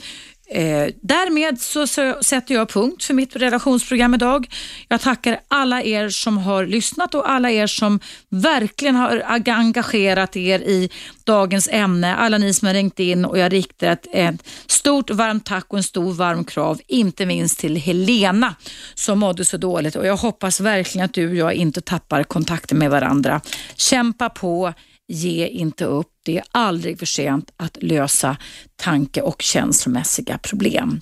Eh, 0.53 0.93
därmed 1.01 1.61
så, 1.61 1.87
så 1.87 2.17
sätter 2.21 2.55
jag 2.55 2.69
punkt 2.69 3.03
för 3.03 3.13
mitt 3.13 3.35
relationsprogram 3.35 4.13
idag. 4.13 4.47
Jag 4.87 5.01
tackar 5.01 5.39
alla 5.47 5.83
er 5.83 6.09
som 6.09 6.37
har 6.37 6.65
lyssnat 6.65 7.15
och 7.15 7.29
alla 7.29 7.51
er 7.51 7.67
som 7.67 7.99
verkligen 8.29 8.95
har 8.95 9.23
engagerat 9.47 10.35
er 10.35 10.59
i 10.59 10.89
dagens 11.23 11.69
ämne. 11.71 12.15
Alla 12.15 12.37
ni 12.37 12.53
som 12.53 12.67
har 12.67 12.73
ringt 12.73 12.99
in 12.99 13.25
och 13.25 13.37
jag 13.37 13.53
riktar 13.53 13.87
ett, 13.87 14.07
ett 14.13 14.47
stort 14.67 15.09
varmt 15.09 15.45
tack 15.45 15.65
och 15.67 15.77
en 15.77 15.83
stor 15.83 16.13
varm 16.13 16.45
krav, 16.45 16.79
inte 16.87 17.25
minst 17.25 17.59
till 17.59 17.75
Helena 17.75 18.55
som 18.93 19.19
mådde 19.19 19.45
så 19.45 19.57
dåligt 19.57 19.95
och 19.95 20.05
jag 20.05 20.17
hoppas 20.17 20.59
verkligen 20.59 21.05
att 21.05 21.13
du 21.13 21.29
och 21.29 21.35
jag 21.35 21.53
inte 21.53 21.81
tappar 21.81 22.23
kontakten 22.23 22.77
med 22.77 22.91
varandra. 22.91 23.41
Kämpa 23.75 24.29
på, 24.29 24.73
ge 25.11 25.47
inte 25.47 25.85
upp. 25.85 26.07
Det 26.25 26.37
är 26.37 26.43
aldrig 26.51 26.99
för 26.99 27.05
sent 27.05 27.51
att 27.57 27.77
lösa 27.81 28.37
tanke 28.75 29.21
och 29.21 29.41
känslomässiga 29.41 30.37
problem. 30.37 31.01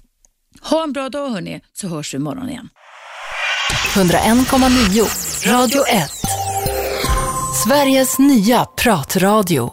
Ha 0.62 0.84
en 0.84 0.94
bra 0.94 1.10
dag 1.10 1.30
hörni, 1.30 1.62
så 1.74 1.88
hörs 1.88 2.14
vi 2.14 2.18
imorgon 2.18 2.50
igen. 2.50 2.70
101,9 3.94 5.52
Radio 5.52 5.88
1. 5.88 6.12
Sveriges 7.64 8.20
nya 8.20 8.66
pratradio. 8.66 9.68